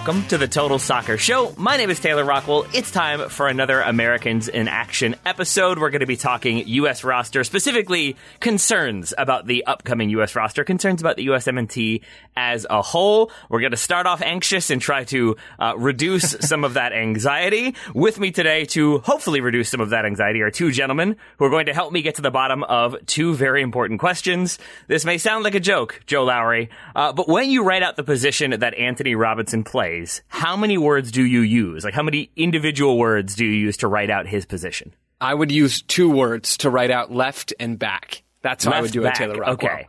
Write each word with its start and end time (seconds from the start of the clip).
Welcome 0.00 0.26
to 0.28 0.38
the 0.38 0.48
Total 0.48 0.78
Soccer 0.78 1.18
Show. 1.18 1.52
My 1.58 1.76
name 1.76 1.90
is 1.90 2.00
Taylor 2.00 2.24
Rockwell. 2.24 2.64
It's 2.72 2.90
time 2.90 3.28
for 3.28 3.48
another 3.48 3.82
Americans 3.82 4.48
in 4.48 4.66
Action 4.66 5.14
episode. 5.26 5.78
We're 5.78 5.90
going 5.90 6.00
to 6.00 6.06
be 6.06 6.16
talking 6.16 6.66
U.S. 6.66 7.04
roster, 7.04 7.44
specifically 7.44 8.16
concerns 8.40 9.12
about 9.18 9.46
the 9.46 9.66
upcoming 9.66 10.08
U.S. 10.08 10.34
roster, 10.34 10.64
concerns 10.64 11.02
about 11.02 11.16
the 11.16 11.26
USMNT 11.26 12.00
as 12.34 12.66
a 12.70 12.80
whole. 12.80 13.30
We're 13.50 13.60
going 13.60 13.72
to 13.72 13.76
start 13.76 14.06
off 14.06 14.22
anxious 14.22 14.70
and 14.70 14.80
try 14.80 15.04
to 15.04 15.36
uh, 15.58 15.74
reduce 15.76 16.30
some 16.40 16.64
of 16.64 16.74
that 16.74 16.94
anxiety. 16.94 17.74
With 17.94 18.18
me 18.18 18.30
today 18.30 18.64
to 18.66 19.00
hopefully 19.00 19.42
reduce 19.42 19.68
some 19.68 19.82
of 19.82 19.90
that 19.90 20.06
anxiety 20.06 20.40
are 20.40 20.50
two 20.50 20.72
gentlemen 20.72 21.16
who 21.36 21.44
are 21.44 21.50
going 21.50 21.66
to 21.66 21.74
help 21.74 21.92
me 21.92 22.00
get 22.00 22.14
to 22.14 22.22
the 22.22 22.30
bottom 22.30 22.64
of 22.64 22.96
two 23.04 23.34
very 23.34 23.60
important 23.60 24.00
questions. 24.00 24.58
This 24.86 25.04
may 25.04 25.18
sound 25.18 25.44
like 25.44 25.54
a 25.54 25.60
joke, 25.60 26.00
Joe 26.06 26.24
Lowry, 26.24 26.70
uh, 26.96 27.12
but 27.12 27.28
when 27.28 27.50
you 27.50 27.64
write 27.64 27.82
out 27.82 27.96
the 27.96 28.02
position 28.02 28.58
that 28.58 28.72
Antonee 28.78 29.14
Robinson 29.14 29.62
plays, 29.62 29.89
how 30.28 30.56
many 30.56 30.78
words 30.78 31.10
do 31.12 31.24
you 31.24 31.40
use? 31.40 31.84
Like, 31.84 31.94
how 31.94 32.02
many 32.02 32.30
individual 32.36 32.98
words 32.98 33.34
do 33.34 33.44
you 33.44 33.52
use 33.52 33.76
to 33.78 33.88
write 33.88 34.10
out 34.10 34.26
his 34.26 34.46
position? 34.46 34.94
I 35.20 35.34
would 35.34 35.52
use 35.52 35.82
two 35.82 36.10
words 36.10 36.56
to 36.58 36.70
write 36.70 36.90
out 36.90 37.12
left 37.12 37.52
and 37.60 37.78
back. 37.78 38.22
That's 38.42 38.64
how 38.64 38.72
I 38.72 38.80
would 38.80 38.90
do 38.92 39.02
back, 39.02 39.16
it, 39.16 39.18
Taylor 39.18 39.34
Rockwell. 39.40 39.72
Okay. 39.72 39.88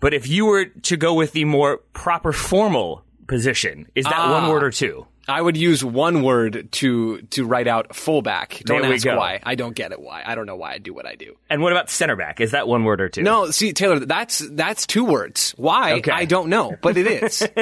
But 0.00 0.14
if 0.14 0.28
you 0.28 0.46
were 0.46 0.64
to 0.66 0.96
go 0.96 1.14
with 1.14 1.32
the 1.32 1.44
more 1.44 1.78
proper 1.92 2.32
formal 2.32 3.04
position, 3.28 3.86
is 3.94 4.04
that 4.04 4.18
one 4.30 4.44
Ah. 4.44 4.50
word 4.50 4.62
or 4.64 4.70
two? 4.70 5.06
I 5.26 5.40
would 5.40 5.56
use 5.56 5.82
one 5.82 6.22
word 6.22 6.68
to 6.72 7.22
to 7.30 7.46
write 7.46 7.66
out 7.66 7.94
fullback. 7.96 8.60
Don't 8.66 8.82
There 8.82 8.92
ask 8.92 9.06
why. 9.06 9.40
I 9.42 9.54
don't 9.54 9.74
get 9.74 9.90
it 9.92 9.98
why. 10.00 10.22
I 10.26 10.34
don't 10.34 10.44
know 10.44 10.56
why 10.56 10.72
I 10.74 10.78
do 10.78 10.92
what 10.92 11.06
I 11.06 11.14
do. 11.14 11.34
And 11.48 11.62
what 11.62 11.72
about 11.72 11.88
center 11.88 12.14
back? 12.14 12.42
Is 12.42 12.50
that 12.50 12.68
one 12.68 12.84
word 12.84 13.00
or 13.00 13.08
two? 13.08 13.22
No, 13.22 13.50
see, 13.50 13.72
Taylor, 13.72 14.00
that's 14.00 14.40
that's 14.50 14.86
two 14.86 15.04
words. 15.04 15.54
Why? 15.56 15.94
Okay. 15.94 16.10
I 16.10 16.26
don't 16.26 16.50
know, 16.50 16.76
but 16.82 16.98
it 16.98 17.06
is. 17.06 17.40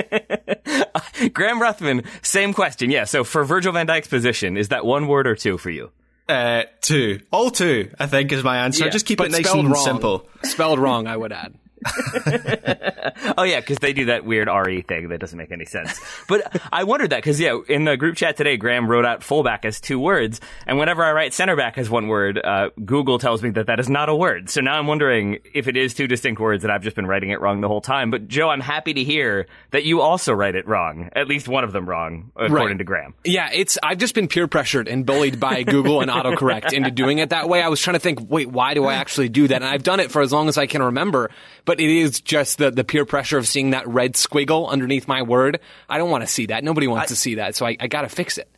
Graham 1.35 1.61
Ruthven, 1.61 2.05
same 2.23 2.53
question. 2.55 2.91
Yeah. 2.91 3.05
So 3.05 3.25
for 3.25 3.45
Virgil 3.45 3.73
van 3.73 3.87
Dijk's 3.87 4.09
position, 4.09 4.57
is 4.57 4.69
that 4.69 4.85
one 4.85 5.07
word 5.09 5.27
or 5.27 5.35
two 5.37 5.59
for 5.59 5.71
you? 5.71 5.91
Uh, 6.29 6.63
two. 6.81 7.21
All 7.31 7.51
two, 7.51 7.91
I 7.99 8.07
think, 8.07 8.33
is 8.33 8.43
my 8.45 8.59
answer. 8.65 8.85
Yeah, 8.85 8.91
Just 8.91 9.07
keep 9.07 9.21
it 9.21 9.31
nice 9.33 9.53
and 9.53 9.71
wrong. 9.71 9.85
simple. 9.85 10.29
Spelled 10.45 10.79
wrong, 10.79 11.07
I 11.07 11.17
would 11.17 11.33
add. 11.33 11.55
Oh 13.37 13.45
yeah, 13.45 13.61
because 13.61 13.79
they 13.79 13.93
do 13.93 14.07
that 14.07 14.25
weird 14.25 14.49
RE 14.49 14.83
thing 14.83 15.09
that 15.09 15.19
doesn't 15.19 15.39
make 15.39 15.53
any 15.53 15.65
sense. 15.65 15.99
But 16.29 16.61
I 16.73 16.85
wondered 16.85 17.11
that 17.11 17.19
because 17.19 17.39
yeah, 17.41 17.59
in 17.69 17.85
the 17.85 17.97
group 17.97 18.17
chat 18.17 18.37
today, 18.37 18.57
Graham 18.57 18.89
wrote 18.89 19.05
out 19.07 19.23
fullback 19.23 19.65
as 19.65 19.81
two 19.81 19.99
words, 19.99 20.41
and 20.67 20.79
whenever 20.79 21.05
I 21.05 21.13
write 21.13 21.33
center 21.33 21.57
back 21.57 21.79
as 21.79 21.89
one 21.89 22.09
word, 22.09 22.39
uh, 22.43 22.71
Google 22.85 23.19
tells 23.19 23.43
me 23.43 23.51
that 23.51 23.67
that 23.67 23.81
is 23.81 23.89
not 23.89 24.09
a 24.09 24.15
word. 24.15 24.51
So 24.51 24.61
now 24.61 24.75
I'm 24.79 24.87
wondering 24.87 25.39
if 25.55 25.69
it 25.69 25.77
is 25.77 25.95
two 25.95 26.07
distinct 26.07 26.41
words, 26.41 26.65
and 26.65 26.73
I've 26.73 26.83
just 26.83 26.97
been 26.97 27.07
writing 27.07 27.31
it 27.31 27.41
wrong 27.41 27.61
the 27.61 27.69
whole 27.69 27.81
time. 27.81 28.11
But 28.11 28.29
Joe, 28.29 28.49
I'm 28.51 28.61
happy 28.61 28.93
to 28.95 29.05
hear 29.05 29.47
that 29.71 29.85
you 29.85 30.01
also 30.01 30.33
write 30.33 30.55
it 30.57 30.67
wrong, 30.67 31.09
at 31.15 31.29
least 31.29 31.49
one 31.49 31.65
of 31.65 31.73
them 31.73 31.89
wrong, 31.89 32.33
according 32.37 32.53
Right. 32.69 32.79
to 32.79 32.85
Graham. 32.85 33.15
Yeah, 33.25 33.51
it's 33.53 33.79
I've 33.83 33.99
just 33.99 34.15
been 34.15 34.29
peer 34.29 34.49
pressured 34.49 34.89
and 34.89 35.07
bullied 35.07 35.39
by 35.41 35.63
Google 35.63 36.01
and 36.01 36.11
autocorrect 36.11 36.73
into 36.73 36.91
doing 36.91 37.19
it 37.19 37.31
that 37.31 37.49
way. 37.49 37.63
I 37.63 37.69
was 37.69 37.81
trying 37.81 37.95
to 37.95 38.01
think, 38.01 38.19
wait, 38.29 38.51
why 38.51 38.75
do 38.75 38.85
I 38.85 38.95
actually 38.95 39.29
do 39.29 39.49
that? 39.49 39.57
And 39.63 39.65
I've 39.65 39.83
done 39.85 40.01
it 40.01 40.11
for 40.11 40.23
as 40.23 40.33
long 40.33 40.49
as 40.49 40.59
I 40.59 40.67
can 40.67 40.83
remember, 40.83 41.31
but 41.65 41.72
it 41.81 41.91
is 41.91 42.21
just 42.21 42.59
the 42.59 42.71
the 42.71 42.85
peer 42.85 43.05
pressure 43.05 43.39
of 43.39 43.47
seeing 43.47 43.71
that 43.71 43.87
red 43.89 44.15
squiggle 44.15 44.69
underneath 44.69 45.07
my 45.09 45.23
word. 45.23 45.61
I 45.89 45.99
don't 45.99 46.11
want 46.11 46.23
to 46.23 46.29
see 46.29 46.47
that. 46.47 46.65
Nobody 46.65 46.87
wants 46.87 47.09
to 47.09 47.17
see 47.17 47.37
that, 47.37 47.55
so 47.57 47.67
I, 47.67 47.77
I 47.81 47.87
got 47.89 48.03
to 48.03 48.09
fix 48.09 48.39
it. 48.39 48.49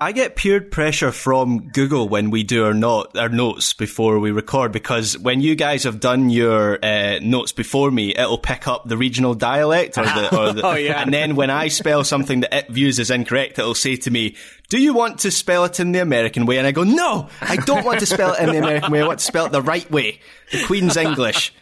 I 0.00 0.10
get 0.10 0.34
peer 0.34 0.60
pressure 0.60 1.12
from 1.12 1.68
Google 1.68 2.08
when 2.08 2.30
we 2.30 2.42
do 2.42 2.64
our 2.64 2.74
not 2.74 3.16
our 3.16 3.28
notes 3.28 3.72
before 3.74 4.18
we 4.18 4.32
record 4.32 4.72
because 4.72 5.16
when 5.16 5.40
you 5.40 5.54
guys 5.54 5.84
have 5.84 6.00
done 6.00 6.30
your 6.30 6.84
uh, 6.84 7.20
notes 7.22 7.52
before 7.52 7.92
me, 7.92 8.10
it'll 8.10 8.36
pick 8.36 8.66
up 8.66 8.88
the 8.88 8.96
regional 8.96 9.34
dialect 9.34 9.96
or 9.96 10.02
the, 10.04 10.36
or 10.38 10.52
the 10.52 10.66
Oh, 10.66 10.74
yeah. 10.74 11.00
and 11.00 11.14
then 11.14 11.36
when 11.36 11.48
I 11.48 11.68
spell 11.68 12.02
something 12.02 12.40
that 12.40 12.52
it 12.52 12.68
views 12.70 12.98
as 12.98 13.10
incorrect, 13.12 13.56
it'll 13.60 13.76
say 13.76 13.94
to 13.94 14.10
me, 14.10 14.34
"Do 14.68 14.78
you 14.82 14.94
want 14.94 15.20
to 15.20 15.30
spell 15.30 15.64
it 15.64 15.78
in 15.78 15.92
the 15.92 16.00
American 16.00 16.44
way?" 16.44 16.58
And 16.58 16.66
I 16.66 16.72
go, 16.72 16.82
"No, 16.82 17.28
I 17.40 17.54
don't 17.56 17.84
want 17.84 18.00
to 18.00 18.06
spell 18.06 18.34
it 18.34 18.40
in 18.40 18.50
the 18.50 18.58
American 18.58 18.90
way. 18.90 19.00
I 19.00 19.06
want 19.06 19.20
to 19.20 19.24
spell 19.24 19.46
it 19.46 19.52
the 19.52 19.62
right 19.62 19.88
way, 19.92 20.18
the 20.50 20.64
Queen's 20.64 20.96
English." 21.08 21.54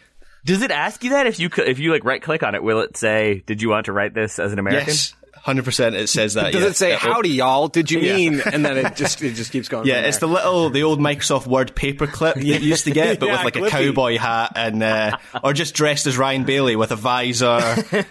Does 0.45 0.61
it 0.61 0.71
ask 0.71 1.03
you 1.03 1.11
that 1.11 1.27
if 1.27 1.39
you 1.39 1.49
if 1.57 1.79
you 1.79 1.91
like 1.91 2.03
right 2.03 2.21
click 2.21 2.43
on 2.43 2.55
it? 2.55 2.63
Will 2.63 2.81
it 2.81 2.97
say, 2.97 3.43
"Did 3.45 3.61
you 3.61 3.69
want 3.69 3.85
to 3.85 3.93
write 3.93 4.13
this 4.13 4.39
as 4.39 4.51
an 4.53 4.59
American"? 4.59 4.87
Yes, 4.89 5.13
hundred 5.35 5.63
percent. 5.65 5.95
It 5.95 6.07
says 6.07 6.33
that. 6.33 6.51
Does 6.53 6.61
yeah. 6.63 6.67
it 6.69 6.75
say 6.75 6.93
It'll- 6.93 7.13
howdy 7.13 7.29
y'all? 7.29 7.67
Did 7.69 7.89
you 7.91 7.99
Yeah. 8.01 8.15
mean? 8.15 8.41
And 8.53 8.65
then 8.65 8.77
it 8.77 8.95
just 8.95 9.21
it 9.23 9.33
just 9.35 9.51
keeps 9.51 9.69
going. 9.69 9.87
Yeah, 9.87 10.01
it's 10.01 10.17
the 10.17 10.27
little, 10.27 10.69
the 10.69 10.83
old 10.83 10.99
Microsoft 10.99 11.47
Word 11.47 11.75
paperclip 11.75 12.43
you 12.43 12.55
used 12.55 12.83
to 12.85 12.91
get, 12.91 13.19
but 13.19 13.25
Yeah, 13.29 13.43
with 13.45 13.55
like 13.55 13.65
a 13.65 13.69
cowboy 13.69 14.17
hat 14.17 14.51
and, 14.55 14.83
uh, 14.83 15.17
or 15.43 15.53
just 15.53 15.75
dressed 15.75 16.07
as 16.07 16.17
Ryan 16.17 16.43
Bailey 16.43 16.75
with 16.75 16.91
a 16.91 16.95
visor 16.97 17.59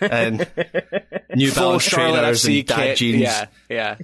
and 0.00 0.47
New 1.34 1.50
full 1.50 1.62
Balance 1.64 1.82
Charlotte 1.84 2.20
trainers 2.20 2.44
FC 2.44 2.59
and 2.60 2.66
dad 2.69 2.76
kit. 2.76 2.97
jeans. 2.97 3.20
Yeah, 3.22 3.47
yeah. 3.69 3.97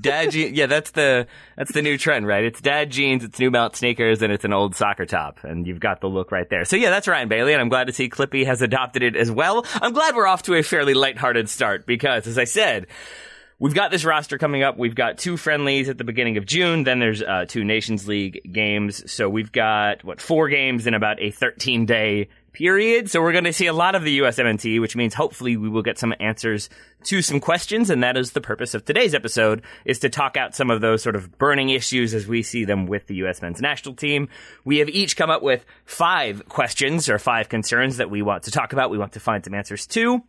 Dad 0.00 0.30
jeans. 0.30 0.56
Yeah, 0.56 0.66
that's 0.66 0.92
the 0.92 1.26
that's 1.56 1.72
the 1.72 1.82
new 1.82 1.98
trend, 1.98 2.26
right? 2.26 2.44
It's 2.44 2.60
dad 2.60 2.90
jeans, 2.90 3.24
it's 3.24 3.38
New 3.38 3.50
Balance 3.50 3.78
sneakers, 3.78 4.22
and 4.22 4.32
it's 4.32 4.44
an 4.44 4.52
old 4.52 4.74
soccer 4.74 5.06
top, 5.06 5.42
and 5.44 5.66
you've 5.66 5.80
got 5.80 6.00
the 6.00 6.08
look 6.08 6.32
right 6.32 6.48
there. 6.48 6.64
So 6.64 6.76
yeah, 6.76 6.90
that's 6.90 7.08
Ryan 7.08 7.28
Bailey, 7.28 7.52
and 7.52 7.60
I'm 7.60 7.68
glad 7.68 7.86
to 7.88 7.92
see 7.92 8.08
Clippy 8.08 8.46
has 8.46 8.62
adopted 8.62 9.02
it 9.02 9.16
as 9.16 9.30
well. 9.30 9.66
I'm 9.74 9.92
glad 9.92 10.14
we're 10.14 10.26
off 10.26 10.42
to 10.44 10.54
a 10.54 10.62
fairly 10.62 10.94
lighthearted 10.94 11.48
start 11.48 11.86
because, 11.86 12.26
as 12.26 12.38
I 12.38 12.44
said. 12.44 12.86
We've 13.62 13.74
got 13.74 13.90
this 13.90 14.06
roster 14.06 14.38
coming 14.38 14.62
up. 14.62 14.78
We've 14.78 14.94
got 14.94 15.18
two 15.18 15.36
friendlies 15.36 15.90
at 15.90 15.98
the 15.98 16.04
beginning 16.04 16.38
of 16.38 16.46
June. 16.46 16.84
Then 16.84 16.98
there's 16.98 17.20
uh, 17.20 17.44
two 17.46 17.62
Nations 17.62 18.08
League 18.08 18.40
games. 18.50 19.12
So 19.12 19.28
we've 19.28 19.52
got 19.52 20.02
what 20.02 20.18
four 20.18 20.48
games 20.48 20.86
in 20.86 20.94
about 20.94 21.20
a 21.20 21.30
13 21.30 21.84
day 21.84 22.30
period. 22.52 23.10
So 23.10 23.20
we're 23.20 23.32
going 23.32 23.44
to 23.44 23.52
see 23.52 23.66
a 23.66 23.72
lot 23.72 23.94
of 23.94 24.02
the 24.02 24.18
USMNT, 24.20 24.80
which 24.80 24.96
means 24.96 25.14
hopefully 25.14 25.56
we 25.56 25.68
will 25.68 25.82
get 25.82 25.98
some 25.98 26.14
answers 26.20 26.68
to 27.04 27.22
some 27.22 27.40
questions. 27.40 27.90
And 27.90 28.02
that 28.02 28.16
is 28.16 28.32
the 28.32 28.40
purpose 28.40 28.74
of 28.74 28.84
today's 28.84 29.14
episode 29.14 29.62
is 29.84 29.98
to 30.00 30.08
talk 30.08 30.36
out 30.36 30.54
some 30.54 30.70
of 30.70 30.80
those 30.80 31.02
sort 31.02 31.16
of 31.16 31.38
burning 31.38 31.70
issues 31.70 32.14
as 32.14 32.26
we 32.26 32.42
see 32.42 32.64
them 32.64 32.86
with 32.86 33.06
the 33.06 33.16
U.S. 33.16 33.42
men's 33.42 33.60
national 33.60 33.94
team. 33.94 34.28
We 34.64 34.78
have 34.78 34.88
each 34.88 35.16
come 35.16 35.30
up 35.30 35.42
with 35.42 35.64
five 35.84 36.48
questions 36.48 37.08
or 37.08 37.18
five 37.18 37.48
concerns 37.48 37.96
that 37.98 38.10
we 38.10 38.22
want 38.22 38.44
to 38.44 38.50
talk 38.50 38.72
about. 38.72 38.90
We 38.90 38.98
want 38.98 39.12
to 39.12 39.20
find 39.20 39.44
some 39.44 39.54
answers 39.54 39.86
to. 39.88 40.22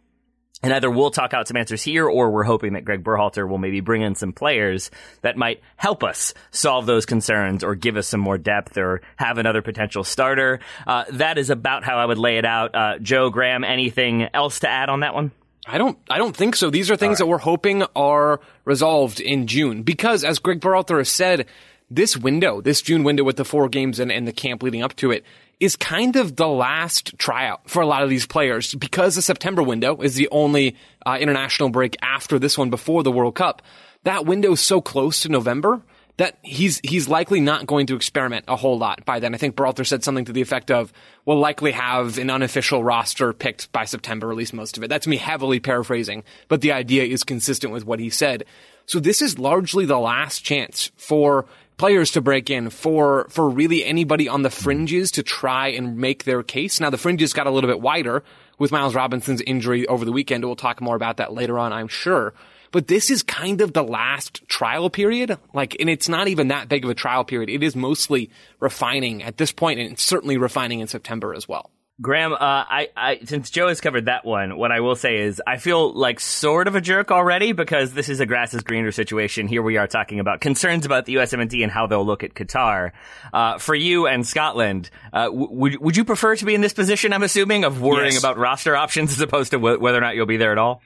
And 0.63 0.73
either 0.73 0.91
we'll 0.91 1.11
talk 1.11 1.33
out 1.33 1.47
some 1.47 1.57
answers 1.57 1.81
here 1.81 2.07
or 2.07 2.29
we're 2.29 2.43
hoping 2.43 2.73
that 2.73 2.85
Greg 2.85 3.03
Berhalter 3.03 3.47
will 3.47 3.57
maybe 3.57 3.79
bring 3.79 4.03
in 4.03 4.13
some 4.15 4.31
players 4.31 4.91
that 5.21 5.35
might 5.35 5.61
help 5.75 6.03
us 6.03 6.33
solve 6.51 6.85
those 6.85 7.05
concerns 7.05 7.63
or 7.63 7.73
give 7.73 7.97
us 7.97 8.07
some 8.07 8.19
more 8.19 8.37
depth 8.37 8.77
or 8.77 9.01
have 9.15 9.37
another 9.37 9.61
potential 9.61 10.03
starter. 10.03 10.59
Uh, 10.85 11.05
that 11.11 11.37
is 11.37 11.49
about 11.49 11.83
how 11.83 11.97
I 11.97 12.05
would 12.05 12.19
lay 12.19 12.37
it 12.37 12.45
out. 12.45 12.75
Uh, 12.75 12.99
Joe, 12.99 13.29
Graham, 13.29 13.63
anything 13.63 14.27
else 14.33 14.59
to 14.59 14.69
add 14.69 14.89
on 14.89 14.99
that 14.99 15.15
one? 15.15 15.31
I 15.65 15.77
don't, 15.77 15.97
I 16.09 16.17
don't 16.17 16.35
think 16.35 16.55
so. 16.55 16.69
These 16.69 16.91
are 16.91 16.95
things 16.95 17.13
right. 17.13 17.19
that 17.19 17.27
we're 17.27 17.37
hoping 17.37 17.83
are 17.95 18.39
resolved 18.65 19.19
in 19.19 19.47
June 19.47 19.83
because 19.83 20.23
as 20.23 20.39
Greg 20.39 20.59
Berhalter 20.59 20.97
has 20.97 21.09
said, 21.09 21.47
this 21.91 22.15
window, 22.15 22.61
this 22.61 22.81
June 22.81 23.03
window 23.03 23.23
with 23.23 23.35
the 23.35 23.43
four 23.43 23.67
games 23.67 23.99
and, 23.99 24.11
and 24.11 24.25
the 24.25 24.31
camp 24.31 24.63
leading 24.63 24.81
up 24.81 24.95
to 24.95 25.11
it 25.11 25.25
is 25.61 25.75
kind 25.75 26.15
of 26.15 26.35
the 26.35 26.47
last 26.47 27.17
tryout 27.19 27.69
for 27.69 27.83
a 27.83 27.85
lot 27.85 28.01
of 28.01 28.09
these 28.09 28.25
players 28.25 28.73
because 28.73 29.15
the 29.15 29.21
September 29.21 29.61
window 29.61 30.01
is 30.01 30.15
the 30.15 30.27
only 30.31 30.75
uh, 31.05 31.17
international 31.21 31.69
break 31.69 31.95
after 32.01 32.39
this 32.39 32.57
one 32.57 32.71
before 32.71 33.03
the 33.03 33.11
World 33.11 33.35
Cup. 33.35 33.61
That 34.03 34.25
window 34.25 34.53
is 34.53 34.59
so 34.59 34.81
close 34.81 35.21
to 35.21 35.29
November 35.29 35.83
that 36.17 36.37
he's 36.41 36.81
he's 36.83 37.07
likely 37.07 37.39
not 37.39 37.67
going 37.67 37.85
to 37.87 37.95
experiment 37.95 38.45
a 38.47 38.55
whole 38.55 38.77
lot 38.77 39.05
by 39.05 39.19
then. 39.19 39.35
I 39.35 39.37
think 39.37 39.55
Berhalter 39.55 39.85
said 39.85 40.03
something 40.03 40.25
to 40.25 40.33
the 40.33 40.41
effect 40.41 40.71
of, 40.71 40.91
"We'll 41.25 41.39
likely 41.39 41.71
have 41.71 42.17
an 42.17 42.31
unofficial 42.31 42.83
roster 42.83 43.31
picked 43.31 43.71
by 43.71 43.85
September, 43.85 44.31
at 44.31 44.37
least 44.37 44.53
most 44.53 44.77
of 44.77 44.83
it." 44.83 44.87
That's 44.87 45.07
me 45.07 45.17
heavily 45.17 45.59
paraphrasing, 45.59 46.23
but 46.47 46.61
the 46.61 46.71
idea 46.71 47.03
is 47.03 47.23
consistent 47.23 47.71
with 47.71 47.85
what 47.85 47.99
he 47.99 48.09
said. 48.09 48.45
So 48.87 48.99
this 48.99 49.21
is 49.21 49.39
largely 49.39 49.85
the 49.85 49.99
last 49.99 50.43
chance 50.43 50.91
for 50.97 51.45
players 51.81 52.11
to 52.11 52.21
break 52.21 52.51
in 52.51 52.69
for 52.69 53.25
for 53.29 53.49
really 53.49 53.83
anybody 53.83 54.29
on 54.29 54.43
the 54.43 54.51
fringes 54.51 55.09
to 55.09 55.23
try 55.23 55.69
and 55.69 55.97
make 55.97 56.25
their 56.25 56.43
case. 56.43 56.79
Now 56.79 56.91
the 56.91 56.97
fringes 56.99 57.33
got 57.33 57.47
a 57.47 57.49
little 57.49 57.67
bit 57.67 57.81
wider 57.81 58.23
with 58.59 58.71
Miles 58.71 58.93
Robinson's 58.93 59.41
injury 59.41 59.87
over 59.87 60.05
the 60.05 60.11
weekend. 60.11 60.45
We'll 60.45 60.55
talk 60.55 60.79
more 60.79 60.95
about 60.95 61.17
that 61.17 61.33
later 61.33 61.57
on, 61.57 61.73
I'm 61.73 61.87
sure. 61.87 62.35
But 62.71 62.87
this 62.87 63.09
is 63.09 63.23
kind 63.23 63.61
of 63.61 63.73
the 63.73 63.81
last 63.81 64.47
trial 64.47 64.91
period. 64.91 65.39
Like, 65.55 65.75
and 65.79 65.89
it's 65.89 66.07
not 66.07 66.27
even 66.27 66.49
that 66.49 66.69
big 66.69 66.83
of 66.83 66.91
a 66.91 66.93
trial 66.93 67.23
period. 67.23 67.49
It 67.49 67.63
is 67.63 67.75
mostly 67.75 68.29
refining 68.59 69.23
at 69.23 69.37
this 69.37 69.51
point 69.51 69.79
and 69.79 69.97
certainly 69.97 70.37
refining 70.37 70.81
in 70.81 70.87
September 70.87 71.33
as 71.33 71.47
well. 71.47 71.70
Graham, 72.01 72.33
uh, 72.33 72.37
I, 72.39 72.89
I, 72.97 73.19
since 73.25 73.51
Joe 73.51 73.67
has 73.67 73.79
covered 73.79 74.05
that 74.05 74.25
one, 74.25 74.57
what 74.57 74.71
I 74.71 74.79
will 74.79 74.95
say 74.95 75.17
is 75.17 75.41
I 75.45 75.57
feel 75.57 75.93
like 75.93 76.19
sort 76.19 76.67
of 76.67 76.73
a 76.73 76.81
jerk 76.81 77.11
already 77.11 77.51
because 77.51 77.93
this 77.93 78.09
is 78.09 78.19
a 78.19 78.25
grass 78.25 78.55
is 78.55 78.63
greener 78.63 78.91
situation. 78.91 79.47
Here 79.47 79.61
we 79.61 79.77
are 79.77 79.87
talking 79.87 80.19
about 80.19 80.41
concerns 80.41 80.85
about 80.85 81.05
the 81.05 81.15
USMNT 81.15 81.61
and 81.61 81.71
how 81.71 81.85
they'll 81.85 82.05
look 82.05 82.23
at 82.23 82.33
Qatar. 82.33 82.91
Uh, 83.31 83.59
for 83.59 83.75
you 83.75 84.07
and 84.07 84.25
Scotland, 84.25 84.89
uh, 85.13 85.25
w- 85.25 85.49
would 85.51 85.79
would 85.79 85.97
you 85.97 86.03
prefer 86.03 86.35
to 86.35 86.45
be 86.45 86.55
in 86.55 86.61
this 86.61 86.73
position? 86.73 87.13
I'm 87.13 87.23
assuming 87.23 87.65
of 87.65 87.81
worrying 87.81 88.13
yes. 88.13 88.19
about 88.19 88.37
roster 88.37 88.75
options 88.75 89.11
as 89.11 89.21
opposed 89.21 89.51
to 89.51 89.57
w- 89.57 89.79
whether 89.79 89.99
or 89.99 90.01
not 90.01 90.15
you'll 90.15 90.25
be 90.25 90.37
there 90.37 90.51
at 90.51 90.57
all. 90.57 90.81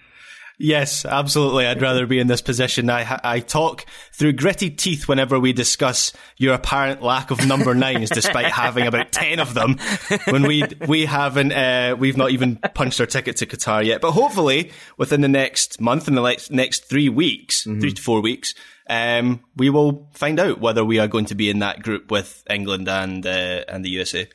Yes, 0.58 1.04
absolutely. 1.04 1.66
I'd 1.66 1.82
rather 1.82 2.06
be 2.06 2.20
in 2.20 2.28
this 2.28 2.42
position. 2.42 2.90
I 2.90 3.20
I 3.24 3.40
talk 3.42 3.86
through 4.14 4.34
gritted 4.34 4.78
teeth 4.78 5.08
whenever 5.08 5.40
we 5.40 5.52
discuss 5.52 6.14
your 6.38 6.54
apparent 6.54 7.02
lack 7.02 7.32
of 7.32 7.46
number 7.46 7.76
nines, 7.76 8.10
despite 8.10 8.46
having 8.52 8.88
about 8.88 9.12
ten 9.12 9.40
of 9.40 9.54
them. 9.54 9.78
When 10.30 10.44
we 10.44 10.64
we 10.88 11.06
haven't, 11.06 11.52
uh, 11.52 11.96
we've 12.00 12.18
not 12.18 12.32
even 12.32 12.58
punched 12.74 13.00
our 13.02 13.06
ticket 13.06 13.38
to 13.38 13.46
Qatar 13.46 13.86
yet. 13.86 14.00
But 14.00 14.12
hopefully, 14.12 14.72
within 14.98 15.22
the 15.22 15.28
next 15.28 15.82
month 15.82 16.08
and 16.08 16.18
the 16.18 16.22
next 16.22 16.52
next 16.52 16.86
three 16.90 17.10
weeks, 17.10 17.64
mm-hmm. 17.64 17.82
three 17.82 17.94
to 17.94 18.02
four 18.02 18.22
weeks, 18.22 18.54
um, 18.90 19.42
we 19.58 19.70
will 19.70 20.08
find 20.14 20.40
out 20.40 20.62
whether 20.62 20.86
we 20.86 21.00
are 21.00 21.08
going 21.08 21.26
to 21.26 21.36
be 21.36 21.50
in 21.50 21.60
that 21.60 21.82
group 21.82 22.12
with 22.12 22.44
England 22.50 22.88
and 22.88 23.26
uh, 23.26 23.64
and 23.68 23.84
the 23.84 23.90
USA 23.90 24.28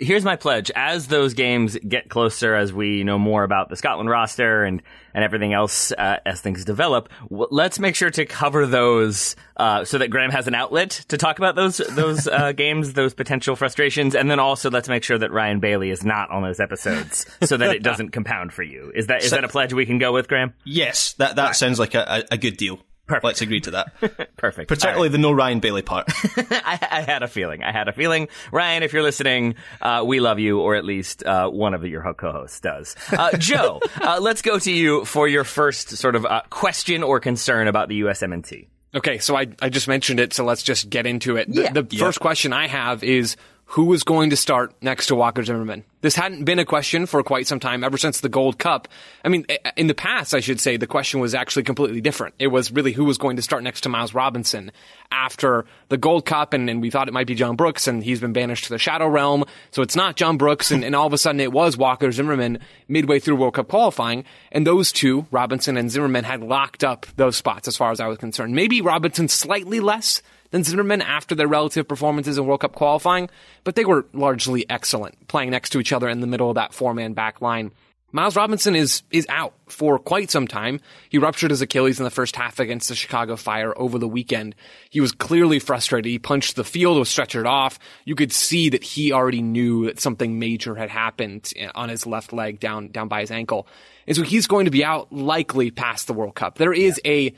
here's 0.00 0.24
my 0.24 0.36
pledge. 0.36 0.70
As 0.74 1.08
those 1.08 1.34
games 1.34 1.76
get 1.86 2.08
closer, 2.08 2.54
as 2.54 2.72
we 2.72 3.04
know 3.04 3.18
more 3.18 3.44
about 3.44 3.68
the 3.68 3.76
Scotland 3.76 4.08
roster 4.08 4.64
and, 4.64 4.82
and 5.14 5.24
everything 5.24 5.52
else 5.52 5.92
uh, 5.92 6.18
as 6.24 6.40
things 6.40 6.64
develop, 6.64 7.08
w- 7.30 7.48
let's 7.50 7.78
make 7.78 7.94
sure 7.94 8.10
to 8.10 8.24
cover 8.26 8.66
those 8.66 9.36
uh, 9.56 9.84
so 9.84 9.98
that 9.98 10.08
Graham 10.08 10.30
has 10.30 10.48
an 10.48 10.54
outlet 10.54 10.90
to 11.08 11.18
talk 11.18 11.38
about 11.38 11.54
those 11.54 11.76
those 11.76 12.26
uh, 12.26 12.52
games, 12.56 12.92
those 12.94 13.14
potential 13.14 13.56
frustrations, 13.56 14.14
and 14.14 14.30
then 14.30 14.38
also 14.38 14.70
let's 14.70 14.88
make 14.88 15.04
sure 15.04 15.18
that 15.18 15.30
Ryan 15.30 15.60
Bailey 15.60 15.90
is 15.90 16.04
not 16.04 16.30
on 16.30 16.42
those 16.42 16.60
episodes 16.60 17.26
so 17.42 17.56
that 17.56 17.74
it 17.74 17.82
doesn't 17.82 18.08
compound 18.12 18.52
for 18.52 18.62
you. 18.62 18.92
Is 18.94 19.08
that 19.08 19.22
is 19.22 19.30
so, 19.30 19.36
that 19.36 19.44
a 19.44 19.48
pledge 19.48 19.72
we 19.72 19.86
can 19.86 19.98
go 19.98 20.12
with, 20.12 20.28
Graham? 20.28 20.54
Yes, 20.64 21.14
that 21.14 21.36
that 21.36 21.44
right. 21.44 21.56
sounds 21.56 21.78
like 21.78 21.94
a, 21.94 22.24
a 22.30 22.38
good 22.38 22.56
deal. 22.56 22.80
Perfect. 23.06 23.24
Let's 23.24 23.40
agree 23.40 23.60
to 23.60 23.72
that. 23.72 24.36
Perfect. 24.36 24.68
Particularly 24.68 25.08
right. 25.08 25.12
the 25.12 25.18
no 25.18 25.32
Ryan 25.32 25.60
Bailey 25.60 25.82
part. 25.82 26.06
I, 26.36 26.78
I, 26.90 27.00
had 27.02 27.22
a 27.22 27.28
feeling. 27.28 27.62
I 27.62 27.72
had 27.72 27.88
a 27.88 27.92
feeling. 27.92 28.28
Ryan, 28.52 28.82
if 28.84 28.92
you're 28.92 29.02
listening, 29.02 29.56
uh, 29.80 30.04
we 30.06 30.20
love 30.20 30.38
you, 30.38 30.60
or 30.60 30.76
at 30.76 30.84
least 30.84 31.24
uh, 31.24 31.48
one 31.48 31.74
of 31.74 31.84
your 31.84 32.14
co-hosts 32.14 32.60
does. 32.60 32.94
Uh, 33.10 33.36
Joe, 33.38 33.80
uh, 34.00 34.18
let's 34.20 34.40
go 34.40 34.58
to 34.58 34.70
you 34.70 35.04
for 35.04 35.26
your 35.26 35.42
first 35.42 35.90
sort 35.90 36.14
of 36.14 36.24
uh, 36.24 36.42
question 36.50 37.02
or 37.02 37.18
concern 37.18 37.66
about 37.66 37.88
the 37.88 38.00
USMNT. 38.02 38.68
Okay, 38.94 39.18
so 39.18 39.36
I, 39.36 39.48
I 39.60 39.68
just 39.68 39.88
mentioned 39.88 40.20
it, 40.20 40.32
so 40.32 40.44
let's 40.44 40.62
just 40.62 40.88
get 40.88 41.06
into 41.06 41.36
it. 41.36 41.52
The, 41.52 41.62
yeah. 41.62 41.72
the 41.72 41.96
first 41.96 42.20
question 42.20 42.52
I 42.52 42.68
have 42.68 43.02
is 43.02 43.36
who 43.72 43.86
was 43.86 44.02
going 44.04 44.28
to 44.28 44.36
start 44.36 44.74
next 44.82 45.06
to 45.06 45.14
Walker 45.14 45.42
Zimmerman? 45.42 45.82
This 46.02 46.14
hadn't 46.14 46.44
been 46.44 46.58
a 46.58 46.64
question 46.64 47.06
for 47.06 47.22
quite 47.22 47.46
some 47.46 47.58
time, 47.58 47.82
ever 47.82 47.96
since 47.96 48.20
the 48.20 48.28
Gold 48.28 48.58
Cup. 48.58 48.86
I 49.24 49.30
mean, 49.30 49.46
in 49.76 49.86
the 49.86 49.94
past, 49.94 50.34
I 50.34 50.40
should 50.40 50.60
say, 50.60 50.76
the 50.76 50.86
question 50.86 51.20
was 51.20 51.34
actually 51.34 51.62
completely 51.62 52.02
different. 52.02 52.34
It 52.38 52.48
was 52.48 52.70
really 52.70 52.92
who 52.92 53.04
was 53.04 53.16
going 53.16 53.36
to 53.36 53.42
start 53.42 53.62
next 53.62 53.80
to 53.82 53.88
Miles 53.88 54.12
Robinson 54.12 54.72
after 55.10 55.64
the 55.88 55.96
Gold 55.96 56.26
Cup, 56.26 56.52
and, 56.52 56.68
and 56.68 56.82
we 56.82 56.90
thought 56.90 57.08
it 57.08 57.14
might 57.14 57.26
be 57.26 57.34
John 57.34 57.56
Brooks, 57.56 57.88
and 57.88 58.04
he's 58.04 58.20
been 58.20 58.34
banished 58.34 58.64
to 58.64 58.70
the 58.70 58.78
Shadow 58.78 59.08
Realm, 59.08 59.44
so 59.70 59.80
it's 59.80 59.96
not 59.96 60.16
John 60.16 60.36
Brooks, 60.36 60.70
and, 60.70 60.84
and 60.84 60.94
all 60.94 61.06
of 61.06 61.14
a 61.14 61.18
sudden 61.18 61.40
it 61.40 61.50
was 61.50 61.74
Walker 61.74 62.12
Zimmerman 62.12 62.58
midway 62.88 63.20
through 63.20 63.36
World 63.36 63.54
Cup 63.54 63.68
qualifying, 63.68 64.24
and 64.50 64.66
those 64.66 64.92
two, 64.92 65.26
Robinson 65.30 65.78
and 65.78 65.90
Zimmerman, 65.90 66.24
had 66.24 66.42
locked 66.42 66.84
up 66.84 67.06
those 67.16 67.36
spots 67.36 67.68
as 67.68 67.78
far 67.78 67.90
as 67.90 68.00
I 68.00 68.06
was 68.06 68.18
concerned. 68.18 68.54
Maybe 68.54 68.82
Robinson 68.82 69.28
slightly 69.28 69.80
less 69.80 70.20
than 70.52 70.62
Zimmerman 70.62 71.02
after 71.02 71.34
their 71.34 71.48
relative 71.48 71.88
performances 71.88 72.38
in 72.38 72.46
World 72.46 72.60
Cup 72.60 72.74
qualifying, 72.74 73.28
but 73.64 73.74
they 73.74 73.84
were 73.84 74.06
largely 74.12 74.64
excellent, 74.70 75.26
playing 75.26 75.50
next 75.50 75.70
to 75.70 75.80
each 75.80 75.92
other 75.92 76.08
in 76.08 76.20
the 76.20 76.26
middle 76.28 76.48
of 76.48 76.54
that 76.54 76.72
four-man 76.72 77.14
back 77.14 77.40
line. 77.40 77.72
Miles 78.14 78.36
Robinson 78.36 78.76
is 78.76 79.02
is 79.10 79.26
out 79.30 79.54
for 79.68 79.98
quite 79.98 80.30
some 80.30 80.46
time. 80.46 80.80
He 81.08 81.16
ruptured 81.16 81.50
his 81.50 81.62
Achilles 81.62 81.98
in 81.98 82.04
the 82.04 82.10
first 82.10 82.36
half 82.36 82.60
against 82.60 82.90
the 82.90 82.94
Chicago 82.94 83.36
Fire 83.36 83.72
over 83.76 83.98
the 83.98 84.06
weekend. 84.06 84.54
He 84.90 85.00
was 85.00 85.12
clearly 85.12 85.58
frustrated. 85.58 86.10
He 86.10 86.18
punched 86.18 86.54
the 86.54 86.64
field, 86.64 86.98
was 86.98 87.08
stretchered 87.08 87.46
off. 87.46 87.78
You 88.04 88.14
could 88.14 88.30
see 88.30 88.68
that 88.68 88.84
he 88.84 89.12
already 89.12 89.40
knew 89.40 89.86
that 89.86 89.98
something 89.98 90.38
major 90.38 90.74
had 90.74 90.90
happened 90.90 91.50
eh, 91.56 91.70
on 91.74 91.88
his 91.88 92.06
left 92.06 92.34
leg 92.34 92.60
down 92.60 92.88
down 92.88 93.08
by 93.08 93.22
his 93.22 93.30
ankle. 93.30 93.66
And 94.06 94.14
so 94.14 94.22
he's 94.22 94.46
going 94.46 94.66
to 94.66 94.70
be 94.70 94.84
out 94.84 95.10
likely 95.10 95.70
past 95.70 96.06
the 96.06 96.12
World 96.12 96.34
Cup. 96.34 96.58
There 96.58 96.74
is 96.74 97.00
yeah. 97.02 97.10
a 97.12 97.34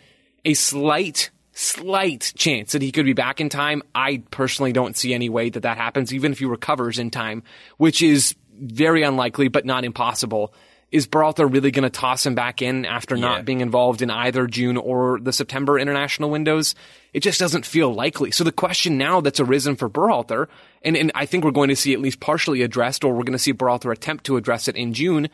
a 0.47 0.55
slight 0.55 1.31
slight 1.55 2.33
chance 2.37 2.73
that 2.73 2.83
he 2.83 2.93
could 2.93 3.07
be 3.07 3.13
back 3.13 3.41
in 3.41 3.49
time. 3.49 3.83
I 3.95 4.23
personally 4.31 4.73
don't 4.73 4.97
see 4.97 5.15
any 5.15 5.29
way 5.29 5.51
that 5.51 5.61
that 5.61 5.77
happens, 5.77 6.13
even 6.13 6.33
if 6.33 6.41
he 6.41 6.45
recovers 6.45 6.99
in 6.99 7.11
time, 7.11 7.45
which 7.79 8.03
is 8.03 8.35
very 8.53 9.03
unlikely, 9.03 9.49
but 9.49 9.65
not 9.65 9.85
impossible. 9.85 10.53
Is 10.91 11.09
Berhalter 11.09 11.53
really 11.53 11.71
going 11.71 11.85
to 11.85 11.91
toss 11.91 12.25
him 12.25 12.35
back 12.35 12.63
in 12.63 12.85
after 12.85 13.17
yeah. 13.17 13.23
not 13.23 13.45
being 13.45 13.61
involved 13.61 14.03
in 14.03 14.11
either 14.11 14.47
June 14.47 14.77
or 14.77 15.19
the 15.21 15.33
September 15.33 15.79
international 15.79 16.31
windows? 16.31 16.75
It 17.13 17.21
just 17.21 17.41
doesn't 17.41 17.67
feel 17.67 17.93
likely. 17.93 18.31
So 18.31 18.45
the 18.45 18.53
question 18.53 18.99
now 18.99 19.21
that's 19.21 19.41
arisen 19.41 19.77
for 19.77 19.89
Berhalter, 19.89 20.49
and, 20.83 20.97
and 20.97 21.11
I 21.15 21.27
think 21.27 21.45
we're 21.45 21.51
going 21.51 21.71
to 21.71 21.77
see 21.77 21.95
at 21.95 22.01
least 22.01 22.21
partially 22.21 22.63
addressed, 22.63 23.03
or 23.05 23.13
we're 23.13 23.25
going 23.25 23.33
to 23.33 23.39
see 23.39 23.53
Berhalter 23.53 23.93
attempt 23.93 24.25
to 24.27 24.37
address 24.37 24.69
it 24.69 24.77
in 24.77 24.93
June, 24.93 25.29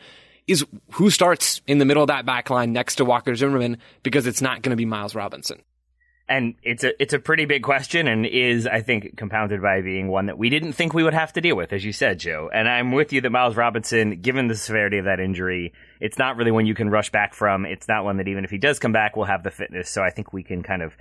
is 0.47 0.65
who 0.93 1.09
starts 1.11 1.61
in 1.67 1.77
the 1.77 1.85
middle 1.85 2.03
of 2.03 2.07
that 2.07 2.25
back 2.25 2.49
line 2.49 2.73
next 2.73 2.95
to 2.95 3.05
Walker 3.05 3.35
Zimmerman 3.35 3.77
because 4.01 4.25
it's 4.25 4.41
not 4.41 4.63
going 4.63 4.71
to 4.71 4.75
be 4.75 4.85
Miles 4.85 5.13
Robinson 5.13 5.61
and 6.31 6.55
it's 6.63 6.85
a 6.85 6.99
it's 7.01 7.13
a 7.13 7.19
pretty 7.19 7.43
big 7.43 7.61
question 7.61 8.07
and 8.07 8.25
is 8.25 8.65
I 8.65 8.81
think 8.81 9.17
compounded 9.17 9.61
by 9.61 9.81
being 9.81 10.07
one 10.07 10.27
that 10.27 10.37
we 10.37 10.49
didn't 10.49 10.73
think 10.73 10.93
we 10.93 11.03
would 11.03 11.13
have 11.13 11.33
to 11.33 11.41
deal 11.41 11.57
with 11.57 11.73
as 11.73 11.83
you 11.83 11.91
said 11.91 12.19
Joe. 12.19 12.49
And 12.51 12.69
I'm 12.69 12.93
with 12.93 13.11
you 13.11 13.19
that 13.21 13.29
Miles 13.29 13.57
Robinson 13.57 14.21
given 14.21 14.47
the 14.47 14.55
severity 14.55 14.97
of 14.97 15.05
that 15.05 15.19
injury 15.19 15.73
it's 15.99 16.17
not 16.17 16.37
really 16.37 16.51
one 16.51 16.65
you 16.65 16.73
can 16.73 16.89
rush 16.89 17.11
back 17.11 17.33
from. 17.33 17.65
It's 17.65 17.87
not 17.87 18.05
one 18.05 18.17
that 18.17 18.29
even 18.29 18.45
if 18.45 18.49
he 18.49 18.57
does 18.57 18.79
come 18.79 18.93
back 18.93 19.17
will 19.17 19.25
have 19.25 19.43
the 19.43 19.51
fitness. 19.51 19.89
So 19.89 20.01
I 20.01 20.09
think 20.09 20.31
we 20.31 20.41
can 20.41 20.63
kind 20.63 20.81
of 20.81 20.95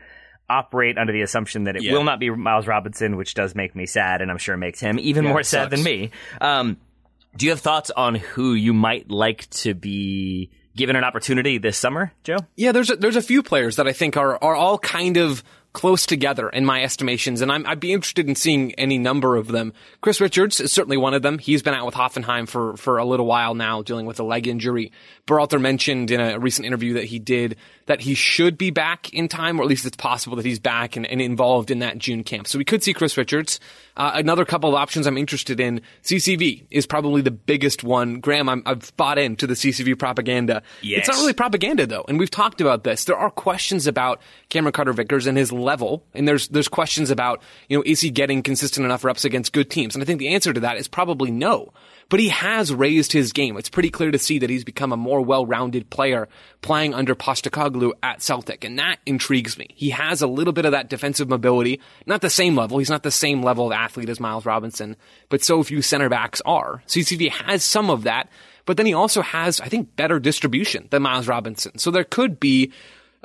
operate 0.49 0.99
under 0.99 1.13
the 1.13 1.23
assumption 1.23 1.65
that 1.65 1.77
it 1.77 1.85
yeah. 1.85 1.93
will 1.93 2.03
not 2.03 2.19
be 2.19 2.29
Miles 2.29 2.67
Robinson 2.67 3.17
which 3.17 3.35
does 3.35 3.55
make 3.55 3.77
me 3.77 3.87
sad 3.87 4.21
and 4.23 4.33
I'm 4.33 4.39
sure 4.39 4.57
makes 4.57 4.81
him 4.81 4.99
even 4.99 5.25
yeah, 5.25 5.31
more 5.31 5.43
sad 5.45 5.71
than 5.71 5.83
me. 5.85 6.11
Um, 6.41 6.77
do 7.37 7.47
you 7.47 7.53
have 7.53 7.61
thoughts 7.61 7.93
on 7.93 8.17
who 8.17 8.55
you 8.55 8.75
might 8.75 9.09
like 9.13 9.49
to 9.51 9.75
be 9.75 10.51
given 10.77 10.97
an 10.97 11.05
opportunity 11.05 11.59
this 11.59 11.77
summer, 11.77 12.13
Joe? 12.25 12.39
Yeah, 12.57 12.73
there's 12.73 12.91
a, 12.91 12.97
there's 12.97 13.17
a 13.17 13.23
few 13.23 13.43
players 13.43 13.77
that 13.77 13.87
I 13.87 13.93
think 13.93 14.17
are 14.17 14.43
are 14.43 14.55
all 14.55 14.79
kind 14.79 15.17
of 15.17 15.43
close 15.73 16.05
together 16.05 16.49
in 16.49 16.65
my 16.65 16.83
estimations, 16.83 17.41
and 17.41 17.53
i 17.53 17.59
would 17.59 17.81
be 17.81 17.93
interested 17.93 18.29
in 18.29 18.35
seeing 18.35 18.73
any 18.75 18.99
number 18.99 19.37
of 19.37 19.49
them. 19.49 19.73
Chris 20.01 20.21
Richards 20.21 20.61
is 20.61 20.73
certainly 20.73 20.97
one 20.97 21.15
of 21.15 21.23
them. 21.23 21.39
He's 21.39 21.63
been 21.63 21.75
out 21.75 21.87
with 21.87 21.95
Hoffenheim 21.95 22.49
for, 22.49 22.77
for 22.77 22.99
a 22.99 23.05
little 23.05 23.27
while 23.27 23.55
now, 23.55 23.83
dealing 23.83 24.07
with 24.07 24.19
a 24.19 24.25
leg 24.25 24.49
injury. 24.49 24.91
Berhalter 25.31 25.61
mentioned 25.61 26.11
in 26.11 26.21
a 26.21 26.39
recent 26.39 26.67
interview 26.67 26.95
that 26.95 27.05
he 27.05 27.21
did 27.21 27.57
that 27.87 28.01
he 28.01 28.15
should 28.15 28.59
be 28.59 28.71
back 28.71 29.13
in 29.15 29.29
time, 29.29 29.59
or 29.59 29.63
at 29.63 29.69
least 29.69 29.87
it's 29.87 29.97
possible 29.97 30.37
that 30.37 30.45
he's 30.45 30.59
back 30.59 30.97
and, 30.97 31.07
and 31.07 31.21
involved 31.21 31.71
in 31.71 31.79
that 31.79 31.99
June 31.99 32.25
camp. 32.25 32.49
So 32.49 32.59
we 32.59 32.65
could 32.65 32.83
see 32.83 32.93
Chris 32.93 33.17
Richards. 33.17 33.61
Uh, 33.97 34.13
another 34.15 34.45
couple 34.45 34.69
of 34.69 34.75
options 34.75 35.07
I'm 35.07 35.17
interested 35.17 35.61
in. 35.61 35.83
CCV 36.03 36.65
is 36.71 36.87
probably 36.87 37.23
the 37.23 37.31
biggest 37.31 37.85
one. 37.85 38.21
Graham, 38.21 38.49
i 38.49 38.61
have 38.67 38.97
bought 38.97 39.19
into 39.19 39.47
the 39.47 39.55
CCV 39.55 39.99
propaganda. 39.99 40.63
Yes. 40.83 41.01
It's 41.01 41.09
not 41.09 41.19
really 41.19 41.33
propaganda 41.33 41.87
though, 41.87 42.05
and 42.09 42.19
we've 42.19 42.31
talked 42.31 42.61
about 42.61 42.85
this. 42.85 43.05
There 43.05 43.17
are 43.17 43.31
questions 43.31 43.87
about 43.87 44.21
Cameron 44.49 44.73
Carter 44.73 44.93
Vickers 44.93 45.27
and 45.27 45.39
his 45.39 45.53
level, 45.53 46.05
and 46.13 46.27
there's 46.27 46.49
there's 46.49 46.69
questions 46.69 47.11
about 47.11 47.43
you 47.69 47.77
know 47.77 47.85
is 47.87 48.01
he 48.01 48.11
getting 48.11 48.43
consistent 48.43 48.85
enough 48.85 49.05
reps 49.05 49.25
against 49.25 49.53
good 49.53 49.71
teams? 49.71 49.95
And 49.95 50.03
I 50.03 50.07
think 50.07 50.19
the 50.19 50.35
answer 50.35 50.53
to 50.53 50.61
that 50.61 50.77
is 50.77 50.89
probably 50.89 51.31
no 51.31 51.73
but 52.11 52.21
he 52.21 52.29
has 52.29 52.75
raised 52.75 53.13
his 53.13 53.33
game. 53.33 53.57
It's 53.57 53.71
pretty 53.71 53.89
clear 53.89 54.11
to 54.11 54.19
see 54.19 54.39
that 54.41 54.51
he's 54.51 54.65
become 54.65 54.93
a 54.93 54.97
more 54.97 55.23
well-rounded 55.23 55.89
player 55.89 56.29
playing 56.61 56.93
under 56.93 57.15
Postecoglou 57.15 57.93
at 58.03 58.21
Celtic, 58.21 58.65
and 58.65 58.79
that 58.79 58.99
intrigues 59.07 59.57
me. 59.57 59.69
He 59.75 59.91
has 59.91 60.21
a 60.21 60.27
little 60.27 60.53
bit 60.53 60.67
of 60.67 60.73
that 60.73 60.91
defensive 60.91 61.29
mobility, 61.29 61.81
not 62.05 62.21
the 62.21 62.29
same 62.29 62.57
level. 62.57 62.79
He's 62.79 62.91
not 62.91 63.05
the 63.05 63.11
same 63.11 63.43
level 63.43 63.67
of 63.67 63.73
athlete 63.73 64.11
as 64.11 64.21
Miles 64.21 64.45
Robinson, 64.45 64.97
but 65.31 65.43
so 65.43 65.63
few 65.63 65.81
center 65.81 66.11
backs 66.11 66.43
are. 66.45 66.83
CCV 66.87 67.31
has 67.31 67.63
some 67.63 67.89
of 67.89 68.03
that, 68.03 68.29
but 68.67 68.77
then 68.77 68.87
he 68.87 68.93
also 68.93 69.23
has, 69.23 69.61
I 69.61 69.69
think, 69.69 69.97
better 69.97 70.19
distribution 70.19 70.89
than 70.91 71.03
Miles 71.03 71.29
Robinson. 71.29 71.79
So 71.79 71.91
there 71.91 72.05
could 72.05 72.41
be 72.41 72.73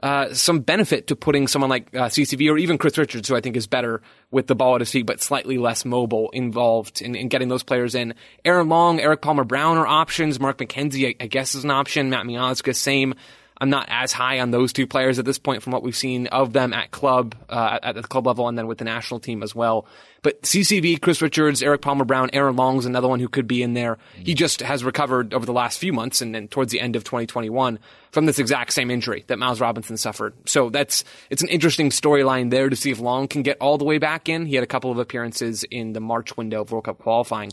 uh, 0.03 0.33
some 0.33 0.59
benefit 0.59 1.07
to 1.07 1.15
putting 1.15 1.47
someone 1.47 1.69
like 1.69 1.87
uh, 1.95 2.05
CCV 2.05 2.51
or 2.51 2.57
even 2.57 2.77
Chris 2.77 2.97
Richards, 2.97 3.29
who 3.29 3.35
I 3.35 3.41
think 3.41 3.55
is 3.55 3.67
better 3.67 4.01
with 4.29 4.47
the 4.47 4.55
ball 4.55 4.75
at 4.75 4.81
his 4.81 4.91
feet, 4.91 5.05
but 5.05 5.21
slightly 5.21 5.57
less 5.57 5.85
mobile, 5.85 6.29
involved 6.31 7.01
in, 7.01 7.15
in 7.15 7.29
getting 7.29 7.47
those 7.47 7.63
players 7.63 7.95
in. 7.95 8.13
Aaron 8.43 8.67
Long, 8.67 8.99
Erik 8.99 9.21
Palmer 9.21 9.45
Brown 9.45 9.77
are 9.77 9.87
options. 9.87 10.39
Mark 10.39 10.57
McKenzie, 10.57 11.07
I, 11.07 11.23
I 11.23 11.27
guess, 11.27 11.55
is 11.55 11.63
an 11.63 11.71
option. 11.71 12.09
Matt 12.09 12.25
Miazga, 12.25 12.75
same. 12.75 13.15
I'm 13.57 13.69
not 13.69 13.88
as 13.89 14.12
high 14.12 14.39
on 14.39 14.51
those 14.51 14.74
two 14.74 14.85
players 14.85 15.17
at 15.17 15.25
this 15.25 15.38
point 15.38 15.63
from 15.63 15.71
what 15.71 15.81
we've 15.81 15.95
seen 15.95 16.27
of 16.27 16.51
them 16.51 16.74
at 16.74 16.91
club, 16.91 17.35
uh, 17.50 17.79
at 17.81 17.95
the 17.95 18.03
club 18.03 18.27
level 18.27 18.47
and 18.47 18.57
then 18.57 18.67
with 18.67 18.79
the 18.79 18.85
national 18.85 19.19
team 19.21 19.41
as 19.43 19.55
well. 19.55 19.88
But 20.24 20.41
CCV, 20.41 21.01
Chris 21.01 21.21
Richards, 21.21 21.62
Erik 21.62 21.81
Palmer 21.81 22.03
Brown, 22.03 22.29
Aaron 22.33 22.55
Long's 22.55 22.85
another 22.85 23.07
one 23.07 23.19
who 23.19 23.29
could 23.29 23.47
be 23.47 23.63
in 23.63 23.74
there. 23.74 23.97
He 24.15 24.33
just 24.33 24.62
has 24.62 24.83
recovered 24.83 25.33
over 25.33 25.45
the 25.45 25.53
last 25.53 25.79
few 25.79 25.93
months 25.93 26.21
and 26.21 26.35
then 26.35 26.47
towards 26.47 26.71
the 26.71 26.81
end 26.81 26.95
of 26.95 27.03
2021 27.03 27.79
from 28.12 28.25
this 28.25 28.39
exact 28.39 28.74
same 28.74 28.91
injury 28.91 29.24
that 29.27 29.39
Miles 29.39 29.62
Robinson 29.62 29.97
suffered. 29.97 30.33
So 30.50 30.69
that's, 30.69 31.03
it's 31.29 31.43
an 31.43 31.50
interesting 31.50 31.91
storyline 31.91 32.50
there 32.50 32.69
to 32.69 32.75
see 32.75 32.91
if 32.91 33.00
Long 33.00 33.27
can 33.27 33.43
get 33.43 33.57
all 33.62 33.77
the 33.77 33.85
way 33.85 34.00
back 34.00 34.27
in. 34.27 34.45
He 34.45 34.55
had 34.55 34.63
a 34.63 34.67
couple 34.67 34.91
of 34.91 34.97
appearances 34.97 35.63
in 35.63 35.93
the 35.93 36.01
March 36.01 36.35
window 36.35 36.62
of 36.62 36.71
World 36.71 36.85
Cup 36.85 36.97
qualifying 37.00 37.51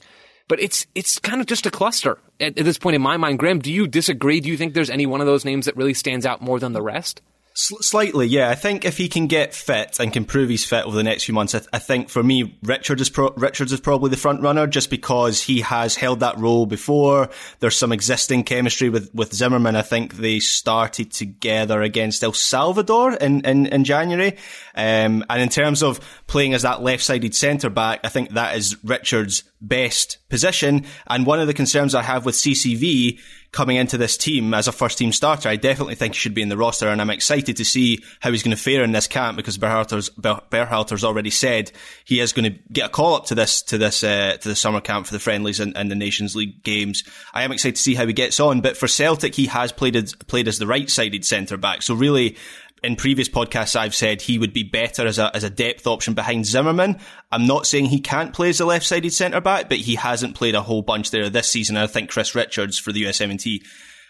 but 0.49 0.61
it's 0.61 0.87
it's 0.95 1.19
kind 1.19 1.41
of 1.41 1.47
just 1.47 1.65
a 1.65 1.71
cluster 1.71 2.19
at, 2.43 2.59
at, 2.59 2.65
this 2.65 2.79
point 2.79 2.97
in 2.97 3.03
my 3.03 3.17
mind. 3.17 3.39
Graham, 3.39 3.61
do 3.61 3.73
you 3.73 3.87
disagree? 3.87 4.41
Do 4.41 4.49
you 4.49 4.57
think 4.57 4.75
there's 4.75 4.91
any 4.91 5.07
one 5.07 5.21
of 5.21 5.27
those 5.27 5.45
names 5.45 5.67
that 5.67 5.77
really 5.77 5.95
stands 5.95 6.27
out 6.27 6.43
more 6.43 6.59
than 6.59 6.73
the 6.73 6.83
rest? 6.83 7.23
Slightly, 7.55 8.27
yeah. 8.27 8.49
I 8.49 8.55
think 8.55 8.85
if 8.85 8.97
he 8.97 9.09
can 9.09 9.27
get 9.27 9.55
fit 9.55 9.99
and 10.01 10.13
can 10.13 10.25
prove 10.25 10.49
he's 10.49 10.65
fit 10.65 10.85
over 10.85 10.97
the 10.97 11.03
next 11.03 11.25
few 11.25 11.35
months, 11.35 11.55
I, 11.55 11.59
th- 11.59 11.69
I 11.73 11.79
think 11.79 12.09
for 12.09 12.23
me, 12.23 12.59
Richard 12.63 13.01
is 13.01 13.11
pro- 13.11 13.33
Richards 13.37 13.73
is 13.73 13.81
probably 13.81 14.11
the 14.11 14.17
front 14.17 14.43
runner 14.43 14.67
just 14.67 14.91
because 14.91 15.43
he 15.43 15.61
has 15.61 15.95
held 15.95 16.21
that 16.21 16.39
role 16.39 16.67
before. 16.67 17.31
There's 17.61 17.77
some 17.77 17.93
existing 17.93 18.45
chemistry 18.45 18.89
with, 18.89 19.15
with 19.15 19.35
Zimmerman. 19.35 19.77
I 19.77 19.83
think 19.83 20.15
they 20.15 20.39
started 20.41 21.13
together 21.13 21.83
against 21.83 22.23
El 22.23 22.33
Salvador 22.33 23.15
in, 23.15 23.41
in, 23.43 23.67
in 23.67 23.85
January. 23.85 24.37
Um, 24.75 25.25
and 25.29 25.43
in 25.43 25.49
terms 25.49 25.83
of 25.83 26.01
playing 26.27 26.55
as 26.55 26.63
that 26.63 26.83
left-sided 26.83 27.35
centre 27.35 27.71
back, 27.71 28.01
I 28.05 28.09
think 28.09 28.31
that 28.31 28.57
is 28.57 28.83
Richards' 28.83 29.45
best 29.61 30.19
position. 30.29 30.87
And 31.07 31.27
one 31.27 31.41
of 31.41 31.47
the 31.47 31.55
concerns 31.55 31.95
I 31.95 32.03
have 32.03 32.25
with 32.25 32.35
CCV 32.35 33.21
coming 33.53 33.77
into 33.77 33.99
this 33.99 34.17
team 34.17 34.55
as 34.55 34.67
a 34.67 34.73
first 34.73 34.97
team 34.97 35.13
starter, 35.13 35.49
I 35.49 35.57
definitely 35.57 35.95
think 35.95 36.15
he 36.15 36.19
should 36.19 36.35
be 36.35 36.41
in 36.41 36.49
the 36.49 36.57
roster, 36.57 36.89
and 36.89 37.01
I'm 37.01 37.11
excited 37.11 37.59
to 37.59 37.65
see 37.65 38.03
how 38.21 38.31
he's 38.31 38.43
going 38.43 38.57
to 38.57 38.63
fare 38.63 38.83
in 38.83 38.93
this 38.93 39.07
camp 39.07 39.37
because 39.37 39.59
Berhalter's, 39.59 40.09
Berhalter's 40.09 41.05
already 41.05 41.29
said 41.31 41.71
he 42.05 42.21
is 42.21 42.33
going 42.33 42.51
to 42.51 42.59
get 42.73 42.87
a 42.87 42.89
call 42.89 43.15
up 43.15 43.27
to 43.27 43.35
this 43.35 43.63
to 43.63 43.77
this 43.77 44.03
uh, 44.03 44.39
to 44.41 44.49
the 44.49 44.57
summer 44.57 44.81
camp 44.81 45.07
for 45.07 45.13
the 45.13 45.21
friendlies 45.21 45.61
and, 45.61 45.77
and, 45.77 45.91
the 45.91 45.95
Nations 45.95 46.35
League 46.35 46.63
games. 46.63 47.05
I 47.35 47.43
am 47.43 47.53
excited 47.53 47.77
to 47.77 47.83
see 47.83 47.95
how 47.95 48.07
he 48.07 48.15
gets 48.15 48.41
on, 48.41 48.63
but 48.63 48.77
for 48.77 48.89
Celtic, 48.89 49.35
he 49.35 49.47
has 49.47 49.71
played 49.71 49.97
played 50.27 50.49
as 50.49 50.59
the 50.59 50.67
right 50.67 50.89
sided 50.89 51.25
centre 51.25 51.59
back, 51.59 51.83
so 51.83 51.95
really 51.95 52.37
in 52.83 52.97
previous 52.97 53.29
podcasts, 53.29 53.77
I've 53.77 53.95
said 53.95 54.23
he 54.23 54.39
would 54.39 54.53
be 54.53 54.65
better 54.65 55.07
as 55.07 55.19
a, 55.19 55.35
as 55.35 55.45
a 55.45 55.51
depth 55.51 55.87
option 55.87 56.15
behind 56.15 56.47
Zimmerman. 56.47 56.99
I'm 57.31 57.47
not 57.47 57.67
saying 57.67 57.87
he 57.87 58.01
can't 58.01 58.35
play 58.35 58.49
as 58.49 58.61
a 58.61 58.67
left-sided 58.67 59.13
centre 59.13 59.41
back, 59.41 59.69
but 59.69 59.79
he 59.79 59.95
hasn't 59.95 60.35
played 60.35 60.55
a 60.55 60.63
whole 60.63 60.83
bunch 60.83 61.11
there 61.11 61.31
this 61.31 61.49
season. 61.49 61.77
I 61.77 61.87
think 61.87 62.11
Chris 62.11 62.35
Richards 62.35 62.79
for 62.79 62.91
the 62.91 63.05
USMNT 63.05 63.63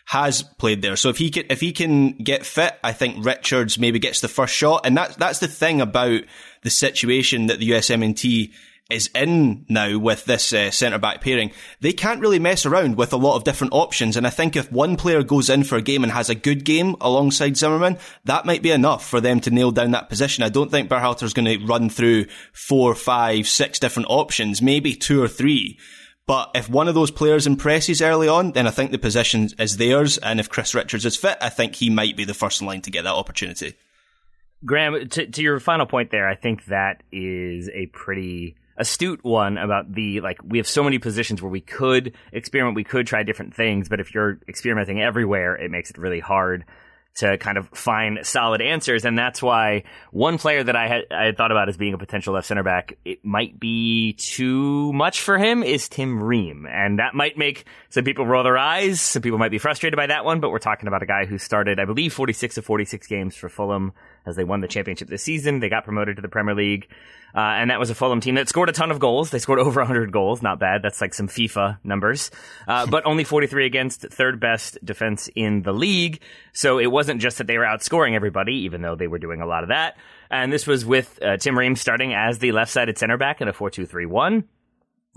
has 0.07 0.43
played 0.43 0.83
there. 0.83 0.97
So 0.97 1.11
if 1.11 1.19
he 1.19 1.31
can, 1.31 1.45
if 1.51 1.61
he 1.61 1.73
can 1.73 2.13
get 2.13 2.47
fit, 2.47 2.79
I 2.83 2.93
think 2.93 3.25
Richards 3.25 3.79
maybe 3.79 3.99
gets 3.99 4.21
the 4.21 4.29
first 4.29 4.55
shot. 4.55 4.87
And 4.87 4.97
that's, 4.97 5.17
that's 5.17 5.39
the 5.39 5.49
thing 5.49 5.81
about 5.81 6.23
the 6.63 6.71
situation 6.71 7.47
that 7.47 7.59
the 7.59 7.71
USMNT 7.71 8.53
is 8.93 9.11
in 9.15 9.67
now 9.69 9.99
with 9.99 10.25
this 10.25 10.53
uh, 10.53 10.71
centre 10.71 10.99
back 10.99 11.21
pairing, 11.21 11.51
they 11.81 11.93
can't 11.93 12.21
really 12.21 12.39
mess 12.39 12.67
around 12.67 12.97
with 12.97 13.13
a 13.13 13.17
lot 13.17 13.37
of 13.37 13.45
different 13.45 13.73
options. 13.73 14.17
And 14.17 14.27
I 14.27 14.31
think 14.31 14.55
if 14.55 14.71
one 14.71 14.97
player 14.97 15.23
goes 15.23 15.51
in 15.51 15.65
for 15.65 15.77
a 15.77 15.83
game 15.83 16.03
and 16.03 16.13
has 16.13 16.31
a 16.31 16.35
good 16.35 16.65
game 16.65 16.97
alongside 17.01 17.57
Zimmerman, 17.57 17.99
that 18.25 18.47
might 18.47 18.63
be 18.63 18.71
enough 18.71 19.07
for 19.07 19.21
them 19.21 19.41
to 19.41 19.51
nail 19.51 19.71
down 19.71 19.91
that 19.93 20.09
position. 20.09 20.45
I 20.45 20.49
don't 20.49 20.71
think 20.71 20.89
Berhalter 20.89 21.25
is 21.25 21.35
going 21.35 21.47
to 21.47 21.67
run 21.67 21.89
through 21.89 22.27
four, 22.53 22.95
five, 22.95 23.49
six 23.49 23.79
different 23.79 24.09
options, 24.11 24.63
maybe 24.63 24.95
two 24.95 25.23
or 25.23 25.29
three. 25.29 25.79
But 26.27 26.53
if 26.55 26.69
one 26.69 26.87
of 26.87 26.95
those 26.95 27.11
players 27.11 27.47
impresses 27.47 28.01
early 28.01 28.29
on, 28.29 28.53
then 28.53 28.67
I 28.67 28.71
think 28.71 28.93
the 28.93 28.99
position 28.99 29.49
is 29.59 29.77
theirs. 29.77 30.19
And 30.19 30.39
if 30.39 30.49
Chris 30.49 30.75
Richards 30.75 31.05
is 31.05 31.17
fit, 31.17 31.37
I 31.41 31.49
think 31.49 31.75
he 31.75 31.91
might 31.91 32.17
be 32.17 32.25
the 32.25 32.35
first 32.35 32.61
in 32.61 32.67
line 32.67 32.83
to 32.83 32.91
get 32.91 33.03
that 33.05 33.15
opportunity. 33.15 33.75
Graham, 34.65 35.09
to, 35.09 35.27
to 35.27 35.43
your 35.43 35.59
final 35.59 35.87
point 35.87 36.11
there, 36.11 36.29
I 36.29 36.37
think 36.37 36.67
that 36.67 37.03
is 37.11 37.69
a 37.75 37.87
pretty 37.87 38.57
astute 38.77 39.23
one 39.25 39.59
about 39.59 39.93
the 39.93 40.21
like 40.21 40.39
we 40.45 40.59
have 40.59 40.67
so 40.67 40.83
many 40.83 40.99
positions 40.99 41.43
where 41.43 41.51
we 41.51 41.61
could 41.61 42.15
experiment, 42.33 42.77
we 42.77 42.85
could 42.85 43.07
try 43.07 43.23
different 43.23 43.55
things, 43.55 43.89
but 43.89 44.01
if 44.01 44.15
you're 44.15 44.39
experimenting 44.49 45.01
everywhere, 45.01 45.55
it 45.55 45.71
makes 45.71 45.91
it 45.91 45.99
really 45.99 46.21
hard 46.21 46.65
to 47.15 47.37
kind 47.39 47.59
of 47.59 47.69
find 47.69 48.21
solid 48.23 48.63
answers. 48.63 49.05
And 49.05 49.19
that's 49.19 49.43
why 49.43 49.85
one 50.11 50.39
player 50.39 50.65
that 50.65 50.77
I 50.77 50.89
had, 50.89 51.03
I 51.11 51.25
had 51.27 51.37
thought 51.37 51.51
about 51.51 51.69
as 51.69 51.77
being 51.77 51.95
a 51.95 51.99
potential 51.99 52.35
left 52.35 52.47
center 52.47 52.63
back, 52.63 52.97
it 53.05 53.25
might 53.25 53.61
be 53.61 54.15
too 54.15 54.93
much 54.93 55.21
for 55.21 55.37
him 55.37 55.63
is 55.63 55.89
Tim 55.89 56.23
Ream. 56.23 56.67
And 56.67 56.99
that 56.99 57.15
might 57.15 57.37
make 57.37 57.67
some 57.91 58.05
people 58.05 58.27
roll 58.27 58.45
their 58.45 58.57
eyes. 58.57 59.01
Some 59.01 59.23
people 59.23 59.39
might 59.39 59.51
be 59.51 59.59
frustrated 59.59 59.97
by 59.97 60.07
that 60.07 60.25
one, 60.25 60.41
but 60.41 60.51
we're 60.51 60.59
talking 60.59 60.89
about 60.89 61.03
a 61.03 61.07
guy 61.07 61.27
who 61.27 61.39
started, 61.39 61.79
I 61.79 61.85
believe, 61.85 62.13
46 62.15 62.59
of 62.59 62.65
46 62.65 63.07
games 63.07 63.37
for 63.37 63.49
Fulham 63.49 63.93
as 64.27 64.37
they 64.37 64.45
won 64.45 64.61
the 64.61 64.69
championship 64.69 65.09
this 65.09 65.23
season. 65.23 65.61
They 65.61 65.69
got 65.69 65.85
promoted 65.85 66.17
to 66.17 66.23
the 66.23 66.29
Premier 66.29 66.55
League. 66.55 66.89
Uh, 67.35 67.41
and 67.41 67.71
that 67.71 67.81
was 67.81 67.89
a 67.89 67.95
Fulham 67.95 68.21
team 68.21 68.35
that 68.35 68.49
scored 68.49 68.69
a 68.69 68.73
ton 68.73 68.91
of 68.91 68.99
goals. 68.99 69.31
They 69.31 69.39
scored 69.39 69.59
over 69.61 69.81
100 69.81 70.13
goals. 70.13 70.43
Not 70.43 70.59
bad. 70.59 70.83
That's 70.83 71.01
like 71.01 71.15
some 71.15 71.29
FIFA 71.29 71.79
numbers. 71.83 72.31
Uh, 72.69 72.87
but 72.87 73.07
only 73.07 73.25
43 73.25 73.67
against 73.67 74.03
third 74.03 74.39
best 74.41 74.79
defense 74.85 75.29
in 75.35 75.63
the 75.63 75.73
league. 75.73 76.21
So 76.53 76.79
it 76.79 76.91
wasn't 76.91 77.21
just 77.21 77.39
that 77.39 77.47
they 77.47 77.59
were 77.59 77.65
outscoring 77.65 78.15
everybody, 78.15 78.55
even 78.61 78.83
though 78.83 78.97
they 78.97 79.07
were 79.07 79.19
doing 79.19 79.41
a 79.41 79.47
lot 79.47 79.63
of 79.63 79.71
that. 79.71 79.97
And 80.31 80.53
this 80.53 80.67
was 80.67 80.85
with 80.85 81.19
uh, 81.23 81.37
Tim 81.37 81.59
Ream 81.59 81.77
starting 81.77 82.15
as 82.15 82.39
the 82.39 82.53
left-sided 82.53 82.99
center 82.99 83.17
back 83.17 83.41
in 83.41 83.49
a 83.49 83.53
4-2-3-1. 83.53 84.45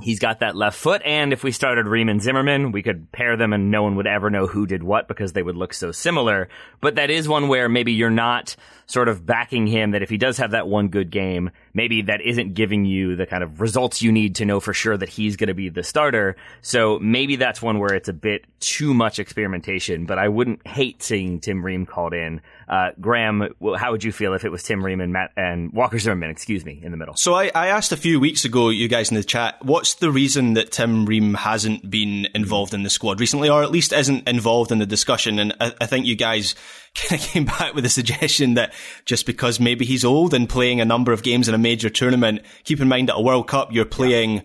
He's 0.01 0.19
got 0.19 0.41
that 0.41 0.57
left 0.57 0.77
foot, 0.77 1.01
and 1.05 1.31
if 1.31 1.41
we 1.41 1.53
started 1.53 1.87
Ream 1.87 2.09
and 2.09 2.21
Zimmerman, 2.21 2.73
we 2.73 2.83
could 2.83 3.13
pair 3.13 3.37
them 3.37 3.53
and 3.53 3.71
no 3.71 3.81
one 3.83 3.95
would 3.95 4.07
ever 4.07 4.29
know 4.29 4.45
who 4.45 4.67
did 4.67 4.83
what 4.83 5.07
because 5.07 5.31
they 5.31 5.41
would 5.41 5.55
look 5.55 5.73
so 5.73 5.93
similar. 5.93 6.49
But 6.81 6.95
that 6.95 7.09
is 7.09 7.29
one 7.29 7.47
where 7.47 7.69
maybe 7.69 7.93
you're 7.93 8.09
not 8.09 8.57
sort 8.87 9.07
of 9.07 9.25
backing 9.25 9.67
him 9.67 9.91
that 9.91 10.03
if 10.03 10.09
he 10.09 10.17
does 10.17 10.37
have 10.37 10.51
that 10.51 10.67
one 10.67 10.89
good 10.89 11.11
game, 11.11 11.49
maybe 11.73 12.01
that 12.03 12.19
isn't 12.19 12.55
giving 12.55 12.83
you 12.83 13.15
the 13.15 13.25
kind 13.25 13.41
of 13.41 13.61
results 13.61 14.01
you 14.01 14.11
need 14.11 14.35
to 14.35 14.45
know 14.45 14.59
for 14.59 14.73
sure 14.73 14.97
that 14.97 15.07
he's 15.07 15.37
going 15.37 15.47
to 15.47 15.53
be 15.53 15.69
the 15.69 15.81
starter. 15.81 16.35
So 16.61 16.99
maybe 16.99 17.37
that's 17.37 17.61
one 17.61 17.79
where 17.79 17.93
it's 17.93 18.09
a 18.09 18.13
bit 18.13 18.43
too 18.59 18.93
much 18.93 19.17
experimentation, 19.17 20.05
but 20.05 20.19
I 20.19 20.27
wouldn't 20.27 20.67
hate 20.67 21.03
seeing 21.03 21.39
Tim 21.39 21.65
Ream 21.65 21.85
called 21.85 22.13
in. 22.13 22.41
Uh, 22.67 22.91
Graham, 22.99 23.53
how 23.77 23.91
would 23.91 24.03
you 24.03 24.11
feel 24.11 24.33
if 24.33 24.43
it 24.43 24.51
was 24.51 24.63
Tim 24.63 24.83
Ream 24.83 24.99
and 24.99 25.13
Matt 25.13 25.31
and 25.37 25.71
Walker 25.71 25.99
Zimmerman, 25.99 26.29
excuse 26.29 26.65
me, 26.65 26.79
in 26.81 26.91
the 26.91 26.97
middle? 26.97 27.15
So 27.15 27.35
I, 27.35 27.51
I 27.53 27.67
asked 27.67 27.91
a 27.91 27.97
few 27.97 28.19
weeks 28.19 28.45
ago, 28.45 28.69
you 28.69 28.87
guys 28.87 29.11
in 29.11 29.17
the 29.17 29.23
chat, 29.23 29.63
what's 29.63 29.95
the 29.95 30.11
reason 30.11 30.53
that 30.53 30.71
Tim 30.71 31.05
Ream 31.05 31.35
hasn't 31.35 31.89
been 31.89 32.27
involved 32.33 32.73
in 32.73 32.83
the 32.83 32.89
squad 32.89 33.19
recently, 33.19 33.49
or 33.49 33.63
at 33.63 33.71
least 33.71 33.93
isn't 33.93 34.27
involved 34.27 34.71
in 34.71 34.79
the 34.79 34.85
discussion? 34.85 35.39
And 35.39 35.53
I, 35.59 35.73
I 35.81 35.85
think 35.85 36.05
you 36.05 36.15
guys 36.15 36.55
kind 36.95 37.21
of 37.21 37.27
came 37.27 37.45
back 37.45 37.73
with 37.75 37.85
a 37.85 37.89
suggestion 37.89 38.55
that 38.55 38.73
just 39.05 39.25
because 39.25 39.59
maybe 39.59 39.85
he's 39.85 40.05
old 40.05 40.33
and 40.33 40.49
playing 40.49 40.81
a 40.81 40.85
number 40.85 41.11
of 41.11 41.23
games 41.23 41.47
in 41.47 41.55
a 41.55 41.59
major 41.59 41.89
tournament, 41.89 42.41
keep 42.63 42.79
in 42.79 42.87
mind 42.87 43.09
at 43.09 43.17
a 43.17 43.21
World 43.21 43.47
Cup, 43.47 43.71
you're 43.71 43.85
playing, 43.85 44.35
yeah. 44.35 44.41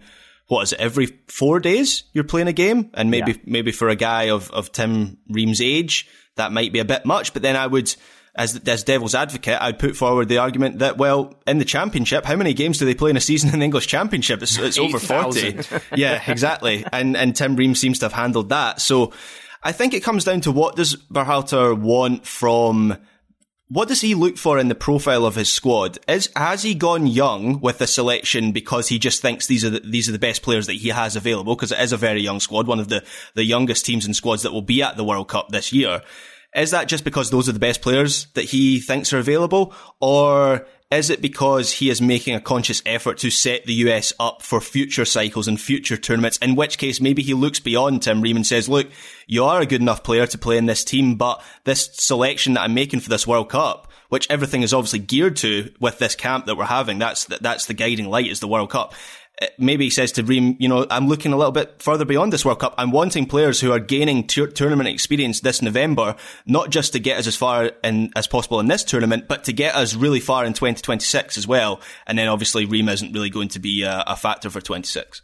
What 0.50 0.64
is 0.64 0.72
it, 0.72 0.80
every 0.80 1.06
four 1.28 1.60
days 1.60 2.02
you're 2.12 2.24
playing 2.24 2.48
a 2.48 2.52
game? 2.52 2.90
And 2.94 3.08
maybe, 3.08 3.32
yeah. 3.32 3.38
maybe 3.44 3.70
for 3.70 3.88
a 3.88 3.94
guy 3.94 4.30
of, 4.30 4.50
of 4.50 4.72
Tim 4.72 5.18
Ream's 5.28 5.60
age, 5.60 6.08
that 6.34 6.50
might 6.50 6.72
be 6.72 6.80
a 6.80 6.84
bit 6.84 7.06
much, 7.06 7.32
but 7.32 7.42
then 7.42 7.54
I 7.54 7.68
would, 7.68 7.94
as, 8.34 8.60
as 8.66 8.82
devil's 8.82 9.14
advocate, 9.14 9.58
I'd 9.60 9.78
put 9.78 9.94
forward 9.94 10.28
the 10.28 10.38
argument 10.38 10.80
that, 10.80 10.98
well, 10.98 11.40
in 11.46 11.58
the 11.58 11.64
championship, 11.64 12.24
how 12.24 12.34
many 12.34 12.52
games 12.52 12.78
do 12.78 12.84
they 12.84 12.96
play 12.96 13.10
in 13.10 13.16
a 13.16 13.20
season 13.20 13.54
in 13.54 13.60
the 13.60 13.64
English 13.64 13.86
championship? 13.86 14.42
It's, 14.42 14.58
it's 14.58 14.76
over 14.76 14.98
40. 14.98 15.60
yeah, 15.94 16.20
exactly. 16.26 16.84
And, 16.92 17.16
and 17.16 17.36
Tim 17.36 17.54
Ream 17.54 17.76
seems 17.76 18.00
to 18.00 18.06
have 18.06 18.12
handled 18.12 18.48
that. 18.48 18.80
So 18.80 19.12
I 19.62 19.70
think 19.70 19.94
it 19.94 20.02
comes 20.02 20.24
down 20.24 20.40
to 20.40 20.50
what 20.50 20.74
does 20.74 20.96
Berhalter 20.96 21.78
want 21.78 22.26
from 22.26 22.96
what 23.70 23.86
does 23.86 24.00
he 24.00 24.16
look 24.16 24.36
for 24.36 24.58
in 24.58 24.66
the 24.66 24.74
profile 24.74 25.24
of 25.24 25.36
his 25.36 25.50
squad? 25.50 25.96
Is 26.08 26.28
has 26.34 26.64
he 26.64 26.74
gone 26.74 27.06
young 27.06 27.60
with 27.60 27.78
the 27.78 27.86
selection 27.86 28.50
because 28.50 28.88
he 28.88 28.98
just 28.98 29.22
thinks 29.22 29.46
these 29.46 29.64
are 29.64 29.70
the, 29.70 29.80
these 29.80 30.08
are 30.08 30.12
the 30.12 30.18
best 30.18 30.42
players 30.42 30.66
that 30.66 30.74
he 30.74 30.88
has 30.88 31.14
available? 31.14 31.54
Because 31.54 31.70
it 31.70 31.78
is 31.78 31.92
a 31.92 31.96
very 31.96 32.20
young 32.20 32.40
squad, 32.40 32.66
one 32.66 32.80
of 32.80 32.88
the 32.88 33.04
the 33.34 33.44
youngest 33.44 33.86
teams 33.86 34.04
and 34.04 34.16
squads 34.16 34.42
that 34.42 34.52
will 34.52 34.60
be 34.60 34.82
at 34.82 34.96
the 34.96 35.04
World 35.04 35.28
Cup 35.28 35.50
this 35.50 35.72
year. 35.72 36.02
Is 36.52 36.72
that 36.72 36.88
just 36.88 37.04
because 37.04 37.30
those 37.30 37.48
are 37.48 37.52
the 37.52 37.60
best 37.60 37.80
players 37.80 38.26
that 38.34 38.46
he 38.46 38.80
thinks 38.80 39.12
are 39.12 39.18
available, 39.18 39.72
or 40.00 40.66
is 40.90 41.08
it 41.08 41.22
because 41.22 41.72
he 41.72 41.88
is 41.88 42.02
making 42.02 42.34
a 42.34 42.40
conscious 42.40 42.82
effort 42.84 43.18
to 43.18 43.30
set 43.30 43.64
the 43.64 43.74
US 43.74 44.12
up 44.18 44.42
for 44.42 44.60
future 44.60 45.04
cycles 45.04 45.46
and 45.46 45.60
future 45.60 45.96
tournaments? 45.96 46.38
In 46.38 46.56
which 46.56 46.78
case, 46.78 47.00
maybe 47.00 47.22
he 47.22 47.32
looks 47.32 47.60
beyond 47.60 48.02
Tim 48.02 48.20
Ream 48.20 48.36
and 48.36 48.46
says, 48.46 48.68
look, 48.68 48.88
you 49.28 49.44
are 49.44 49.60
a 49.60 49.66
good 49.66 49.80
enough 49.80 50.02
player 50.02 50.26
to 50.26 50.38
play 50.38 50.56
in 50.56 50.66
this 50.66 50.82
team, 50.82 51.14
but 51.14 51.42
this 51.62 51.90
selection 51.92 52.54
that 52.54 52.62
I'm 52.62 52.74
making 52.74 53.00
for 53.00 53.08
this 53.08 53.26
World 53.26 53.50
Cup, 53.50 53.88
which 54.08 54.28
everything 54.28 54.62
is 54.62 54.74
obviously 54.74 54.98
geared 54.98 55.36
to 55.36 55.72
with 55.78 55.98
this 56.00 56.16
camp 56.16 56.46
that 56.46 56.56
we're 56.56 56.64
having, 56.64 56.98
that's, 56.98 57.24
that's 57.24 57.66
the 57.66 57.74
guiding 57.74 58.08
light 58.08 58.26
is 58.26 58.40
the 58.40 58.48
World 58.48 58.70
Cup 58.70 58.92
Uh, 59.40 59.46
maybe 59.58 59.84
he 59.84 59.90
says 59.90 60.12
to 60.12 60.22
Ream, 60.22 60.56
you 60.58 60.68
know, 60.68 60.86
I'm 60.90 61.08
looking 61.08 61.32
a 61.32 61.36
little 61.36 61.52
bit 61.52 61.80
further 61.80 62.04
beyond 62.04 62.32
this 62.32 62.44
World 62.44 62.60
Cup. 62.60 62.74
I'm 62.76 62.90
wanting 62.90 63.26
players 63.26 63.60
who 63.60 63.72
are 63.72 63.78
gaining 63.78 64.26
t- 64.26 64.46
tournament 64.46 64.88
experience 64.88 65.40
this 65.40 65.62
November, 65.62 66.16
not 66.46 66.70
just 66.70 66.92
to 66.92 66.98
get 66.98 67.18
us 67.18 67.26
as 67.26 67.36
far 67.36 67.72
in, 67.82 68.10
as 68.16 68.26
possible 68.26 68.60
in 68.60 68.66
this 68.66 68.84
tournament, 68.84 69.28
but 69.28 69.44
to 69.44 69.52
get 69.52 69.74
us 69.74 69.94
really 69.94 70.20
far 70.20 70.44
in 70.44 70.52
2026 70.52 71.38
as 71.38 71.46
well. 71.46 71.80
And 72.06 72.18
then 72.18 72.28
obviously 72.28 72.66
Ream 72.66 72.88
isn't 72.88 73.12
really 73.12 73.30
going 73.30 73.48
to 73.48 73.58
be 73.58 73.82
a, 73.82 74.04
a 74.06 74.16
factor 74.16 74.50
for 74.50 74.60
26. 74.60 75.22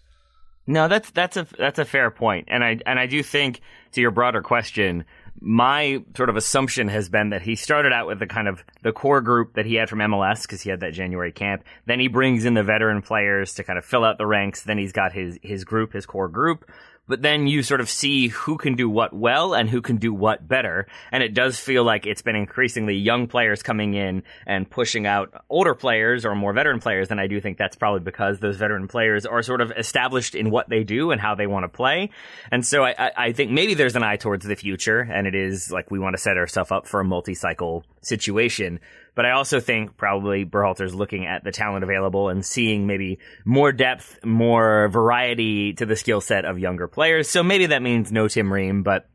No, 0.66 0.88
that's 0.88 1.11
that's 1.11 1.37
a 1.37 1.46
that's 1.56 1.78
a 1.78 1.85
fair 1.85 2.11
point, 2.11 2.49
and 2.50 2.64
I 2.64 2.80
and 2.87 2.99
I 2.99 3.06
do 3.06 3.23
think 3.23 3.61
to 3.92 4.00
your 4.00 4.11
broader 4.11 4.42
question, 4.42 5.04
my 5.40 6.02
sort 6.16 6.28
of 6.28 6.36
assumption 6.36 6.88
has 6.88 7.08
been 7.08 7.30
that 7.30 7.42
he 7.42 7.56
started 7.56 7.92
out 7.92 8.06
with 8.06 8.18
the 8.18 8.26
kind 8.26 8.48
of 8.48 8.64
the 8.82 8.92
core 8.92 9.20
group 9.20 9.54
that 9.54 9.66
he 9.66 9.74
had 9.74 9.88
from 9.88 9.98
MLS 10.00 10.42
because 10.42 10.62
he 10.62 10.70
had 10.70 10.80
that 10.80 10.92
January 10.92 11.32
camp. 11.32 11.64
Then 11.86 12.00
he 12.00 12.08
brings 12.08 12.44
in 12.44 12.54
the 12.54 12.62
veteran 12.62 13.02
players 13.02 13.54
to 13.54 13.64
kind 13.64 13.78
of 13.78 13.84
fill 13.84 14.04
out 14.04 14.18
the 14.18 14.26
ranks. 14.26 14.62
Then 14.62 14.78
he's 14.78 14.92
got 14.92 15.12
his 15.12 15.38
his 15.42 15.64
group, 15.64 15.92
his 15.92 16.06
core 16.06 16.28
group 16.28 16.70
but 17.08 17.22
then 17.22 17.46
you 17.46 17.62
sort 17.62 17.80
of 17.80 17.88
see 17.88 18.28
who 18.28 18.56
can 18.56 18.75
do 18.75 18.88
what 18.88 19.12
well 19.12 19.54
and 19.54 19.68
who 19.70 19.80
can 19.80 19.96
do 19.96 20.12
what 20.12 20.46
better. 20.46 20.86
And 21.12 21.22
it 21.22 21.34
does 21.34 21.58
feel 21.58 21.84
like 21.84 22.06
it's 22.06 22.22
been 22.22 22.36
increasingly 22.36 22.96
young 22.96 23.26
players 23.26 23.62
coming 23.62 23.94
in 23.94 24.22
and 24.46 24.68
pushing 24.68 25.06
out 25.06 25.44
older 25.48 25.75
players 25.75 26.25
or 26.25 26.34
more 26.34 26.52
veteran 26.52 26.80
players. 26.80 27.10
And 27.10 27.20
I 27.20 27.26
do 27.26 27.40
think 27.40 27.58
that's 27.58 27.76
probably 27.76 28.00
because 28.00 28.40
those 28.40 28.56
veteran 28.56 28.88
players 28.88 29.26
are 29.26 29.42
sort 29.42 29.60
of 29.60 29.72
established 29.76 30.34
in 30.34 30.50
what 30.50 30.68
they 30.68 30.84
do 30.84 31.10
and 31.10 31.20
how 31.20 31.34
they 31.34 31.46
want 31.46 31.64
to 31.64 31.68
play. 31.68 32.10
And 32.50 32.66
so 32.66 32.84
I, 32.84 33.12
I 33.16 33.32
think 33.32 33.50
maybe 33.50 33.75
there's 33.75 33.96
an 33.96 34.02
eye 34.02 34.16
towards 34.16 34.44
the 34.44 34.56
future 34.56 35.00
and 35.00 35.26
it 35.26 35.34
is 35.34 35.70
like 35.70 35.90
we 35.90 35.98
want 35.98 36.14
to 36.14 36.22
set 36.22 36.36
ourselves 36.36 36.70
up 36.70 36.86
for 36.86 37.00
a 37.00 37.04
multi-cycle 37.04 37.84
situation. 38.02 38.80
But 39.16 39.26
I 39.26 39.32
also 39.32 39.58
think 39.58 39.96
probably 39.96 40.44
Berhalter's 40.44 40.94
looking 40.94 41.26
at 41.26 41.42
the 41.42 41.50
talent 41.50 41.82
available 41.82 42.28
and 42.28 42.44
seeing 42.44 42.87
maybe 42.87 43.18
more 43.44 43.73
depth, 43.73 44.25
more 44.25 44.88
variety 44.88 45.73
to 45.73 45.87
the 45.87 45.96
skill 45.96 46.20
set 46.20 46.44
of 46.44 46.58
younger 46.61 46.87
players. 46.87 47.28
So 47.28 47.42
maybe 47.42 47.66
that 47.66 47.82
means 47.82 48.12
no 48.12 48.28
Tim 48.28 48.52
Ream, 48.52 48.85
but 48.85 49.08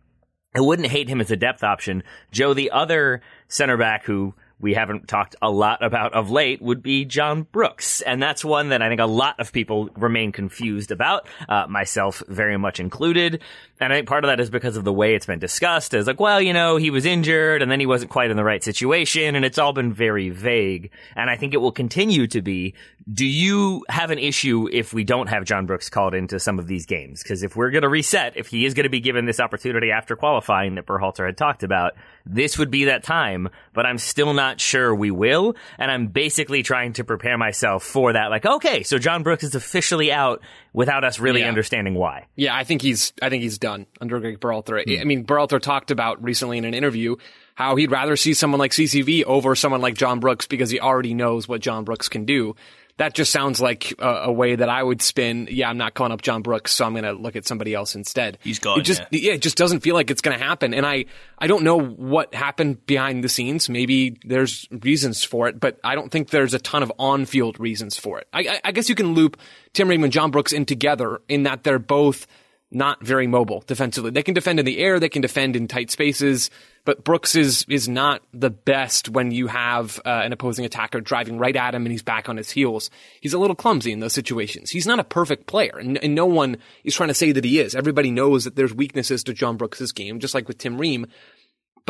I 0.53 0.59
wouldn't 0.59 0.89
hate 0.89 1.07
him 1.07 1.21
as 1.21 1.31
a 1.31 1.37
depth 1.37 1.63
option. 1.63 2.03
Joe, 2.31 2.53
the 2.53 2.71
other 2.71 3.21
center 3.47 3.77
back 3.77 4.03
who 4.03 4.33
we 4.61 4.73
haven't 4.73 5.07
talked 5.07 5.35
a 5.41 5.49
lot 5.49 5.83
about 5.83 6.13
of 6.13 6.29
late 6.29 6.61
would 6.61 6.83
be 6.83 7.05
John 7.05 7.43
Brooks. 7.43 8.01
And 8.01 8.21
that's 8.21 8.45
one 8.45 8.69
that 8.69 8.81
I 8.81 8.89
think 8.89 9.01
a 9.01 9.05
lot 9.05 9.39
of 9.39 9.51
people 9.51 9.89
remain 9.97 10.31
confused 10.31 10.91
about, 10.91 11.27
uh, 11.49 11.65
myself 11.67 12.23
very 12.27 12.57
much 12.57 12.79
included. 12.79 13.41
And 13.79 13.91
I 13.91 13.97
think 13.97 14.07
part 14.07 14.23
of 14.23 14.29
that 14.29 14.39
is 14.39 14.51
because 14.51 14.77
of 14.77 14.83
the 14.83 14.93
way 14.93 15.15
it's 15.15 15.25
been 15.25 15.39
discussed 15.39 15.95
as 15.95 16.05
like, 16.05 16.19
well, 16.19 16.39
you 16.39 16.53
know, 16.53 16.77
he 16.77 16.91
was 16.91 17.05
injured 17.05 17.63
and 17.63 17.71
then 17.71 17.79
he 17.79 17.87
wasn't 17.87 18.11
quite 18.11 18.29
in 18.29 18.37
the 18.37 18.43
right 18.43 18.63
situation 18.63 19.35
and 19.35 19.43
it's 19.43 19.57
all 19.57 19.73
been 19.73 19.91
very 19.91 20.29
vague. 20.29 20.91
And 21.15 21.29
I 21.29 21.35
think 21.35 21.53
it 21.53 21.57
will 21.57 21.71
continue 21.71 22.27
to 22.27 22.41
be. 22.41 22.75
Do 23.11 23.25
you 23.25 23.83
have 23.89 24.11
an 24.11 24.19
issue 24.19 24.69
if 24.71 24.93
we 24.93 25.03
don't 25.03 25.27
have 25.27 25.43
John 25.45 25.65
Brooks 25.65 25.89
called 25.89 26.13
into 26.13 26.39
some 26.39 26.59
of 26.59 26.67
these 26.67 26.85
games? 26.85 27.23
Because 27.23 27.41
if 27.41 27.55
we're 27.55 27.71
going 27.71 27.81
to 27.81 27.89
reset, 27.89 28.37
if 28.37 28.47
he 28.47 28.65
is 28.65 28.75
going 28.75 28.83
to 28.83 28.89
be 28.89 28.99
given 28.99 29.25
this 29.25 29.39
opportunity 29.39 29.89
after 29.89 30.15
qualifying 30.15 30.75
that 30.75 30.85
Berhalter 30.85 31.25
had 31.25 31.35
talked 31.35 31.63
about, 31.63 31.93
this 32.25 32.57
would 32.57 32.71
be 32.71 32.85
that 32.85 33.03
time, 33.03 33.49
but 33.73 33.85
I'm 33.85 33.97
still 33.97 34.33
not 34.33 34.59
sure 34.59 34.93
we 34.93 35.11
will. 35.11 35.55
And 35.77 35.89
I'm 35.91 36.07
basically 36.07 36.63
trying 36.63 36.93
to 36.93 37.03
prepare 37.03 37.37
myself 37.37 37.83
for 37.83 38.13
that. 38.13 38.29
Like, 38.29 38.45
okay, 38.45 38.83
so 38.83 38.97
John 38.97 39.23
Brooks 39.23 39.43
is 39.43 39.55
officially 39.55 40.11
out 40.11 40.41
without 40.73 41.03
us 41.03 41.19
really 41.19 41.41
Yeah. 41.41 41.47
understanding 41.49 41.95
why. 41.95 42.27
Yeah, 42.35 42.55
I 42.55 42.63
think 42.63 42.81
he's 42.81 43.13
I 43.21 43.29
think 43.29 43.43
he's 43.43 43.57
done 43.57 43.85
under 43.99 44.19
Greg 44.19 44.39
Berhalter. 44.39 44.83
Hmm. 44.83 45.01
I 45.01 45.03
mean, 45.03 45.25
Berhalter 45.25 45.59
talked 45.61 45.91
about 45.91 46.23
recently 46.23 46.57
in 46.57 46.65
an 46.65 46.73
interview 46.73 47.15
how 47.55 47.75
he'd 47.75 47.91
rather 47.91 48.15
see 48.15 48.33
someone 48.33 48.59
like 48.59 48.71
CCV 48.71 49.23
over 49.25 49.55
someone 49.55 49.81
like 49.81 49.95
John 49.95 50.19
Brooks 50.19 50.47
because 50.47 50.69
he 50.69 50.79
already 50.79 51.13
knows 51.13 51.47
what 51.47 51.61
John 51.61 51.83
Brooks 51.83 52.07
can 52.09 52.25
do. 52.25 52.55
That 53.01 53.15
just 53.15 53.31
sounds 53.31 53.59
like 53.59 53.95
a, 53.97 54.25
a 54.25 54.31
way 54.31 54.55
that 54.55 54.69
I 54.69 54.83
would 54.83 55.01
spin. 55.01 55.47
Yeah, 55.49 55.67
I'm 55.67 55.79
not 55.79 55.95
calling 55.95 56.11
up 56.11 56.21
John 56.21 56.43
Brooks, 56.43 56.71
so 56.71 56.85
I'm 56.85 56.93
going 56.93 57.03
to 57.03 57.13
look 57.13 57.35
at 57.35 57.47
somebody 57.47 57.73
else 57.73 57.95
instead. 57.95 58.37
He's 58.43 58.59
gone, 58.59 58.79
It 58.79 58.83
just 58.83 59.01
yeah. 59.09 59.33
it 59.33 59.41
just 59.41 59.57
doesn't 59.57 59.79
feel 59.79 59.95
like 59.95 60.11
it's 60.11 60.21
going 60.21 60.37
to 60.37 60.43
happen. 60.43 60.75
And 60.75 60.85
I 60.85 61.05
I 61.39 61.47
don't 61.47 61.63
know 61.63 61.79
what 61.79 62.35
happened 62.35 62.85
behind 62.85 63.23
the 63.23 63.29
scenes. 63.29 63.69
Maybe 63.69 64.19
there's 64.23 64.67
reasons 64.69 65.23
for 65.23 65.47
it, 65.47 65.59
but 65.59 65.79
I 65.83 65.95
don't 65.95 66.11
think 66.11 66.29
there's 66.29 66.53
a 66.53 66.59
ton 66.59 66.83
of 66.83 66.91
on-field 66.99 67.59
reasons 67.59 67.97
for 67.97 68.19
it. 68.19 68.27
I, 68.31 68.41
I, 68.41 68.61
I 68.65 68.71
guess 68.71 68.87
you 68.87 68.93
can 68.93 69.15
loop 69.15 69.39
Tim 69.73 69.87
Ream 69.87 70.03
and 70.03 70.13
John 70.13 70.29
Brooks 70.29 70.53
in 70.53 70.65
together 70.65 71.21
in 71.27 71.41
that 71.43 71.63
they're 71.63 71.79
both 71.79 72.27
not 72.71 73.03
very 73.03 73.27
mobile 73.27 73.63
defensively. 73.67 74.11
They 74.11 74.23
can 74.23 74.33
defend 74.33 74.59
in 74.59 74.65
the 74.65 74.79
air, 74.79 74.99
they 74.99 75.09
can 75.09 75.21
defend 75.21 75.55
in 75.55 75.67
tight 75.67 75.91
spaces, 75.91 76.49
but 76.85 77.03
Brooks 77.03 77.35
is 77.35 77.65
is 77.69 77.87
not 77.89 78.21
the 78.33 78.49
best 78.49 79.09
when 79.09 79.31
you 79.31 79.47
have 79.47 79.99
uh, 80.05 80.21
an 80.23 80.33
opposing 80.33 80.65
attacker 80.65 81.01
driving 81.01 81.37
right 81.37 81.55
at 81.55 81.75
him 81.75 81.85
and 81.85 81.91
he's 81.91 82.01
back 82.01 82.29
on 82.29 82.37
his 82.37 82.49
heels. 82.49 82.89
He's 83.19 83.33
a 83.33 83.39
little 83.39 83.55
clumsy 83.55 83.91
in 83.91 83.99
those 83.99 84.13
situations. 84.13 84.69
He's 84.69 84.87
not 84.87 84.99
a 84.99 85.03
perfect 85.03 85.47
player, 85.47 85.77
and, 85.77 85.97
and 85.97 86.15
no 86.15 86.25
one 86.25 86.57
is 86.83 86.95
trying 86.95 87.09
to 87.09 87.13
say 87.13 87.31
that 87.33 87.43
he 87.43 87.59
is. 87.59 87.75
Everybody 87.75 88.09
knows 88.09 88.45
that 88.45 88.55
there's 88.55 88.73
weaknesses 88.73 89.23
to 89.25 89.33
John 89.33 89.57
Brooks' 89.57 89.91
game, 89.91 90.19
just 90.19 90.33
like 90.33 90.47
with 90.47 90.57
Tim 90.57 90.77
Ream 90.77 91.07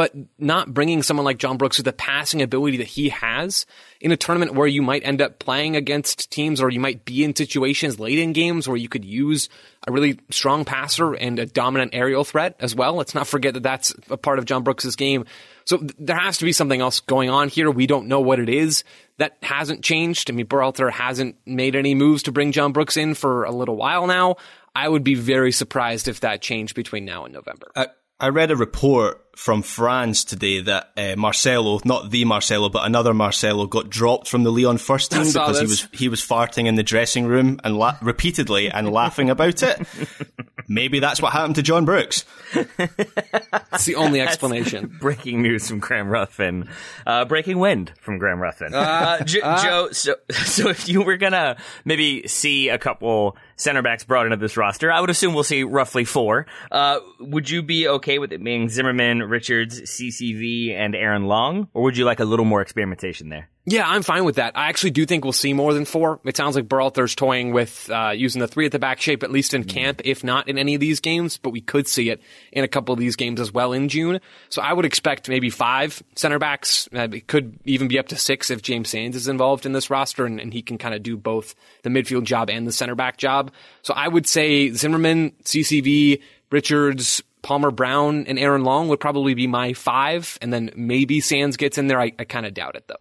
but 0.01 0.15
not 0.39 0.73
bringing 0.73 1.03
someone 1.03 1.25
like 1.25 1.37
John 1.37 1.57
Brooks 1.57 1.77
with 1.77 1.85
the 1.85 1.93
passing 1.93 2.41
ability 2.41 2.77
that 2.77 2.87
he 2.87 3.09
has 3.09 3.67
in 3.99 4.11
a 4.11 4.17
tournament 4.17 4.55
where 4.55 4.65
you 4.65 4.81
might 4.81 5.05
end 5.05 5.21
up 5.21 5.37
playing 5.37 5.75
against 5.75 6.31
teams 6.31 6.59
or 6.59 6.71
you 6.71 6.79
might 6.79 7.05
be 7.05 7.23
in 7.23 7.35
situations 7.35 7.99
late 7.99 8.17
in 8.17 8.33
games 8.33 8.67
where 8.67 8.77
you 8.77 8.89
could 8.89 9.05
use 9.05 9.47
a 9.85 9.91
really 9.91 10.19
strong 10.31 10.65
passer 10.65 11.13
and 11.13 11.37
a 11.37 11.45
dominant 11.45 11.93
aerial 11.93 12.23
threat 12.23 12.55
as 12.59 12.73
well. 12.73 12.95
Let's 12.95 13.13
not 13.13 13.27
forget 13.27 13.53
that 13.53 13.61
that's 13.61 13.93
a 14.09 14.17
part 14.17 14.39
of 14.39 14.45
John 14.45 14.63
Brooks' 14.63 14.95
game. 14.95 15.25
So 15.65 15.77
there 15.99 16.17
has 16.17 16.39
to 16.39 16.45
be 16.45 16.51
something 16.51 16.81
else 16.81 16.99
going 17.01 17.29
on 17.29 17.49
here. 17.49 17.69
We 17.69 17.85
don't 17.85 18.07
know 18.07 18.21
what 18.21 18.39
it 18.39 18.49
is. 18.49 18.83
That 19.19 19.37
hasn't 19.43 19.83
changed. 19.83 20.31
I 20.31 20.33
mean, 20.33 20.47
Berhalter 20.47 20.89
hasn't 20.89 21.35
made 21.45 21.75
any 21.75 21.93
moves 21.93 22.23
to 22.23 22.31
bring 22.31 22.53
John 22.53 22.71
Brooks 22.71 22.97
in 22.97 23.13
for 23.13 23.43
a 23.43 23.51
little 23.51 23.75
while 23.75 24.07
now. 24.07 24.37
I 24.75 24.89
would 24.89 25.03
be 25.03 25.13
very 25.13 25.51
surprised 25.51 26.07
if 26.07 26.21
that 26.21 26.41
changed 26.41 26.73
between 26.73 27.05
now 27.05 27.25
and 27.25 27.33
November. 27.35 27.67
I, 27.75 27.89
I 28.19 28.29
read 28.29 28.49
a 28.49 28.55
report 28.55 29.30
from 29.41 29.63
France 29.63 30.23
today 30.23 30.61
that 30.61 30.91
uh, 30.95 31.15
Marcelo, 31.17 31.79
not 31.83 32.11
the 32.11 32.23
Marcelo, 32.25 32.69
but 32.69 32.85
another 32.85 33.11
Marcelo, 33.11 33.65
got 33.65 33.89
dropped 33.89 34.27
from 34.27 34.43
the 34.43 34.51
Lyon 34.51 34.77
first 34.77 35.09
team 35.09 35.21
I 35.21 35.23
saw 35.23 35.47
because 35.47 35.59
he 35.59 35.65
was 35.65 35.87
he 35.93 36.09
was 36.09 36.21
farting 36.21 36.67
in 36.67 36.75
the 36.75 36.83
dressing 36.83 37.25
room 37.25 37.59
and 37.63 37.75
la- 37.75 37.97
repeatedly 38.03 38.69
and 38.69 38.91
laughing 38.91 39.31
about 39.31 39.63
it. 39.63 39.81
Maybe 40.67 40.99
that's 40.99 41.19
what 41.23 41.33
happened 41.33 41.55
to 41.55 41.63
John 41.63 41.85
Brooks. 41.85 42.23
That's 42.53 43.85
the 43.85 43.95
only 43.95 44.21
explanation. 44.21 44.95
breaking 45.01 45.41
news 45.41 45.67
from 45.67 45.79
Graham 45.79 46.07
Ruthven. 46.09 46.69
Uh, 47.05 47.25
breaking 47.25 47.57
wind 47.57 47.91
from 47.99 48.19
Graham 48.19 48.39
Ruthven. 48.39 48.73
Uh, 48.75 49.23
J- 49.23 49.41
Joe, 49.41 49.89
so, 49.91 50.15
so 50.29 50.69
if 50.69 50.87
you 50.87 51.01
were 51.01 51.17
gonna 51.17 51.57
maybe 51.83 52.27
see 52.27 52.69
a 52.69 52.77
couple 52.77 53.35
center 53.55 53.81
backs 53.81 54.03
brought 54.03 54.27
into 54.27 54.37
this 54.37 54.55
roster, 54.55 54.91
I 54.91 55.01
would 55.01 55.09
assume 55.09 55.33
we'll 55.33 55.43
see 55.43 55.63
roughly 55.63 56.05
four. 56.05 56.45
Uh, 56.71 56.99
would 57.19 57.49
you 57.49 57.63
be 57.63 57.87
okay 57.87 58.19
with 58.19 58.31
it 58.31 58.43
being 58.43 58.69
Zimmerman, 58.69 59.23
Richards, 59.31 59.81
CCV, 59.81 60.75
and 60.75 60.95
Aaron 60.95 61.25
Long? 61.25 61.67
Or 61.73 61.83
would 61.83 61.97
you 61.97 62.05
like 62.05 62.19
a 62.19 62.25
little 62.25 62.45
more 62.45 62.61
experimentation 62.61 63.29
there? 63.29 63.49
Yeah, 63.63 63.87
I'm 63.87 64.01
fine 64.01 64.25
with 64.25 64.37
that. 64.37 64.57
I 64.57 64.69
actually 64.69 64.89
do 64.89 65.05
think 65.05 65.23
we'll 65.23 65.33
see 65.33 65.53
more 65.53 65.75
than 65.75 65.85
four. 65.85 66.19
It 66.25 66.35
sounds 66.35 66.55
like 66.55 66.67
Berhalter's 66.67 67.13
toying 67.13 67.53
with 67.53 67.91
uh, 67.91 68.09
using 68.09 68.41
the 68.41 68.47
three 68.47 68.65
at 68.65 68.71
the 68.71 68.79
back 68.79 68.99
shape, 68.99 69.21
at 69.21 69.31
least 69.31 69.53
in 69.53 69.65
camp, 69.65 70.01
if 70.03 70.23
not 70.23 70.49
in 70.49 70.57
any 70.57 70.73
of 70.73 70.81
these 70.81 70.99
games. 70.99 71.37
But 71.37 71.51
we 71.51 71.61
could 71.61 71.87
see 71.87 72.09
it 72.09 72.21
in 72.51 72.63
a 72.63 72.67
couple 72.67 72.91
of 72.91 72.99
these 72.99 73.15
games 73.15 73.39
as 73.39 73.51
well 73.51 73.71
in 73.71 73.87
June. 73.87 74.19
So 74.49 74.63
I 74.63 74.73
would 74.73 74.85
expect 74.85 75.29
maybe 75.29 75.51
five 75.51 76.01
center 76.15 76.39
backs. 76.39 76.89
Uh, 76.91 77.07
it 77.11 77.27
could 77.27 77.59
even 77.65 77.87
be 77.87 77.99
up 77.99 78.07
to 78.07 78.15
six 78.15 78.49
if 78.49 78.63
James 78.63 78.89
Sands 78.89 79.15
is 79.15 79.27
involved 79.27 79.67
in 79.67 79.73
this 79.73 79.91
roster, 79.91 80.25
and, 80.25 80.39
and 80.39 80.51
he 80.51 80.63
can 80.63 80.79
kind 80.79 80.95
of 80.95 81.03
do 81.03 81.15
both 81.15 81.53
the 81.83 81.89
midfield 81.91 82.23
job 82.23 82.49
and 82.49 82.65
the 82.65 82.71
center 82.71 82.95
back 82.95 83.17
job. 83.17 83.51
So 83.83 83.93
I 83.93 84.07
would 84.07 84.25
say 84.25 84.71
Zimmerman, 84.71 85.33
CCV, 85.43 86.19
Richards, 86.49 87.21
Palmer 87.41 87.71
Brown 87.71 88.25
and 88.27 88.37
Aaron 88.39 88.63
Long 88.63 88.87
would 88.89 88.99
probably 88.99 89.33
be 89.33 89.47
my 89.47 89.73
five, 89.73 90.37
and 90.41 90.51
then 90.53 90.71
maybe 90.75 91.19
Sands 91.19 91.57
gets 91.57 91.77
in 91.77 91.87
there. 91.87 91.99
I, 91.99 92.11
I 92.19 92.23
kind 92.25 92.45
of 92.45 92.53
doubt 92.53 92.75
it 92.75 92.85
though. 92.87 92.95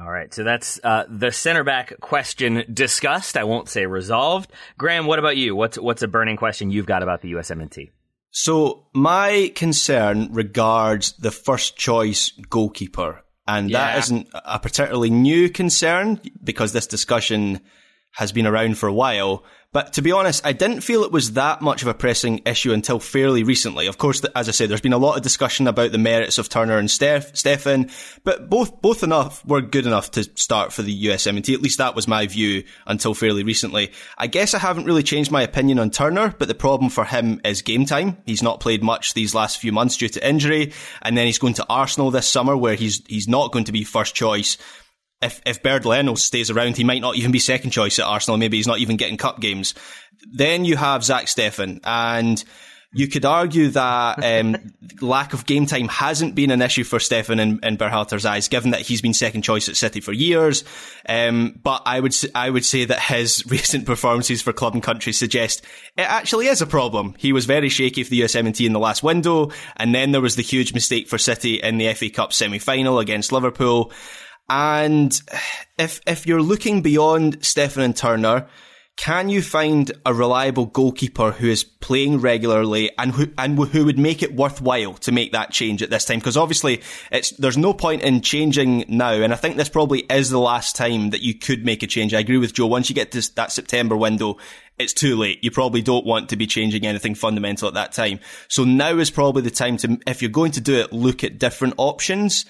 All 0.00 0.08
right, 0.10 0.32
so 0.32 0.44
that's 0.44 0.78
uh, 0.84 1.04
the 1.08 1.32
center 1.32 1.64
back 1.64 1.98
question 2.00 2.64
discussed. 2.72 3.36
I 3.36 3.42
won't 3.44 3.68
say 3.68 3.84
resolved. 3.86 4.52
Graham, 4.78 5.06
what 5.06 5.18
about 5.18 5.36
you? 5.36 5.56
What's 5.56 5.76
what's 5.78 6.02
a 6.02 6.08
burning 6.08 6.36
question 6.36 6.70
you've 6.70 6.86
got 6.86 7.02
about 7.02 7.20
the 7.20 7.32
USMNT? 7.32 7.90
So 8.30 8.86
my 8.94 9.50
concern 9.56 10.28
regards 10.32 11.12
the 11.18 11.32
first 11.32 11.76
choice 11.76 12.30
goalkeeper, 12.48 13.24
and 13.48 13.70
Yeah. 13.70 13.78
that 13.78 13.98
isn't 13.98 14.28
a 14.34 14.60
particularly 14.60 15.10
new 15.10 15.48
concern 15.48 16.20
because 16.44 16.72
this 16.72 16.86
discussion 16.86 17.60
has 18.12 18.30
been 18.30 18.46
around 18.46 18.78
for 18.78 18.86
a 18.86 18.92
while. 18.92 19.44
But 19.70 19.92
to 19.94 20.02
be 20.02 20.12
honest, 20.12 20.46
I 20.46 20.54
didn't 20.54 20.80
feel 20.80 21.04
it 21.04 21.12
was 21.12 21.32
that 21.32 21.60
much 21.60 21.82
of 21.82 21.88
a 21.88 21.94
pressing 21.94 22.40
issue 22.46 22.72
until 22.72 22.98
fairly 22.98 23.42
recently. 23.42 23.86
Of 23.86 23.98
course, 23.98 24.24
as 24.34 24.48
I 24.48 24.52
said, 24.52 24.70
there's 24.70 24.80
been 24.80 24.94
a 24.94 24.98
lot 24.98 25.18
of 25.18 25.22
discussion 25.22 25.66
about 25.66 25.92
the 25.92 25.98
merits 25.98 26.38
of 26.38 26.48
Turner 26.48 26.78
and 26.78 26.90
Steph, 26.90 27.34
Steffen, 27.34 27.92
but 28.24 28.48
both, 28.48 28.80
both 28.80 29.02
enough 29.02 29.44
were 29.44 29.60
good 29.60 29.86
enough 29.86 30.10
to 30.12 30.24
start 30.38 30.72
for 30.72 30.80
the 30.80 31.04
USMNT. 31.04 31.52
At 31.52 31.60
least 31.60 31.78
that 31.78 31.94
was 31.94 32.08
my 32.08 32.26
view 32.26 32.64
until 32.86 33.12
fairly 33.12 33.42
recently. 33.42 33.92
I 34.16 34.26
guess 34.26 34.54
I 34.54 34.58
haven't 34.58 34.86
really 34.86 35.02
changed 35.02 35.30
my 35.30 35.42
opinion 35.42 35.78
on 35.78 35.90
Turner, 35.90 36.34
but 36.38 36.48
the 36.48 36.54
problem 36.54 36.88
for 36.88 37.04
him 37.04 37.42
is 37.44 37.60
game 37.60 37.84
time. 37.84 38.16
He's 38.24 38.42
not 38.42 38.60
played 38.60 38.82
much 38.82 39.12
these 39.12 39.34
last 39.34 39.58
few 39.58 39.72
months 39.72 39.98
due 39.98 40.08
to 40.08 40.26
injury, 40.26 40.72
and 41.02 41.14
then 41.14 41.26
he's 41.26 41.38
going 41.38 41.54
to 41.54 41.66
Arsenal 41.68 42.10
this 42.10 42.26
summer 42.26 42.56
where 42.56 42.74
he's, 42.74 43.02
he's 43.06 43.28
not 43.28 43.52
going 43.52 43.64
to 43.64 43.72
be 43.72 43.84
first 43.84 44.14
choice 44.14 44.56
if 45.20 45.40
if 45.44 45.62
Bernd 45.62 45.84
Leno 45.84 46.14
stays 46.14 46.50
around, 46.50 46.76
he 46.76 46.84
might 46.84 47.02
not 47.02 47.16
even 47.16 47.32
be 47.32 47.38
second 47.38 47.70
choice 47.70 47.98
at 47.98 48.04
Arsenal. 48.04 48.38
Maybe 48.38 48.56
he's 48.56 48.66
not 48.66 48.78
even 48.78 48.96
getting 48.96 49.16
cup 49.16 49.40
games. 49.40 49.74
Then 50.32 50.64
you 50.64 50.76
have 50.76 51.04
Zach 51.04 51.26
Steffen, 51.26 51.80
and 51.84 52.42
you 52.92 53.06
could 53.06 53.24
argue 53.24 53.68
that 53.68 54.24
um, 54.24 54.56
lack 55.00 55.32
of 55.32 55.44
game 55.44 55.66
time 55.66 55.88
hasn't 55.88 56.34
been 56.34 56.50
an 56.50 56.62
issue 56.62 56.84
for 56.84 56.98
Steffen 56.98 57.40
in, 57.40 57.60
in 57.62 57.76
Berhalter's 57.76 58.24
eyes, 58.24 58.48
given 58.48 58.70
that 58.70 58.80
he's 58.80 59.02
been 59.02 59.12
second 59.12 59.42
choice 59.42 59.68
at 59.68 59.76
City 59.76 60.00
for 60.00 60.12
years. 60.12 60.64
Um, 61.08 61.58
but 61.62 61.82
I 61.84 62.00
would 62.00 62.14
I 62.34 62.48
would 62.48 62.64
say 62.64 62.84
that 62.84 63.00
his 63.00 63.44
recent 63.50 63.86
performances 63.86 64.40
for 64.40 64.52
club 64.52 64.74
and 64.74 64.82
country 64.82 65.12
suggest 65.12 65.64
it 65.96 66.02
actually 66.02 66.46
is 66.46 66.62
a 66.62 66.66
problem. 66.66 67.14
He 67.18 67.32
was 67.32 67.44
very 67.44 67.68
shaky 67.68 68.04
for 68.04 68.10
the 68.10 68.20
USMNT 68.20 68.64
in 68.64 68.72
the 68.72 68.78
last 68.78 69.02
window, 69.02 69.50
and 69.76 69.94
then 69.94 70.12
there 70.12 70.20
was 70.20 70.36
the 70.36 70.42
huge 70.42 70.74
mistake 70.74 71.08
for 71.08 71.18
City 71.18 71.56
in 71.56 71.78
the 71.78 71.92
FA 71.94 72.08
Cup 72.08 72.32
semi 72.32 72.58
final 72.58 72.98
against 72.98 73.32
Liverpool. 73.32 73.92
And 74.48 75.20
if 75.78 76.00
if 76.06 76.26
you're 76.26 76.42
looking 76.42 76.82
beyond 76.82 77.40
Steffen 77.40 77.84
and 77.84 77.96
Turner, 77.96 78.48
can 78.98 79.28
you 79.28 79.42
find 79.42 79.92
a 80.04 80.12
reliable 80.12 80.66
goalkeeper 80.66 81.30
who 81.30 81.48
is 81.48 81.62
playing 81.62 82.20
regularly 82.20 82.90
and 82.98 83.12
who 83.12 83.28
and 83.38 83.56
who 83.56 83.84
would 83.84 83.98
make 83.98 84.24
it 84.24 84.34
worthwhile 84.34 84.94
to 84.94 85.12
make 85.12 85.30
that 85.32 85.52
change 85.52 85.84
at 85.84 85.90
this 85.90 86.04
time? 86.04 86.18
Because 86.18 86.36
obviously, 86.36 86.82
it's 87.12 87.30
there's 87.30 87.56
no 87.56 87.72
point 87.72 88.02
in 88.02 88.22
changing 88.22 88.86
now, 88.88 89.12
and 89.12 89.32
I 89.32 89.36
think 89.36 89.56
this 89.56 89.68
probably 89.68 90.00
is 90.10 90.30
the 90.30 90.40
last 90.40 90.74
time 90.74 91.10
that 91.10 91.22
you 91.22 91.34
could 91.34 91.64
make 91.64 91.84
a 91.84 91.86
change. 91.86 92.12
I 92.12 92.18
agree 92.18 92.38
with 92.38 92.54
Joe. 92.54 92.66
Once 92.66 92.88
you 92.88 92.94
get 92.96 93.12
to 93.12 93.34
that 93.36 93.52
September 93.52 93.96
window, 93.96 94.38
it's 94.78 94.94
too 94.94 95.16
late. 95.16 95.44
You 95.44 95.52
probably 95.52 95.80
don't 95.80 96.04
want 96.04 96.30
to 96.30 96.36
be 96.36 96.48
changing 96.48 96.84
anything 96.84 97.14
fundamental 97.14 97.68
at 97.68 97.74
that 97.74 97.92
time. 97.92 98.18
So 98.48 98.64
now 98.64 98.98
is 98.98 99.12
probably 99.12 99.42
the 99.42 99.50
time 99.50 99.76
to, 99.78 100.00
if 100.08 100.22
you're 100.22 100.30
going 100.30 100.52
to 100.52 100.60
do 100.60 100.74
it, 100.74 100.92
look 100.92 101.22
at 101.22 101.38
different 101.38 101.74
options. 101.76 102.46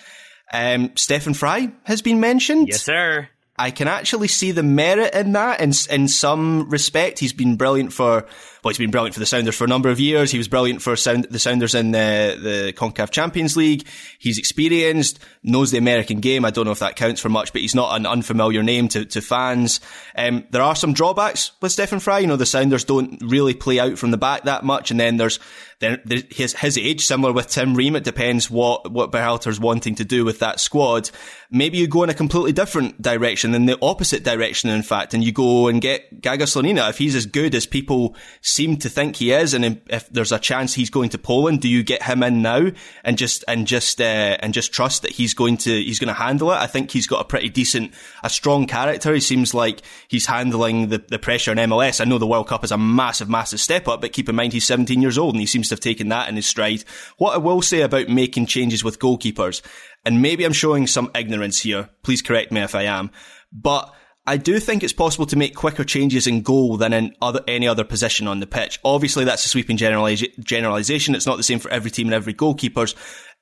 Um, 0.53 0.93
Stefan 0.97 1.35
Frei 1.35 1.71
has 1.85 2.03
been 2.03 2.21
mentioned. 2.21 2.69
Yes, 2.69 2.83
sir. 2.83 3.29
I 3.59 3.73
can 3.73 3.89
actually 3.89 4.29
see 4.29 4.53
the 4.53 4.63
merit 4.63 5.15
in 5.15 5.33
that 5.33 5.61
in, 5.61 5.73
in 5.91 6.09
some 6.09 6.69
respect. 6.71 7.19
He's 7.19 7.33
been 7.33 7.57
brilliant 7.57 7.93
for, 7.93 8.25
well, 8.63 8.71
he's 8.71 8.79
been 8.79 8.91
brilliant 8.91 9.15
for 9.15 9.21
the 9.21 9.27
Sounders 9.27 9.57
for 9.57 9.65
a 9.65 9.69
number 9.69 9.89
of 9.89 10.01
years. 10.01 10.31
He 10.31 10.39
was 10.39 10.49
brilliant 10.49 10.83
for 10.83 10.97
sound, 10.97 11.27
the 11.31 11.39
Sounders 11.39 11.75
in 11.75 11.93
the, 11.93 12.39
the 12.41 12.73
CONCACAF 12.77 13.11
Champions 13.11 13.57
League. 13.57 13.87
He's 14.19 14.39
experienced, 14.39 15.19
knows 15.43 15.71
the 15.71 15.79
American 15.79 16.21
game. 16.21 16.45
I 16.45 16.51
don't 16.51 16.65
know 16.65 16.73
if 16.73 16.81
that 16.81 16.97
counts 16.97 17.21
for 17.21 17.29
much, 17.29 17.53
but 17.53 17.63
he's 17.63 17.75
not 17.75 17.97
an 17.97 18.07
unfamiliar 18.07 18.63
name 18.63 18.89
to, 18.89 19.05
to 19.05 19.21
fans. 19.21 19.81
Um, 20.17 20.45
there 20.51 20.63
are 20.63 20.75
some 20.75 20.93
drawbacks 20.93 21.53
with 21.61 21.73
Stefan 21.73 22.01
Frei. 22.01 22.21
You 22.21 22.27
know, 22.27 22.37
the 22.37 22.47
Sounders 22.47 22.85
don't 22.85 23.23
really 23.23 23.55
play 23.55 23.79
out 23.79 23.99
from 23.99 24.11
the 24.11 24.19
back 24.19 24.45
that 24.45 24.65
much. 24.65 24.91
And 24.91 24.99
then 24.99 25.17
there's, 25.17 25.39
then 25.81 26.01
his, 26.31 26.55
his 26.55 26.77
age, 26.77 27.07
similar 27.07 27.33
with 27.33 27.49
Tim 27.49 27.75
Ream. 27.75 27.95
It 27.95 28.05
depends 28.05 28.51
what, 28.51 28.91
what 28.91 29.13
Berhalter's 29.13 29.61
wanting 29.61 29.95
to 29.97 30.05
do 30.05 30.25
with 30.25 30.41
that 30.41 30.59
squad. 30.59 31.11
Maybe 31.51 31.79
you 31.79 31.87
go 31.87 32.03
in 32.03 32.11
a 32.11 32.15
completely 32.15 32.53
different 32.53 33.01
direction, 33.01 33.55
in 33.55 33.67
the 33.67 33.79
opposite 33.81 34.25
direction, 34.25 34.71
in 34.71 34.83
fact, 34.83 35.15
and 35.15 35.23
you 35.23 35.33
go 35.33 35.69
and 35.69 35.81
get 35.81 36.21
Gaga 36.21 36.45
Slonina. 36.45 36.91
If 36.91 36.99
he's 36.99 37.15
as 37.15 37.27
good 37.27 37.55
as 37.55 37.65
people 37.65 38.17
seem 38.49 38.77
to 38.79 38.89
think 38.89 39.17
he 39.17 39.33
is, 39.33 39.55
and 39.55 39.81
if- 39.89 40.09
there's 40.11 40.33
a 40.33 40.39
chance 40.39 40.75
he's 40.75 40.91
going 40.91 41.11
to 41.11 41.19
Poland, 41.19 41.61
do 41.61 41.69
you 41.69 41.83
get 41.83 42.03
him 42.03 42.23
in 42.23 42.43
now 42.43 42.71
and 43.05 43.19
just, 43.19 43.45
and 43.47 43.67
just, 43.67 44.01
uh, 44.01 44.37
and 44.41 44.55
just 44.55 44.73
trust 44.73 45.03
that 45.03 45.13
he's 45.13 45.35
going 45.35 45.57
to, 45.59 45.71
he's 45.71 45.99
going 45.99 46.09
to 46.09 46.15
handle 46.15 46.51
it? 46.53 46.57
I 46.57 46.67
think 46.67 46.91
he's 46.91 47.07
got 47.07 47.21
a 47.21 47.25
pretty 47.25 47.49
decent, 47.49 47.93
a 48.23 48.31
strong 48.31 48.67
character. 48.67 49.13
He 49.13 49.21
seems 49.21 49.55
like 49.55 49.83
he's 50.09 50.27
handling 50.27 50.89
the, 50.89 50.99
the 50.99 51.19
pressure 51.19 51.53
in 51.53 51.59
MLS. 51.59 52.01
I 52.01 52.05
know 52.05 52.19
the 52.19 52.27
World 52.27 52.49
Cup 52.49 52.65
is 52.65 52.73
a 52.73 52.79
massive, 52.79 53.29
massive 53.29 53.61
step 53.61 53.89
up, 53.89 54.01
but 54.01 54.13
keep 54.13 54.29
in 54.29 54.35
mind 54.35 54.53
he's 54.53 54.67
17 54.67 55.03
years 55.03 55.19
old 55.19 55.35
and 55.35 55.41
he 55.41 55.47
seems 55.47 55.69
to 55.69 55.75
have 55.75 55.81
taken 55.81 56.09
that 56.09 56.29
in 56.29 56.37
his 56.37 56.47
stride. 56.47 56.85
What 57.19 57.35
I 57.35 57.39
will 57.39 57.63
say 57.63 57.83
about 57.83 58.09
making 58.09 58.47
changes 58.47 58.83
with 58.83 58.99
goalkeepers, 58.99 59.63
and 60.05 60.23
maybe 60.23 60.45
I'm 60.45 60.53
showing 60.53 60.87
some 60.87 61.11
ignorance 61.15 61.61
here, 61.61 61.89
please 62.03 62.23
correct 62.23 62.53
me 62.53 62.63
if 62.63 62.75
I 62.75 62.85
am, 62.85 63.11
but 63.53 63.93
I 64.29 64.37
do 64.37 64.61
think 64.61 64.85
it's 64.85 64.93
possible 64.93 65.25
to 65.25 65.39
make 65.39 65.55
quicker 65.57 65.85
changes 65.85 66.27
in 66.27 66.43
goal 66.43 66.77
than 66.77 66.93
in 66.93 67.17
other, 67.23 67.41
any 67.49 67.67
other 67.67 67.83
position 67.83 68.29
on 68.29 68.41
the 68.41 68.47
pitch. 68.47 68.79
Obviously, 68.85 69.25
that's 69.25 69.47
a 69.47 69.49
sweeping 69.49 69.79
generalization. 69.79 71.15
It's 71.15 71.27
not 71.27 71.39
the 71.39 71.43
same 71.43 71.61
for 71.61 71.71
every 71.71 71.91
team 71.91 72.09
and 72.09 72.15
every 72.15 72.35
goalkeeper's 72.35 72.95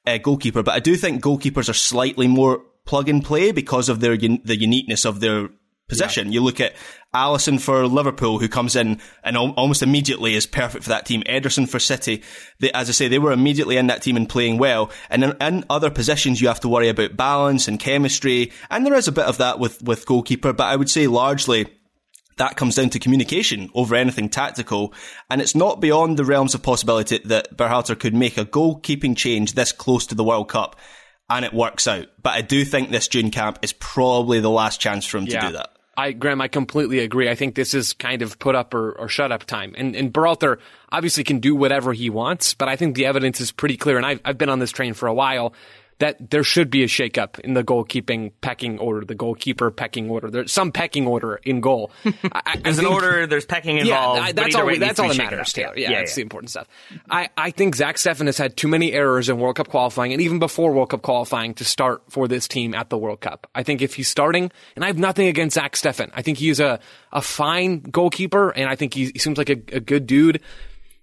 uh, 0.06 0.18
goalkeeper, 0.18 0.62
but 0.62 0.76
I 0.76 0.78
do 0.78 0.94
think 0.94 1.24
goalkeepers 1.24 1.68
are 1.68 1.74
slightly 1.74 2.28
more 2.28 2.62
plug 2.84 3.08
and 3.08 3.24
play 3.24 3.50
because 3.50 3.88
of 3.88 3.98
their 3.98 4.12
un- 4.12 4.40
the 4.44 4.56
uniqueness 4.56 5.04
of 5.04 5.18
their 5.18 5.48
position. 5.88 6.32
You 6.32 6.42
look 6.42 6.60
at 6.60 6.74
Alisson 7.14 7.60
for 7.60 7.86
Liverpool, 7.86 8.38
who 8.38 8.48
comes 8.48 8.76
in 8.76 9.00
and 9.22 9.36
al- 9.36 9.52
almost 9.52 9.82
immediately 9.82 10.34
is 10.34 10.46
perfect 10.46 10.84
for 10.84 10.90
that 10.90 11.06
team. 11.06 11.22
Ederson 11.22 11.68
for 11.68 11.78
City, 11.78 12.22
they, 12.60 12.70
as 12.72 12.88
I 12.88 12.92
say, 12.92 13.08
they 13.08 13.18
were 13.18 13.32
immediately 13.32 13.76
in 13.76 13.86
that 13.86 14.02
team 14.02 14.16
and 14.16 14.28
playing 14.28 14.58
well. 14.58 14.90
And 15.10 15.24
in, 15.24 15.36
in 15.40 15.64
other 15.70 15.90
positions, 15.90 16.40
you 16.40 16.48
have 16.48 16.60
to 16.60 16.68
worry 16.68 16.88
about 16.88 17.16
balance 17.16 17.68
and 17.68 17.78
chemistry, 17.78 18.52
and 18.70 18.84
there 18.84 18.94
is 18.94 19.08
a 19.08 19.12
bit 19.12 19.26
of 19.26 19.38
that 19.38 19.58
with 19.58 19.82
with 19.82 20.06
goalkeeper. 20.06 20.52
But 20.52 20.66
I 20.66 20.76
would 20.76 20.90
say 20.90 21.06
largely 21.06 21.66
that 22.36 22.56
comes 22.56 22.74
down 22.74 22.90
to 22.90 22.98
communication 22.98 23.70
over 23.74 23.94
anything 23.94 24.28
tactical. 24.28 24.92
And 25.30 25.40
it's 25.40 25.54
not 25.54 25.80
beyond 25.80 26.18
the 26.18 26.24
realms 26.24 26.54
of 26.54 26.62
possibility 26.62 27.18
that 27.24 27.56
Berhalter 27.56 27.98
could 27.98 28.14
make 28.14 28.36
a 28.36 28.44
goalkeeping 28.44 29.16
change 29.16 29.54
this 29.54 29.72
close 29.72 30.06
to 30.08 30.14
the 30.14 30.24
World 30.24 30.50
Cup 30.50 30.76
and 31.28 31.44
it 31.44 31.52
works 31.52 31.86
out. 31.86 32.06
But 32.22 32.34
I 32.34 32.42
do 32.42 32.64
think 32.64 32.90
this 32.90 33.08
June 33.08 33.30
camp 33.30 33.58
is 33.62 33.72
probably 33.72 34.40
the 34.40 34.50
last 34.50 34.80
chance 34.80 35.04
for 35.06 35.18
him 35.18 35.26
to 35.26 35.40
do 35.40 35.52
that. 35.52 35.75
I, 35.96 36.12
Graham, 36.12 36.40
I 36.40 36.48
completely 36.48 36.98
agree. 36.98 37.30
I 37.30 37.34
think 37.34 37.54
this 37.54 37.72
is 37.72 37.94
kind 37.94 38.20
of 38.20 38.38
put 38.38 38.54
up 38.54 38.74
or, 38.74 38.92
or 38.92 39.08
shut 39.08 39.32
up 39.32 39.44
time. 39.44 39.74
And, 39.78 39.96
and 39.96 40.12
Berhalter 40.12 40.58
obviously 40.92 41.24
can 41.24 41.40
do 41.40 41.54
whatever 41.54 41.92
he 41.92 42.10
wants, 42.10 42.52
but 42.52 42.68
I 42.68 42.76
think 42.76 42.96
the 42.96 43.06
evidence 43.06 43.40
is 43.40 43.50
pretty 43.50 43.76
clear. 43.76 43.96
And 43.96 44.04
I've, 44.04 44.20
I've 44.24 44.38
been 44.38 44.50
on 44.50 44.58
this 44.58 44.70
train 44.70 44.92
for 44.92 45.06
a 45.06 45.14
while 45.14 45.54
that 45.98 46.30
there 46.30 46.44
should 46.44 46.70
be 46.70 46.82
a 46.82 46.86
shakeup 46.86 47.40
in 47.40 47.54
the 47.54 47.64
goalkeeping 47.64 48.32
pecking 48.40 48.78
order, 48.78 49.04
the 49.04 49.14
goalkeeper 49.14 49.70
pecking 49.70 50.10
order. 50.10 50.30
There's 50.30 50.52
some 50.52 50.70
pecking 50.72 51.06
order 51.06 51.40
in 51.42 51.60
goal. 51.60 51.90
I, 52.04 52.42
I 52.44 52.56
There's 52.58 52.78
an 52.78 52.86
order. 52.86 53.26
There's 53.26 53.46
pecking 53.46 53.78
involved. 53.78 54.20
Yeah, 54.20 54.32
that's 54.32 54.54
all. 54.54 54.66
way, 54.66 54.78
That's 54.78 55.00
all 55.00 55.08
that 55.08 55.16
matters. 55.16 55.52
Taylor. 55.52 55.72
Yeah, 55.76 55.90
yeah, 55.90 55.98
that's 56.00 56.14
the 56.14 56.22
important 56.22 56.50
stuff. 56.50 56.68
I, 57.10 57.30
I 57.36 57.50
think 57.50 57.76
Zach 57.76 57.96
Steffen 57.96 58.26
has 58.26 58.36
had 58.36 58.56
too 58.56 58.68
many 58.68 58.92
errors 58.92 59.28
in 59.28 59.38
World 59.38 59.56
Cup 59.56 59.68
qualifying 59.68 60.12
and 60.12 60.20
even 60.20 60.38
before 60.38 60.72
World 60.72 60.90
Cup 60.90 61.02
qualifying 61.02 61.54
to 61.54 61.64
start 61.64 62.02
for 62.08 62.28
this 62.28 62.46
team 62.46 62.74
at 62.74 62.90
the 62.90 62.98
World 62.98 63.20
Cup. 63.20 63.46
I 63.54 63.62
think 63.62 63.80
if 63.80 63.94
he's 63.94 64.08
starting, 64.08 64.50
and 64.74 64.84
I 64.84 64.88
have 64.88 64.98
nothing 64.98 65.28
against 65.28 65.54
Zach 65.54 65.74
Steffen, 65.74 66.10
I 66.14 66.22
think 66.22 66.38
he's 66.38 66.60
a 66.60 66.78
a 67.12 67.22
fine 67.22 67.80
goalkeeper, 67.80 68.50
and 68.50 68.68
I 68.68 68.76
think 68.76 68.92
he, 68.92 69.06
he 69.06 69.18
seems 69.18 69.38
like 69.38 69.48
a, 69.48 69.58
a 69.72 69.80
good 69.80 70.06
dude. 70.06 70.40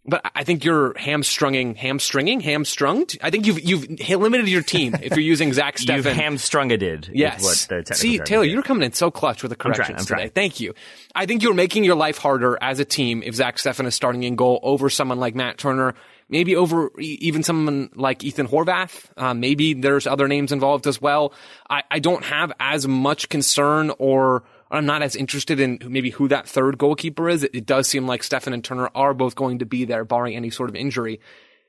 But 0.06 0.30
I 0.36 0.44
think 0.44 0.66
you're 0.66 0.98
hamstringing, 0.98 1.76
hamstringing, 1.76 2.42
hamstrung. 2.42 3.06
I 3.22 3.30
think 3.30 3.48
you've 3.48 3.62
you've 3.64 4.10
limited 4.20 4.50
your 4.50 4.62
team 4.62 4.96
if 4.96 5.12
you're 5.12 5.20
using 5.20 5.54
Zach 5.54 5.78
Steffen. 5.78 5.96
You've 5.96 6.06
hamstrung 6.06 6.72
a 6.74 6.78
did. 6.78 7.10
Yes. 7.14 7.40
Is 7.40 7.46
what 7.46 7.70
the 7.70 7.76
technical 7.84 7.96
See, 7.96 8.20
Taylor, 8.20 8.44
is. 8.44 8.52
you're 8.52 8.64
coming 8.64 8.84
in 8.84 8.92
so 8.92 9.10
clutch 9.10 9.44
with 9.44 9.52
the 9.52 9.56
corrections 9.56 9.90
I'm 9.90 10.06
today. 10.06 10.16
trying. 10.16 10.30
Thank 10.32 10.60
you. 10.60 10.74
I 11.16 11.26
think 11.26 11.42
you're 11.42 11.54
making 11.54 11.86
your 11.86 11.96
life 11.96 12.18
harder 12.18 12.58
as 12.62 12.80
a 12.82 12.86
team 12.86 13.24
if 13.24 13.36
Zach 13.36 13.56
Steffen 13.56 13.86
is 13.86 13.96
starting 13.96 14.24
in 14.24 14.36
goal 14.36 14.60
over 14.62 14.90
someone 14.90 15.20
like 15.22 15.36
Matt 15.36 15.58
Turner, 15.58 15.96
maybe 16.28 16.58
over 16.58 16.92
even 17.00 17.42
someone 17.42 17.90
like 17.96 18.26
Ethan 18.26 18.50
Horvath. 18.50 19.06
Uh, 19.16 19.34
maybe 19.34 19.74
there's 19.74 20.06
other 20.06 20.28
names 20.28 20.52
involved 20.52 20.86
as 20.86 21.00
well. 21.02 21.34
I, 21.70 21.84
I 21.90 22.00
don't 22.00 22.26
have 22.26 22.52
as 22.60 22.86
much 22.86 23.30
concern 23.30 23.90
or 24.00 24.44
I'm 24.74 24.88
not 24.88 25.04
as 25.04 25.16
interested 25.16 25.60
in 25.60 25.80
maybe 25.86 26.10
who 26.10 26.28
that 26.30 26.48
third 26.48 26.80
goalkeeper 26.80 27.30
is. 27.30 27.44
It, 27.44 27.52
it 27.54 27.66
does 27.66 27.88
seem 27.88 28.08
like 28.08 28.22
Steffen 28.22 28.54
and 28.54 28.64
Turner 28.64 28.90
are 28.96 29.14
both 29.14 29.36
going 29.36 29.60
to 29.60 29.66
be 29.66 29.86
there, 29.86 30.04
barring 30.04 30.36
any 30.36 30.50
sort 30.50 30.70
of 30.70 30.76
injury. 30.76 31.20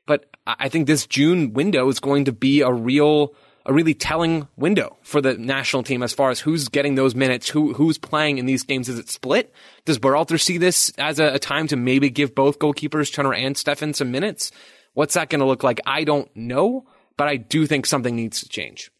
But 0.07 0.25
I 0.47 0.69
think 0.71 0.87
this 0.87 1.07
June 1.07 1.53
window 1.53 1.89
is 1.89 2.01
going 2.01 2.25
to 2.25 2.33
be 2.33 2.63
a 2.63 2.73
real 2.73 3.35
a 3.67 3.73
really 3.73 3.95
telling 3.95 4.47
window 4.57 4.99
for 5.01 5.23
the 5.23 5.39
national 5.39 5.83
team 5.83 6.03
as 6.03 6.13
far 6.13 6.29
as 6.31 6.41
who's 6.41 6.69
getting 6.69 6.97
those 6.97 7.15
minutes, 7.15 7.49
who 7.49 7.75
who's 7.75 7.99
playing 7.99 8.39
in 8.39 8.47
these 8.47 8.63
games. 8.63 8.89
Is 8.89 8.99
it 8.99 9.11
split? 9.11 9.53
Does 9.85 9.99
Berhalter 9.99 10.41
see 10.41 10.59
this 10.59 10.91
as 10.99 11.19
a, 11.19 11.35
a 11.35 11.39
time 11.39 11.67
to 11.69 11.77
maybe 11.77 12.11
give 12.11 12.35
both 12.35 12.59
goalkeepers, 12.59 13.13
Turner 13.13 13.35
and 13.35 13.55
Steffen 13.55 13.95
some 13.95 14.11
minutes? 14.11 14.51
What's 14.95 15.15
that 15.15 15.29
going 15.29 15.41
to 15.41 15.47
look 15.47 15.63
like? 15.63 15.81
I 15.87 16.05
don't 16.05 16.35
know, 16.37 16.87
but 17.17 17.29
I 17.29 17.37
do 17.37 17.67
think 17.67 17.87
something 17.87 18.15
needs 18.17 18.41
to 18.41 18.49
change 18.49 18.91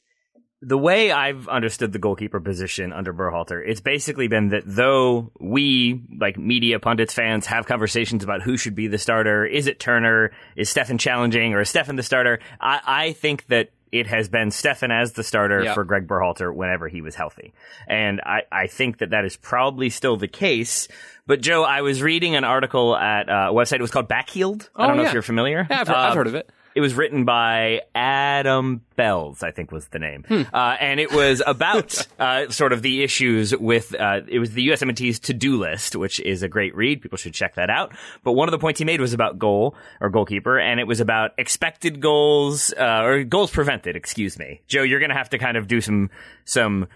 the 0.67 0.79
way 0.79 1.13
I've 1.13 1.49
understood 1.49 1.93
the 1.93 1.99
goalkeeper 1.99 2.41
position 2.41 2.93
under 2.93 3.13
Berhalter, 3.13 3.63
it's 3.65 3.81
basically 3.81 4.29
been 4.29 4.49
that 4.49 4.63
though 4.67 5.31
we, 5.39 6.03
like 6.19 6.39
media 6.39 6.79
pundits, 6.81 7.15
fans, 7.15 7.47
have 7.47 7.67
conversations 7.67 8.25
about 8.25 8.43
who 8.43 8.57
should 8.57 8.75
be 8.75 8.87
the 8.87 8.99
starter, 8.99 9.45
is 9.45 9.67
it 9.67 9.79
Turner, 9.79 10.33
is 10.57 10.73
Steffen 10.73 10.99
challenging, 10.99 11.55
or 11.55 11.61
is 11.61 11.73
Steffen 11.73 11.97
the 11.97 12.03
starter? 12.03 12.41
I, 12.61 12.81
I 12.85 13.13
think 13.13 13.47
that 13.49 13.71
it 13.93 14.09
has 14.09 14.29
been 14.29 14.49
Steffen 14.49 14.91
as 14.91 15.13
the 15.13 15.23
starter 15.23 15.63
yep. 15.63 15.75
for 15.75 15.85
Greg 15.85 16.09
Berhalter 16.09 16.53
whenever 16.53 16.89
he 16.89 17.01
was 17.01 17.15
healthy. 17.15 17.55
And 17.87 18.21
I, 18.21 18.43
I 18.51 18.67
think 18.67 18.99
that 18.99 19.11
that 19.11 19.25
is 19.25 19.37
probably 19.37 19.89
still 19.89 20.17
the 20.17 20.27
case. 20.27 20.89
But 21.29 21.41
Joe, 21.41 21.63
I 21.63 21.83
was 21.83 22.03
reading 22.03 22.35
an 22.35 22.43
article 22.43 22.97
at 22.97 23.29
uh, 23.29 23.51
a 23.51 23.55
website. 23.55 23.77
It 23.77 23.83
was 23.83 23.93
called 23.93 24.09
Backheeled. 24.09 24.69
Oh, 24.75 24.83
I 24.83 24.87
don't 24.89 24.97
know 24.97 25.03
yeah. 25.03 25.09
if 25.11 25.15
you're 25.15 25.23
familiar. 25.23 25.65
Yeah, 25.71 25.83
I've 25.83 25.87
heard, 25.87 25.97
uh, 25.97 26.01
I've 26.01 26.15
heard 26.15 26.27
of 26.27 26.35
it. 26.35 26.51
It 26.75 26.81
was 26.81 26.95
written 26.95 27.25
by 27.25 27.83
Adam 27.95 28.83
Bells, 28.97 29.43
I 29.43 29.53
think 29.53 29.71
was 29.71 29.87
the 29.89 29.99
name. 29.99 30.25
Hmm. 30.27 30.43
Uh, 30.53 30.77
and 30.81 30.99
it 30.99 31.13
was 31.13 31.43
about 31.47 32.07
uh, 32.19 32.49
sort 32.51 32.73
of 32.73 32.83
the 32.83 33.03
issues 33.03 33.57
with, 33.57 33.95
uh, 33.95 34.21
it 34.27 34.39
was 34.41 34.53
the 34.53 34.69
USMNT's 34.69 35.21
to-do 35.21 35.59
list, 35.59 35.95
which 35.95 36.19
is 36.21 36.43
a 36.43 36.49
great 36.49 36.75
read. 36.75 37.01
People 37.01 37.19
should 37.19 37.35
check 37.35 37.55
that 37.55 37.71
out. 37.71 37.93
But 38.25 38.33
one 38.33 38.49
of 38.49 38.53
the 38.53 38.59
points 38.59 38.79
he 38.79 38.85
made 38.85 39.01
was 39.01 39.13
about 39.13 39.39
goal, 39.39 39.77
or 40.01 40.11
goalkeeper, 40.11 40.59
and 40.59 40.81
it 40.81 40.87
was 40.87 41.01
about 41.01 41.31
expected 41.39 42.01
goals, 42.01 42.73
uh, 42.77 43.03
or 43.03 43.25
goals 43.25 43.51
prevented, 43.51 43.95
excuse 43.95 44.39
me. 44.39 44.63
Joe, 44.67 44.83
you're 44.83 45.01
gonna 45.01 45.15
have 45.15 45.31
to 45.31 45.39
kind 45.39 45.57
of 45.57 45.69
do 45.69 45.81
some, 45.81 46.11
some, 46.45 46.89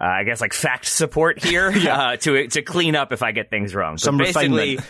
uh, 0.00 0.04
I 0.04 0.24
guess 0.24 0.40
like 0.40 0.52
fact 0.52 0.86
support 0.86 1.42
here 1.42 1.70
yeah. 1.76 1.98
uh, 1.98 2.16
to 2.16 2.48
to 2.48 2.62
clean 2.62 2.94
up 2.94 3.12
if 3.12 3.22
I 3.22 3.32
get 3.32 3.50
things 3.50 3.74
wrong. 3.74 3.98
Some 3.98 4.18
refinement. 4.18 4.80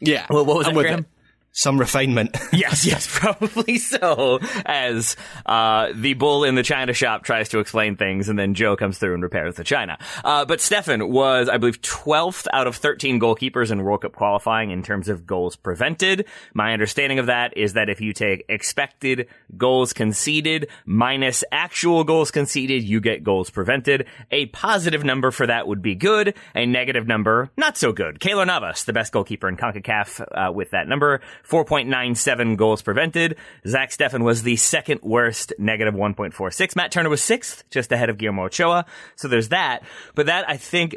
Yeah. 0.00 0.26
Well, 0.28 0.44
what 0.44 0.56
was 0.56 0.68
I'm 0.68 0.74
Graham? 0.74 1.06
Some 1.54 1.78
refinement. 1.78 2.34
yes, 2.52 2.86
yes, 2.86 3.06
probably 3.06 3.76
so. 3.76 4.40
As 4.64 5.16
uh, 5.44 5.90
the 5.94 6.14
bull 6.14 6.44
in 6.44 6.54
the 6.54 6.62
china 6.62 6.94
shop 6.94 7.24
tries 7.24 7.50
to 7.50 7.58
explain 7.58 7.96
things, 7.96 8.30
and 8.30 8.38
then 8.38 8.54
Joe 8.54 8.74
comes 8.74 8.96
through 8.96 9.12
and 9.12 9.22
repairs 9.22 9.56
the 9.56 9.64
china. 9.64 9.98
Uh, 10.24 10.46
but 10.46 10.60
Steffen 10.60 11.10
was, 11.10 11.50
I 11.50 11.58
believe, 11.58 11.82
12th 11.82 12.46
out 12.54 12.66
of 12.66 12.76
13 12.76 13.20
goalkeepers 13.20 13.70
in 13.70 13.82
World 13.82 14.00
Cup 14.00 14.14
qualifying 14.14 14.70
in 14.70 14.82
terms 14.82 15.10
of 15.10 15.26
goals 15.26 15.54
prevented. 15.56 16.26
My 16.54 16.72
understanding 16.72 17.18
of 17.18 17.26
that 17.26 17.54
is 17.54 17.74
that 17.74 17.90
if 17.90 18.00
you 18.00 18.14
take 18.14 18.46
expected 18.48 19.28
goals 19.54 19.92
conceded 19.92 20.68
minus 20.86 21.44
actual 21.52 22.04
goals 22.04 22.30
conceded, 22.30 22.82
you 22.82 22.98
get 22.98 23.24
goals 23.24 23.50
prevented. 23.50 24.06
A 24.30 24.46
positive 24.46 25.04
number 25.04 25.30
for 25.30 25.46
that 25.46 25.68
would 25.68 25.82
be 25.82 25.94
good. 25.94 26.34
A 26.54 26.64
negative 26.64 27.06
number, 27.06 27.50
not 27.58 27.76
so 27.76 27.92
good. 27.92 28.20
Keylor 28.20 28.46
Navas, 28.46 28.84
the 28.84 28.94
best 28.94 29.12
goalkeeper 29.12 29.50
in 29.50 29.58
CONCACAF, 29.58 30.48
uh, 30.48 30.52
with 30.52 30.70
that 30.70 30.88
number. 30.88 31.20
4.97 31.48 32.56
goals 32.56 32.82
prevented. 32.82 33.36
Zach 33.66 33.90
Steffen 33.90 34.22
was 34.22 34.42
the 34.42 34.56
second 34.56 35.00
worst, 35.02 35.52
negative 35.58 35.94
1.46. 35.94 36.76
Matt 36.76 36.92
Turner 36.92 37.08
was 37.08 37.22
sixth, 37.22 37.64
just 37.70 37.92
ahead 37.92 38.10
of 38.10 38.18
Guillermo 38.18 38.44
Ochoa. 38.44 38.86
So 39.16 39.28
there's 39.28 39.48
that. 39.50 39.82
But 40.14 40.26
that, 40.26 40.48
I 40.48 40.56
think, 40.56 40.96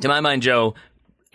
to 0.00 0.08
my 0.08 0.20
mind, 0.20 0.42
Joe, 0.42 0.74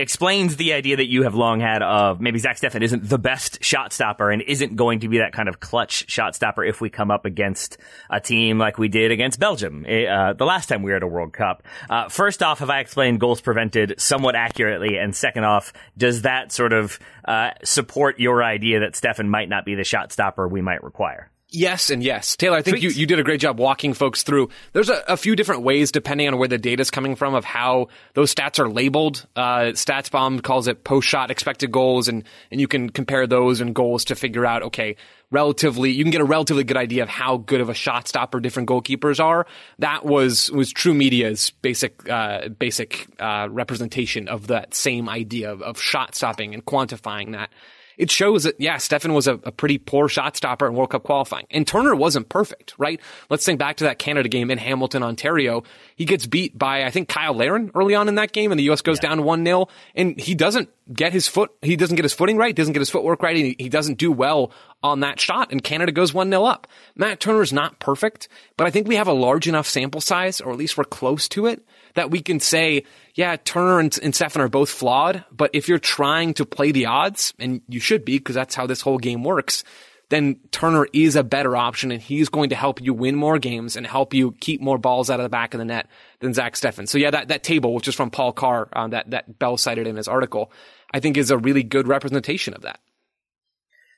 explains 0.02 0.56
the 0.58 0.74
idea 0.74 0.98
that 0.98 1.08
you 1.08 1.24
have 1.24 1.36
long 1.36 1.60
had 1.60 1.82
of 1.82 2.20
maybe 2.20 2.40
Zach 2.40 2.58
Steffen 2.60 2.82
isn't 2.82 3.08
the 3.08 3.18
best 3.18 3.64
shot 3.64 3.94
stopper 3.94 4.32
and 4.32 4.42
isn't 4.42 4.76
going 4.76 5.02
to 5.02 5.08
be 5.08 5.20
that 5.20 5.34
kind 5.34 5.48
of 5.48 5.60
clutch 5.60 6.10
shot 6.10 6.36
stopper 6.36 6.64
if 6.64 6.82
we 6.82 6.90
come 6.90 7.12
up 7.12 7.26
against 7.26 7.78
a 8.10 8.20
team 8.20 8.58
like 8.58 8.78
we 8.78 8.88
did 8.88 9.12
against 9.12 9.40
Belgium 9.40 9.86
eh, 9.88 10.06
uh, 10.06 10.34
the 10.34 10.46
last 10.46 10.68
time 10.68 10.84
we 10.84 10.92
were 10.92 10.98
at 10.98 11.04
a 11.04 11.08
World 11.08 11.34
Cup. 11.34 11.64
Uh, 11.90 12.10
first 12.10 12.44
off, 12.44 12.60
have 12.60 12.70
I 12.70 12.80
explained 12.80 13.20
goals 13.20 13.42
prevented 13.42 14.00
somewhat 14.00 14.36
accurately? 14.36 14.98
And 14.98 15.16
second 15.16 15.46
off, 15.46 15.74
does 15.98 16.24
that 16.24 16.52
sort 16.52 16.74
of 16.74 17.00
uh, 17.26 17.52
support 17.64 18.20
your 18.20 18.44
idea 18.44 18.82
that 18.82 18.94
Steffen 18.94 19.28
might 19.28 19.50
not 19.50 19.66
be 19.66 19.76
the 19.76 19.84
shot 19.84 20.12
stopper 20.12 20.48
we 20.48 20.62
might 20.62 20.84
require? 20.84 21.32
Yes 21.54 21.90
and 21.90 22.02
yes. 22.02 22.38
Taylor, 22.38 22.56
I 22.56 22.62
think 22.62 22.82
you, 22.82 22.90
you 22.92 23.06
did 23.06 23.20
a 23.20 23.24
great 23.24 23.42
job 23.42 23.60
walking 23.60 23.94
folks 23.94 24.24
through. 24.24 24.48
There's 24.72 24.88
a, 24.88 25.04
a 25.10 25.18
few 25.18 25.36
different 25.36 25.64
ways, 25.64 25.92
depending 25.92 26.30
on 26.30 26.38
where 26.38 26.48
the 26.48 26.58
data 26.58 26.80
is 26.80 26.90
coming 26.90 27.18
from, 27.18 27.36
of 27.36 27.44
how 27.44 27.90
those 28.14 28.34
stats 28.34 28.58
are 28.58 28.70
labeled. 28.70 29.28
Uh, 29.36 29.74
StatsBomb 29.74 30.44
calls 30.44 30.70
it 30.70 30.86
post 30.86 31.10
shot 31.10 31.30
expected 31.30 31.70
goals, 31.70 32.08
and, 32.08 32.24
and 32.52 32.62
you 32.62 32.70
can 32.70 32.90
compare 32.90 33.28
those 33.28 33.60
and 33.60 33.76
goals 33.76 34.06
to 34.06 34.16
figure 34.16 34.46
out, 34.46 34.64
okay, 34.64 34.96
relatively, 35.30 35.92
you 35.92 36.06
can 36.06 36.12
get 36.12 36.22
a 36.22 36.26
relatively 36.26 36.64
good 36.64 36.78
idea 36.78 37.04
of 37.04 37.10
how 37.10 37.36
good 37.36 37.60
of 37.60 37.68
a 37.68 37.74
shot 37.74 38.08
stopper 38.08 38.40
different 38.40 38.70
goalkeepers 38.70 39.22
are. 39.22 39.46
That 39.80 40.06
was, 40.06 40.50
was 40.52 40.74
TruMedia's 40.74 41.52
basic, 41.62 42.10
uh, 42.10 42.48
basic, 42.48 43.08
uh, 43.20 43.50
representation 43.52 44.30
of 44.30 44.48
that 44.48 44.74
same 44.74 45.10
idea 45.10 45.52
of, 45.52 45.62
of 45.62 45.82
shot 45.82 46.16
stopping 46.16 46.54
and 46.54 46.64
quantifying 46.64 47.34
that 47.34 47.50
it 48.02 48.10
shows 48.10 48.46
that, 48.46 48.60
yeah, 48.60 48.78
Steffen 48.78 49.14
was 49.14 49.28
a, 49.28 49.34
a, 49.44 49.52
pretty 49.52 49.78
poor 49.78 50.10
shot 50.10 50.36
stopper 50.36 50.66
in 50.66 50.74
World 50.74 50.90
Cup 50.90 51.04
qualifying. 51.04 51.46
And 51.52 51.68
Turner 51.68 51.96
wasn't 51.96 52.30
perfect, 52.30 52.74
right? 52.80 53.00
Let's 53.30 53.46
think 53.46 53.60
back 53.60 53.78
to 53.78 53.84
that 53.84 54.00
Canada 54.00 54.28
game 54.28 54.50
in 54.50 54.58
Hamilton, 54.58 55.04
Ontario. 55.04 55.62
He 55.96 56.06
gets 56.06 56.26
beat 56.26 56.58
by, 56.58 56.84
I 56.84 56.90
think, 56.90 57.12
Cyle 57.12 57.36
Larin 57.36 57.70
early 57.76 57.94
on 57.94 58.08
in 58.08 58.16
that 58.16 58.32
game, 58.32 58.52
and 58.52 58.58
the 58.58 58.64
U.S. 58.64 58.82
goes 58.82 58.98
yeah. 59.04 59.10
down 59.10 59.20
1-0, 59.20 59.70
and 59.94 60.20
he 60.20 60.34
doesn't 60.34 60.70
get 60.92 61.14
his 61.14 61.28
foot, 61.28 61.52
he 61.62 61.76
doesn't 61.76 61.96
get 61.96 62.04
his 62.04 62.12
footing 62.12 62.38
right, 62.38 62.56
doesn't 62.56 62.74
get 62.74 62.80
his 62.80 62.90
footwork 62.90 63.22
right, 63.22 63.36
he, 63.36 63.56
he 63.60 63.70
doesn't 63.70 64.00
do 64.00 64.12
well 64.12 64.52
on 64.84 65.02
that 65.02 65.20
shot, 65.20 65.52
and 65.52 65.64
Canada 65.64 65.92
goes 65.92 66.12
1-0 66.12 66.50
up. 66.50 66.68
Matt 66.96 67.20
Turner's 67.20 67.54
not 67.54 67.80
perfect, 67.80 68.28
but 68.58 68.66
I 68.66 68.72
think 68.72 68.88
we 68.88 68.96
have 68.96 69.08
a 69.08 69.14
large 69.14 69.48
enough 69.48 69.68
sample 69.68 70.02
size, 70.02 70.42
or 70.42 70.52
at 70.52 70.58
least 70.58 70.78
we're 70.78 70.84
close 70.84 71.28
to 71.30 71.46
it, 71.46 71.66
that 71.94 72.10
we 72.10 72.22
can 72.22 72.40
say, 72.40 72.84
yeah, 73.14 73.36
Turner 73.36 73.80
and, 73.80 73.98
and 74.02 74.14
Steffen 74.14 74.40
are 74.40 74.50
both 74.50 74.70
flawed, 74.70 75.24
but 75.32 75.52
if 75.54 75.68
you're 75.68 75.80
trying 75.80 76.34
to 76.36 76.46
play 76.46 76.72
the 76.72 76.88
odds, 76.88 77.34
and 77.38 77.62
you 77.68 77.80
should 77.80 78.06
be, 78.06 78.18
because 78.18 78.36
that's 78.36 78.56
how 78.56 78.66
this 78.66 78.82
whole 78.82 78.98
game 78.98 79.24
works, 79.24 79.64
then 80.12 80.38
Turner 80.52 80.88
is 80.92 81.16
a 81.16 81.24
better 81.24 81.56
option 81.56 81.90
and 81.90 82.02
he's 82.02 82.28
going 82.28 82.50
to 82.50 82.56
help 82.56 82.82
you 82.82 82.94
win 82.94 83.16
more 83.16 83.40
games 83.40 83.78
and 83.78 83.88
help 83.88 84.14
you 84.14 84.34
keep 84.42 84.60
more 84.60 84.78
balls 84.78 85.10
out 85.10 85.22
of 85.22 85.24
the 85.24 85.30
back 85.30 85.54
of 85.54 85.58
the 85.60 85.66
net 85.66 85.88
than 86.20 86.34
Zach 86.34 86.56
Steffen. 86.56 86.88
So 86.88 86.98
yeah, 86.98 87.12
that, 87.12 87.30
that 87.30 87.44
table, 87.44 87.74
which 87.74 87.88
is 87.88 87.96
from 87.96 88.12
Paul 88.12 88.34
Carr, 88.34 88.68
uh, 88.74 88.90
that, 88.90 89.12
that 89.12 89.40
Bell 89.40 89.56
cited 89.56 89.88
in 89.88 89.96
his 89.96 90.10
article, 90.10 90.52
I 90.94 91.00
think 91.00 91.16
is 91.16 91.32
a 91.32 91.38
really 91.38 91.64
good 91.64 91.88
representation 91.88 92.54
of 92.54 92.64
that. 92.64 92.82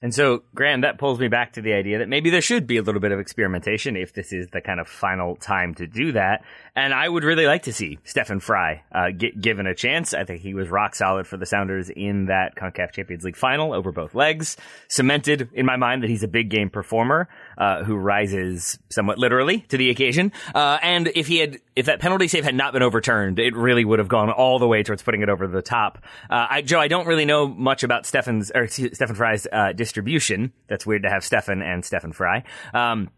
And 0.04 0.14
so, 0.14 0.44
Graham, 0.54 0.82
that 0.82 0.98
pulls 0.98 1.18
me 1.18 1.30
back 1.30 1.54
to 1.54 1.62
the 1.62 1.72
idea 1.72 2.00
that 2.00 2.10
maybe 2.10 2.30
there 2.30 2.42
should 2.42 2.68
be 2.68 2.76
a 2.76 2.82
little 2.82 3.00
bit 3.00 3.14
of 3.14 3.20
experimentation 3.20 3.96
if 3.96 4.12
this 4.12 4.34
is 4.34 4.50
the 4.50 4.60
kind 4.60 4.82
of 4.82 4.90
final 4.90 5.38
time 5.38 5.74
to 5.76 5.88
do 5.88 6.12
that. 6.12 6.44
And 6.76 6.94
I 6.94 7.08
would 7.08 7.24
really 7.24 7.46
like 7.46 7.64
to 7.64 7.74
see 7.74 8.00
Stefan 8.04 8.42
Frei 8.42 8.84
uh, 8.92 9.12
get 9.18 9.40
given 9.40 9.66
a 9.66 9.74
chance. 9.74 10.14
I 10.14 10.26
think 10.26 10.42
he 10.42 10.56
was 10.56 10.68
rock 10.68 10.94
solid 10.94 11.26
for 11.26 11.38
the 11.38 11.46
Sounders 11.46 11.90
in 11.90 12.26
that 12.26 12.58
CONCACAF 12.58 12.92
Champions 12.92 13.24
League 13.24 13.38
final 13.38 13.72
over 13.72 13.94
both 13.94 14.14
legs. 14.14 14.58
Cemented 14.90 15.50
in 15.54 15.66
my 15.66 15.78
mind 15.78 16.04
that 16.04 16.10
he's 16.10 16.24
a 16.24 16.28
big 16.28 16.50
game 16.50 16.70
performer 16.70 17.30
uh, 17.58 17.84
who 17.84 17.96
rises 17.96 18.80
somewhat 18.90 19.18
literally 19.18 19.60
to 19.70 19.78
the 19.78 19.90
occasion. 19.90 20.32
Uh, 20.54 20.78
and 20.82 21.12
if 21.16 21.28
he 21.28 21.38
had, 21.38 21.60
if 21.76 21.86
that 21.88 22.00
penalty 22.00 22.28
save 22.28 22.44
had 22.44 22.56
not 22.56 22.74
been 22.74 22.84
overturned, 22.84 23.40
it 23.40 23.56
really 23.56 23.86
would 23.86 24.00
have 24.00 24.08
gone 24.08 24.30
all 24.30 24.60
the 24.60 24.68
way 24.68 24.84
towards 24.84 25.04
putting 25.04 25.22
it 25.22 25.30
over 25.30 25.48
the 25.48 25.62
top. 25.62 26.04
Uh, 26.30 26.48
I, 26.50 26.62
Joe, 26.62 26.80
I 26.80 26.88
don't 26.88 27.08
really 27.08 27.26
know 27.26 27.48
much 27.48 27.84
about 27.84 28.06
Stefan's 28.06 28.52
or 28.54 28.68
Stefan 28.68 29.16
Frei's 29.16 29.48
uh, 29.52 29.74
distribution. 29.74 30.54
That's 30.68 30.86
weird 30.86 31.04
to 31.04 31.10
have 31.10 31.24
Stefan 31.24 31.62
and 31.62 31.84
Stefan 31.84 32.12
Frei. 32.12 32.44
Um, 32.74 33.10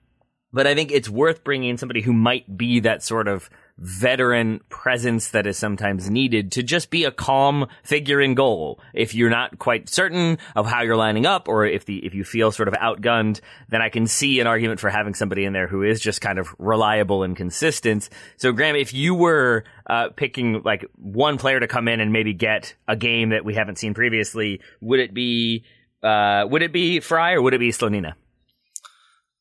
but 0.53 0.67
I 0.67 0.73
think 0.73 0.91
it's 0.91 1.09
worth 1.09 1.43
bringing 1.43 1.71
in 1.71 1.77
somebody 1.77 2.01
who 2.01 2.13
might 2.13 2.57
be 2.57 2.79
that 2.81 3.03
sort 3.03 3.27
of 3.27 3.49
veteran 3.77 4.61
presence 4.69 5.31
that 5.31 5.45
is 5.45 5.57
sometimes 5.57 6.09
needed 6.09 6.51
to 6.53 6.63
just 6.63 6.89
be 6.89 7.03
a 7.03 7.11
calm 7.11 7.67
figure 7.83 8.21
in 8.21 8.33
goal. 8.33 8.79
If 8.93 9.13
you're 9.13 9.29
not 9.29 9.59
quite 9.59 9.89
certain 9.89 10.37
of 10.55 10.65
how 10.65 10.83
you're 10.83 10.95
lining 10.95 11.25
up 11.25 11.47
or 11.49 11.65
if 11.65 11.85
the, 11.85 12.05
if 12.05 12.13
you 12.13 12.23
feel 12.23 12.51
sort 12.51 12.69
of 12.69 12.73
outgunned, 12.75 13.41
then 13.69 13.81
I 13.81 13.89
can 13.89 14.07
see 14.07 14.39
an 14.39 14.47
argument 14.47 14.79
for 14.79 14.89
having 14.89 15.13
somebody 15.13 15.43
in 15.43 15.53
there 15.53 15.67
who 15.67 15.83
is 15.83 15.99
just 15.99 16.21
kind 16.21 16.39
of 16.39 16.55
reliable 16.57 17.23
and 17.23 17.35
consistent. 17.35 18.09
So 18.37 18.53
Graham, 18.53 18.75
if 18.75 18.93
you 18.93 19.13
were, 19.13 19.65
uh, 19.87 20.09
picking 20.15 20.61
like 20.63 20.85
one 20.95 21.37
player 21.37 21.59
to 21.59 21.67
come 21.67 21.87
in 21.87 21.99
and 21.99 22.13
maybe 22.13 22.33
get 22.33 22.75
a 22.87 22.95
game 22.95 23.29
that 23.29 23.43
we 23.43 23.55
haven't 23.55 23.77
seen 23.77 23.93
previously, 23.93 24.61
would 24.79 24.99
it 25.01 25.13
be, 25.13 25.65
uh, 26.01 26.45
would 26.49 26.61
it 26.61 26.71
be 26.71 27.01
Frei 27.01 27.33
or 27.33 27.41
would 27.41 27.53
it 27.53 27.59
be 27.59 27.69
Slonina? 27.69 28.13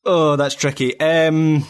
Oh, 0.03 0.35
that's 0.35 0.55
tricky. 0.55 0.99
Um, 0.99 1.65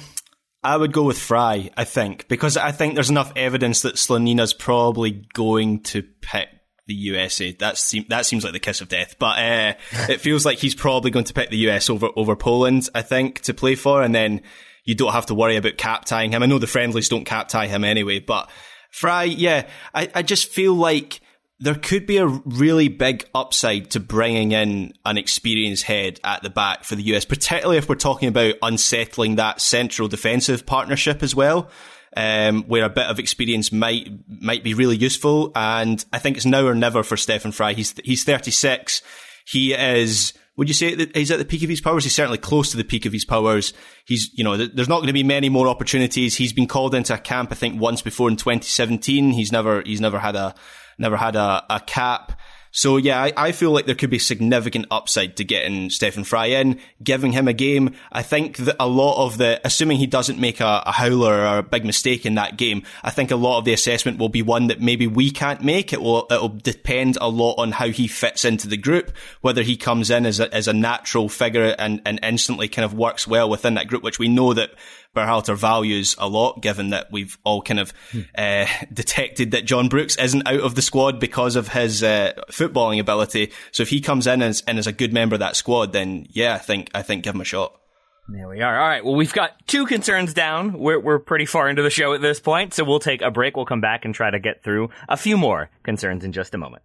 I 0.65 0.75
would 0.77 0.91
go 0.91 1.03
with 1.03 1.17
Frei, 1.17 1.71
I 1.77 1.83
think, 1.83 2.27
because 2.27 2.57
I 2.57 2.71
think 2.71 2.95
there's 2.95 3.09
enough 3.09 3.31
evidence 3.35 3.81
that 3.83 3.95
Slonina's 3.95 4.53
probably 4.53 5.27
going 5.33 5.83
to 5.83 6.01
pick 6.01 6.49
the 6.87 6.93
USA. 6.93 7.51
That 7.53 7.77
seems 7.77 8.07
that 8.09 8.25
seems 8.25 8.43
like 8.43 8.53
the 8.53 8.59
kiss 8.59 8.81
of 8.81 8.89
death, 8.89 9.15
but 9.19 9.39
uh, 9.39 9.73
it 10.09 10.21
feels 10.21 10.45
like 10.45 10.57
he's 10.57 10.75
probably 10.75 11.11
going 11.11 11.25
to 11.25 11.33
pick 11.33 11.49
the 11.49 11.69
US 11.69 11.89
over 11.89 12.09
over 12.15 12.35
Poland. 12.35 12.89
I 12.93 13.01
think 13.01 13.41
to 13.41 13.53
play 13.53 13.75
for, 13.75 14.01
and 14.01 14.13
then 14.13 14.41
you 14.83 14.95
don't 14.95 15.13
have 15.13 15.27
to 15.27 15.35
worry 15.35 15.55
about 15.55 15.77
cap 15.77 16.05
tying 16.05 16.31
him. 16.31 16.43
I 16.43 16.45
know 16.45 16.59
the 16.59 16.67
friendlies 16.67 17.09
don't 17.09 17.25
cap 17.25 17.47
tie 17.47 17.67
him 17.67 17.83
anyway, 17.83 18.19
but 18.19 18.49
Frei, 18.91 19.25
yeah, 19.25 19.67
I, 19.93 20.09
I 20.15 20.21
just 20.21 20.49
feel 20.51 20.73
like 20.73 21.21
there 21.59 21.75
could 21.75 22.05
be 22.05 22.17
a 22.17 22.27
really 22.27 22.89
big 22.89 23.27
upside 23.33 23.91
to 23.91 23.99
bringing 23.99 24.51
in 24.51 24.93
an 25.05 25.17
experienced 25.17 25.83
head 25.83 26.19
at 26.23 26.43
the 26.43 26.49
back 26.49 26.83
for 26.83 26.95
the 26.95 27.03
US, 27.15 27.23
particularly 27.23 27.77
if 27.77 27.87
we're 27.87 27.95
talking 27.95 28.27
about 28.27 28.55
unsettling 28.61 29.35
that 29.35 29.61
central 29.61 30.07
defensive 30.07 30.65
partnership 30.65 31.23
as 31.23 31.35
well. 31.35 31.69
Um, 32.17 32.63
where 32.63 32.85
a 32.85 32.89
bit 32.89 33.07
of 33.07 33.19
experience 33.19 33.73
might 33.73 34.07
might 34.29 34.63
be 34.63 34.73
really 34.73 34.95
useful, 34.95 35.51
and 35.53 36.03
I 36.13 36.19
think 36.19 36.37
it's 36.37 36.45
now 36.45 36.65
or 36.65 36.73
never 36.73 37.03
for 37.03 37.17
Stefan 37.17 37.51
Frei. 37.51 37.73
He's 37.73 37.93
he's 38.05 38.23
36. 38.23 39.01
He 39.45 39.73
is. 39.73 40.31
Would 40.55 40.69
you 40.69 40.73
say 40.73 40.95
that 40.95 41.13
he's 41.13 41.31
at 41.31 41.39
the 41.39 41.43
peak 41.45 41.63
of 41.63 41.69
his 41.69 41.81
powers? 41.81 42.05
He's 42.05 42.15
certainly 42.15 42.37
close 42.37 42.71
to 42.71 42.77
the 42.77 42.85
peak 42.85 43.05
of 43.05 43.11
his 43.11 43.25
powers. 43.25 43.73
He's, 44.05 44.29
you 44.33 44.45
know, 44.45 44.55
there's 44.55 44.87
not 44.87 44.99
going 44.99 45.07
to 45.07 45.13
be 45.13 45.23
many 45.23 45.49
more 45.49 45.67
opportunities. 45.67 46.37
He's 46.37 46.53
been 46.53 46.67
called 46.67 46.95
into 46.95 47.13
a 47.13 47.17
camp, 47.17 47.51
I 47.51 47.55
think, 47.55 47.81
once 47.81 48.01
before 48.01 48.29
in 48.29 48.37
2017. 48.37 49.31
He's 49.31 49.51
never, 49.51 49.81
he's 49.81 49.99
never 49.99 50.17
had 50.17 50.37
a, 50.37 50.55
never 50.97 51.17
had 51.17 51.35
a, 51.35 51.63
a 51.69 51.79
cap. 51.79 52.39
So 52.75 52.97
yeah, 52.97 53.23
I, 53.23 53.31
I, 53.37 53.51
feel 53.53 53.71
like 53.71 53.85
there 53.85 53.95
could 53.95 54.09
be 54.09 54.19
significant 54.19 54.87
upside 54.91 55.37
to 55.37 55.45
getting 55.45 55.89
Stefan 55.89 56.25
Frei 56.25 56.55
in, 56.59 56.81
giving 57.01 57.31
him 57.31 57.47
a 57.47 57.53
game. 57.53 57.95
I 58.11 58.21
think 58.21 58.57
that 58.57 58.75
a 58.81 58.85
lot 58.85 59.25
of 59.25 59.37
the, 59.37 59.61
assuming 59.63 59.97
he 59.97 60.07
doesn't 60.07 60.41
make 60.41 60.59
a, 60.59 60.83
a, 60.85 60.91
howler 60.91 61.35
or 61.35 61.59
a 61.59 61.63
big 61.63 61.85
mistake 61.85 62.25
in 62.25 62.35
that 62.35 62.57
game, 62.57 62.83
I 63.01 63.11
think 63.11 63.31
a 63.31 63.37
lot 63.37 63.59
of 63.59 63.63
the 63.63 63.71
assessment 63.71 64.19
will 64.19 64.27
be 64.27 64.41
one 64.41 64.67
that 64.67 64.81
maybe 64.81 65.07
we 65.07 65.31
can't 65.31 65.63
make. 65.63 65.93
It 65.93 66.01
will, 66.01 66.27
it'll 66.29 66.49
depend 66.49 67.17
a 67.21 67.29
lot 67.29 67.53
on 67.53 67.71
how 67.71 67.87
he 67.87 68.07
fits 68.07 68.43
into 68.43 68.67
the 68.67 68.75
group, 68.75 69.15
whether 69.39 69.61
he 69.61 69.77
comes 69.77 70.11
in 70.11 70.25
as 70.25 70.41
a, 70.41 70.53
as 70.53 70.67
a 70.67 70.73
natural 70.73 71.29
figure 71.29 71.75
and, 71.79 72.01
and 72.05 72.19
instantly 72.23 72.67
kind 72.67 72.83
of 72.83 72.93
works 72.93 73.25
well 73.25 73.49
within 73.49 73.75
that 73.75 73.87
group, 73.87 74.03
which 74.03 74.19
we 74.19 74.27
know 74.27 74.53
that 74.53 74.71
Berhalter 75.15 75.55
values 75.55 76.15
a 76.19 76.27
lot, 76.27 76.61
given 76.61 76.89
that 76.89 77.11
we've 77.11 77.37
all 77.43 77.61
kind 77.61 77.79
of 77.79 77.93
hmm. 78.11 78.21
uh, 78.37 78.67
detected 78.93 79.51
that 79.51 79.65
John 79.65 79.87
Brooks 79.87 80.17
isn't 80.17 80.47
out 80.47 80.59
of 80.59 80.75
the 80.75 80.81
squad 80.81 81.19
because 81.19 81.55
of 81.55 81.69
his 81.69 82.03
uh, 82.03 82.33
footballing 82.67 82.99
ability. 82.99 83.51
So 83.71 83.83
if 83.83 83.89
he 83.89 84.01
comes 84.01 84.27
in 84.27 84.41
as, 84.41 84.63
and 84.67 84.79
is 84.79 84.87
a 84.87 84.91
good 84.91 85.13
member 85.13 85.35
of 85.35 85.39
that 85.39 85.55
squad, 85.55 85.93
then 85.93 86.27
yeah, 86.29 86.55
I 86.55 86.59
think 86.59 86.91
I 86.93 87.01
think 87.01 87.23
give 87.23 87.35
him 87.35 87.41
a 87.41 87.45
shot. 87.45 87.79
There 88.27 88.47
we 88.47 88.61
are. 88.61 88.79
All 88.79 88.87
right. 88.87 89.05
Well, 89.05 89.15
we've 89.15 89.33
got 89.33 89.67
two 89.67 89.85
concerns 89.85 90.33
down. 90.33 90.79
We're, 90.79 90.99
we're 90.99 91.19
pretty 91.19 91.45
far 91.45 91.69
into 91.69 91.83
the 91.83 91.91
show 91.91 92.13
at 92.13 92.21
this 92.21 92.39
point, 92.39 92.73
so 92.73 92.83
we'll 92.83 92.99
take 92.99 93.21
a 93.21 93.29
break. 93.29 93.55
We'll 93.55 93.67
come 93.67 93.81
back 93.81 94.03
and 94.03 94.15
try 94.15 94.31
to 94.31 94.39
get 94.39 94.63
through 94.63 94.89
a 95.07 95.15
few 95.15 95.37
more 95.37 95.69
concerns 95.83 96.23
in 96.23 96.31
just 96.31 96.55
a 96.55 96.57
moment. 96.57 96.81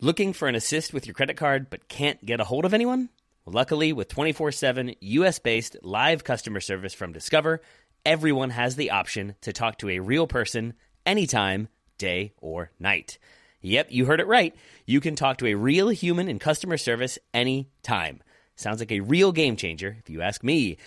Looking 0.00 0.32
for 0.32 0.48
an 0.48 0.56
assist 0.56 0.92
with 0.92 1.06
your 1.06 1.14
credit 1.14 1.36
card 1.36 1.70
but 1.70 1.88
can't 1.88 2.24
get 2.26 2.40
a 2.40 2.44
hold 2.44 2.64
of 2.64 2.74
anyone? 2.74 3.10
Luckily, 3.46 3.92
with 3.92 4.08
24 4.08 4.50
7 4.50 4.94
US 5.00 5.38
based 5.38 5.76
live 5.82 6.24
customer 6.24 6.60
service 6.60 6.92
from 6.92 7.12
Discover, 7.12 7.62
everyone 8.04 8.50
has 8.50 8.74
the 8.74 8.90
option 8.90 9.36
to 9.42 9.52
talk 9.52 9.78
to 9.78 9.90
a 9.90 10.00
real 10.00 10.26
person 10.26 10.74
anytime, 11.06 11.68
day 11.98 12.34
or 12.38 12.72
night. 12.80 13.18
Yep, 13.62 13.88
you 13.90 14.06
heard 14.06 14.20
it 14.20 14.26
right. 14.26 14.54
You 14.86 15.00
can 15.00 15.16
talk 15.16 15.38
to 15.38 15.46
a 15.46 15.54
real 15.54 15.88
human 15.88 16.28
in 16.28 16.38
customer 16.38 16.76
service 16.76 17.18
anytime. 17.34 18.22
Sounds 18.54 18.80
like 18.80 18.92
a 18.92 19.00
real 19.00 19.32
game 19.32 19.56
changer, 19.56 19.96
if 19.98 20.08
you 20.08 20.22
ask 20.22 20.42
me. 20.42 20.78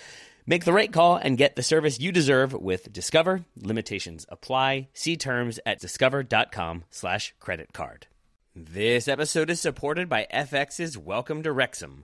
Make 0.45 0.65
the 0.65 0.73
right 0.73 0.91
call 0.91 1.15
and 1.17 1.37
get 1.37 1.55
the 1.55 1.61
service 1.61 1.99
you 1.99 2.11
deserve 2.11 2.53
with 2.53 2.91
Discover. 2.91 3.45
Limitations 3.61 4.25
apply. 4.29 4.87
See 4.93 5.15
terms 5.15 5.59
at 5.65 5.79
discover.com 5.79 6.85
slash 6.89 7.35
credit 7.39 7.71
card. 7.73 8.07
This 8.55 9.07
episode 9.07 9.51
is 9.51 9.61
supported 9.61 10.09
by 10.09 10.27
FX's 10.33 10.97
Welcome 10.97 11.43
to 11.43 11.51
Wrexham. 11.51 12.03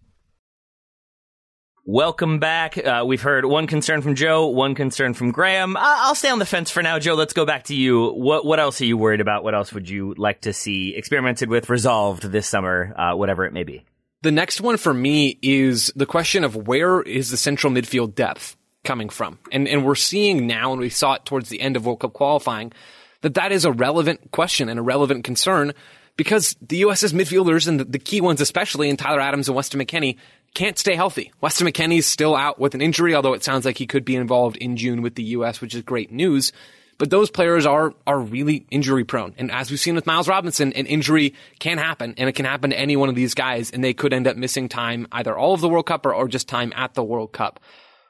Welcome 1.83 2.37
back. 2.37 2.77
Uh, 2.77 3.03
we've 3.07 3.23
heard 3.23 3.43
one 3.43 3.65
concern 3.65 4.03
from 4.03 4.13
Joe, 4.13 4.45
one 4.47 4.75
concern 4.75 5.15
from 5.15 5.31
Graham. 5.31 5.75
I'll 5.75 6.13
stay 6.13 6.29
on 6.29 6.37
the 6.37 6.45
fence 6.45 6.69
for 6.69 6.83
now. 6.83 6.99
Joe, 6.99 7.15
let's 7.15 7.33
go 7.33 7.43
back 7.43 7.63
to 7.65 7.75
you. 7.75 8.11
What 8.11 8.45
what 8.45 8.59
else 8.59 8.79
are 8.81 8.85
you 8.85 8.97
worried 8.97 9.19
about? 9.19 9.43
What 9.43 9.55
else 9.55 9.73
would 9.73 9.89
you 9.89 10.13
like 10.15 10.41
to 10.41 10.53
see 10.53 10.95
experimented 10.95 11.49
with, 11.49 11.71
resolved 11.71 12.21
this 12.21 12.47
summer, 12.47 12.93
uh, 12.95 13.15
whatever 13.15 13.45
it 13.45 13.53
may 13.53 13.63
be? 13.63 13.83
The 14.21 14.31
next 14.31 14.61
one 14.61 14.77
for 14.77 14.93
me 14.93 15.39
is 15.41 15.91
the 15.95 16.05
question 16.05 16.43
of 16.43 16.55
where 16.55 17.01
is 17.01 17.31
the 17.31 17.37
central 17.37 17.73
midfield 17.73 18.13
depth 18.13 18.55
coming 18.83 19.09
from? 19.09 19.39
And 19.51 19.67
and 19.67 19.83
we're 19.83 19.95
seeing 19.95 20.45
now, 20.45 20.73
and 20.73 20.81
we 20.81 20.89
saw 20.89 21.13
it 21.13 21.25
towards 21.25 21.49
the 21.49 21.61
end 21.61 21.77
of 21.77 21.87
World 21.87 22.01
Cup 22.01 22.13
qualifying, 22.13 22.73
that 23.21 23.33
that 23.33 23.51
is 23.51 23.65
a 23.65 23.71
relevant 23.71 24.29
question 24.29 24.69
and 24.69 24.79
a 24.79 24.83
relevant 24.83 25.23
concern 25.23 25.73
because 26.15 26.55
the 26.61 26.77
U.S.'s 26.77 27.13
midfielders 27.13 27.67
and 27.67 27.79
the, 27.79 27.97
key 27.97 28.21
ones, 28.21 28.41
especially 28.41 28.89
in 28.89 28.97
Tyler 28.97 29.21
Adams 29.21 29.47
and 29.47 29.55
Weston 29.55 29.79
McKennie, 29.79 30.17
can't 30.53 30.77
stay 30.77 30.95
healthy. 30.95 31.31
Weston 31.39 31.67
McKennie's 31.67 32.05
still 32.05 32.35
out 32.35 32.59
with 32.59 32.75
an 32.75 32.81
injury, 32.81 33.15
although 33.15 33.33
it 33.33 33.43
sounds 33.43 33.65
like 33.65 33.77
he 33.77 33.87
could 33.87 34.03
be 34.03 34.15
involved 34.15 34.57
in 34.57 34.75
June 34.75 35.01
with 35.01 35.15
the 35.15 35.23
U.S., 35.23 35.61
which 35.61 35.73
is 35.73 35.81
great 35.81 36.11
news. 36.11 36.51
But 36.97 37.09
those 37.09 37.31
players 37.31 37.65
are 37.65 37.95
are 38.05 38.19
really 38.19 38.67
injury 38.69 39.03
prone, 39.03 39.33
and 39.39 39.51
as 39.51 39.71
we've 39.71 39.79
seen 39.79 39.95
with 39.95 40.05
Miles 40.05 40.27
Robinson, 40.27 40.71
an 40.73 40.85
injury 40.85 41.33
can 41.57 41.79
happen, 41.79 42.13
and 42.15 42.29
it 42.29 42.33
can 42.33 42.45
happen 42.45 42.69
to 42.69 42.79
any 42.79 42.95
one 42.95 43.09
of 43.09 43.15
these 43.15 43.33
guys, 43.33 43.71
and 43.71 43.83
they 43.83 43.95
could 43.95 44.13
end 44.13 44.27
up 44.27 44.37
missing 44.37 44.69
time 44.69 45.07
either 45.11 45.35
all 45.35 45.55
of 45.55 45.61
the 45.61 45.69
World 45.69 45.87
Cup 45.87 46.05
or, 46.05 46.13
or 46.13 46.27
just 46.27 46.47
time 46.47 46.71
at 46.75 46.93
the 46.93 47.03
World 47.03 47.31
Cup. 47.31 47.59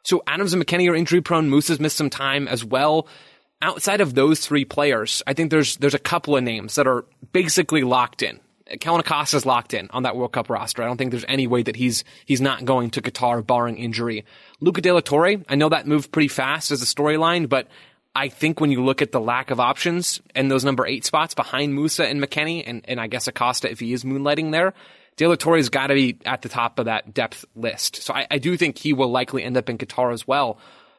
So 0.03 0.23
Adams 0.27 0.53
and 0.53 0.61
McKennie 0.61 0.91
are 0.91 0.95
injury 0.95 1.21
prone. 1.21 1.49
Moose 1.49 1.69
has 1.69 1.79
missed 1.79 1.95
some 1.95 2.09
time 2.09 2.49
as 2.49 2.65
well. 2.65 3.07
Outside 3.61 4.01
of 4.01 4.13
those 4.13 4.41
three 4.41 4.65
players, 4.65 5.23
I 5.25 5.33
think 5.33 5.51
there's 5.51 5.77
there's 5.77 5.93
a 5.93 5.99
couple 5.99 6.35
of 6.35 6.43
names 6.43 6.75
that 6.75 6.87
are 6.87 7.05
basically 7.31 7.83
locked 7.83 8.21
in. 8.21 8.41
Kellyn 8.79 9.01
Acosta's 9.01 9.45
locked 9.45 9.73
in 9.73 9.89
on 9.91 10.03
that 10.03 10.15
World 10.15 10.31
Cup 10.31 10.49
roster. 10.49 10.83
I 10.83 10.85
don't 10.85 10.97
think 10.97 11.11
there's 11.11 11.25
any 11.27 11.47
way 11.47 11.63
that 11.63 11.75
he's 11.75 12.03
he's 12.25 12.41
not 12.41 12.65
going 12.65 12.91
to 12.91 13.01
Qatar 13.01 13.45
barring 13.45 13.77
injury. 13.77 14.25
Luca 14.59 14.81
De 14.81 14.91
La 14.91 15.01
Torre, 15.01 15.37
I 15.49 15.55
know 15.55 15.69
that 15.69 15.87
moved 15.87 16.11
pretty 16.11 16.27
fast 16.27 16.71
as 16.71 16.81
a 16.81 16.85
storyline, 16.85 17.49
but 17.49 17.67
I 18.15 18.27
think 18.27 18.59
when 18.59 18.71
you 18.71 18.83
look 18.83 19.01
at 19.01 19.11
the 19.11 19.21
lack 19.21 19.51
of 19.51 19.59
options 19.59 20.21
and 20.35 20.51
those 20.51 20.65
number 20.65 20.85
eight 20.85 21.05
spots 21.05 21.33
behind 21.33 21.73
Musah 21.73 22.09
and 22.09 22.21
McKennie, 22.21 22.63
and, 22.65 22.83
and 22.87 22.99
I 22.99 23.07
guess 23.07 23.27
Acosta 23.27 23.71
if 23.71 23.79
he 23.79 23.93
is 23.93 24.03
moonlighting 24.03 24.51
there, 24.51 24.73
De 25.17 25.27
La 25.27 25.35
Torre's 25.35 25.69
got 25.69 25.87
to 25.87 25.93
be 25.93 26.17
at 26.25 26.41
the 26.41 26.49
top 26.49 26.79
of 26.79 26.85
that 26.85 27.13
depth 27.13 27.45
list. 27.55 27.97
So 27.97 28.13
I, 28.13 28.27
I 28.29 28.37
do 28.37 28.57
think 28.57 28.77
he 28.77 28.93
will 28.93 29.09
likely 29.09 29.43
end 29.43 29.57
up 29.57 29.69
in 29.69 29.77
Qatar 29.77 30.13
as 30.13 30.27
well. 30.27 30.57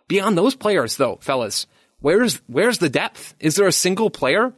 Beyond 0.08 0.36
those 0.36 0.54
players, 0.54 0.96
though, 0.96 1.18
fellas, 1.20 1.66
where's 2.00 2.36
where's 2.46 2.78
the 2.78 2.90
depth? 2.90 3.34
Is 3.40 3.56
there 3.56 3.66
a 3.66 3.72
single 3.72 4.10
player 4.10 4.52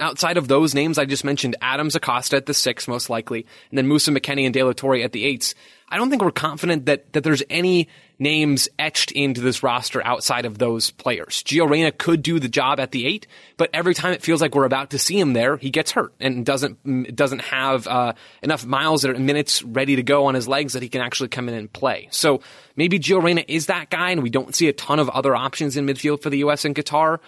Outside 0.00 0.36
of 0.36 0.46
those 0.46 0.74
names 0.74 0.96
I 0.96 1.06
just 1.06 1.24
mentioned, 1.24 1.56
Adams 1.60 1.96
Acosta 1.96 2.36
at 2.36 2.46
the 2.46 2.54
six, 2.54 2.86
most 2.86 3.10
likely, 3.10 3.46
and 3.70 3.78
then 3.78 3.86
Musah 3.88 4.16
McKennie 4.16 4.44
and 4.44 4.54
De 4.54 4.62
La 4.62 4.72
Torre 4.72 5.02
at 5.02 5.10
the 5.10 5.24
eights. 5.24 5.56
I 5.88 5.96
don't 5.96 6.08
think 6.08 6.22
we're 6.22 6.30
confident 6.30 6.86
that, 6.86 7.12
that 7.14 7.24
there's 7.24 7.42
any 7.50 7.88
names 8.18 8.68
etched 8.78 9.10
into 9.10 9.40
this 9.40 9.62
roster 9.62 10.04
outside 10.04 10.44
of 10.44 10.58
those 10.58 10.90
players. 10.92 11.42
Gio 11.42 11.68
Reyna 11.68 11.90
could 11.90 12.22
do 12.22 12.38
the 12.38 12.48
job 12.48 12.78
at 12.78 12.92
the 12.92 13.06
eight, 13.06 13.26
but 13.56 13.70
every 13.72 13.94
time 13.94 14.12
it 14.12 14.22
feels 14.22 14.40
like 14.40 14.54
we're 14.54 14.64
about 14.64 14.90
to 14.90 14.98
see 14.98 15.18
him 15.18 15.32
there, 15.32 15.56
he 15.56 15.70
gets 15.70 15.90
hurt 15.90 16.12
and 16.20 16.44
doesn't 16.46 17.16
doesn't 17.16 17.40
have 17.40 17.86
uh, 17.88 18.12
enough 18.42 18.64
miles 18.66 19.04
or 19.04 19.14
minutes 19.14 19.62
ready 19.62 19.96
to 19.96 20.02
go 20.02 20.26
on 20.26 20.34
his 20.34 20.46
legs 20.46 20.74
that 20.74 20.82
he 20.82 20.88
can 20.88 21.00
actually 21.00 21.28
come 21.28 21.48
in 21.48 21.54
and 21.54 21.72
play. 21.72 22.08
So 22.10 22.40
maybe 22.76 22.98
Gio 23.00 23.22
Reyna 23.22 23.44
is 23.48 23.66
that 23.66 23.90
guy, 23.90 24.10
and 24.10 24.22
we 24.22 24.30
don't 24.30 24.54
see 24.54 24.68
a 24.68 24.72
ton 24.72 24.98
of 24.98 25.08
other 25.08 25.34
options 25.34 25.76
in 25.76 25.86
midfield 25.86 26.22
for 26.22 26.30
the 26.30 26.38
U.S. 26.38 26.64
and 26.64 26.74
Qatar. 26.74 27.18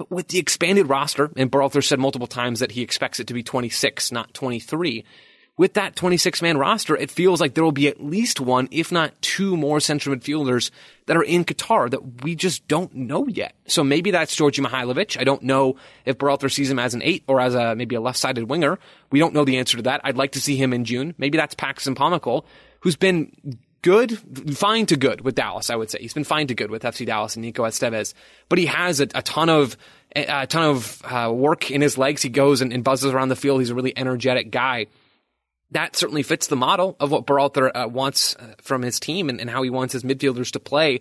But 0.00 0.10
with 0.10 0.28
the 0.28 0.38
expanded 0.38 0.88
roster, 0.88 1.30
and 1.36 1.52
Berhalter 1.52 1.84
said 1.84 1.98
multiple 1.98 2.26
times 2.26 2.60
that 2.60 2.72
he 2.72 2.80
expects 2.80 3.20
it 3.20 3.26
to 3.26 3.34
be 3.34 3.42
26, 3.42 4.10
not 4.12 4.32
23. 4.32 5.04
With 5.58 5.74
that 5.74 5.94
26 5.94 6.40
man 6.40 6.56
roster, 6.56 6.96
it 6.96 7.10
feels 7.10 7.38
like 7.38 7.52
there 7.52 7.62
will 7.62 7.70
be 7.70 7.86
at 7.86 8.02
least 8.02 8.40
one, 8.40 8.66
if 8.70 8.90
not 8.90 9.20
two 9.20 9.58
more 9.58 9.78
central 9.78 10.16
midfielders 10.16 10.70
that 11.04 11.18
are 11.18 11.22
in 11.22 11.44
Qatar 11.44 11.90
that 11.90 12.24
we 12.24 12.34
just 12.34 12.66
don't 12.66 12.94
know 12.94 13.26
yet. 13.26 13.54
So 13.66 13.84
maybe 13.84 14.10
that's 14.10 14.34
Djordje 14.34 14.64
Mihailovic. 14.64 15.20
I 15.20 15.24
don't 15.24 15.42
know 15.42 15.76
if 16.06 16.16
Berhalter 16.16 16.50
sees 16.50 16.70
him 16.70 16.78
as 16.78 16.94
an 16.94 17.02
eight 17.02 17.24
or 17.26 17.38
as 17.38 17.54
a, 17.54 17.76
maybe 17.76 17.94
a 17.94 18.00
left-sided 18.00 18.48
winger. 18.48 18.78
We 19.10 19.18
don't 19.18 19.34
know 19.34 19.44
the 19.44 19.58
answer 19.58 19.76
to 19.76 19.82
that. 19.82 20.00
I'd 20.02 20.16
like 20.16 20.32
to 20.32 20.40
see 20.40 20.56
him 20.56 20.72
in 20.72 20.86
June. 20.86 21.14
Maybe 21.18 21.36
that's 21.36 21.54
Paxton 21.54 21.94
Pomykal, 21.94 22.46
who's 22.80 22.96
been 22.96 23.58
good, 23.82 24.18
fine 24.56 24.86
to 24.86 24.96
good 24.96 25.22
with 25.22 25.34
Dallas, 25.34 25.70
I 25.70 25.76
would 25.76 25.90
say. 25.90 25.98
He's 26.00 26.14
been 26.14 26.24
fine 26.24 26.46
to 26.48 26.54
good 26.54 26.70
with 26.70 26.82
FC 26.82 27.06
Dallas 27.06 27.36
and 27.36 27.44
Nico 27.44 27.64
Estevez, 27.64 28.14
but 28.48 28.58
he 28.58 28.66
has 28.66 29.00
a, 29.00 29.08
a 29.14 29.22
ton 29.22 29.48
of 29.48 29.76
a 30.14 30.46
ton 30.46 30.64
of 30.64 31.02
uh, 31.04 31.32
work 31.32 31.70
in 31.70 31.80
his 31.80 31.96
legs. 31.96 32.22
He 32.22 32.30
goes 32.30 32.62
and, 32.62 32.72
and, 32.72 32.82
buzzes 32.82 33.12
around 33.12 33.28
the 33.28 33.36
field. 33.36 33.60
He's 33.60 33.70
a 33.70 33.74
really 33.74 33.96
energetic 33.96 34.50
guy. 34.50 34.86
That 35.70 35.94
certainly 35.94 36.24
fits 36.24 36.48
the 36.48 36.56
model 36.56 36.96
of 36.98 37.12
what 37.12 37.26
Berhalter 37.26 37.70
uh, 37.72 37.88
wants 37.88 38.34
uh, 38.34 38.54
from 38.60 38.82
his 38.82 38.98
team 38.98 39.28
and, 39.28 39.40
and, 39.40 39.48
how 39.48 39.62
he 39.62 39.70
wants 39.70 39.92
his 39.92 40.02
midfielders 40.02 40.50
to 40.52 40.60
play. 40.60 41.00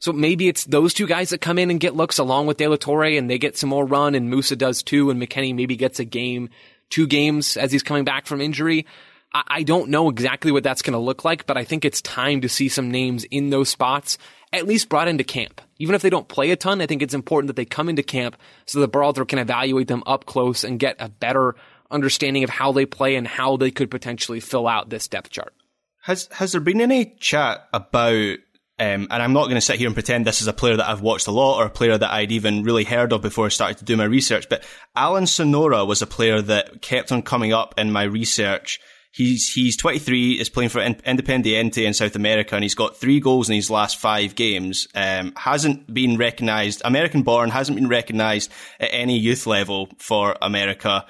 So 0.00 0.12
maybe 0.12 0.48
it's 0.48 0.64
those 0.64 0.92
two 0.92 1.06
guys 1.06 1.30
that 1.30 1.40
come 1.40 1.58
in 1.58 1.70
and 1.70 1.78
get 1.78 1.94
looks 1.94 2.18
along 2.18 2.46
with 2.46 2.56
De 2.56 2.66
La 2.66 2.76
Torre 2.76 3.16
and 3.16 3.30
they 3.30 3.38
get 3.38 3.56
some 3.56 3.70
more 3.70 3.84
run 3.84 4.14
and 4.14 4.32
Musah 4.32 4.58
does 4.58 4.82
too 4.82 5.10
and 5.10 5.20
McKennie 5.22 5.54
maybe 5.54 5.76
gets 5.76 6.00
a 6.00 6.04
game, 6.04 6.50
two 6.90 7.06
games 7.06 7.56
as 7.56 7.70
he's 7.70 7.82
coming 7.82 8.04
back 8.04 8.26
from 8.26 8.40
injury. 8.40 8.86
I, 9.32 9.42
I 9.48 9.62
don't 9.62 9.90
know 9.90 10.08
exactly 10.08 10.52
what 10.52 10.62
that's 10.62 10.82
going 10.82 10.92
to 10.92 10.98
look 10.98 11.24
like, 11.24 11.46
but 11.46 11.56
I 11.56 11.64
think 11.64 11.84
it's 11.84 12.02
time 12.02 12.40
to 12.42 12.48
see 12.48 12.68
some 12.68 12.90
names 12.90 13.24
in 13.24 13.50
those 13.50 13.68
spots 13.68 14.18
at 14.52 14.66
least 14.66 14.88
brought 14.88 15.08
into 15.08 15.24
camp. 15.24 15.60
Even 15.78 15.94
if 15.94 16.02
they 16.02 16.10
don't 16.10 16.28
play 16.28 16.50
a 16.50 16.56
ton, 16.56 16.80
I 16.80 16.86
think 16.86 17.02
it's 17.02 17.14
important 17.14 17.48
that 17.48 17.56
they 17.56 17.64
come 17.64 17.88
into 17.88 18.02
camp 18.02 18.36
so 18.66 18.80
that 18.80 18.92
Berhalter 18.92 19.26
can 19.28 19.38
evaluate 19.38 19.88
them 19.88 20.02
up 20.06 20.26
close 20.26 20.64
and 20.64 20.78
get 20.78 20.96
a 20.98 21.08
better 21.08 21.54
understanding 21.90 22.44
of 22.44 22.50
how 22.50 22.72
they 22.72 22.86
play 22.86 23.16
and 23.16 23.26
how 23.26 23.56
they 23.56 23.70
could 23.70 23.90
potentially 23.90 24.40
fill 24.40 24.66
out 24.66 24.90
this 24.90 25.08
depth 25.08 25.30
chart. 25.30 25.54
Has 26.02 26.28
has 26.32 26.52
there 26.52 26.60
been 26.60 26.80
any 26.80 27.16
chat 27.20 27.68
about 27.72 28.38
um, 28.80 29.08
and 29.10 29.22
I'm 29.22 29.32
not 29.32 29.44
going 29.44 29.56
to 29.56 29.60
sit 29.60 29.76
here 29.76 29.88
and 29.88 29.94
pretend 29.96 30.24
this 30.24 30.40
is 30.40 30.46
a 30.46 30.52
player 30.52 30.76
that 30.76 30.88
I've 30.88 31.00
watched 31.00 31.26
a 31.26 31.32
lot 31.32 31.58
or 31.58 31.66
a 31.66 31.70
player 31.70 31.98
that 31.98 32.10
I'd 32.10 32.30
even 32.30 32.62
really 32.62 32.84
heard 32.84 33.12
of 33.12 33.22
before 33.22 33.46
I 33.46 33.48
started 33.48 33.78
to 33.78 33.84
do 33.84 33.96
my 33.96 34.04
research. 34.04 34.48
But 34.48 34.64
Alan 34.94 35.26
Sonora 35.26 35.84
was 35.84 36.00
a 36.00 36.06
player 36.06 36.40
that 36.42 36.80
kept 36.80 37.10
on 37.10 37.22
coming 37.22 37.52
up 37.52 37.74
in 37.76 37.90
my 37.90 38.04
research. 38.04 38.78
He's 39.18 39.52
he's 39.52 39.76
23, 39.76 40.34
is 40.34 40.48
playing 40.48 40.70
for 40.70 40.80
Independiente 40.80 41.84
in 41.84 41.92
South 41.92 42.14
America, 42.14 42.54
and 42.54 42.62
he's 42.62 42.76
got 42.76 42.96
three 42.96 43.18
goals 43.18 43.48
in 43.48 43.56
his 43.56 43.68
last 43.68 43.96
five 43.96 44.36
games. 44.36 44.86
Um, 44.94 45.32
hasn't 45.36 45.92
been 45.92 46.16
recognised, 46.16 46.82
American 46.84 47.24
born, 47.24 47.50
hasn't 47.50 47.74
been 47.74 47.88
recognised 47.88 48.48
at 48.78 48.90
any 48.92 49.18
youth 49.18 49.44
level 49.44 49.88
for 49.98 50.36
America, 50.40 51.04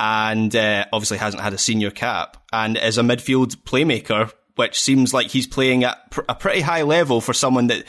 and 0.00 0.56
uh, 0.56 0.86
obviously 0.92 1.18
hasn't 1.18 1.40
had 1.40 1.52
a 1.52 1.58
senior 1.58 1.92
cap, 1.92 2.36
and 2.52 2.76
is 2.76 2.98
a 2.98 3.02
midfield 3.02 3.54
playmaker 3.62 4.32
which 4.56 4.80
seems 4.80 5.14
like 5.14 5.28
he's 5.28 5.46
playing 5.46 5.84
at 5.84 6.10
pr- 6.10 6.22
a 6.28 6.34
pretty 6.34 6.62
high 6.62 6.82
level 6.82 7.20
for 7.20 7.32
someone 7.32 7.68
that 7.68 7.84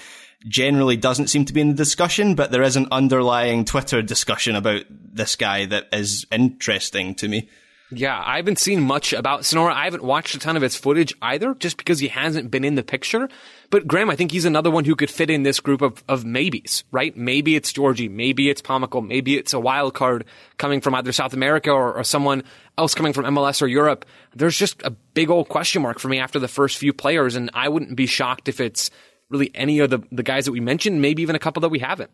generally 0.47 0.97
doesn't 0.97 1.29
seem 1.29 1.45
to 1.45 1.53
be 1.53 1.61
in 1.61 1.69
the 1.69 1.73
discussion, 1.73 2.35
but 2.35 2.51
there 2.51 2.61
is 2.61 2.75
an 2.75 2.87
underlying 2.91 3.65
Twitter 3.65 4.03
discussion 4.03 4.55
about 4.55 4.83
this 4.89 5.35
guy 5.35 5.65
that 5.65 5.87
is 5.91 6.27
interesting 6.31 7.15
to 7.15 7.27
me. 7.27 7.49
Yeah, 7.91 8.21
I 8.25 8.37
haven't 8.37 8.59
seen 8.59 8.81
much 8.81 9.13
about 9.13 9.45
Sonora. 9.45 9.75
I 9.75 9.83
haven't 9.85 10.03
watched 10.03 10.33
a 10.35 10.39
ton 10.39 10.55
of 10.55 10.63
his 10.63 10.75
footage 10.75 11.13
either, 11.21 11.53
just 11.53 11.77
because 11.77 11.99
he 11.99 12.07
hasn't 12.07 12.49
been 12.49 12.63
in 12.63 12.75
the 12.75 12.83
picture. 12.83 13.29
But 13.69 13.87
Graham, 13.87 14.09
I 14.09 14.15
think 14.15 14.31
he's 14.31 14.45
another 14.45 14.71
one 14.71 14.85
who 14.85 14.95
could 14.95 15.11
fit 15.11 15.29
in 15.29 15.43
this 15.43 15.59
group 15.59 15.81
of, 15.81 16.03
of 16.07 16.25
maybes, 16.25 16.83
right? 16.91 17.15
Maybe 17.15 17.55
it's 17.55 17.71
Djordje, 17.71 18.09
maybe 18.09 18.49
it's 18.49 18.61
Pomykal, 18.61 19.05
maybe 19.05 19.37
it's 19.37 19.53
a 19.53 19.59
wild 19.59 19.93
card 19.93 20.25
coming 20.57 20.81
from 20.81 20.95
either 20.95 21.11
South 21.11 21.33
America 21.33 21.71
or, 21.71 21.93
or 21.93 22.03
someone 22.03 22.43
else 22.77 22.95
coming 22.95 23.13
from 23.13 23.25
MLS 23.25 23.61
or 23.61 23.67
Europe. 23.67 24.05
There's 24.35 24.57
just 24.57 24.81
a 24.83 24.89
big 24.89 25.29
old 25.29 25.49
question 25.49 25.81
mark 25.81 25.99
for 25.99 26.07
me 26.07 26.19
after 26.19 26.39
the 26.39 26.47
first 26.47 26.77
few 26.77 26.93
players, 26.93 27.35
and 27.35 27.51
I 27.53 27.69
wouldn't 27.69 27.95
be 27.95 28.07
shocked 28.07 28.47
if 28.47 28.59
it's 28.59 28.89
really 29.29 29.51
any 29.53 29.79
of 29.79 29.89
the, 29.89 29.99
the 30.11 30.23
guys 30.23 30.45
that 30.45 30.51
we 30.51 30.59
mentioned, 30.59 31.01
maybe 31.01 31.21
even 31.21 31.35
a 31.35 31.39
couple 31.39 31.61
that 31.61 31.69
we 31.69 31.79
haven't. 31.79 32.11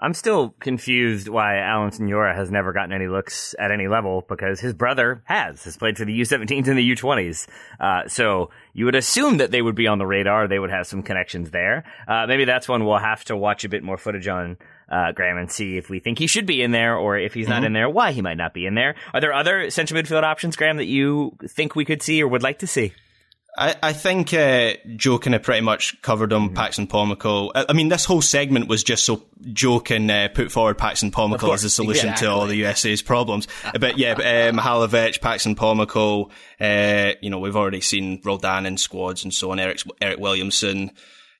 I'm 0.00 0.14
still 0.14 0.54
confused 0.60 1.28
why 1.28 1.58
Alan 1.58 1.92
Sonora 1.92 2.34
has 2.34 2.50
never 2.50 2.72
gotten 2.72 2.92
any 2.92 3.06
looks 3.06 3.54
at 3.58 3.70
any 3.70 3.86
level 3.86 4.24
because 4.28 4.58
his 4.58 4.72
brother 4.72 5.22
has, 5.24 5.62
has 5.64 5.76
played 5.76 5.98
for 5.98 6.06
the 6.06 6.18
U17s 6.18 6.68
and 6.68 6.78
the 6.78 6.94
U20s. 6.94 7.46
Uh, 7.78 8.08
so 8.08 8.50
you 8.72 8.86
would 8.86 8.94
assume 8.94 9.38
that 9.38 9.50
they 9.50 9.60
would 9.60 9.74
be 9.74 9.86
on 9.86 9.98
the 9.98 10.06
radar. 10.06 10.48
They 10.48 10.58
would 10.58 10.70
have 10.70 10.86
some 10.86 11.02
connections 11.02 11.50
there. 11.50 11.84
Uh, 12.08 12.26
maybe 12.26 12.46
that's 12.46 12.66
one 12.66 12.86
we'll 12.86 12.98
have 12.98 13.24
to 13.26 13.36
watch 13.36 13.64
a 13.64 13.68
bit 13.68 13.82
more 13.82 13.98
footage 13.98 14.26
on, 14.26 14.56
uh, 14.90 15.12
Graham 15.12 15.36
and 15.36 15.50
see 15.50 15.76
if 15.76 15.90
we 15.90 16.00
think 16.00 16.18
he 16.18 16.26
should 16.26 16.46
be 16.46 16.62
in 16.62 16.70
there 16.70 16.96
or 16.96 17.18
if 17.18 17.34
he's 17.34 17.44
mm-hmm. 17.44 17.52
not 17.52 17.64
in 17.64 17.72
there, 17.74 17.88
why 17.88 18.12
he 18.12 18.22
might 18.22 18.38
not 18.38 18.54
be 18.54 18.66
in 18.66 18.74
there. 18.74 18.96
Are 19.12 19.20
there 19.20 19.32
other 19.32 19.70
central 19.70 20.02
midfield 20.02 20.22
options, 20.22 20.56
Graham, 20.56 20.78
that 20.78 20.86
you 20.86 21.36
think 21.46 21.76
we 21.76 21.84
could 21.84 22.02
see 22.02 22.22
or 22.22 22.28
would 22.28 22.42
like 22.42 22.60
to 22.60 22.66
see? 22.66 22.92
I, 23.56 23.74
I 23.82 23.92
think 23.92 24.32
uh, 24.32 24.74
Joe 24.96 25.18
kind 25.18 25.34
of 25.34 25.42
pretty 25.42 25.60
much 25.60 26.00
covered 26.02 26.32
him, 26.32 26.50
mm. 26.50 26.54
Paxton 26.54 26.86
Pomykal. 26.86 27.50
I, 27.54 27.66
I, 27.68 27.72
mean, 27.72 27.88
this 27.88 28.04
whole 28.04 28.22
segment 28.22 28.68
was 28.68 28.84
just 28.84 29.04
so 29.04 29.24
Joe 29.52 29.80
can 29.80 30.10
uh, 30.10 30.28
put 30.32 30.52
forward 30.52 30.78
Paxton 30.78 31.10
Pomykal 31.10 31.52
as 31.52 31.64
a 31.64 31.70
solution 31.70 32.10
exactly. 32.10 32.28
to 32.28 32.32
all 32.32 32.46
the 32.46 32.56
USA's 32.56 33.02
problems. 33.02 33.48
but 33.78 33.98
yeah, 33.98 34.12
uh, 34.12 34.52
Mihailovic, 34.52 35.20
Paxton 35.20 35.56
Pomykal, 35.56 36.30
uh, 36.60 37.14
you 37.20 37.30
know, 37.30 37.38
we've 37.38 37.56
already 37.56 37.80
seen 37.80 38.20
Roldan 38.24 38.66
in 38.66 38.76
squads 38.76 39.24
and 39.24 39.34
so 39.34 39.50
on, 39.50 39.58
Eric, 39.58 39.78
Eryk 40.00 40.18
Williamson. 40.18 40.92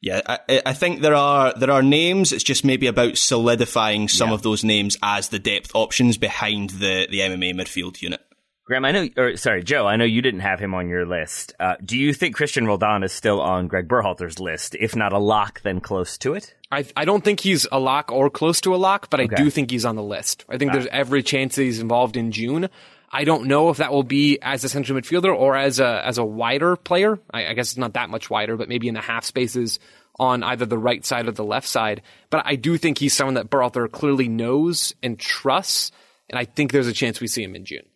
Yeah, 0.02 0.22
I, 0.26 0.62
I, 0.64 0.72
think 0.72 1.02
there 1.02 1.14
are 1.14 1.52
there 1.52 1.70
are 1.70 1.82
names. 1.82 2.32
It's 2.32 2.42
just 2.42 2.64
maybe 2.64 2.86
about 2.86 3.18
solidifying 3.18 4.08
some 4.08 4.30
yeah. 4.30 4.34
of 4.34 4.42
those 4.42 4.64
names 4.64 4.96
as 5.02 5.28
the 5.28 5.38
depth 5.38 5.72
options 5.74 6.16
behind 6.16 6.70
the 6.70 7.06
the 7.10 7.18
MMA 7.18 7.54
midfield 7.54 8.00
unit. 8.00 8.22
Graham, 8.70 8.84
I 8.84 8.92
know, 8.92 9.08
or 9.16 9.36
sorry, 9.36 9.64
Joe, 9.64 9.88
I 9.88 9.96
know 9.96 10.04
you 10.04 10.22
didn't 10.22 10.40
have 10.40 10.60
him 10.60 10.74
on 10.74 10.88
your 10.88 11.04
list. 11.04 11.54
Uh, 11.58 11.74
do 11.84 11.98
you 11.98 12.14
think 12.14 12.36
Cristian 12.36 12.68
Roldan 12.68 13.02
is 13.02 13.12
still 13.12 13.40
on 13.40 13.66
Greg 13.66 13.88
Berhalter's 13.88 14.38
list? 14.38 14.76
If 14.78 14.94
not 14.94 15.12
a 15.12 15.18
lock, 15.18 15.60
then 15.62 15.80
close 15.80 16.16
to 16.18 16.34
it? 16.34 16.54
I, 16.70 16.86
I 16.96 17.04
don't 17.04 17.24
think 17.24 17.40
he's 17.40 17.66
a 17.72 17.80
lock 17.80 18.12
or 18.12 18.30
close 18.30 18.60
to 18.60 18.72
a 18.72 18.76
lock, 18.76 19.10
but 19.10 19.18
I 19.18 19.26
do 19.26 19.50
think 19.50 19.72
he's 19.72 19.84
on 19.84 19.96
the 19.96 20.04
list. 20.04 20.44
I 20.48 20.56
think 20.56 20.70
there's 20.70 20.86
every 20.86 21.24
chance 21.24 21.56
that 21.56 21.64
he's 21.64 21.80
involved 21.80 22.16
in 22.16 22.30
June. 22.30 22.68
I 23.10 23.24
don't 23.24 23.46
know 23.46 23.70
if 23.70 23.78
that 23.78 23.90
will 23.90 24.04
be 24.04 24.38
as 24.40 24.62
a 24.62 24.68
central 24.68 25.00
midfielder 25.00 25.36
or 25.36 25.56
as 25.56 25.80
a 25.80 26.06
as 26.06 26.18
a 26.18 26.24
wider 26.24 26.76
player. 26.76 27.18
I, 27.28 27.46
I 27.48 27.54
guess 27.54 27.72
it's 27.72 27.76
not 27.76 27.94
that 27.94 28.08
much 28.08 28.30
wider, 28.30 28.56
but 28.56 28.68
maybe 28.68 28.86
in 28.86 28.94
the 28.94 29.00
half 29.00 29.24
spaces 29.24 29.80
on 30.16 30.44
either 30.44 30.64
the 30.64 30.78
right 30.78 31.04
side 31.04 31.26
or 31.26 31.32
the 31.32 31.42
left 31.42 31.66
side. 31.66 32.02
But 32.30 32.46
I 32.46 32.54
do 32.54 32.78
think 32.78 32.98
he's 32.98 33.14
someone 33.14 33.34
that 33.34 33.50
Berhalter 33.50 33.90
clearly 33.90 34.28
knows 34.28 34.94
and 35.02 35.18
trusts, 35.18 35.90
and 36.28 36.38
I 36.38 36.44
think 36.44 36.70
there's 36.70 36.86
a 36.86 36.92
chance 36.92 37.20
we 37.20 37.26
see 37.26 37.42
him 37.42 37.56
in 37.56 37.64
June. 37.64 37.89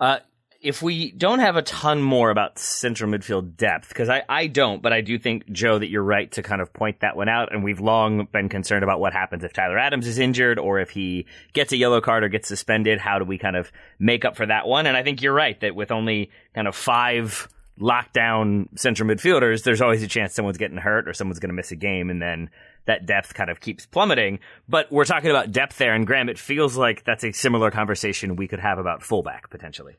Uh, 0.00 0.18
if 0.64 0.80
we 0.80 1.12
don't 1.12 1.40
have 1.40 1.56
a 1.56 1.62
ton 1.62 2.02
more 2.02 2.30
about 2.30 2.58
central 2.58 3.10
midfield 3.10 3.54
depth, 3.54 3.88
because 3.90 4.08
I, 4.08 4.22
I 4.30 4.46
don't, 4.46 4.80
but 4.80 4.94
I 4.94 5.02
do 5.02 5.18
think, 5.18 5.52
Joe, 5.52 5.78
that 5.78 5.90
you're 5.90 6.02
right 6.02 6.32
to 6.32 6.42
kind 6.42 6.62
of 6.62 6.72
point 6.72 7.00
that 7.00 7.16
one 7.16 7.28
out. 7.28 7.52
And 7.52 7.62
we've 7.62 7.80
long 7.80 8.26
been 8.32 8.48
concerned 8.48 8.82
about 8.82 8.98
what 8.98 9.12
happens 9.12 9.44
if 9.44 9.52
Tyler 9.52 9.78
Adams 9.78 10.06
is 10.06 10.18
injured 10.18 10.58
or 10.58 10.80
if 10.80 10.88
he 10.88 11.26
gets 11.52 11.72
a 11.72 11.76
yellow 11.76 12.00
card 12.00 12.24
or 12.24 12.30
gets 12.30 12.48
suspended. 12.48 12.98
How 12.98 13.18
do 13.18 13.26
we 13.26 13.36
kind 13.36 13.56
of 13.56 13.70
make 13.98 14.24
up 14.24 14.36
for 14.36 14.46
that 14.46 14.66
one? 14.66 14.86
And 14.86 14.96
I 14.96 15.02
think 15.02 15.20
you're 15.20 15.34
right 15.34 15.60
that 15.60 15.76
with 15.76 15.90
only 15.90 16.30
kind 16.54 16.66
of 16.66 16.74
five 16.74 17.46
lockdown 17.78 18.66
central 18.78 19.06
midfielders, 19.06 19.64
there's 19.64 19.82
always 19.82 20.02
a 20.02 20.08
chance 20.08 20.32
someone's 20.32 20.56
getting 20.56 20.78
hurt 20.78 21.06
or 21.06 21.12
someone's 21.12 21.40
going 21.40 21.50
to 21.50 21.54
miss 21.54 21.72
a 21.72 21.76
game. 21.76 22.08
And 22.08 22.22
then 22.22 22.48
that 22.86 23.06
depth 23.06 23.34
kind 23.34 23.50
of 23.50 23.60
keeps 23.60 23.86
plummeting. 23.86 24.40
But 24.68 24.90
we're 24.90 25.04
talking 25.04 25.30
about 25.30 25.52
depth 25.52 25.78
there, 25.78 25.94
and 25.94 26.06
Graham, 26.06 26.28
it 26.28 26.38
feels 26.38 26.76
like 26.76 27.04
that's 27.04 27.24
a 27.24 27.32
similar 27.32 27.70
conversation 27.70 28.36
we 28.36 28.48
could 28.48 28.60
have 28.60 28.78
about 28.78 29.02
fullback 29.02 29.50
potentially. 29.50 29.96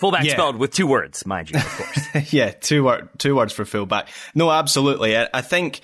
Fullback 0.00 0.24
yeah. 0.24 0.32
spelled 0.32 0.56
with 0.56 0.72
two 0.72 0.86
words, 0.86 1.26
mind 1.26 1.50
you, 1.50 1.58
of 1.58 1.66
course. 2.12 2.32
yeah, 2.32 2.50
two 2.50 2.84
word, 2.84 3.08
two 3.18 3.34
words 3.34 3.52
for 3.52 3.64
fullback. 3.64 4.08
No, 4.34 4.50
absolutely. 4.50 5.16
I, 5.16 5.28
I, 5.34 5.40
think 5.40 5.80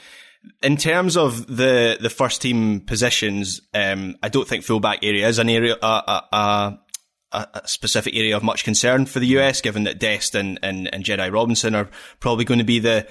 in 0.63 0.77
terms 0.77 1.17
of 1.17 1.49
the 1.49 1.99
the 2.01 2.11
first 2.11 2.41
team 2.41 2.81
positions, 2.81 3.61
um, 3.75 4.17
I 4.23 4.29
don't 4.29 4.47
think 4.47 4.65
fullback 4.65 5.01
area 5.03 5.27
is 5.27 5.41
an 5.41 5.49
area 5.49 5.77
uh, 5.83 6.03
uh, 6.07 6.21
uh, 6.33 6.71
a 7.33 7.67
specific 7.67 8.15
area 8.15 8.37
of 8.37 8.45
much 8.45 8.63
concern 8.63 9.07
for 9.07 9.19
the 9.19 9.27
US, 9.39 9.61
given 9.61 9.85
that 9.85 9.99
Dest 9.99 10.37
and, 10.37 10.61
and, 10.63 10.93
and 10.95 11.05
Jedi 11.05 11.33
Robinson 11.33 11.75
are 11.75 11.91
probably 12.21 12.45
going 12.45 12.59
to 12.59 12.65
be 12.65 12.79
the 12.79 13.09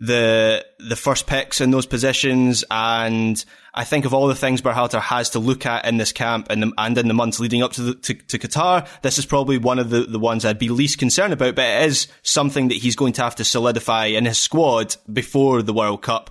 the 0.00 0.64
the 0.78 0.96
first 0.96 1.26
picks 1.26 1.60
in 1.60 1.70
those 1.70 1.86
positions, 1.86 2.64
and 2.70 3.44
I 3.74 3.84
think 3.84 4.06
of 4.06 4.14
all 4.14 4.28
the 4.28 4.34
things 4.34 4.62
Berhalter 4.62 5.00
has 5.00 5.30
to 5.30 5.38
look 5.38 5.66
at 5.66 5.84
in 5.84 5.98
this 5.98 6.10
camp 6.10 6.46
and 6.48 6.62
the, 6.62 6.72
and 6.78 6.96
in 6.96 7.06
the 7.06 7.14
months 7.14 7.38
leading 7.38 7.62
up 7.62 7.72
to, 7.74 7.82
the, 7.82 7.94
to, 7.94 8.14
to 8.14 8.38
Qatar, 8.38 8.88
this 9.02 9.18
is 9.18 9.26
probably 9.26 9.58
one 9.58 9.78
of 9.78 9.90
the, 9.90 10.04
the 10.04 10.18
ones 10.18 10.44
I'd 10.44 10.58
be 10.58 10.70
least 10.70 10.98
concerned 10.98 11.34
about. 11.34 11.54
But 11.54 11.66
it 11.66 11.88
is 11.88 12.08
something 12.22 12.68
that 12.68 12.78
he's 12.78 12.96
going 12.96 13.12
to 13.14 13.22
have 13.22 13.36
to 13.36 13.44
solidify 13.44 14.06
in 14.06 14.24
his 14.24 14.38
squad 14.38 14.96
before 15.12 15.62
the 15.62 15.74
World 15.74 16.02
Cup 16.02 16.30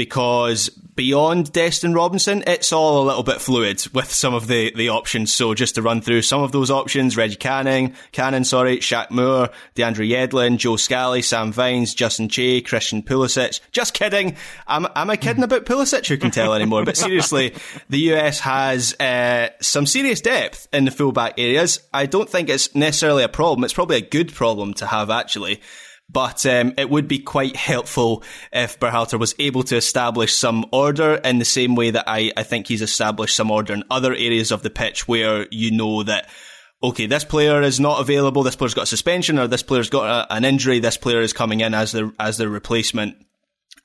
because 0.00 0.70
beyond 0.70 1.52
Destin 1.52 1.92
Robinson, 1.92 2.42
it's 2.46 2.72
all 2.72 3.02
a 3.02 3.04
little 3.04 3.22
bit 3.22 3.38
fluid 3.38 3.86
with 3.92 4.10
some 4.10 4.32
of 4.32 4.46
the, 4.46 4.72
the 4.74 4.88
options. 4.88 5.30
So 5.30 5.52
just 5.52 5.74
to 5.74 5.82
run 5.82 6.00
through 6.00 6.22
some 6.22 6.42
of 6.42 6.52
those 6.52 6.70
options, 6.70 7.18
Reggie 7.18 7.36
Canning, 7.36 7.94
Cannon, 8.10 8.44
sorry, 8.44 8.78
Shaq 8.78 9.10
Moore, 9.10 9.50
DeAndre 9.74 10.08
Yedlin, 10.08 10.56
Joe 10.56 10.76
Scally, 10.76 11.20
Sam 11.20 11.52
Vines, 11.52 11.92
Justin 11.92 12.30
Che, 12.30 12.62
Christian 12.62 13.02
Pulisic. 13.02 13.60
Just 13.72 13.92
kidding. 13.92 14.36
Am, 14.66 14.88
am 14.96 15.10
I 15.10 15.18
kidding 15.18 15.44
about 15.44 15.66
Pulisic? 15.66 16.06
Who 16.06 16.16
can 16.16 16.30
tell 16.30 16.54
anymore? 16.54 16.86
But 16.86 16.96
seriously, 16.96 17.52
the 17.90 18.14
US 18.14 18.40
has 18.40 18.98
uh, 18.98 19.50
some 19.60 19.84
serious 19.84 20.22
depth 20.22 20.66
in 20.72 20.86
the 20.86 20.90
fullback 20.90 21.34
areas. 21.36 21.80
I 21.92 22.06
don't 22.06 22.30
think 22.30 22.48
it's 22.48 22.74
necessarily 22.74 23.22
a 23.22 23.28
problem. 23.28 23.64
It's 23.64 23.74
probably 23.74 23.98
a 23.98 24.00
good 24.00 24.32
problem 24.32 24.72
to 24.74 24.86
have 24.86 25.10
actually. 25.10 25.60
But 26.12 26.44
um, 26.46 26.74
it 26.76 26.90
would 26.90 27.06
be 27.06 27.20
quite 27.20 27.54
helpful 27.54 28.24
if 28.52 28.80
Berhalter 28.80 29.18
was 29.18 29.34
able 29.38 29.62
to 29.64 29.76
establish 29.76 30.34
some 30.34 30.66
order 30.72 31.14
in 31.16 31.38
the 31.38 31.44
same 31.44 31.76
way 31.76 31.90
that 31.90 32.04
I, 32.08 32.32
I 32.36 32.42
think 32.42 32.66
he's 32.66 32.82
established 32.82 33.36
some 33.36 33.50
order 33.50 33.74
in 33.74 33.84
other 33.90 34.12
areas 34.12 34.50
of 34.50 34.62
the 34.62 34.70
pitch 34.70 35.06
where 35.06 35.46
you 35.50 35.70
know 35.70 36.02
that 36.02 36.28
okay, 36.82 37.06
this 37.06 37.24
player 37.24 37.62
is 37.62 37.78
not 37.78 38.00
available, 38.00 38.42
this 38.42 38.56
player's 38.56 38.74
got 38.74 38.84
a 38.84 38.86
suspension, 38.86 39.38
or 39.38 39.46
this 39.46 39.62
player's 39.62 39.90
got 39.90 40.30
a, 40.30 40.34
an 40.34 40.44
injury, 40.44 40.78
this 40.78 40.96
player 40.96 41.20
is 41.20 41.32
coming 41.32 41.60
in 41.60 41.74
as 41.74 41.92
their 41.92 42.10
as 42.18 42.38
their 42.38 42.48
replacement. 42.48 43.16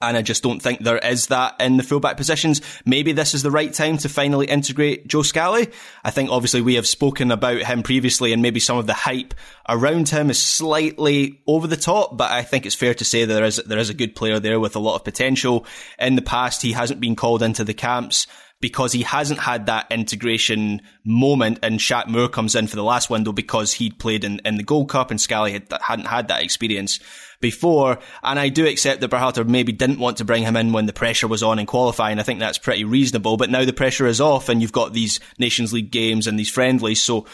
And 0.08 0.18
I 0.18 0.22
just 0.22 0.43
don't 0.43 0.62
think 0.62 0.80
there 0.80 0.97
is 0.97 1.28
that 1.28 1.56
in 1.60 1.78
the 1.78 1.84
fullback 1.84 2.18
positions. 2.18 2.62
Maybe 2.86 3.12
this 3.12 3.34
is 3.34 3.43
the 3.43 3.51
right 3.51 3.74
time 3.74 3.97
to 3.99 4.10
finally 4.10 4.45
integrate 4.47 5.08
Joe 5.08 5.24
Scally. 5.24 5.70
I 6.03 6.12
think 6.12 6.30
obviously 6.30 6.62
we 6.62 6.76
have 6.76 6.88
spoken 6.88 7.32
about 7.32 7.64
him 7.64 7.84
previously 7.84 8.34
and 8.34 8.41
maybe 8.41 8.60
some 8.60 8.78
of 8.78 8.88
the 8.88 8.93
hype 8.93 9.34
around 9.68 10.10
him 10.10 10.30
is 10.30 10.41
slightly 10.41 11.41
over 11.47 11.68
the 11.68 11.78
top, 11.78 12.16
but 12.16 12.32
I 12.32 12.43
think 12.43 12.66
it's 12.66 12.76
fair 12.76 12.93
to 12.93 13.06
say 13.06 13.26
that 13.26 13.34
there 13.34 13.43
is, 13.43 13.58
there 13.66 13.80
is 13.80 13.89
a 13.89 13.95
good 13.95 14.16
player 14.16 14.39
there 14.39 14.60
with 14.60 14.76
a 14.76 14.80
lot 14.80 14.95
of 14.95 15.03
potential. 15.03 15.66
In 15.99 16.16
the 16.16 16.22
past, 16.22 16.62
he 16.62 16.74
hasn't 16.74 16.99
been 16.99 17.16
called 17.16 17.41
into 17.41 17.64
the 17.64 17.74
camps 17.74 18.28
because 18.62 18.93
he 18.93 19.03
hasn't 19.03 19.39
had 19.39 19.66
that 19.66 19.86
integration 19.91 20.82
moment 21.03 21.60
and 21.62 21.80
Shaq 21.80 22.08
Moore 22.08 22.30
comes 22.30 22.56
in 22.56 22.68
for 22.68 22.76
the 22.76 22.84
last 22.84 23.10
window 23.10 23.32
because 23.32 23.74
he'd 23.74 23.99
played 23.99 24.24
in, 24.24 24.39
in 24.45 24.58
the 24.58 24.64
Gold 24.64 24.89
Cup 24.89 25.12
and 25.12 25.20
Scally 25.20 25.51
had, 25.51 25.68
hadn't 25.82 26.08
had 26.08 26.30
that 26.30 26.41
experience 26.41 26.99
before. 27.40 28.00
And 28.24 28.40
I 28.40 28.50
do 28.50 28.68
accept 28.68 29.02
that 29.02 29.12
Berhalter 29.12 29.48
maybe 29.48 29.72
didn't 29.72 30.00
want 30.00 30.18
to 30.18 30.26
bring 30.26 30.44
him 30.44 30.56
in 30.56 30.74
when 30.74 30.86
the 30.86 30.94
pressure 30.94 31.28
was 31.28 31.44
on 31.44 31.60
in 31.60 31.66
qualifying. 31.66 32.20
I 32.20 32.24
think 32.24 32.40
that's 32.40 32.58
pretty 32.58 32.84
reasonable. 32.84 33.38
But 33.38 33.50
now 33.50 33.66
the 33.66 33.74
pressure 33.74 34.08
is 34.08 34.22
off 34.22 34.50
and 34.50 34.62
you've 34.62 34.72
got 34.72 34.94
these 34.94 35.20
Nations 35.38 35.74
League 35.74 35.92
games 35.92 36.28
and 36.28 36.38
these 36.40 36.50
friendlies. 36.50 37.04
So 37.04 37.26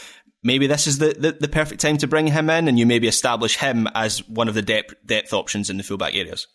maybe 0.44 0.68
this 0.68 0.88
is 0.88 0.98
the, 0.98 1.16
the, 1.18 1.32
the, 1.34 1.48
perfect 1.48 1.82
time 1.82 1.98
to 1.98 2.08
bring 2.08 2.28
him 2.28 2.50
in 2.50 2.68
and 2.68 2.78
you 2.80 2.86
maybe 2.86 3.08
establish 3.08 3.58
him 3.58 3.88
as 3.94 4.28
one 4.28 4.48
of 4.48 4.54
the 4.54 4.62
depth, 4.62 4.94
depth 5.06 5.34
options 5.34 5.70
in 5.70 5.78
the 5.78 5.84
fullback 5.84 6.16
areas. 6.16 6.48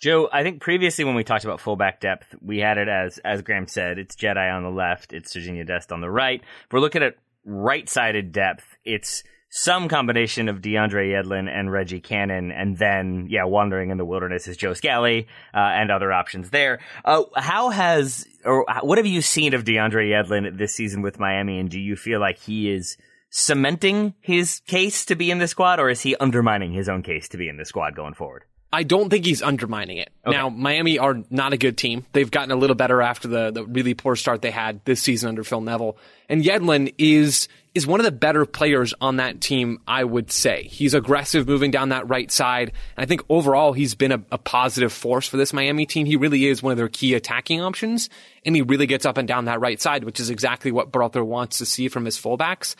Joe, 0.00 0.28
I 0.32 0.44
think 0.44 0.60
previously 0.60 1.04
when 1.04 1.16
we 1.16 1.24
talked 1.24 1.44
about 1.44 1.60
fullback 1.60 2.00
depth, 2.00 2.34
we 2.40 2.58
had 2.58 2.78
it 2.78 2.88
as, 2.88 3.18
as 3.18 3.42
Graham 3.42 3.66
said, 3.66 3.98
it's 3.98 4.14
Jedi 4.14 4.54
on 4.54 4.62
the 4.62 4.70
left, 4.70 5.12
it's 5.12 5.34
Sergiño 5.34 5.66
Dest 5.66 5.90
on 5.90 6.00
the 6.00 6.10
right. 6.10 6.40
If 6.40 6.72
we're 6.72 6.78
looking 6.78 7.02
at 7.02 7.16
right-sided 7.44 8.30
depth, 8.30 8.64
it's 8.84 9.24
some 9.50 9.88
combination 9.88 10.48
of 10.48 10.60
DeAndre 10.60 11.12
Yedlin 11.12 11.48
and 11.48 11.72
Reggie 11.72 12.00
Cannon, 12.00 12.52
and 12.52 12.76
then, 12.76 13.26
yeah, 13.30 13.44
wandering 13.44 13.90
in 13.90 13.96
the 13.96 14.04
wilderness 14.04 14.46
is 14.46 14.56
Joe 14.56 14.74
Scally, 14.74 15.26
uh, 15.54 15.58
and 15.58 15.90
other 15.90 16.12
options 16.12 16.50
there. 16.50 16.80
Uh, 17.04 17.24
how 17.36 17.70
has, 17.70 18.26
or 18.44 18.66
what 18.82 18.98
have 18.98 19.06
you 19.06 19.22
seen 19.22 19.54
of 19.54 19.64
DeAndre 19.64 20.10
Yedlin 20.10 20.58
this 20.58 20.74
season 20.74 21.02
with 21.02 21.18
Miami, 21.18 21.58
and 21.58 21.70
do 21.70 21.80
you 21.80 21.96
feel 21.96 22.20
like 22.20 22.38
he 22.38 22.70
is 22.70 22.96
cementing 23.30 24.14
his 24.20 24.60
case 24.66 25.04
to 25.06 25.14
be 25.14 25.30
in 25.30 25.38
the 25.38 25.48
squad, 25.48 25.80
or 25.80 25.88
is 25.88 26.02
he 26.02 26.14
undermining 26.16 26.72
his 26.72 26.88
own 26.88 27.02
case 27.02 27.28
to 27.28 27.36
be 27.36 27.48
in 27.48 27.56
the 27.56 27.64
squad 27.64 27.94
going 27.94 28.14
forward? 28.14 28.44
I 28.70 28.82
don't 28.82 29.08
think 29.08 29.24
he's 29.24 29.42
undermining 29.42 29.96
it. 29.96 30.10
Okay. 30.26 30.36
Now, 30.36 30.50
Miami 30.50 30.98
are 30.98 31.22
not 31.30 31.54
a 31.54 31.56
good 31.56 31.78
team. 31.78 32.04
They've 32.12 32.30
gotten 32.30 32.50
a 32.50 32.56
little 32.56 32.76
better 32.76 33.00
after 33.00 33.26
the, 33.26 33.50
the 33.50 33.64
really 33.64 33.94
poor 33.94 34.14
start 34.14 34.42
they 34.42 34.50
had 34.50 34.84
this 34.84 35.00
season 35.00 35.30
under 35.30 35.42
Phil 35.42 35.62
Neville. 35.62 35.96
And 36.28 36.44
Yedlin 36.44 36.92
is, 36.98 37.48
is 37.74 37.86
one 37.86 37.98
of 37.98 38.04
the 38.04 38.12
better 38.12 38.44
players 38.44 38.92
on 39.00 39.16
that 39.16 39.40
team, 39.40 39.80
I 39.88 40.04
would 40.04 40.30
say. 40.30 40.64
He's 40.64 40.92
aggressive 40.92 41.48
moving 41.48 41.70
down 41.70 41.88
that 41.88 42.10
right 42.10 42.30
side. 42.30 42.72
And 42.96 43.04
I 43.04 43.06
think 43.06 43.22
overall 43.30 43.72
he's 43.72 43.94
been 43.94 44.12
a, 44.12 44.22
a 44.30 44.36
positive 44.36 44.92
force 44.92 45.26
for 45.26 45.38
this 45.38 45.54
Miami 45.54 45.86
team. 45.86 46.04
He 46.04 46.16
really 46.16 46.44
is 46.44 46.62
one 46.62 46.72
of 46.72 46.76
their 46.76 46.88
key 46.88 47.14
attacking 47.14 47.62
options. 47.62 48.10
And 48.44 48.54
he 48.54 48.60
really 48.60 48.86
gets 48.86 49.06
up 49.06 49.16
and 49.16 49.26
down 49.26 49.46
that 49.46 49.60
right 49.60 49.80
side, 49.80 50.04
which 50.04 50.20
is 50.20 50.28
exactly 50.28 50.72
what 50.72 50.92
Berhalter 50.92 51.24
wants 51.24 51.56
to 51.58 51.66
see 51.66 51.88
from 51.88 52.04
his 52.04 52.18
fullbacks. 52.18 52.74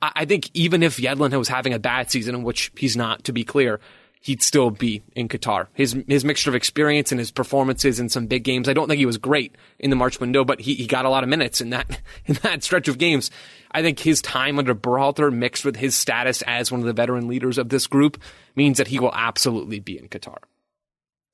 I, 0.00 0.12
I 0.14 0.24
think 0.24 0.48
even 0.54 0.82
if 0.82 0.96
Yedlin 0.96 1.36
was 1.36 1.48
having 1.48 1.74
a 1.74 1.78
bad 1.78 2.10
season, 2.10 2.44
which 2.44 2.72
he's 2.78 2.96
not, 2.96 3.24
to 3.24 3.32
be 3.34 3.44
clear, 3.44 3.78
he'd 4.24 4.42
still 4.42 4.70
be 4.70 5.02
in 5.14 5.28
Qatar. 5.28 5.66
His 5.74 5.94
his 6.08 6.24
mixture 6.24 6.48
of 6.48 6.56
experience 6.56 7.12
and 7.12 7.18
his 7.18 7.30
performances 7.30 8.00
in 8.00 8.08
some 8.08 8.26
big 8.26 8.42
games. 8.42 8.70
I 8.70 8.72
don't 8.72 8.88
think 8.88 8.98
he 8.98 9.04
was 9.04 9.18
great 9.18 9.54
in 9.78 9.90
the 9.90 9.96
March 9.96 10.18
window, 10.18 10.44
but 10.44 10.60
he, 10.62 10.74
he 10.74 10.86
got 10.86 11.04
a 11.04 11.10
lot 11.10 11.22
of 11.22 11.28
minutes 11.28 11.60
in 11.60 11.70
that 11.70 12.00
in 12.24 12.34
that 12.42 12.64
stretch 12.64 12.88
of 12.88 12.96
games. 12.96 13.30
I 13.70 13.82
think 13.82 13.98
his 13.98 14.22
time 14.22 14.58
under 14.58 14.74
Berhalter 14.74 15.30
mixed 15.30 15.64
with 15.64 15.76
his 15.76 15.94
status 15.94 16.42
as 16.46 16.72
one 16.72 16.80
of 16.80 16.86
the 16.86 16.94
veteran 16.94 17.28
leaders 17.28 17.58
of 17.58 17.68
this 17.68 17.86
group 17.86 18.18
means 18.56 18.78
that 18.78 18.88
he 18.88 18.98
will 18.98 19.14
absolutely 19.14 19.78
be 19.78 19.98
in 19.98 20.08
Qatar. 20.08 20.38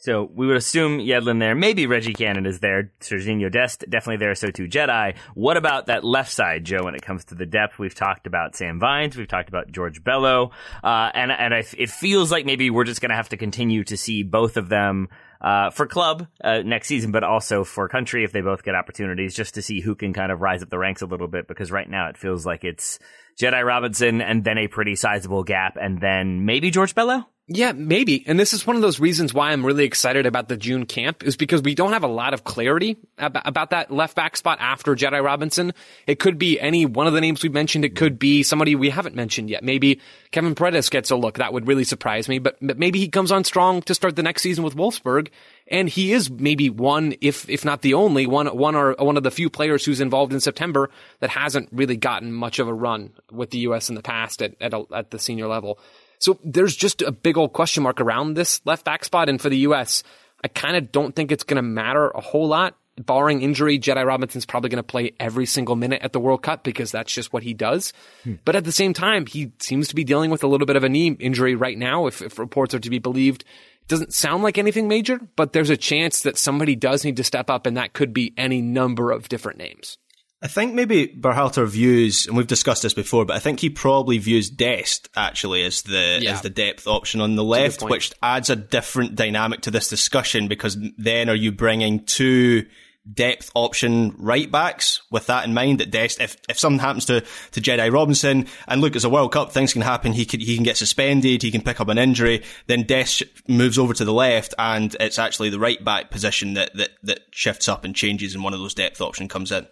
So 0.00 0.30
we 0.34 0.46
would 0.46 0.56
assume 0.56 0.98
Yedlin 0.98 1.40
there. 1.40 1.54
Maybe 1.54 1.86
Reggie 1.86 2.14
Cannon 2.14 2.46
is 2.46 2.60
there. 2.60 2.90
Sergiño 3.00 3.52
Dest 3.52 3.84
definitely 3.88 4.16
there. 4.16 4.34
So 4.34 4.50
too 4.50 4.66
Jedi. 4.66 5.14
What 5.34 5.58
about 5.58 5.86
that 5.86 6.04
left 6.04 6.32
side, 6.32 6.64
Joe? 6.64 6.84
When 6.84 6.94
it 6.94 7.02
comes 7.02 7.26
to 7.26 7.34
the 7.34 7.44
depth, 7.44 7.78
we've 7.78 7.94
talked 7.94 8.26
about 8.26 8.56
Sam 8.56 8.80
Vines. 8.80 9.14
We've 9.14 9.28
talked 9.28 9.50
about 9.50 9.70
George 9.70 10.02
Bello. 10.02 10.52
Uh, 10.82 11.10
and 11.12 11.30
and 11.30 11.54
I, 11.54 11.64
it 11.76 11.90
feels 11.90 12.32
like 12.32 12.46
maybe 12.46 12.70
we're 12.70 12.84
just 12.84 13.02
going 13.02 13.10
to 13.10 13.16
have 13.16 13.28
to 13.28 13.36
continue 13.36 13.84
to 13.84 13.96
see 13.96 14.22
both 14.22 14.56
of 14.56 14.68
them. 14.68 15.08
Uh, 15.42 15.70
for 15.70 15.86
club 15.86 16.26
uh, 16.44 16.60
next 16.66 16.86
season, 16.86 17.12
but 17.12 17.24
also 17.24 17.64
for 17.64 17.88
country 17.88 18.24
if 18.24 18.30
they 18.32 18.42
both 18.42 18.62
get 18.62 18.74
opportunities, 18.74 19.34
just 19.34 19.54
to 19.54 19.62
see 19.62 19.80
who 19.80 19.94
can 19.94 20.12
kind 20.12 20.30
of 20.30 20.42
rise 20.42 20.62
up 20.62 20.68
the 20.68 20.76
ranks 20.76 21.00
a 21.00 21.06
little 21.06 21.28
bit. 21.28 21.48
Because 21.48 21.72
right 21.72 21.88
now 21.88 22.10
it 22.10 22.18
feels 22.18 22.44
like 22.44 22.62
it's 22.62 22.98
Jedi 23.40 23.64
Robinson 23.64 24.20
and 24.20 24.44
then 24.44 24.58
a 24.58 24.68
pretty 24.68 24.96
sizable 24.96 25.42
gap, 25.42 25.78
and 25.80 25.98
then 25.98 26.44
maybe 26.44 26.70
George 26.70 26.94
Bello. 26.94 27.24
Yeah, 27.52 27.72
maybe. 27.72 28.22
And 28.28 28.38
this 28.38 28.52
is 28.52 28.64
one 28.64 28.76
of 28.76 28.82
those 28.82 29.00
reasons 29.00 29.34
why 29.34 29.50
I'm 29.50 29.66
really 29.66 29.82
excited 29.82 30.24
about 30.24 30.46
the 30.46 30.56
June 30.56 30.86
camp 30.86 31.24
is 31.24 31.36
because 31.36 31.62
we 31.62 31.74
don't 31.74 31.94
have 31.94 32.04
a 32.04 32.08
lot 32.08 32.32
of 32.32 32.44
clarity 32.44 32.96
about, 33.18 33.42
about 33.44 33.70
that 33.70 33.90
left 33.90 34.14
back 34.14 34.36
spot 34.36 34.58
after 34.60 34.94
Jedi 34.94 35.20
Robinson. 35.20 35.74
It 36.06 36.20
could 36.20 36.38
be 36.38 36.60
any 36.60 36.86
one 36.86 37.08
of 37.08 37.12
the 37.12 37.20
names 37.20 37.42
we've 37.42 37.52
mentioned. 37.52 37.84
It 37.84 37.96
could 37.96 38.20
be 38.20 38.44
somebody 38.44 38.76
we 38.76 38.88
haven't 38.88 39.16
mentioned 39.16 39.50
yet. 39.50 39.64
Maybe 39.64 40.00
Kevin 40.30 40.54
Paredes 40.54 40.90
gets 40.90 41.10
a 41.10 41.16
look. 41.16 41.38
That 41.38 41.52
would 41.52 41.66
really 41.66 41.82
surprise 41.82 42.28
me. 42.28 42.38
But, 42.38 42.56
but 42.62 42.78
maybe 42.78 43.00
he 43.00 43.08
comes 43.08 43.32
on 43.32 43.42
strong 43.42 43.82
to 43.82 43.96
start 43.96 44.14
the 44.14 44.22
next 44.22 44.42
season 44.42 44.62
with 44.62 44.76
Wolfsburg. 44.76 45.30
And 45.66 45.88
he 45.88 46.12
is 46.12 46.30
maybe 46.30 46.70
one, 46.70 47.14
if, 47.20 47.50
if 47.50 47.64
not 47.64 47.82
the 47.82 47.94
only 47.94 48.28
one, 48.28 48.46
one 48.46 48.76
or 48.76 48.94
one 48.96 49.16
of 49.16 49.24
the 49.24 49.30
few 49.32 49.50
players 49.50 49.84
who's 49.84 50.00
involved 50.00 50.32
in 50.32 50.38
September 50.38 50.88
that 51.18 51.30
hasn't 51.30 51.68
really 51.72 51.96
gotten 51.96 52.32
much 52.32 52.60
of 52.60 52.68
a 52.68 52.74
run 52.74 53.10
with 53.32 53.50
the 53.50 53.58
U.S. 53.58 53.88
in 53.88 53.96
the 53.96 54.02
past 54.02 54.40
at, 54.40 54.54
at, 54.60 54.72
a, 54.72 54.84
at 54.94 55.10
the 55.10 55.18
senior 55.18 55.48
level. 55.48 55.80
So 56.20 56.38
there's 56.44 56.76
just 56.76 57.02
a 57.02 57.10
big 57.10 57.36
old 57.36 57.52
question 57.52 57.82
mark 57.82 58.00
around 58.00 58.34
this 58.34 58.60
left 58.64 58.84
back 58.84 59.04
spot. 59.04 59.28
And 59.28 59.40
for 59.40 59.48
the 59.48 59.58
U.S., 59.58 60.04
I 60.44 60.48
kind 60.48 60.76
of 60.76 60.92
don't 60.92 61.16
think 61.16 61.32
it's 61.32 61.44
going 61.44 61.56
to 61.56 61.62
matter 61.62 62.10
a 62.10 62.20
whole 62.20 62.46
lot. 62.46 62.76
Barring 62.98 63.40
injury, 63.40 63.78
Jedi 63.78 64.04
Robinson's 64.04 64.44
probably 64.44 64.68
going 64.68 64.76
to 64.76 64.82
play 64.82 65.12
every 65.18 65.46
single 65.46 65.74
minute 65.74 66.02
at 66.02 66.12
the 66.12 66.20
World 66.20 66.42
Cup 66.42 66.62
because 66.62 66.92
that's 66.92 67.12
just 67.12 67.32
what 67.32 67.42
he 67.42 67.54
does. 67.54 67.94
Hmm. 68.24 68.34
But 68.44 68.56
at 68.56 68.64
the 68.64 68.72
same 68.72 68.92
time, 68.92 69.24
he 69.24 69.52
seems 69.58 69.88
to 69.88 69.94
be 69.94 70.04
dealing 70.04 70.30
with 70.30 70.44
a 70.44 70.46
little 70.46 70.66
bit 70.66 70.76
of 70.76 70.84
a 70.84 70.88
knee 70.88 71.12
injury 71.12 71.54
right 71.54 71.78
now, 71.78 72.06
if, 72.06 72.20
if 72.20 72.38
reports 72.38 72.74
are 72.74 72.78
to 72.80 72.90
be 72.90 72.98
believed. 72.98 73.44
Doesn't 73.88 74.12
sound 74.12 74.42
like 74.42 74.58
anything 74.58 74.86
major, 74.86 75.18
but 75.34 75.54
there's 75.54 75.70
a 75.70 75.76
chance 75.76 76.22
that 76.22 76.36
somebody 76.36 76.76
does 76.76 77.04
need 77.04 77.16
to 77.16 77.24
step 77.24 77.48
up, 77.48 77.64
and 77.64 77.78
that 77.78 77.94
could 77.94 78.12
be 78.12 78.34
any 78.36 78.60
number 78.60 79.10
of 79.10 79.28
different 79.30 79.58
names. 79.58 79.96
I 80.42 80.48
think 80.48 80.72
maybe 80.72 81.06
Berhalter 81.06 81.68
views, 81.68 82.26
and 82.26 82.34
we've 82.34 82.46
discussed 82.46 82.82
this 82.82 82.94
before, 82.94 83.26
but 83.26 83.36
I 83.36 83.40
think 83.40 83.60
he 83.60 83.68
probably 83.68 84.16
views 84.16 84.48
Dest 84.48 85.10
actually 85.14 85.62
as 85.64 85.82
the 85.82 86.18
yeah. 86.22 86.32
as 86.32 86.40
the 86.40 86.48
depth 86.48 86.86
option 86.86 87.20
on 87.20 87.36
the 87.36 87.44
left, 87.44 87.82
which 87.82 88.12
adds 88.22 88.48
a 88.48 88.56
different 88.56 89.16
dynamic 89.16 89.60
to 89.62 89.70
this 89.70 89.88
discussion 89.88 90.48
because 90.48 90.78
then 90.96 91.28
are 91.28 91.34
you 91.34 91.52
bringing 91.52 92.04
two 92.06 92.64
depth 93.12 93.50
option 93.54 94.14
right 94.18 94.50
backs 94.50 95.02
with 95.10 95.26
that 95.26 95.44
in 95.44 95.54
mind 95.54 95.80
that 95.80 95.90
Dest, 95.90 96.20
if, 96.20 96.36
if 96.48 96.58
something 96.58 96.80
happens 96.80 97.06
to, 97.06 97.22
to 97.52 97.60
Jedi 97.60 97.92
Robinson, 97.92 98.46
and 98.68 98.80
look, 98.80 98.94
it's 98.94 99.04
a 99.04 99.10
World 99.10 99.32
Cup, 99.32 99.52
things 99.52 99.72
can 99.72 99.82
happen, 99.82 100.12
he 100.12 100.24
can, 100.24 100.40
he 100.40 100.54
can 100.54 100.64
get 100.64 100.76
suspended, 100.76 101.42
he 101.42 101.50
can 101.50 101.62
pick 101.62 101.80
up 101.80 101.88
an 101.88 101.98
injury, 101.98 102.42
then 102.66 102.84
Dest 102.84 103.22
moves 103.48 103.78
over 103.78 103.94
to 103.94 104.04
the 104.04 104.12
left, 104.12 104.54
and 104.58 104.94
it's 105.00 105.18
actually 105.18 105.50
the 105.50 105.58
right 105.58 105.82
back 105.82 106.10
position 106.10 106.54
that, 106.54 106.74
that, 106.76 106.90
that 107.02 107.20
shifts 107.30 107.68
up 107.68 107.84
and 107.84 107.96
changes, 107.96 108.34
and 108.34 108.44
one 108.44 108.54
of 108.54 108.60
those 108.60 108.74
depth 108.74 109.00
option 109.00 109.28
comes 109.28 109.50
in. 109.50 109.66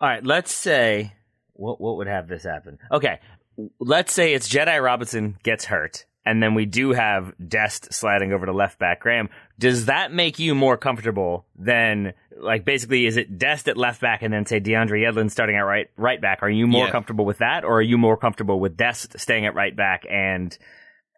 All 0.00 0.08
right, 0.08 0.24
let's 0.24 0.52
say 0.52 1.12
what 1.52 1.80
what 1.80 1.96
would 1.96 2.06
have 2.06 2.28
this 2.28 2.42
happen? 2.42 2.78
Okay, 2.90 3.20
let's 3.78 4.12
say 4.12 4.34
it's 4.34 4.48
Jedi 4.48 4.82
Robinson 4.82 5.38
gets 5.42 5.64
hurt, 5.64 6.04
and 6.26 6.42
then 6.42 6.54
we 6.54 6.66
do 6.66 6.92
have 6.92 7.32
Dest 7.46 7.92
sliding 7.92 8.32
over 8.32 8.46
to 8.46 8.52
left 8.52 8.78
back. 8.78 9.00
Graham, 9.00 9.28
does 9.58 9.86
that 9.86 10.12
make 10.12 10.38
you 10.38 10.54
more 10.54 10.76
comfortable 10.76 11.46
than 11.56 12.12
like 12.36 12.64
basically 12.64 13.06
is 13.06 13.16
it 13.16 13.38
Dest 13.38 13.68
at 13.68 13.76
left 13.76 14.00
back 14.00 14.22
and 14.22 14.32
then 14.32 14.46
say 14.46 14.60
DeAndre 14.60 15.02
Yedlin 15.02 15.30
starting 15.30 15.56
at 15.56 15.60
right 15.60 15.88
right 15.96 16.20
back? 16.20 16.42
Are 16.42 16.50
you 16.50 16.66
more 16.66 16.86
yeah. 16.86 16.92
comfortable 16.92 17.24
with 17.24 17.38
that, 17.38 17.64
or 17.64 17.78
are 17.78 17.82
you 17.82 17.98
more 17.98 18.16
comfortable 18.16 18.58
with 18.58 18.76
Dest 18.76 19.18
staying 19.18 19.46
at 19.46 19.54
right 19.54 19.74
back 19.74 20.04
and 20.10 20.56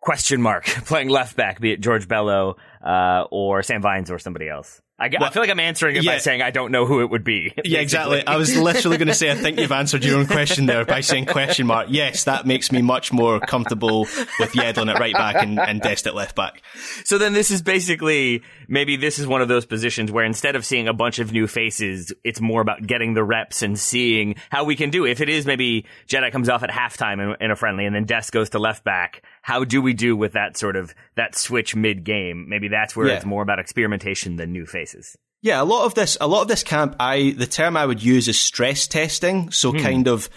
question 0.00 0.40
mark 0.40 0.64
playing 0.86 1.08
left 1.08 1.36
back, 1.36 1.60
be 1.60 1.72
it 1.72 1.80
George 1.80 2.06
Bello 2.06 2.56
uh, 2.84 3.24
or 3.30 3.62
Sam 3.62 3.82
Vines 3.82 4.10
or 4.10 4.18
somebody 4.18 4.48
else? 4.48 4.80
I, 4.98 5.10
well, 5.12 5.28
I, 5.28 5.30
feel 5.30 5.42
like 5.42 5.50
I'm 5.50 5.60
answering 5.60 5.96
it 5.96 6.04
yeah. 6.04 6.12
by 6.12 6.18
saying 6.18 6.40
I 6.40 6.50
don't 6.50 6.72
know 6.72 6.86
who 6.86 7.02
it 7.02 7.10
would 7.10 7.24
be. 7.24 7.52
Yeah, 7.66 7.80
exactly. 7.80 8.24
I 8.24 8.36
was 8.36 8.56
literally 8.56 8.96
going 8.96 9.08
to 9.08 9.14
say 9.14 9.28
I 9.28 9.34
think 9.34 9.58
you've 9.58 9.72
answered 9.72 10.04
your 10.04 10.18
own 10.18 10.26
question 10.26 10.66
there 10.66 10.84
by 10.84 11.00
saying 11.00 11.26
question 11.26 11.66
mark. 11.66 11.88
Yes, 11.90 12.24
that 12.24 12.46
makes 12.46 12.70
me 12.70 12.80
much 12.80 13.12
more 13.12 13.40
comfortable 13.40 14.00
with 14.38 14.52
Yedlin 14.52 14.94
at 14.94 15.00
right 15.00 15.12
back 15.12 15.34
and, 15.42 15.58
and 15.58 15.80
Dest 15.80 16.06
at 16.06 16.14
left 16.14 16.36
back. 16.36 16.62
So 17.04 17.18
then 17.18 17.32
this 17.32 17.50
is 17.50 17.60
basically 17.60 18.42
maybe 18.68 18.96
this 18.96 19.18
is 19.18 19.26
one 19.26 19.42
of 19.42 19.48
those 19.48 19.66
positions 19.66 20.12
where 20.12 20.24
instead 20.24 20.54
of 20.54 20.64
seeing 20.64 20.86
a 20.86 20.92
bunch 20.92 21.18
of 21.18 21.32
new 21.32 21.48
faces, 21.48 22.12
it's 22.22 22.40
more 22.40 22.60
about 22.60 22.86
getting 22.86 23.14
the 23.14 23.24
reps 23.24 23.62
and 23.62 23.76
seeing 23.76 24.36
how 24.50 24.62
we 24.62 24.76
can 24.76 24.90
do. 24.90 25.04
If 25.04 25.20
it 25.20 25.28
is 25.28 25.44
maybe 25.44 25.86
Jedi 26.06 26.30
comes 26.30 26.48
off 26.48 26.62
at 26.62 26.70
halftime 26.70 27.20
in, 27.20 27.46
in 27.46 27.50
a 27.50 27.56
friendly 27.56 27.84
and 27.84 27.94
then 27.94 28.04
Dest 28.04 28.30
goes 28.30 28.50
to 28.50 28.60
left 28.60 28.84
back, 28.84 29.22
how 29.46 29.62
do 29.62 29.80
we 29.80 29.94
do 29.94 30.16
with 30.16 30.32
that 30.32 30.56
sort 30.56 30.74
of 30.74 30.92
that 31.14 31.36
switch 31.36 31.76
mid 31.76 32.02
game? 32.02 32.46
Maybe 32.48 32.66
that's 32.66 32.96
where 32.96 33.06
yeah. 33.06 33.14
it's 33.14 33.24
more 33.24 33.42
about 33.42 33.60
experimentation 33.60 34.34
than 34.34 34.50
new 34.50 34.66
faces. 34.66 35.16
Yeah, 35.40 35.62
a 35.62 35.64
lot 35.64 35.84
of 35.84 35.94
this, 35.94 36.18
a 36.20 36.26
lot 36.26 36.42
of 36.42 36.48
this 36.48 36.64
camp, 36.64 36.96
I 36.98 37.30
the 37.30 37.46
term 37.46 37.76
I 37.76 37.86
would 37.86 38.02
use 38.02 38.26
is 38.26 38.40
stress 38.40 38.88
testing. 38.88 39.52
So 39.52 39.70
hmm. 39.70 39.78
kind 39.78 40.08
of 40.08 40.28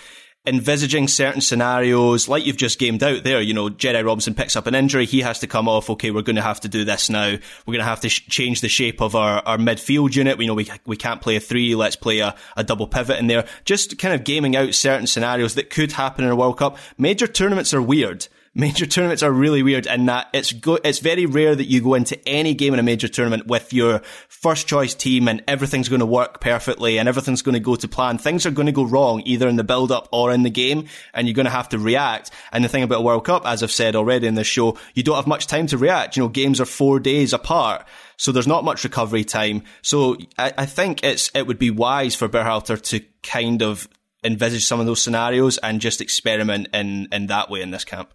envisaging 0.45 1.07
certain 1.07 1.41
scenarios, 1.41 2.29
like 2.29 2.45
you've 2.45 2.55
just 2.55 2.77
gamed 2.77 3.01
out 3.01 3.23
there. 3.23 3.41
You 3.41 3.55
know, 3.55 3.69
Jedi 3.69 4.05
Robinson 4.05 4.35
picks 4.35 4.55
up 4.55 4.67
an 4.67 4.75
injury, 4.75 5.07
he 5.07 5.21
has 5.21 5.39
to 5.39 5.47
come 5.47 5.67
off. 5.67 5.89
Okay, 5.89 6.11
we're 6.11 6.21
going 6.21 6.35
to 6.35 6.43
have 6.43 6.59
to 6.59 6.69
do 6.69 6.85
this 6.85 7.09
now. 7.09 7.31
We're 7.65 7.73
going 7.73 7.79
to 7.79 7.85
have 7.85 8.01
to 8.01 8.09
sh- 8.09 8.27
change 8.27 8.61
the 8.61 8.69
shape 8.69 9.01
of 9.01 9.15
our, 9.15 9.41
our 9.43 9.57
midfield 9.57 10.15
unit. 10.15 10.37
We 10.37 10.45
know 10.45 10.53
we 10.53 10.69
we 10.85 10.97
can't 10.97 11.19
play 11.19 11.35
a 11.35 11.39
three. 11.39 11.73
Let's 11.73 11.95
play 11.95 12.19
a, 12.19 12.35
a 12.55 12.63
double 12.63 12.85
pivot 12.85 13.17
in 13.17 13.25
there. 13.25 13.47
Just 13.65 13.97
kind 13.97 14.13
of 14.13 14.23
gaming 14.23 14.55
out 14.55 14.75
certain 14.75 15.07
scenarios 15.07 15.55
that 15.55 15.71
could 15.71 15.93
happen 15.93 16.25
in 16.25 16.29
a 16.29 16.35
World 16.35 16.59
Cup. 16.59 16.77
Major 16.99 17.25
tournaments 17.25 17.73
are 17.73 17.81
weird 17.81 18.27
major 18.53 18.85
tournaments 18.85 19.23
are 19.23 19.31
really 19.31 19.63
weird 19.63 19.85
in 19.85 20.05
that 20.07 20.27
it's 20.33 20.51
go- 20.51 20.79
it's 20.83 20.99
very 20.99 21.25
rare 21.25 21.55
that 21.55 21.67
you 21.67 21.81
go 21.81 21.93
into 21.93 22.19
any 22.27 22.53
game 22.53 22.73
in 22.73 22.79
a 22.79 22.83
major 22.83 23.07
tournament 23.07 23.47
with 23.47 23.73
your 23.73 24.01
first 24.27 24.67
choice 24.67 24.93
team 24.93 25.27
and 25.27 25.43
everything's 25.47 25.89
going 25.89 25.99
to 25.99 26.05
work 26.05 26.41
perfectly 26.41 26.97
and 26.97 27.07
everything's 27.07 27.41
going 27.41 27.53
to 27.53 27.59
go 27.59 27.75
to 27.75 27.87
plan. 27.87 28.17
Things 28.17 28.45
are 28.45 28.51
going 28.51 28.65
to 28.65 28.71
go 28.71 28.83
wrong 28.83 29.21
either 29.25 29.47
in 29.47 29.55
the 29.55 29.63
build 29.63 29.91
up 29.91 30.07
or 30.11 30.31
in 30.31 30.43
the 30.43 30.49
game 30.49 30.87
and 31.13 31.27
you're 31.27 31.35
going 31.35 31.45
to 31.45 31.51
have 31.51 31.69
to 31.69 31.79
react. 31.79 32.31
And 32.51 32.63
the 32.63 32.69
thing 32.69 32.83
about 32.83 33.03
World 33.03 33.25
Cup, 33.25 33.45
as 33.45 33.63
I've 33.63 33.71
said 33.71 33.95
already 33.95 34.27
in 34.27 34.35
this 34.35 34.47
show, 34.47 34.77
you 34.93 35.03
don't 35.03 35.15
have 35.15 35.27
much 35.27 35.47
time 35.47 35.67
to 35.67 35.77
react. 35.77 36.17
You 36.17 36.23
know, 36.23 36.29
games 36.29 36.59
are 36.59 36.65
four 36.65 36.99
days 36.99 37.33
apart. 37.33 37.85
So 38.17 38.31
there's 38.31 38.47
not 38.47 38.65
much 38.65 38.83
recovery 38.83 39.23
time. 39.23 39.63
So 39.81 40.17
I, 40.37 40.53
I 40.57 40.65
think 40.65 41.03
it's, 41.03 41.31
it 41.33 41.47
would 41.47 41.59
be 41.59 41.71
wise 41.71 42.15
for 42.15 42.27
Berhalter 42.27 42.81
to 42.81 43.01
kind 43.23 43.61
of 43.61 43.87
envisage 44.23 44.65
some 44.65 44.79
of 44.79 44.85
those 44.85 45.01
scenarios 45.01 45.57
and 45.59 45.79
just 45.79 46.01
experiment 46.01 46.67
in, 46.73 47.07
in 47.11 47.27
that 47.27 47.49
way 47.49 47.61
in 47.61 47.71
this 47.71 47.85
camp. 47.85 48.13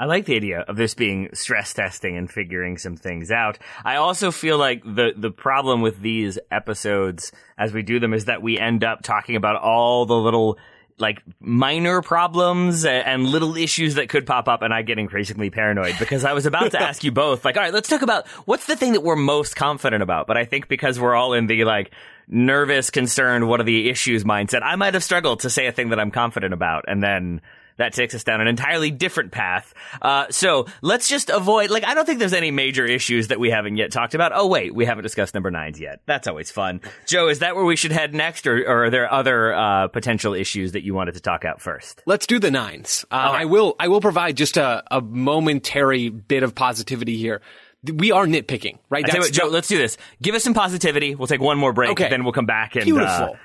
I 0.00 0.06
like 0.06 0.24
the 0.24 0.34
idea 0.34 0.60
of 0.60 0.76
this 0.76 0.94
being 0.94 1.28
stress 1.34 1.74
testing 1.74 2.16
and 2.16 2.30
figuring 2.30 2.78
some 2.78 2.96
things 2.96 3.30
out. 3.30 3.58
I 3.84 3.96
also 3.96 4.30
feel 4.30 4.56
like 4.56 4.82
the 4.82 5.12
the 5.14 5.30
problem 5.30 5.82
with 5.82 6.00
these 6.00 6.38
episodes 6.50 7.32
as 7.58 7.74
we 7.74 7.82
do 7.82 8.00
them 8.00 8.14
is 8.14 8.24
that 8.24 8.40
we 8.40 8.58
end 8.58 8.82
up 8.82 9.02
talking 9.02 9.36
about 9.36 9.56
all 9.56 10.06
the 10.06 10.16
little 10.16 10.58
like 10.96 11.22
minor 11.38 12.00
problems 12.00 12.86
and 12.86 13.26
little 13.26 13.58
issues 13.58 13.96
that 13.96 14.08
could 14.08 14.26
pop 14.26 14.48
up 14.48 14.62
and 14.62 14.72
I 14.72 14.80
get 14.80 14.98
increasingly 14.98 15.50
paranoid 15.50 15.96
because 15.98 16.24
I 16.24 16.32
was 16.32 16.46
about 16.46 16.70
to 16.72 16.80
ask 16.88 17.04
you 17.04 17.12
both 17.12 17.44
like 17.44 17.58
all 17.58 17.62
right 17.62 17.72
let's 17.72 17.88
talk 17.88 18.02
about 18.02 18.26
what's 18.46 18.66
the 18.66 18.76
thing 18.76 18.92
that 18.92 19.02
we're 19.02 19.16
most 19.16 19.54
confident 19.54 20.02
about 20.02 20.26
but 20.26 20.38
I 20.38 20.46
think 20.46 20.68
because 20.68 20.98
we're 20.98 21.14
all 21.14 21.34
in 21.34 21.46
the 21.46 21.64
like 21.64 21.92
nervous 22.26 22.90
concerned 22.90 23.48
what 23.48 23.60
are 23.60 23.64
the 23.64 23.88
issues 23.90 24.24
mindset 24.24 24.60
I 24.62 24.76
might 24.76 24.94
have 24.94 25.04
struggled 25.04 25.40
to 25.40 25.50
say 25.50 25.66
a 25.66 25.72
thing 25.72 25.90
that 25.90 26.00
I'm 26.00 26.10
confident 26.10 26.54
about 26.54 26.84
and 26.86 27.02
then 27.02 27.40
that 27.76 27.92
takes 27.92 28.14
us 28.14 28.24
down 28.24 28.40
an 28.40 28.48
entirely 28.48 28.90
different 28.90 29.32
path. 29.32 29.72
Uh, 30.00 30.26
so 30.30 30.66
let's 30.82 31.08
just 31.08 31.30
avoid, 31.30 31.70
like, 31.70 31.84
I 31.84 31.94
don't 31.94 32.04
think 32.04 32.18
there's 32.18 32.32
any 32.32 32.50
major 32.50 32.84
issues 32.84 33.28
that 33.28 33.40
we 33.40 33.50
haven't 33.50 33.76
yet 33.76 33.92
talked 33.92 34.14
about. 34.14 34.32
Oh, 34.34 34.46
wait, 34.46 34.74
we 34.74 34.84
haven't 34.84 35.02
discussed 35.02 35.34
number 35.34 35.50
nines 35.50 35.80
yet. 35.80 36.00
That's 36.06 36.28
always 36.28 36.50
fun. 36.50 36.80
Joe, 37.06 37.28
is 37.28 37.40
that 37.40 37.56
where 37.56 37.64
we 37.64 37.76
should 37.76 37.92
head 37.92 38.14
next, 38.14 38.46
or, 38.46 38.58
or 38.62 38.84
are 38.84 38.90
there 38.90 39.12
other 39.12 39.52
uh, 39.52 39.88
potential 39.88 40.34
issues 40.34 40.72
that 40.72 40.82
you 40.82 40.94
wanted 40.94 41.14
to 41.14 41.20
talk 41.20 41.44
out 41.44 41.60
first? 41.60 42.02
Let's 42.06 42.26
do 42.26 42.38
the 42.38 42.50
nines. 42.50 43.04
Uh, 43.10 43.16
right. 43.16 43.42
I 43.42 43.44
will. 43.46 43.76
I 43.78 43.88
will 43.88 44.00
provide 44.00 44.36
just 44.36 44.56
a, 44.56 44.82
a 44.90 45.00
momentary 45.00 46.08
bit 46.08 46.42
of 46.42 46.54
positivity 46.54 47.16
here 47.16 47.40
we 47.82 48.12
are 48.12 48.26
nitpicking, 48.26 48.78
right? 48.90 49.06
What, 49.06 49.32
Joe, 49.32 49.46
let's 49.46 49.68
do 49.68 49.78
this. 49.78 49.96
Give 50.20 50.34
us 50.34 50.44
some 50.44 50.54
positivity. 50.54 51.14
We'll 51.14 51.28
take 51.28 51.40
one 51.40 51.58
more 51.58 51.72
break, 51.72 51.92
okay. 51.92 52.08
then 52.08 52.24
we'll 52.24 52.32
come 52.32 52.46
back 52.46 52.74
and 52.74 52.82
uh, 52.82 52.84
Beautiful. 52.84 53.34
Uh, 53.34 53.36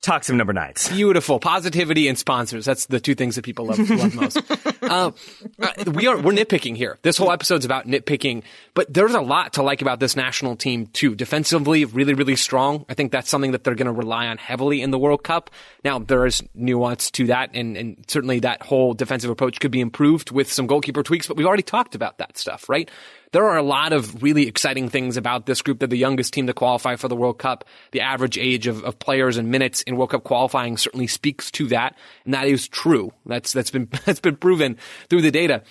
talk 0.00 0.24
some 0.24 0.36
number 0.36 0.52
nines. 0.52 0.88
Beautiful. 0.88 1.38
Positivity 1.38 2.08
and 2.08 2.18
sponsors. 2.18 2.64
That's 2.64 2.86
the 2.86 3.00
two 3.00 3.14
things 3.14 3.36
that 3.36 3.44
people 3.44 3.66
love, 3.66 3.78
love 3.90 4.14
most. 4.14 4.40
uh, 4.82 5.10
we 5.92 6.06
are, 6.06 6.16
we're 6.16 6.32
nitpicking 6.32 6.76
here. 6.76 6.98
This 7.02 7.16
whole 7.16 7.30
episode's 7.30 7.64
about 7.64 7.86
nitpicking, 7.86 8.42
but 8.74 8.92
there's 8.92 9.14
a 9.14 9.20
lot 9.20 9.54
to 9.54 9.62
like 9.62 9.82
about 9.82 10.00
this 10.00 10.16
national 10.16 10.56
team 10.56 10.86
too. 10.86 11.14
Defensively, 11.14 11.84
really, 11.84 12.14
really 12.14 12.36
strong. 12.36 12.84
I 12.88 12.94
think 12.94 13.12
that's 13.12 13.28
something 13.28 13.52
that 13.52 13.64
they're 13.64 13.74
going 13.74 13.86
to 13.86 13.92
rely 13.92 14.26
on 14.26 14.38
heavily 14.38 14.80
in 14.80 14.90
the 14.90 14.98
World 14.98 15.22
Cup. 15.22 15.50
Now, 15.84 15.98
there 15.98 16.26
is 16.26 16.42
nuance 16.54 17.10
to 17.12 17.26
that, 17.26 17.50
and, 17.54 17.76
and 17.76 18.04
certainly 18.08 18.40
that 18.40 18.62
whole 18.62 18.94
defensive 18.94 19.30
approach 19.30 19.60
could 19.60 19.70
be 19.70 19.80
improved 19.80 20.30
with 20.30 20.50
some 20.50 20.66
goalkeeper 20.66 21.02
tweaks, 21.02 21.26
but 21.26 21.36
we've 21.36 21.46
already 21.46 21.62
talked 21.62 21.94
about 21.94 22.18
that 22.18 22.38
stuff, 22.38 22.68
right? 22.68 22.90
There 23.32 23.44
are 23.46 23.56
a 23.56 23.62
lot 23.62 23.92
of 23.92 24.22
really 24.22 24.46
exciting 24.46 24.88
things 24.88 25.16
about 25.16 25.46
this 25.46 25.62
group. 25.62 25.78
They're 25.78 25.88
the 25.88 25.96
youngest 25.96 26.32
team 26.32 26.46
to 26.48 26.54
qualify 26.54 26.96
for 26.96 27.08
the 27.08 27.16
World 27.16 27.38
Cup. 27.38 27.64
The 27.92 28.00
average 28.00 28.38
age 28.38 28.66
of, 28.66 28.82
of 28.84 28.98
players 28.98 29.36
and 29.36 29.50
minutes 29.50 29.82
in 29.82 29.96
World 29.96 30.10
Cup 30.10 30.24
qualifying 30.24 30.76
certainly 30.76 31.06
speaks 31.06 31.50
to 31.52 31.68
that. 31.68 31.96
And 32.24 32.34
that 32.34 32.46
is 32.46 32.68
true. 32.68 33.12
That's, 33.26 33.52
that's 33.52 33.70
been, 33.70 33.88
that's 34.04 34.20
been 34.20 34.36
proven 34.36 34.78
through 35.08 35.22
the 35.22 35.30
data 35.30 35.62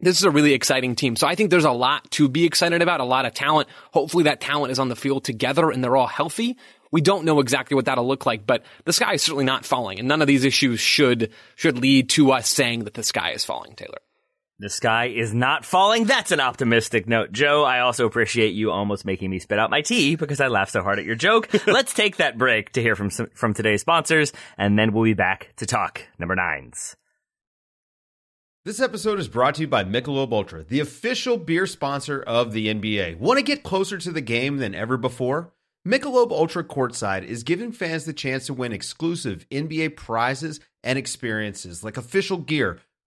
this 0.00 0.16
is 0.16 0.24
a 0.24 0.30
really 0.30 0.54
exciting 0.54 0.96
team. 0.96 1.14
So 1.14 1.26
I 1.26 1.34
think 1.34 1.50
there's 1.50 1.64
a 1.64 1.70
lot 1.70 2.10
to 2.12 2.28
be 2.28 2.44
excited 2.44 2.80
about, 2.82 3.00
a 3.00 3.04
lot 3.04 3.26
of 3.26 3.34
talent. 3.34 3.68
Hopefully 3.92 4.24
that 4.24 4.40
talent 4.40 4.72
is 4.72 4.78
on 4.78 4.88
the 4.88 4.96
field 4.96 5.24
together 5.24 5.70
and 5.70 5.84
they're 5.84 5.96
all 5.96 6.06
healthy. 6.06 6.56
We 6.90 7.00
don't 7.00 7.24
know 7.24 7.38
exactly 7.38 7.74
what 7.74 7.84
that'll 7.84 8.08
look 8.08 8.26
like, 8.26 8.46
but 8.46 8.64
the 8.84 8.92
sky 8.92 9.14
is 9.14 9.22
certainly 9.22 9.44
not 9.44 9.64
falling 9.64 9.98
and 9.98 10.08
none 10.08 10.22
of 10.22 10.26
these 10.26 10.44
issues 10.44 10.80
should, 10.80 11.32
should 11.54 11.78
lead 11.78 12.08
to 12.10 12.32
us 12.32 12.48
saying 12.48 12.84
that 12.84 12.94
the 12.94 13.02
sky 13.02 13.32
is 13.32 13.44
falling, 13.44 13.74
Taylor. 13.74 13.98
The 14.60 14.68
sky 14.68 15.06
is 15.06 15.32
not 15.32 15.64
falling. 15.64 16.04
That's 16.04 16.32
an 16.32 16.40
optimistic 16.40 17.08
note. 17.08 17.32
Joe, 17.32 17.64
I 17.64 17.80
also 17.80 18.04
appreciate 18.04 18.50
you 18.50 18.70
almost 18.70 19.06
making 19.06 19.30
me 19.30 19.38
spit 19.38 19.58
out 19.58 19.70
my 19.70 19.80
tea 19.80 20.16
because 20.16 20.38
I 20.38 20.48
laughed 20.48 20.72
so 20.72 20.82
hard 20.82 20.98
at 20.98 21.06
your 21.06 21.14
joke. 21.14 21.48
Let's 21.66 21.94
take 21.94 22.18
that 22.18 22.36
break 22.36 22.70
to 22.72 22.82
hear 22.82 22.94
from 22.94 23.08
some, 23.08 23.30
from 23.32 23.54
today's 23.54 23.80
sponsors, 23.80 24.34
and 24.58 24.78
then 24.78 24.92
we'll 24.92 25.04
be 25.04 25.14
back 25.14 25.54
to 25.56 25.64
talk 25.64 26.02
number 26.18 26.36
nines. 26.36 26.94
This 28.66 28.80
episode 28.80 29.18
is 29.18 29.28
brought 29.28 29.54
to 29.54 29.62
you 29.62 29.66
by 29.66 29.82
Michelob 29.82 30.30
Ultra, 30.30 30.64
the 30.64 30.80
official 30.80 31.38
beer 31.38 31.66
sponsor 31.66 32.20
of 32.20 32.52
the 32.52 32.66
NBA. 32.66 33.16
Want 33.16 33.38
to 33.38 33.42
get 33.42 33.62
closer 33.62 33.96
to 33.96 34.12
the 34.12 34.20
game 34.20 34.58
than 34.58 34.74
ever 34.74 34.98
before? 34.98 35.54
Michelob 35.88 36.32
Ultra 36.32 36.64
Courtside 36.64 37.24
is 37.24 37.44
giving 37.44 37.72
fans 37.72 38.04
the 38.04 38.12
chance 38.12 38.44
to 38.44 38.52
win 38.52 38.74
exclusive 38.74 39.48
NBA 39.48 39.96
prizes 39.96 40.60
and 40.84 40.98
experiences 40.98 41.82
like 41.82 41.96
official 41.96 42.36
gear 42.36 42.78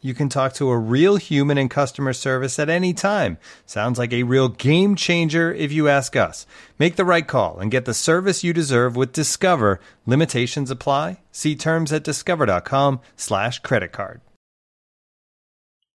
you 0.00 0.14
can 0.14 0.28
talk 0.28 0.52
to 0.54 0.70
a 0.70 0.78
real 0.78 1.16
human 1.16 1.58
in 1.58 1.68
customer 1.68 2.12
service 2.12 2.58
at 2.58 2.68
any 2.68 2.92
time. 2.92 3.38
Sounds 3.66 3.98
like 3.98 4.12
a 4.12 4.22
real 4.22 4.48
game 4.48 4.96
changer 4.96 5.52
if 5.52 5.72
you 5.72 5.88
ask 5.88 6.16
us. 6.16 6.46
Make 6.78 6.96
the 6.96 7.04
right 7.04 7.26
call 7.26 7.58
and 7.58 7.70
get 7.70 7.84
the 7.84 7.94
service 7.94 8.42
you 8.42 8.52
deserve 8.52 8.96
with 8.96 9.12
Discover. 9.12 9.80
Limitations 10.06 10.70
apply. 10.70 11.20
See 11.32 11.54
terms 11.54 11.92
at 11.92 12.04
discover.com 12.04 13.00
slash 13.16 13.58
credit 13.60 13.92
card. 13.92 14.20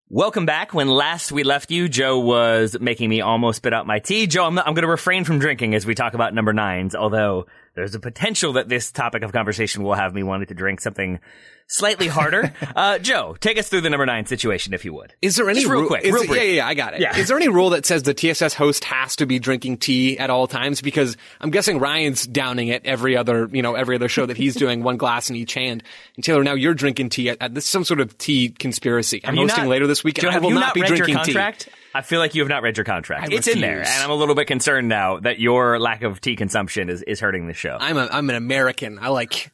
Welcome 0.08 0.46
back. 0.46 0.72
When 0.72 0.88
last 0.88 1.32
we 1.32 1.44
left 1.44 1.72
you, 1.72 1.90
Joe 1.90 2.20
was 2.20 2.78
making 2.80 3.10
me 3.10 3.22
almost 3.22 3.58
spit 3.58 3.74
out 3.74 3.88
my 3.88 3.98
tea. 3.98 4.28
Joe, 4.28 4.46
I'm, 4.46 4.60
I'm 4.60 4.76
going 4.76 4.84
to 4.84 4.88
refrain 4.88 5.24
from 5.24 5.40
drinking 5.40 5.74
as 5.74 5.88
we 5.88 5.96
talk 5.96 6.14
about 6.14 6.32
number 6.32 6.54
nines, 6.54 6.94
although 6.94 7.48
there's 7.76 7.94
a 7.94 8.00
potential 8.00 8.54
that 8.54 8.70
this 8.70 8.92
topic 8.92 9.24
of 9.24 9.32
conversation 9.32 9.84
will 9.84 9.94
have 9.94 10.14
me 10.14 10.24
wanting 10.24 10.48
to 10.48 10.54
drink 10.54 10.82
something 10.82 11.20
slightly 11.68 12.08
harder. 12.08 12.54
uh, 12.76 13.00
Joe, 13.00 13.36
take 13.40 13.58
us 13.58 13.68
through 13.68 13.82
the 13.82 13.90
number 13.90 14.06
nine 14.06 14.26
situation, 14.26 14.74
if 14.74 14.86
you 14.86 14.94
would. 14.94 15.14
Is 15.22 15.36
there 15.36 15.50
any 15.50 15.60
Just 15.60 15.72
real 15.72 15.82
rule? 15.82 15.90
quick? 15.90 16.04
Is 16.04 16.14
real 16.14 16.26
brief. 16.26 16.42
yeah, 16.42 16.50
yeah, 16.50 16.68
I 16.68 16.74
got 16.74 16.94
it. 16.94 17.02
Yeah. 17.02 17.18
Is 17.18 17.28
there 17.28 17.38
any 17.38 17.50
rule 17.50 17.72
that 17.72 17.86
says 17.86 18.04
the 18.04 18.14
TSS 18.14 18.54
host 18.54 18.86
has 18.86 19.18
to 19.18 19.26
be 19.26 19.40
drinking 19.40 19.78
tea 19.78 20.18
at 20.18 20.30
all 20.30 20.48
times? 20.48 20.82
Because 20.82 21.18
I'm 21.42 21.52
guessing 21.52 21.80
Ryan's 21.80 22.26
downing 22.26 22.70
it 22.70 22.86
every 22.86 23.18
other, 23.18 23.50
you 23.52 23.62
know, 23.62 23.76
every 23.76 23.96
other 23.96 24.10
show 24.10 24.26
that 24.26 24.38
he's 24.38 24.56
doing, 24.56 24.84
one 24.84 24.98
glass 24.98 25.30
in 25.30 25.36
each 25.36 25.54
hand. 25.54 25.84
And 26.16 26.24
Taylor, 26.24 26.44
now 26.44 26.54
you're 26.54 26.74
drinking 26.74 27.10
tea. 27.10 27.30
At, 27.30 27.38
at, 27.42 27.54
this 27.54 27.66
is 27.66 27.70
some 27.70 27.84
sort 27.84 28.00
of 28.00 28.18
tea 28.18 28.50
conspiracy. 28.50 29.22
I'm 29.24 29.36
hosting 29.36 29.66
not, 29.66 29.70
later 29.70 29.88
this 29.88 30.04
week, 30.04 30.16
Joe, 30.16 30.28
and 30.28 30.38
I 30.38 30.40
will 30.40 30.50
you 30.50 30.56
not, 30.56 30.74
be 30.74 30.82
drinking 30.82 31.18
tea. 31.26 31.34
I 31.96 32.02
feel 32.02 32.20
like 32.20 32.36
you 32.36 32.42
have 32.42 32.50
not 32.50 32.62
read 32.62 32.76
your 32.76 32.84
contract. 32.84 33.32
I 33.32 33.34
it's 33.34 33.48
in 33.48 33.62
there, 33.62 33.80
and 33.80 34.04
I'm 34.04 34.12
a 34.12 34.16
little 34.16 34.36
bit 34.36 34.48
concerned 34.48 34.90
now 34.90 35.18
that 35.22 35.40
your 35.40 35.80
lack 35.80 36.04
of 36.04 36.20
tea 36.20 36.36
consumption 36.36 36.90
is, 36.90 37.02
is 37.02 37.22
hurting 37.22 37.48
the 37.48 37.54
show. 37.54 37.78
I'm 37.80 37.96
a, 37.96 38.10
I'm 38.12 38.30
an 38.30 38.36
American. 38.36 39.00
I 39.00 39.08
like 39.08 39.54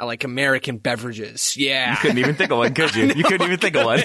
I 0.00 0.04
like 0.04 0.24
American 0.24 0.78
beverages. 0.78 1.56
Yeah. 1.56 1.92
You 1.92 1.96
couldn't 1.98 2.18
even 2.18 2.34
think 2.34 2.50
of 2.50 2.58
one, 2.58 2.74
could 2.74 2.94
you? 2.96 3.06
You 3.14 3.22
couldn't 3.24 3.46
even 3.46 3.58
think 3.58 3.76
of 3.76 3.84
one. 3.84 4.02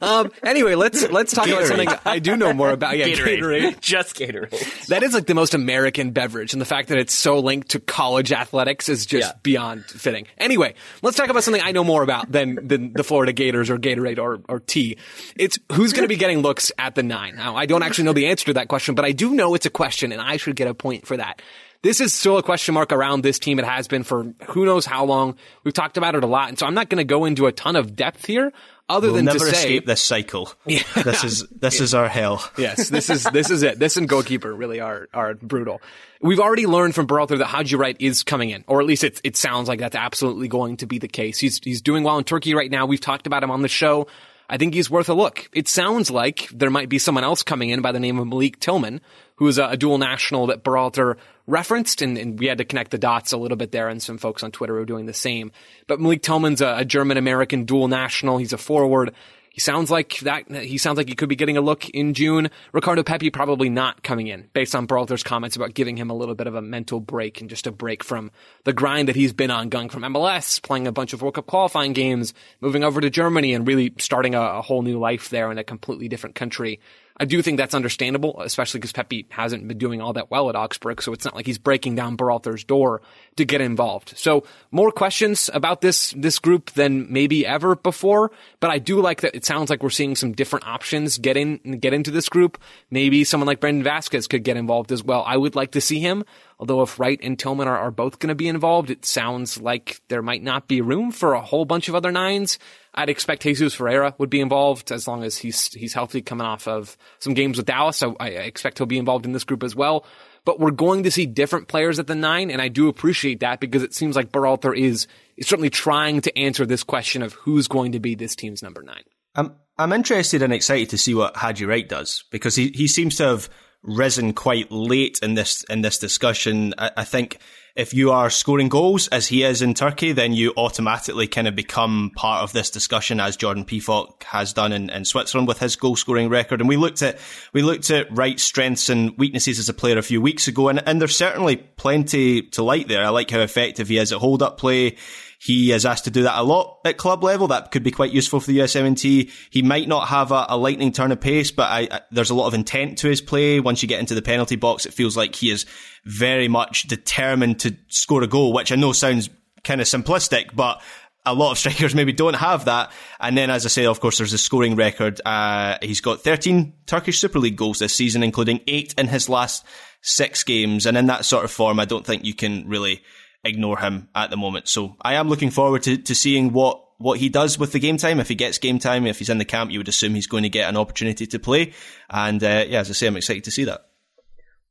um, 0.00 0.30
anyway, 0.44 0.74
let's 0.74 1.08
let's 1.10 1.32
talk 1.32 1.48
about 1.48 1.64
something 1.64 1.88
I 2.04 2.18
do 2.18 2.36
know 2.36 2.52
more 2.52 2.70
about. 2.70 2.96
Yeah, 2.98 3.06
Gatorade. 3.08 3.40
Gatorade. 3.40 3.80
Just 3.80 4.16
Gatorade. 4.16 4.86
That 4.88 5.02
is 5.02 5.14
like 5.14 5.26
the 5.26 5.34
most 5.34 5.54
American 5.54 6.10
beverage, 6.12 6.52
and 6.52 6.60
the 6.60 6.66
fact 6.66 6.88
that 6.88 6.98
it's 6.98 7.14
so 7.14 7.38
linked 7.40 7.70
to 7.70 7.80
college 7.80 8.32
athletics 8.32 8.88
is 8.88 9.06
just 9.06 9.28
Yeah. 9.28 9.38
beyond 9.42 9.84
fitting. 9.86 10.26
Anyway, 10.38 10.74
let's 11.02 11.16
talk 11.16 11.28
about 11.28 11.42
something 11.44 11.62
I 11.62 11.72
know 11.72 11.84
more 11.84 12.02
about 12.02 12.30
than 12.30 12.66
than 12.68 12.92
the 12.92 13.02
Florida 13.04 13.32
Gators 13.32 13.70
or 13.70 13.78
Gatorade 13.78 14.18
or 14.18 14.40
or 14.48 14.60
tea. 14.60 14.98
It's 15.36 15.58
who's 15.72 15.92
going 15.92 16.04
to 16.04 16.08
be 16.08 16.16
getting 16.16 16.40
looks 16.40 16.70
at 16.78 16.94
the 16.94 17.02
nine. 17.02 17.36
Now, 17.36 17.56
I 17.56 17.66
don't 17.66 17.82
actually 17.82 18.04
know 18.04 18.12
the 18.12 18.26
answer 18.26 18.46
to 18.46 18.54
that 18.54 18.68
question, 18.68 18.94
but 18.94 19.04
I 19.04 19.12
do 19.12 19.34
know 19.34 19.54
it's 19.54 19.66
a 19.66 19.70
question, 19.70 20.12
and 20.12 20.20
I 20.20 20.36
should 20.36 20.54
get 20.56 20.68
a 20.68 20.74
point 20.74 21.06
for 21.06 21.16
that. 21.16 21.42
This 21.82 22.00
is 22.00 22.14
still 22.14 22.38
a 22.38 22.42
question 22.44 22.74
mark 22.74 22.92
around 22.92 23.22
this 23.22 23.40
team. 23.40 23.58
It 23.58 23.64
has 23.64 23.88
been 23.88 24.04
for 24.04 24.32
who 24.50 24.64
knows 24.64 24.86
how 24.86 25.04
long. 25.04 25.36
We've 25.64 25.74
talked 25.74 25.96
about 25.96 26.14
it 26.14 26.22
a 26.22 26.28
lot, 26.28 26.48
and 26.48 26.58
so 26.58 26.64
I'm 26.64 26.74
not 26.74 26.88
going 26.88 26.98
to 26.98 27.04
go 27.04 27.24
into 27.24 27.46
a 27.46 27.52
ton 27.52 27.74
of 27.74 27.96
depth 27.96 28.24
here, 28.24 28.52
other 28.88 29.08
We'll 29.08 29.16
than 29.16 29.24
never 29.24 29.38
to 29.40 29.44
say 29.46 29.50
escape 29.50 29.86
this 29.86 30.00
cycle. 30.00 30.52
Yeah. 30.66 30.82
This 31.02 31.24
is 31.24 31.44
this 31.48 31.80
is 31.80 31.92
our 31.92 32.08
hell. 32.08 32.48
yes, 32.56 32.88
this 32.88 33.10
is 33.10 33.24
this 33.24 33.50
is 33.50 33.64
it. 33.64 33.80
This 33.80 33.96
and 33.96 34.08
goalkeeper 34.08 34.54
really 34.54 34.78
are 34.78 35.08
are 35.12 35.34
brutal. 35.34 35.82
We've 36.20 36.38
already 36.38 36.66
learned 36.66 36.94
from 36.94 37.08
Berhalter 37.08 37.38
that 37.38 37.46
Haji 37.46 37.74
Wright 37.74 37.96
is 37.98 38.22
coming 38.22 38.50
in, 38.50 38.62
or 38.68 38.80
at 38.80 38.86
least 38.86 39.02
it 39.02 39.20
it 39.24 39.36
sounds 39.36 39.68
like 39.68 39.80
that's 39.80 39.96
absolutely 39.96 40.46
going 40.46 40.76
to 40.78 40.86
be 40.86 40.98
the 40.98 41.08
case. 41.08 41.40
He's 41.40 41.58
he's 41.58 41.82
doing 41.82 42.04
well 42.04 42.16
in 42.16 42.24
Turkey 42.24 42.54
right 42.54 42.70
now. 42.70 42.86
We've 42.86 43.00
talked 43.00 43.26
about 43.26 43.42
him 43.42 43.50
on 43.50 43.62
the 43.62 43.68
show. 43.68 44.06
I 44.48 44.58
think 44.58 44.74
he's 44.74 44.90
worth 44.90 45.08
a 45.08 45.14
look. 45.14 45.48
It 45.54 45.66
sounds 45.66 46.10
like 46.10 46.48
there 46.52 46.70
might 46.70 46.90
be 46.90 46.98
someone 46.98 47.24
else 47.24 47.42
coming 47.42 47.70
in 47.70 47.80
by 47.80 47.90
the 47.90 48.00
name 48.00 48.18
of 48.18 48.28
Malik 48.28 48.60
Tillman, 48.60 49.00
who 49.42 49.48
is 49.48 49.58
a, 49.58 49.70
a 49.70 49.76
dual 49.76 49.98
national 49.98 50.46
that 50.46 50.62
Berhalter 50.62 51.16
referenced, 51.48 52.00
and, 52.00 52.16
and, 52.16 52.38
we 52.38 52.46
had 52.46 52.58
to 52.58 52.64
connect 52.64 52.92
the 52.92 52.98
dots 52.98 53.32
a 53.32 53.36
little 53.36 53.56
bit 53.56 53.72
there, 53.72 53.88
and 53.88 54.00
some 54.00 54.16
folks 54.16 54.44
on 54.44 54.52
Twitter 54.52 54.78
are 54.78 54.84
doing 54.84 55.06
the 55.06 55.12
same. 55.12 55.50
But 55.88 55.98
Malik 55.98 56.22
Tillman's 56.22 56.60
a, 56.60 56.76
a 56.78 56.84
German 56.84 57.16
American 57.16 57.64
dual 57.64 57.88
national. 57.88 58.38
He's 58.38 58.52
a 58.52 58.58
forward. 58.58 59.12
He 59.50 59.60
sounds 59.60 59.90
like 59.90 60.20
that. 60.20 60.48
He 60.48 60.78
sounds 60.78 60.96
like 60.96 61.08
he 61.08 61.16
could 61.16 61.28
be 61.28 61.34
getting 61.34 61.56
a 61.56 61.60
look 61.60 61.90
in 61.90 62.14
June. 62.14 62.50
Ricardo 62.72 63.02
Pepi 63.02 63.30
probably 63.30 63.68
not 63.68 64.04
coming 64.04 64.28
in, 64.28 64.48
based 64.52 64.76
on 64.76 64.86
Berhalter's 64.86 65.24
comments 65.24 65.56
about 65.56 65.74
giving 65.74 65.96
him 65.96 66.08
a 66.08 66.14
little 66.14 66.36
bit 66.36 66.46
of 66.46 66.54
a 66.54 66.62
mental 66.62 67.00
break 67.00 67.40
and 67.40 67.50
just 67.50 67.66
a 67.66 67.72
break 67.72 68.04
from 68.04 68.30
the 68.62 68.72
grind 68.72 69.08
that 69.08 69.16
he's 69.16 69.32
been 69.32 69.50
on, 69.50 69.70
going 69.70 69.88
from 69.88 70.02
MLS, 70.02 70.62
playing 70.62 70.86
a 70.86 70.92
bunch 70.92 71.14
of 71.14 71.20
World 71.20 71.34
Cup 71.34 71.46
qualifying 71.46 71.94
games, 71.94 72.32
moving 72.60 72.84
over 72.84 73.00
to 73.00 73.10
Germany, 73.10 73.54
and 73.54 73.66
really 73.66 73.92
starting 73.98 74.36
a, 74.36 74.40
a 74.40 74.62
whole 74.62 74.82
new 74.82 75.00
life 75.00 75.30
there 75.30 75.50
in 75.50 75.58
a 75.58 75.64
completely 75.64 76.06
different 76.06 76.36
country. 76.36 76.78
I 77.22 77.24
do 77.24 77.40
think 77.40 77.56
that's 77.56 77.72
understandable, 77.72 78.40
especially 78.40 78.80
because 78.80 78.90
Pepi 78.90 79.26
hasn't 79.30 79.68
been 79.68 79.78
doing 79.78 80.00
all 80.00 80.12
that 80.14 80.28
well 80.28 80.48
at 80.48 80.56
Augsburg, 80.56 81.00
so 81.00 81.12
it's 81.12 81.24
not 81.24 81.36
like 81.36 81.46
he's 81.46 81.56
breaking 81.56 81.94
down 81.94 82.16
Berhalter's 82.16 82.64
door 82.64 83.00
to 83.36 83.44
get 83.44 83.60
involved. 83.60 84.12
So 84.16 84.44
more 84.70 84.90
questions 84.90 85.48
about 85.52 85.80
this 85.80 86.12
this 86.16 86.38
group 86.38 86.70
than 86.72 87.12
maybe 87.12 87.46
ever 87.46 87.76
before, 87.76 88.30
but 88.60 88.70
I 88.70 88.78
do 88.78 89.00
like 89.00 89.22
that 89.22 89.34
it 89.34 89.44
sounds 89.44 89.70
like 89.70 89.82
we're 89.82 89.90
seeing 89.90 90.16
some 90.16 90.32
different 90.32 90.66
options 90.66 91.18
get 91.18 91.36
in 91.36 91.58
get 91.80 91.94
into 91.94 92.10
this 92.10 92.28
group. 92.28 92.58
Maybe 92.90 93.24
someone 93.24 93.46
like 93.46 93.60
Brandon 93.60 93.84
Vazquez 93.84 94.28
could 94.28 94.44
get 94.44 94.56
involved 94.56 94.92
as 94.92 95.02
well. 95.02 95.24
I 95.26 95.36
would 95.36 95.54
like 95.54 95.72
to 95.72 95.80
see 95.80 96.00
him. 96.00 96.24
Although 96.58 96.82
if 96.82 97.00
Wright 97.00 97.18
and 97.20 97.36
Tillman 97.36 97.66
are, 97.66 97.76
are 97.76 97.90
both 97.90 98.20
going 98.20 98.28
to 98.28 98.36
be 98.36 98.46
involved, 98.46 98.88
it 98.88 99.04
sounds 99.04 99.60
like 99.60 100.00
there 100.06 100.22
might 100.22 100.44
not 100.44 100.68
be 100.68 100.80
room 100.80 101.10
for 101.10 101.34
a 101.34 101.40
whole 101.40 101.64
bunch 101.64 101.88
of 101.88 101.96
other 101.96 102.12
nines. 102.12 102.56
I'd 102.94 103.08
expect 103.08 103.42
Jesus 103.42 103.74
Ferreira 103.74 104.14
would 104.18 104.30
be 104.30 104.40
involved 104.40 104.92
as 104.92 105.08
long 105.08 105.24
as 105.24 105.36
he's 105.36 105.72
he's 105.72 105.94
healthy 105.94 106.22
coming 106.22 106.46
off 106.46 106.68
of 106.68 106.96
some 107.18 107.34
games 107.34 107.56
with 107.56 107.66
Dallas. 107.66 107.96
So 107.96 108.16
I 108.20 108.28
expect 108.28 108.78
he'll 108.78 108.86
be 108.86 108.98
involved 108.98 109.24
in 109.24 109.32
this 109.32 109.44
group 109.44 109.62
as 109.62 109.74
well. 109.74 110.04
But 110.44 110.58
we're 110.58 110.72
going 110.72 111.04
to 111.04 111.10
see 111.10 111.26
different 111.26 111.68
players 111.68 111.98
at 111.98 112.08
the 112.08 112.16
nine, 112.16 112.50
and 112.50 112.60
I 112.60 112.68
do 112.68 112.88
appreciate 112.88 113.40
that 113.40 113.60
because 113.60 113.82
it 113.82 113.94
seems 113.94 114.16
like 114.16 114.32
Berhalter 114.32 114.76
is, 114.76 115.06
is 115.36 115.46
certainly 115.46 115.70
trying 115.70 116.20
to 116.22 116.36
answer 116.36 116.66
this 116.66 116.82
question 116.82 117.22
of 117.22 117.34
who's 117.34 117.68
going 117.68 117.92
to 117.92 118.00
be 118.00 118.16
this 118.16 118.34
team's 118.34 118.62
number 118.62 118.82
nine. 118.82 119.04
I'm 119.34 119.54
I'm 119.78 119.92
interested 119.92 120.42
and 120.42 120.52
excited 120.52 120.90
to 120.90 120.98
see 120.98 121.14
what 121.14 121.36
Haji 121.36 121.64
Wright 121.64 121.88
does 121.88 122.24
because 122.30 122.54
he, 122.54 122.68
he 122.74 122.86
seems 122.86 123.16
to 123.16 123.24
have 123.24 123.48
risen 123.82 124.32
quite 124.32 124.70
late 124.70 125.18
in 125.22 125.34
this 125.34 125.64
in 125.64 125.82
this 125.82 125.98
discussion. 125.98 126.74
I, 126.78 126.90
I 126.98 127.04
think 127.04 127.38
if 127.74 127.94
you 127.94 128.10
are 128.10 128.28
scoring 128.28 128.68
goals 128.68 129.08
as 129.08 129.26
he 129.26 129.44
is 129.44 129.62
in 129.62 129.72
Turkey, 129.72 130.12
then 130.12 130.32
you 130.34 130.52
automatically 130.56 131.26
kind 131.26 131.48
of 131.48 131.56
become 131.56 132.10
part 132.14 132.42
of 132.42 132.52
this 132.52 132.70
discussion 132.70 133.18
as 133.18 133.36
Jordan 133.36 133.64
Pefok 133.64 134.22
has 134.24 134.52
done 134.52 134.72
in, 134.72 134.90
in 134.90 135.06
Switzerland 135.06 135.48
with 135.48 135.58
his 135.58 135.76
goal 135.76 135.96
scoring 135.96 136.28
record. 136.28 136.60
And 136.60 136.68
we 136.68 136.76
looked 136.76 137.00
at, 137.00 137.18
we 137.54 137.62
looked 137.62 137.90
at 137.90 138.14
Wright's 138.14 138.42
strengths 138.42 138.90
and 138.90 139.16
weaknesses 139.16 139.58
as 139.58 139.70
a 139.70 139.74
player 139.74 139.96
a 139.96 140.02
few 140.02 140.20
weeks 140.20 140.48
ago. 140.48 140.68
And, 140.68 140.86
and 140.86 141.00
there's 141.00 141.16
certainly 141.16 141.56
plenty 141.56 142.42
to 142.42 142.62
like 142.62 142.88
there. 142.88 143.04
I 143.04 143.08
like 143.08 143.30
how 143.30 143.40
effective 143.40 143.88
he 143.88 143.96
is 143.96 144.12
at 144.12 144.18
hold 144.18 144.42
up 144.42 144.58
play. 144.58 144.96
He 145.42 145.72
is 145.72 145.84
asked 145.84 146.04
to 146.04 146.12
do 146.12 146.22
that 146.22 146.38
a 146.38 146.44
lot 146.44 146.78
at 146.84 146.98
club 146.98 147.24
level. 147.24 147.48
That 147.48 147.72
could 147.72 147.82
be 147.82 147.90
quite 147.90 148.12
useful 148.12 148.38
for 148.38 148.46
the 148.46 148.60
USMNT. 148.60 149.28
He 149.50 149.62
might 149.62 149.88
not 149.88 150.06
have 150.06 150.30
a, 150.30 150.46
a 150.48 150.56
lightning 150.56 150.92
turn 150.92 151.10
of 151.10 151.20
pace, 151.20 151.50
but 151.50 151.68
I, 151.68 151.88
I, 151.90 152.00
there's 152.12 152.30
a 152.30 152.34
lot 152.36 152.46
of 152.46 152.54
intent 152.54 152.98
to 152.98 153.08
his 153.08 153.20
play. 153.20 153.58
Once 153.58 153.82
you 153.82 153.88
get 153.88 153.98
into 153.98 154.14
the 154.14 154.22
penalty 154.22 154.54
box, 154.54 154.86
it 154.86 154.94
feels 154.94 155.16
like 155.16 155.34
he 155.34 155.50
is 155.50 155.66
very 156.04 156.46
much 156.46 156.84
determined 156.84 157.58
to 157.58 157.76
score 157.88 158.22
a 158.22 158.28
goal, 158.28 158.52
which 158.52 158.70
I 158.70 158.76
know 158.76 158.92
sounds 158.92 159.30
kind 159.64 159.80
of 159.80 159.88
simplistic, 159.88 160.54
but 160.54 160.80
a 161.26 161.34
lot 161.34 161.50
of 161.50 161.58
strikers 161.58 161.92
maybe 161.92 162.12
don't 162.12 162.34
have 162.34 162.66
that. 162.66 162.92
And 163.18 163.36
then, 163.36 163.50
as 163.50 163.66
I 163.66 163.68
say, 163.68 163.84
of 163.86 163.98
course, 163.98 164.18
there's 164.18 164.32
a 164.32 164.38
scoring 164.38 164.76
record. 164.76 165.20
Uh, 165.24 165.76
he's 165.82 166.00
got 166.00 166.20
13 166.20 166.72
Turkish 166.86 167.18
Super 167.18 167.40
League 167.40 167.56
goals 167.56 167.80
this 167.80 167.96
season, 167.96 168.22
including 168.22 168.60
eight 168.68 168.94
in 168.96 169.08
his 169.08 169.28
last 169.28 169.66
six 170.02 170.44
games. 170.44 170.86
And 170.86 170.96
in 170.96 171.06
that 171.06 171.24
sort 171.24 171.44
of 171.44 171.50
form, 171.50 171.80
I 171.80 171.84
don't 171.84 172.06
think 172.06 172.24
you 172.24 172.34
can 172.34 172.68
really 172.68 173.02
ignore 173.44 173.78
him 173.78 174.08
at 174.14 174.30
the 174.30 174.36
moment. 174.36 174.68
So 174.68 174.96
I 175.00 175.14
am 175.14 175.28
looking 175.28 175.50
forward 175.50 175.82
to, 175.84 175.96
to 175.96 176.14
seeing 176.14 176.52
what, 176.52 176.82
what 176.98 177.18
he 177.18 177.28
does 177.28 177.58
with 177.58 177.72
the 177.72 177.80
game 177.80 177.96
time. 177.96 178.20
If 178.20 178.28
he 178.28 178.34
gets 178.34 178.58
game 178.58 178.78
time, 178.78 179.06
if 179.06 179.18
he's 179.18 179.30
in 179.30 179.38
the 179.38 179.44
camp, 179.44 179.70
you 179.70 179.78
would 179.78 179.88
assume 179.88 180.14
he's 180.14 180.26
going 180.26 180.44
to 180.44 180.48
get 180.48 180.68
an 180.68 180.76
opportunity 180.76 181.26
to 181.26 181.38
play. 181.38 181.72
And 182.08 182.42
uh, 182.42 182.64
yeah, 182.68 182.80
as 182.80 182.90
I 182.90 182.92
say, 182.92 183.06
I'm 183.06 183.16
excited 183.16 183.44
to 183.44 183.50
see 183.50 183.64
that. 183.64 183.86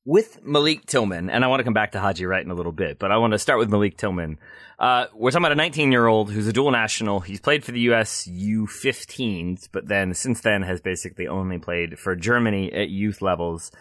With 0.03 0.41
Malik 0.43 0.87
Tillman, 0.87 1.29
and 1.29 1.45
I 1.45 1.47
want 1.47 1.59
to 1.59 1.63
come 1.63 1.75
back 1.75 1.91
to 1.91 1.99
Haji 1.99 2.25
Wright 2.25 2.43
in 2.43 2.49
a 2.49 2.55
little 2.55 2.71
bit, 2.71 2.97
but 2.97 3.11
I 3.11 3.17
want 3.17 3.33
to 3.33 3.39
start 3.39 3.59
with 3.59 3.69
Malik 3.69 3.97
Tillman. 3.97 4.39
Uh, 4.79 5.05
we're 5.13 5.29
talking 5.29 5.45
about 5.45 5.51
a 5.51 5.55
19 5.55 5.91
year 5.91 6.07
old 6.07 6.31
who's 6.31 6.47
a 6.47 6.53
dual 6.53 6.71
national. 6.71 7.19
He's 7.19 7.39
played 7.39 7.63
for 7.63 7.71
the 7.71 7.81
US 7.81 8.27
U15s, 8.27 9.69
but 9.71 9.87
then 9.87 10.15
since 10.15 10.41
then 10.41 10.63
has 10.63 10.81
basically 10.81 11.27
only 11.27 11.59
played 11.59 11.99
for 11.99 12.15
Germany 12.15 12.73
at 12.73 12.89
youth 12.89 13.21
levels. 13.21 13.71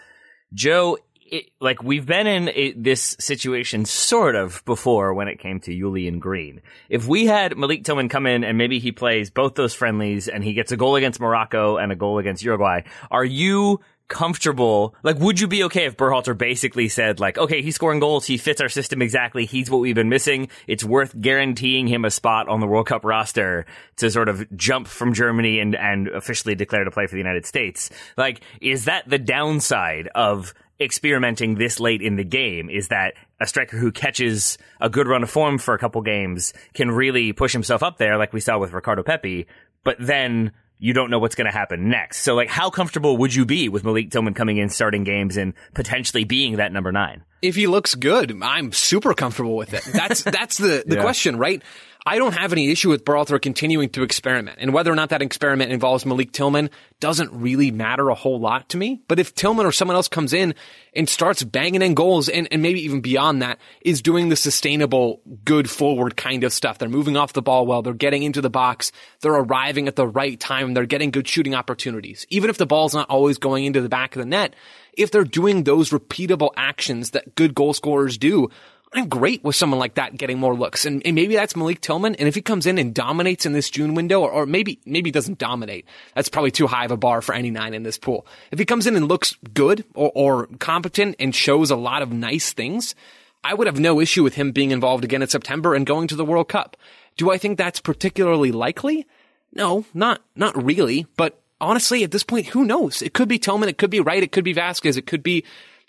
Joe, 0.53 0.99
it, 1.31 1.51
like 1.61 1.83
we've 1.83 2.07
been 2.07 2.27
in 2.27 2.49
a, 2.49 2.73
this 2.73 3.17
situation 3.19 3.85
sort 3.85 4.35
of 4.35 4.65
before 4.65 5.15
when 5.15 5.29
it 5.29 5.39
came 5.39 5.61
to 5.61 5.77
Julian 5.77 6.19
Green. 6.19 6.61
If 6.89 7.07
we 7.07 7.27
had 7.27 7.57
Malik 7.57 7.85
Tillman 7.85 8.09
come 8.09 8.27
in 8.27 8.45
and 8.45 8.59
maybe 8.59 8.79
he 8.79 8.93
plays 8.93 9.31
both 9.31 9.55
those 9.55 9.75
friendlies 9.75 10.29
and 10.29 10.43
he 10.43 10.55
gets 10.55 10.73
a 10.73 10.77
goal 10.77 10.97
against 10.97 11.21
Morocco 11.21 11.77
and 11.77 11.93
a 11.93 11.97
goal 11.97 12.19
against 12.19 12.43
Uruguay, 12.43 12.83
are 13.11 13.25
you 13.25 13.81
comfortable? 14.09 14.95
Like, 15.05 15.19
would 15.21 15.41
you 15.41 15.47
be 15.47 15.63
okay 15.65 15.87
if 15.87 15.97
Berhalter 15.97 16.37
basically 16.37 16.89
said, 16.89 17.21
like, 17.21 17.39
okay, 17.39 17.63
he's 17.63 17.77
scoring 17.77 18.01
goals, 18.01 18.27
he 18.27 18.37
fits 18.37 18.61
our 18.61 18.69
system 18.69 19.01
exactly, 19.01 19.47
he's 19.47 19.71
what 19.71 19.81
we've 19.81 19.95
been 19.95 20.09
missing, 20.09 20.49
it's 20.67 20.85
worth 20.85 21.19
guaranteeing 21.19 21.87
him 21.87 22.05
a 22.05 22.11
spot 22.11 22.49
on 22.49 22.61
the 22.61 22.67
World 22.67 22.89
Cup 22.89 23.05
roster 23.05 23.65
to 23.97 24.11
sort 24.11 24.29
of 24.29 24.45
jump 24.57 24.89
from 24.89 25.15
Germany 25.15 25.61
and, 25.61 25.77
and 25.77 26.09
officially 26.09 26.57
declare 26.57 26.85
to 26.85 26.91
play 26.91 27.07
for 27.07 27.13
the 27.13 27.19
United 27.19 27.47
States? 27.47 27.89
Like, 28.17 28.41
is 28.61 28.87
that 28.87 29.09
the 29.09 29.19
downside 29.19 30.09
of 30.09 30.53
experimenting 30.81 31.57
this 31.57 31.79
late 31.79 32.03
in 32.03 32.17
the 32.17 32.25
game 32.25 32.71
is 32.71 32.89
that 32.89 33.15
a 33.39 33.47
striker 33.47 33.77
who 33.77 33.93
catches 33.93 34.59
a 34.81 34.89
good 34.89 35.07
run 35.07 35.23
of 35.23 35.31
form 35.31 35.59
for 35.59 35.75
a 35.75 35.79
couple 35.79 36.01
games 36.03 36.53
can 36.75 36.91
really 36.91 37.33
push 37.33 37.53
himself 37.53 37.83
up 37.83 37.99
there, 37.99 38.17
like 38.17 38.33
we 38.33 38.41
saw 38.41 38.59
with 38.59 38.73
Ricardo 38.73 39.03
Pepi, 39.03 39.47
but 39.85 39.97
then 39.99 40.53
you 40.81 40.95
don't 40.95 41.11
know 41.11 41.19
what's 41.19 41.35
going 41.35 41.47
to 41.47 41.53
happen 41.53 41.91
next. 41.91 42.23
So, 42.23 42.35
like, 42.35 42.49
how 42.49 42.71
comfortable 42.71 43.19
would 43.19 43.35
you 43.35 43.45
be 43.45 43.69
with 43.69 43.85
Malik 43.85 44.11
Tillman 44.11 44.33
coming 44.33 44.57
in, 44.57 44.71
starting 44.71 45.05
games, 45.05 45.37
and 45.37 45.53
potentially 45.75 46.25
being 46.25 46.57
that 46.57 46.73
number 46.73 46.91
nine? 46.91 47.23
If 47.43 47.55
he 47.55 47.67
looks 47.67 47.95
good, 47.95 48.43
I'm 48.43 48.73
super 48.73 49.13
comfortable 49.13 49.57
with 49.57 49.75
it. 49.75 49.85
That's 49.93 50.23
that's 50.23 50.57
the 50.57 50.83
the 50.87 50.97
yeah. 50.97 51.03
question, 51.03 51.37
right? 51.37 51.63
I 52.07 52.17
don't 52.17 52.33
have 52.33 52.53
any 52.53 52.71
issue 52.71 52.89
with 52.89 53.05
Berhalter 53.05 53.41
continuing 53.41 53.91
to 53.91 54.03
experiment. 54.03 54.59
And 54.61 54.73
whether 54.73 54.91
or 54.91 54.95
not 54.95 55.11
that 55.11 55.21
experiment 55.21 55.71
involves 55.71 56.07
Malik 56.07 56.33
Tillman 56.33 56.71
doesn't 56.99 57.33
really 57.33 57.71
matter 57.71 58.09
a 58.09 58.15
whole 58.15 58.41
lot 58.41 58.71
to 58.71 58.79
me. 58.79 59.03
But 59.07 59.19
if 59.19 59.35
Tillman 59.35 59.67
or 59.67 59.73
someone 59.73 59.97
else 59.97 60.09
comes 60.09 60.33
in 60.33 60.55
and 60.95 61.09
starts 61.09 61.43
banging 61.43 61.83
in 61.83 61.95
goals 61.95 62.29
and, 62.29 62.49
and 62.51 62.63
maybe 62.63 62.81
even 62.85 63.01
beyond 63.01 63.43
that 63.43 63.59
is 63.83 64.01
doing 64.01 64.31
the 64.31 64.37
sustainable, 64.37 65.21
good 65.45 65.69
forward 65.69 66.17
kind 66.17 66.43
of 66.45 66.53
stuff. 66.53 66.79
They're 66.79 66.89
moving 66.89 67.17
off 67.17 67.35
the 67.35 67.43
ball 67.43 67.67
well. 67.67 67.83
They're 67.83 67.93
getting 67.93 68.23
into 68.23 68.41
the 68.41 68.51
box. 68.51 68.93
They're 69.21 69.33
arriving 69.33 69.87
at 69.87 69.97
the 69.97 70.07
right 70.07 70.41
time. 70.41 70.73
They're 70.73 70.87
getting 70.87 71.11
good 71.11 71.29
shooting 71.29 71.55
opportunities. 71.55 72.27
Even 72.31 72.49
if 72.49 72.57
the 72.57 72.67
ball's 72.67 72.95
not 72.95 73.11
always 73.11 73.39
going 73.39 73.67
into 73.67 73.83
the 73.83 73.89
back 73.89 74.17
of 74.17 74.21
the 74.21 74.27
net, 74.27 74.55
if 74.95 75.11
they're 75.11 75.25
doing 75.25 75.65
those 75.65 75.91
repeatable 75.91 76.51
actions 76.57 77.11
that 77.11 77.35
good 77.35 77.55
goal 77.55 77.73
scorers 77.73 78.19
do, 78.19 78.51
I'm 78.93 79.09
great 79.09 79.45
with 79.45 79.55
someone 79.55 79.79
like 79.79 79.95
that 79.95 80.17
getting 80.17 80.39
more 80.39 80.55
looks. 80.55 80.85
And, 80.85 81.01
and, 81.07 81.15
maybe 81.15 81.35
that's 81.37 81.55
Malik 81.55 81.81
Tillman. 81.81 82.17
And 82.17 82.27
if 82.27 82.35
he 82.35 82.43
comes 82.43 82.67
in 82.67 82.77
and 82.77 82.93
dominates 82.93 83.47
in 83.47 83.53
this 83.53 83.71
June 83.71 83.95
window, 83.95 84.23
or, 84.23 84.31
or 84.31 84.47
maybe, 84.47 84.81
maybe 84.85 85.13
doesn't 85.13 85.39
dominate, 85.39 85.87
that's 86.15 86.29
probably 86.29 86.51
too 86.51 86.67
high 86.67 86.87
of 86.87 86.91
a 86.91 86.97
bar 86.97 87.23
for 87.23 87.33
any 87.33 87.51
nine 87.51 87.73
in 87.73 87.85
this 87.85 87.99
pool. 87.99 88.27
If 88.51 88.59
he 88.59 88.65
comes 88.65 88.89
in 88.89 88.97
and 88.97 89.07
looks 89.07 89.37
good 89.55 89.85
or, 89.95 90.11
or 90.15 90.47
competent 90.59 91.17
and 91.21 91.35
shows 91.35 91.71
a 91.71 91.77
lot 91.77 92.03
of 92.03 92.13
nice 92.13 92.53
things, 92.53 92.97
I 93.45 93.55
would 93.55 93.69
have 93.69 93.79
no 93.79 94.01
issue 94.01 94.25
with 94.25 94.35
him 94.35 94.51
being 94.51 94.73
involved 94.73 95.05
again 95.05 95.23
in 95.23 95.29
September 95.29 95.75
and 95.75 95.87
going 95.87 96.09
to 96.09 96.17
the 96.17 96.25
World 96.25 96.49
Cup. 96.49 96.77
Do 97.17 97.31
I 97.31 97.39
think 97.39 97.59
that's 97.59 97.81
particularly 97.81 98.51
likely? 98.51 99.07
No, 99.53 99.85
not, 99.95 100.21
not 100.35 100.61
really. 100.63 101.07
But 101.17 101.41
honestly, 101.61 102.03
at 102.03 102.11
this 102.11 102.25
point, 102.25 102.47
who 102.47 102.65
knows? 102.65 103.03
It 103.03 103.15
could 103.15 103.29
be 103.29 103.39
Tillman. 103.39 103.69
It 103.69 103.79
could 103.79 103.91
be 103.91 104.01
Wright. 104.01 104.23
It 104.23 104.33
could 104.33 104.45
be 104.45 104.55
Vazquez. 104.55 104.97
It 104.97 105.07
could 105.07 105.23
be 105.23 105.45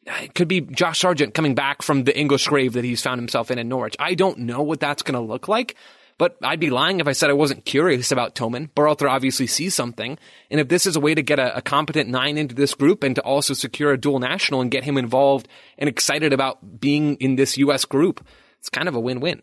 it 0.06 0.34
could 0.34 0.48
be 0.48 0.62
Josh 0.62 1.00
Sargent 1.00 1.34
coming 1.34 1.56
back 1.56 1.82
from 1.82 2.04
the 2.04 2.18
English 2.18 2.48
grave 2.48 2.74
that 2.74 2.84
he's 2.84 3.02
found 3.02 3.20
himself 3.20 3.52
in 3.52 3.60
in 3.60 3.70
Norwich. 3.70 3.96
I 4.00 4.16
don't 4.16 4.40
know 4.40 4.62
what 4.62 4.80
that's 4.80 5.04
going 5.04 5.14
to 5.14 5.20
look 5.20 5.48
like, 5.48 5.76
but 6.18 6.38
I'd 6.42 6.60
be 6.60 6.70
lying 6.70 7.00
if 7.00 7.08
I 7.08 7.14
said 7.14 7.30
I 7.30 7.34
wasn't 7.34 7.66
curious 7.66 8.12
about 8.12 8.36
Tillman. 8.36 8.70
Berhalter 8.76 9.10
obviously 9.10 9.48
sees 9.48 9.76
something, 9.76 10.18
and 10.50 10.60
if 10.60 10.68
this 10.68 10.86
is 10.86 10.96
a 10.96 11.00
way 11.00 11.14
to 11.14 11.22
get 11.22 11.40
a, 11.40 11.58
a, 11.58 11.62
competent 11.62 12.10
nine 12.10 12.38
into 12.38 12.56
this 12.56 12.74
group 12.74 13.04
and 13.04 13.16
to 13.16 13.22
also 13.24 13.54
secure 13.54 13.92
a 13.92 13.98
dual 13.98 14.20
national 14.20 14.62
and 14.62 14.72
get 14.72 14.84
him 14.84 14.98
involved 14.98 15.48
and 15.78 15.88
excited 15.88 16.34
about 16.34 16.80
being 16.80 17.16
in 17.16 17.36
this 17.36 17.58
U.S. 17.58 17.86
group, 17.86 18.26
it's 18.60 18.70
kind 18.70 18.88
of 18.88 18.96
a 18.96 19.00
win-win. 19.00 19.42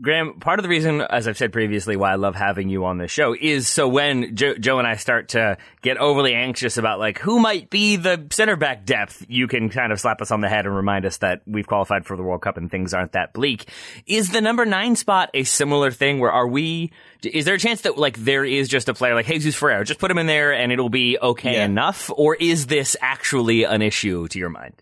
Graham, 0.00 0.38
part 0.38 0.60
of 0.60 0.62
the 0.62 0.68
reason, 0.68 1.00
as 1.00 1.26
I've 1.26 1.36
said 1.36 1.52
previously, 1.52 1.96
why 1.96 2.12
I 2.12 2.14
love 2.14 2.36
having 2.36 2.68
you 2.68 2.84
on 2.84 2.98
the 2.98 3.08
show 3.08 3.34
is 3.34 3.66
so 3.68 3.88
when 3.88 4.36
Joe, 4.36 4.54
Joe, 4.54 4.78
and 4.78 4.86
I 4.86 4.94
start 4.94 5.30
to 5.30 5.58
get 5.82 5.96
overly 5.96 6.34
anxious 6.34 6.76
about 6.76 7.00
like 7.00 7.18
who 7.18 7.40
might 7.40 7.68
be 7.68 7.96
the 7.96 8.24
center 8.30 8.54
back 8.54 8.84
depth, 8.86 9.26
you 9.28 9.48
can 9.48 9.68
kind 9.70 9.90
of 9.90 9.98
slap 9.98 10.22
us 10.22 10.30
on 10.30 10.40
the 10.40 10.48
head 10.48 10.66
and 10.66 10.76
remind 10.76 11.04
us 11.04 11.16
that 11.16 11.42
we've 11.46 11.66
qualified 11.66 12.06
for 12.06 12.16
the 12.16 12.22
World 12.22 12.42
Cup 12.42 12.56
and 12.56 12.70
things 12.70 12.94
aren't 12.94 13.12
that 13.12 13.32
bleak. 13.32 13.68
Is 14.06 14.30
the 14.30 14.40
number 14.40 14.64
nine 14.64 14.94
spot 14.94 15.30
a 15.34 15.42
similar 15.42 15.90
thing 15.90 16.20
where 16.20 16.30
are 16.30 16.46
we, 16.46 16.92
is 17.24 17.44
there 17.44 17.54
a 17.54 17.58
chance 17.58 17.80
that 17.80 17.98
like 17.98 18.16
there 18.18 18.44
is 18.44 18.68
just 18.68 18.88
a 18.88 18.94
player 18.94 19.16
like 19.16 19.26
Jesus 19.26 19.56
Ferreira, 19.56 19.84
just 19.84 19.98
put 19.98 20.12
him 20.12 20.18
in 20.18 20.26
there 20.28 20.52
and 20.52 20.70
it'll 20.70 20.90
be 20.90 21.18
okay 21.20 21.54
Yeah. 21.54 21.64
enough? 21.64 22.08
Or 22.14 22.36
is 22.36 22.68
this 22.68 22.96
actually 23.00 23.64
an 23.64 23.82
issue 23.82 24.28
to 24.28 24.38
your 24.38 24.50
mind? 24.50 24.74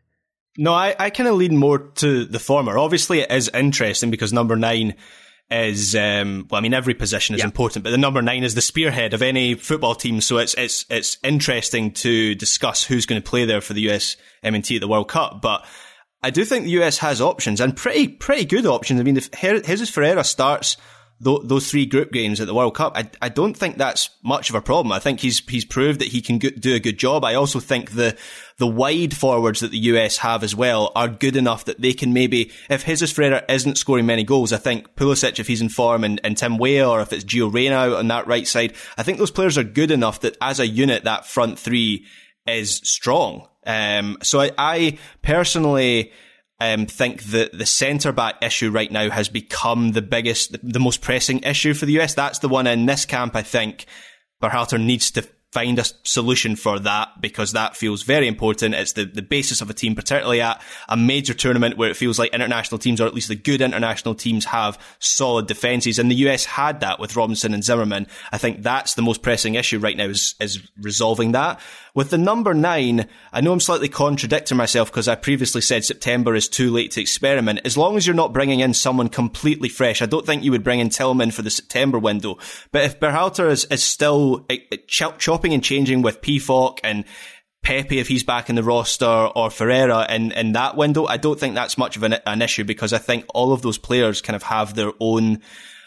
No, 0.58 0.72
I, 0.72 0.94
I 0.98 1.10
kind 1.10 1.28
of 1.28 1.34
lean 1.36 1.56
more 1.56 1.78
to 1.96 2.24
the 2.24 2.38
former. 2.38 2.78
Obviously, 2.78 3.20
it 3.20 3.30
is 3.30 3.48
interesting 3.52 4.10
because 4.10 4.32
number 4.32 4.56
nine 4.56 4.94
is, 5.50 5.94
um, 5.94 6.46
well, 6.50 6.58
I 6.58 6.62
mean, 6.62 6.74
every 6.74 6.94
position 6.94 7.34
is 7.34 7.40
Yeah. 7.40 7.44
important, 7.46 7.84
but 7.84 7.90
the 7.90 7.98
number 7.98 8.20
nine 8.22 8.42
is 8.42 8.54
the 8.54 8.60
spearhead 8.60 9.14
of 9.14 9.22
any 9.22 9.54
football 9.54 9.94
team. 9.94 10.20
So 10.20 10.38
it's, 10.38 10.54
it's, 10.54 10.84
it's 10.90 11.18
interesting 11.22 11.92
to 11.92 12.34
discuss 12.34 12.82
who's 12.82 13.06
going 13.06 13.20
to 13.22 13.28
play 13.28 13.44
there 13.44 13.60
for 13.60 13.72
the 13.72 13.88
US 13.90 14.16
M&T 14.42 14.74
at 14.74 14.80
the 14.80 14.88
World 14.88 15.08
Cup. 15.08 15.40
But 15.42 15.64
I 16.22 16.30
do 16.30 16.44
think 16.44 16.64
the 16.64 16.82
US 16.82 16.98
has 16.98 17.20
options 17.20 17.60
and 17.60 17.76
pretty, 17.76 18.08
pretty 18.08 18.44
good 18.44 18.66
options. 18.66 18.98
I 18.98 19.04
mean, 19.04 19.16
if 19.16 19.30
Jesus 19.64 19.88
Ferreira 19.90 20.24
starts 20.24 20.76
tho- 21.20 21.42
those 21.42 21.70
three 21.70 21.86
group 21.86 22.12
games 22.12 22.40
at 22.40 22.46
the 22.46 22.54
World 22.54 22.74
Cup, 22.74 22.92
I, 22.96 23.10
I 23.20 23.28
don't 23.28 23.56
think 23.56 23.76
that's 23.76 24.10
much 24.22 24.50
of 24.50 24.56
a 24.56 24.60
problem. 24.60 24.92
I 24.92 24.98
think 24.98 25.20
he's 25.20 25.40
he's 25.48 25.64
proved 25.64 26.00
that 26.00 26.08
he 26.08 26.20
can 26.20 26.38
go- 26.38 26.50
do 26.50 26.74
a 26.74 26.80
good 26.80 26.98
job. 26.98 27.24
I 27.24 27.34
also 27.34 27.60
think 27.60 27.92
the 27.92 28.16
the 28.58 28.66
wide 28.66 29.16
forwards 29.16 29.60
that 29.60 29.70
the 29.70 29.78
US 29.78 30.18
have 30.18 30.42
as 30.42 30.54
well 30.54 30.92
are 30.94 31.08
good 31.08 31.36
enough 31.36 31.66
that 31.66 31.80
they 31.80 31.92
can 31.92 32.12
maybe, 32.12 32.50
if 32.70 32.86
Jesus 32.86 33.12
Ferreira 33.12 33.44
isn't 33.48 33.76
scoring 33.76 34.06
many 34.06 34.24
goals, 34.24 34.52
I 34.52 34.56
think 34.56 34.94
Pulisic, 34.96 35.38
if 35.38 35.46
he's 35.46 35.60
in 35.60 35.68
form, 35.68 36.04
and, 36.04 36.20
and 36.24 36.36
Tim 36.36 36.56
Weah, 36.56 36.88
or 36.88 37.00
if 37.00 37.12
it's 37.12 37.24
Gio 37.24 37.52
Reyna 37.52 37.94
on 37.94 38.08
that 38.08 38.26
right 38.26 38.46
side, 38.46 38.74
I 38.96 39.02
think 39.02 39.18
those 39.18 39.30
players 39.30 39.58
are 39.58 39.64
good 39.64 39.90
enough 39.90 40.20
that 40.20 40.36
as 40.40 40.58
a 40.58 40.66
unit, 40.66 41.04
that 41.04 41.26
front 41.26 41.58
three 41.58 42.06
is 42.46 42.76
strong. 42.84 43.46
Um, 43.66 44.18
so 44.22 44.40
I, 44.40 44.52
I 44.56 44.98
personally 45.22 46.12
um, 46.60 46.86
think 46.86 47.24
that 47.24 47.56
the 47.56 47.66
centre 47.66 48.12
back 48.12 48.36
issue 48.42 48.70
right 48.70 48.90
now 48.90 49.10
has 49.10 49.28
become 49.28 49.92
the 49.92 50.02
biggest, 50.02 50.56
the 50.62 50.80
most 50.80 51.02
pressing 51.02 51.40
issue 51.40 51.74
for 51.74 51.86
the 51.86 52.00
US. 52.00 52.14
That's 52.14 52.38
the 52.38 52.48
one 52.48 52.66
in 52.66 52.86
this 52.86 53.04
camp. 53.04 53.36
I 53.36 53.42
think 53.42 53.86
Berhalter 54.42 54.82
needs 54.82 55.10
to 55.12 55.26
find 55.52 55.78
a 55.78 55.84
solution 56.02 56.56
for 56.56 56.78
that 56.80 57.08
because 57.20 57.52
that 57.52 57.76
feels 57.76 58.02
very 58.02 58.28
important. 58.28 58.74
It's 58.74 58.92
the, 58.92 59.04
the 59.04 59.22
basis 59.22 59.60
of 59.60 59.70
a 59.70 59.74
team, 59.74 59.94
particularly 59.94 60.40
at 60.40 60.60
a 60.88 60.96
major 60.96 61.34
tournament 61.34 61.78
where 61.78 61.88
it 61.88 61.96
feels 61.96 62.18
like 62.18 62.34
international 62.34 62.78
teams, 62.78 63.00
or 63.00 63.06
at 63.06 63.14
least 63.14 63.28
the 63.28 63.36
good 63.36 63.60
international 63.60 64.14
teams, 64.14 64.44
have 64.46 64.78
solid 64.98 65.46
defences. 65.46 65.98
And 65.98 66.10
the 66.10 66.16
US 66.26 66.44
had 66.44 66.80
that 66.80 66.98
with 66.98 67.16
Robinson 67.16 67.54
and 67.54 67.64
Zimmerman. 67.64 68.06
I 68.32 68.38
think 68.38 68.62
that's 68.62 68.94
the 68.94 69.02
most 69.02 69.22
pressing 69.22 69.54
issue 69.54 69.78
right 69.78 69.96
now 69.96 70.06
is, 70.06 70.34
is 70.40 70.60
resolving 70.80 71.32
that. 71.32 71.60
With 71.94 72.10
the 72.10 72.18
number 72.18 72.52
nine, 72.52 73.08
I 73.32 73.40
know 73.40 73.54
I'm 73.54 73.60
slightly 73.60 73.88
contradicting 73.88 74.58
myself 74.58 74.90
because 74.90 75.08
I 75.08 75.14
previously 75.14 75.62
said 75.62 75.82
September 75.82 76.34
is 76.34 76.46
too 76.46 76.70
late 76.70 76.90
to 76.90 77.00
experiment. 77.00 77.60
As 77.64 77.78
long 77.78 77.96
as 77.96 78.06
you're 78.06 78.14
not 78.14 78.34
bringing 78.34 78.60
in 78.60 78.74
someone 78.74 79.08
completely 79.08 79.70
fresh, 79.70 80.02
I 80.02 80.06
don't 80.06 80.26
think 80.26 80.44
you 80.44 80.50
would 80.50 80.62
bring 80.62 80.80
in 80.80 80.90
Tillman 80.90 81.30
for 81.30 81.40
the 81.40 81.48
September 81.48 81.98
window. 81.98 82.36
But 82.70 82.84
if 82.84 83.00
Berhalter 83.00 83.50
is, 83.50 83.64
is 83.70 83.82
still 83.82 84.44
eh, 84.50 84.58
eh, 84.70 84.76
chop- 84.86 85.18
chopping 85.36 85.52
and 85.52 85.62
changing 85.62 86.00
with 86.00 86.22
Pefok 86.22 86.78
and 86.82 87.04
Pepi 87.62 87.98
if 87.98 88.08
he's 88.08 88.24
back 88.24 88.48
in 88.48 88.54
the 88.54 88.62
roster 88.62 89.04
or 89.04 89.50
Ferreira 89.50 90.06
in, 90.08 90.32
in 90.32 90.52
that 90.52 90.78
window, 90.78 91.04
I 91.04 91.18
don't 91.18 91.38
think 91.38 91.54
that's 91.54 91.76
much 91.76 91.98
of 91.98 92.04
an, 92.04 92.14
an 92.24 92.40
issue 92.40 92.64
because 92.64 92.94
I 92.94 92.98
think 92.98 93.26
all 93.34 93.52
of 93.52 93.60
those 93.60 93.76
players 93.76 94.22
kind 94.22 94.34
of 94.34 94.44
have 94.44 94.74
their 94.74 94.92
own 94.98 95.42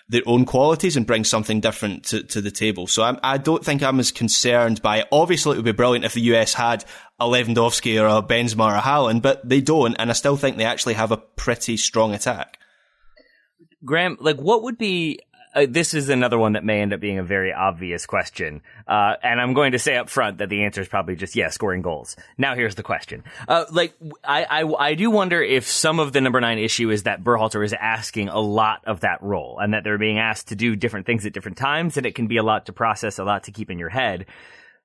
their 0.08 0.22
own 0.26 0.46
qualities 0.46 0.98
and 0.98 1.06
bring 1.06 1.24
something 1.24 1.62
different 1.62 2.04
to, 2.04 2.24
to 2.24 2.42
the 2.42 2.52
table. 2.52 2.88
So 2.88 3.04
I'm, 3.04 3.20
I 3.24 3.38
don't 3.38 3.64
think 3.64 3.82
I'm 3.82 4.00
as 4.00 4.12
concerned 4.12 4.82
by 4.82 5.00
it. 5.00 5.08
Obviously, 5.12 5.54
it 5.54 5.58
would 5.58 5.66
be 5.66 5.72
brilliant 5.72 6.06
if 6.06 6.14
the 6.14 6.34
US 6.34 6.54
had 6.54 6.84
a 7.20 7.26
Lewandowski 7.26 8.02
or 8.02 8.08
a 8.08 8.24
Benzema 8.24 8.72
or 8.72 8.76
a 8.76 8.82
Haaland, 8.82 9.22
but 9.22 9.48
they 9.48 9.62
don't, 9.62 9.96
and 10.00 10.10
I 10.10 10.14
still 10.14 10.36
think 10.36 10.58
they 10.58 10.66
actually 10.66 10.96
have 10.96 11.12
a 11.12 11.18
pretty 11.18 11.78
strong 11.78 12.16
attack. 12.16 12.58
Graham, 13.86 14.18
like, 14.20 14.38
what 14.38 14.64
would 14.64 14.78
be? 14.78 15.20
Uh, 15.54 15.66
this 15.68 15.96
is 15.96 16.10
another 16.10 16.38
one 16.38 16.54
that 16.54 16.64
may 16.64 16.80
end 16.82 16.94
up 16.94 17.00
being 17.00 17.18
a 17.18 17.24
very 17.24 17.52
obvious 17.52 18.06
question, 18.06 18.62
uh, 18.88 19.16
and 19.24 19.42
I'm 19.42 19.54
going 19.54 19.72
to 19.72 19.80
say 19.80 19.98
up 19.98 20.08
front 20.08 20.38
that 20.38 20.50
the 20.50 20.64
answer 20.64 20.82
is 20.82 20.88
probably 20.88 21.16
just 21.16 21.36
yeah, 21.36 21.50
scoring 21.50 21.82
goals. 21.82 22.16
Now 22.38 22.54
here's 22.54 22.76
the 22.76 22.84
question: 22.84 23.24
uh, 23.48 23.66
like, 23.72 23.94
I, 24.24 24.44
I 24.44 24.90
I 24.90 24.94
do 24.94 25.10
wonder 25.10 25.42
if 25.42 25.68
some 25.68 26.00
of 26.00 26.14
the 26.14 26.22
number 26.22 26.40
nine 26.40 26.60
issue 26.60 26.92
is 26.92 27.04
that 27.04 27.24
Berhalter 27.24 27.66
is 27.66 27.74
asking 27.74 28.30
a 28.30 28.40
lot 28.40 28.84
of 28.86 29.00
that 29.00 29.24
role, 29.24 29.58
and 29.60 29.74
that 29.74 29.84
they're 29.84 29.98
being 29.98 30.20
asked 30.20 30.50
to 30.50 30.56
do 30.56 30.76
different 30.76 31.08
things 31.08 31.26
at 31.26 31.34
different 31.34 31.58
times, 31.58 31.98
and 31.98 32.06
it 32.06 32.14
can 32.14 32.28
be 32.28 32.38
a 32.38 32.44
lot 32.44 32.68
to 32.68 32.74
process, 32.74 33.18
a 33.18 33.24
lot 33.24 33.46
to 33.46 33.52
keep 33.52 33.72
in 33.72 33.80
your 33.80 33.90
head. 33.90 34.28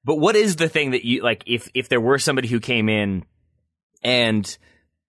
But 0.03 0.17
what 0.17 0.35
is 0.35 0.57
the 0.57 0.69
thing 0.69 0.93
that 0.93 1.05
you 1.05 1.23
like? 1.23 1.45
If 1.47 1.69
if 1.75 1.91
there 1.91 2.01
were 2.01 2.19
somebody 2.19 2.49
who 2.49 2.61
came 2.61 2.89
in 2.89 3.25
and 4.03 4.57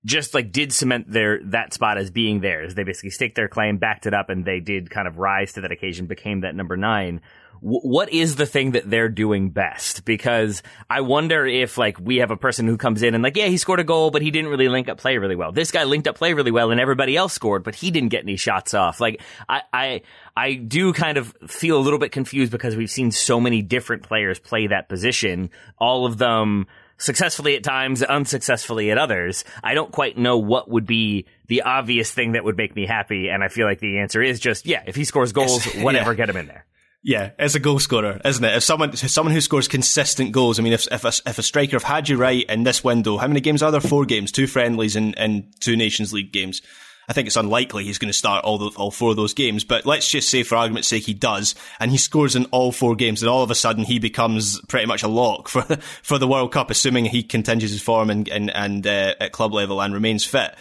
just 0.06 0.34
like 0.36 0.52
did 0.52 0.72
cement 0.72 1.12
their 1.12 1.42
that 1.46 1.74
spot 1.74 1.98
as 1.98 2.12
being 2.12 2.40
theirs. 2.40 2.76
They 2.76 2.84
basically 2.84 3.10
staked 3.10 3.36
their 3.36 3.48
claim, 3.48 3.78
backed 3.78 4.06
it 4.06 4.14
up, 4.14 4.30
and 4.30 4.46
they 4.46 4.60
did 4.60 4.90
kind 4.90 5.08
of 5.08 5.18
rise 5.18 5.54
to 5.54 5.62
that 5.62 5.72
occasion, 5.72 6.06
became 6.06 6.42
that 6.42 6.56
number 6.56 6.78
nine. 6.78 7.22
W- 7.62 7.82
what 7.82 8.14
is 8.14 8.36
the 8.36 8.46
thing 8.46 8.72
that 8.72 8.88
they're 8.88 9.10
doing 9.10 9.50
best? 9.50 10.06
Because 10.06 10.62
I 10.90 11.02
wonder 11.02 11.48
if 11.48 11.80
like 11.80 12.00
we 12.00 12.18
have 12.18 12.30
a 12.30 12.38
person 12.38 12.68
who 12.68 12.78
comes 12.78 13.02
in 13.02 13.16
and 13.16 13.24
like, 13.24 13.36
yeah, 13.36 13.48
he 13.48 13.58
scored 13.58 13.80
a 13.80 13.84
goal, 13.84 14.12
but 14.12 14.22
he 14.22 14.30
didn't 14.30 14.52
really 14.52 14.70
link 14.70 14.90
up 14.90 15.00
play 15.00 15.18
really 15.18 15.36
well. 15.36 15.52
This 15.52 15.72
guy 15.72 15.86
linked 15.86 16.08
up 16.08 16.18
play 16.18 16.34
really 16.34 16.52
well, 16.52 16.70
and 16.70 16.80
everybody 16.80 17.18
else 17.18 17.34
scored, 17.34 17.64
but 17.64 17.74
he 17.74 17.90
didn't 17.90 18.10
get 18.10 18.24
any 18.24 18.36
shots 18.36 18.76
off. 18.76 19.02
Like 19.02 19.22
I, 19.50 19.62
I, 19.74 20.02
I 20.38 20.54
do 20.54 20.94
kind 20.94 21.18
of 21.18 21.36
feel 21.48 21.78
a 21.78 21.82
little 21.82 22.00
bit 22.00 22.12
confused 22.12 22.52
because 22.52 22.76
we've 22.76 22.92
seen 22.92 23.10
so 23.10 23.40
many 23.40 23.64
different 23.64 24.04
players 24.04 24.38
play 24.38 24.68
that 24.68 24.88
position, 24.88 25.50
all 25.80 26.06
of 26.06 26.20
them 26.20 26.68
successfully 26.98 27.56
at 27.56 27.64
times, 27.64 28.04
unsuccessfully 28.04 28.92
at 28.92 28.98
others. 28.98 29.44
I 29.64 29.74
don't 29.74 29.92
quite 29.92 30.18
know 30.18 30.38
what 30.38 30.70
would 30.70 30.86
be 30.86 31.26
the 31.48 31.64
obvious 31.64 32.12
thing 32.12 32.34
that 32.34 32.44
would 32.44 32.58
make 32.58 32.76
me 32.76 32.86
happy, 32.86 33.30
and 33.30 33.44
I 33.44 33.48
feel 33.48 33.68
like 33.68 33.80
the 33.80 34.00
answer 34.00 34.22
is 34.22 34.40
just 34.40 34.66
yeah, 34.66 34.84
if 34.86 34.96
he 34.96 35.04
scores 35.04 35.32
goals, 35.32 35.66
whatever, 35.76 36.12
yeah. 36.12 36.18
get 36.18 36.30
him 36.30 36.38
in 36.38 36.48
there. 36.48 36.66
Yeah, 37.08 37.32
as 37.38 37.54
a 37.54 37.60
goal 37.60 37.78
scorer, 37.78 38.20
isn't 38.26 38.44
it? 38.44 38.56
If 38.56 38.64
someone, 38.64 38.96
someone 38.96 39.32
who 39.32 39.40
scores 39.40 39.68
consistent 39.68 40.32
goals, 40.32 40.60
I 40.60 40.64
mean, 40.64 40.74
if 40.74 40.88
if 40.92 41.06
a, 41.06 41.12
if 41.30 41.38
a 41.38 41.44
striker 41.44 41.74
have 41.74 41.84
Haji 41.84 42.16
Wright 42.16 42.46
in 42.50 42.64
this 42.64 42.84
window, 42.84 43.18
how 43.18 43.28
many 43.28 43.42
games 43.42 43.62
are 43.62 43.72
there? 43.72 43.80
Four 43.80 44.06
games, 44.06 44.32
two 44.32 44.48
friendlies, 44.48 44.96
and, 44.96 45.16
and 45.16 45.54
two 45.60 45.76
Nations 45.76 46.14
League 46.14 46.32
games. 46.32 46.64
I 47.08 47.14
think 47.14 47.28
it's 47.28 47.36
unlikely 47.36 47.84
he's 47.84 47.98
going 47.98 48.10
to 48.10 48.18
start 48.18 48.44
all 48.46 48.58
the, 48.58 48.72
all 48.78 48.92
four 48.92 49.12
of 49.12 49.16
those 49.16 49.34
games. 49.34 49.64
But 49.64 49.86
let's 49.86 50.10
just 50.10 50.30
say, 50.30 50.44
for 50.44 50.56
argument's 50.56 50.88
sake, 50.88 51.06
he 51.06 51.14
does, 51.14 51.56
and 51.80 51.92
he 51.92 51.98
scores 51.98 52.36
in 52.36 52.46
all 52.46 52.72
four 52.72 52.96
games, 52.96 53.22
and 53.22 53.30
all 53.30 53.44
of 53.44 53.52
a 53.52 53.56
sudden 53.56 53.84
he 53.84 54.00
becomes 54.00 54.60
pretty 54.62 54.86
much 54.86 55.04
a 55.04 55.08
lock 55.08 55.48
for 55.48 55.62
for 56.04 56.18
the 56.18 56.28
World 56.28 56.52
Cup, 56.52 56.70
assuming 56.70 57.06
he 57.06 57.24
continues 57.24 57.72
his 57.72 57.82
form 57.82 58.10
and 58.10 58.28
and, 58.30 58.50
and 58.52 58.88
uh, 58.88 59.16
at 59.20 59.32
club 59.32 59.54
level 59.54 59.82
and 59.82 59.94
remains 59.94 60.26
fit. 60.26 60.56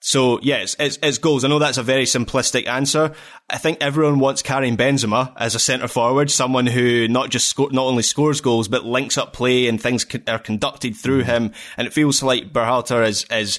So 0.00 0.38
yes, 0.42 0.76
it's, 0.78 0.98
it's 1.02 1.18
goals. 1.18 1.44
I 1.44 1.48
know 1.48 1.58
that's 1.58 1.78
a 1.78 1.82
very 1.82 2.04
simplistic 2.04 2.66
answer. 2.66 3.12
I 3.50 3.58
think 3.58 3.78
everyone 3.80 4.20
wants 4.20 4.42
Karim 4.42 4.76
Benzema 4.76 5.32
as 5.36 5.54
a 5.54 5.58
centre 5.58 5.88
forward, 5.88 6.30
someone 6.30 6.66
who 6.66 7.08
not 7.08 7.30
just 7.30 7.48
sco- 7.48 7.70
not 7.72 7.86
only 7.86 8.02
scores 8.02 8.40
goals 8.40 8.68
but 8.68 8.84
links 8.84 9.18
up 9.18 9.32
play 9.32 9.66
and 9.66 9.80
things 9.80 10.04
co- 10.04 10.20
are 10.28 10.38
conducted 10.38 10.94
through 10.94 11.24
him. 11.24 11.52
And 11.76 11.86
it 11.86 11.92
feels 11.92 12.22
like 12.22 12.52
Berhalter 12.52 13.04
is 13.04 13.24
is 13.30 13.58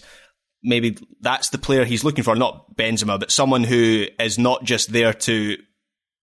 maybe 0.67 0.97
that's 1.21 1.49
the 1.49 1.57
player 1.57 1.85
he's 1.85 2.03
looking 2.03 2.23
for, 2.23 2.35
not 2.35 2.75
Benzema, 2.75 3.19
but 3.19 3.31
someone 3.31 3.63
who 3.63 4.05
is 4.19 4.37
not 4.37 4.63
just 4.63 4.91
there 4.91 5.13
to 5.13 5.57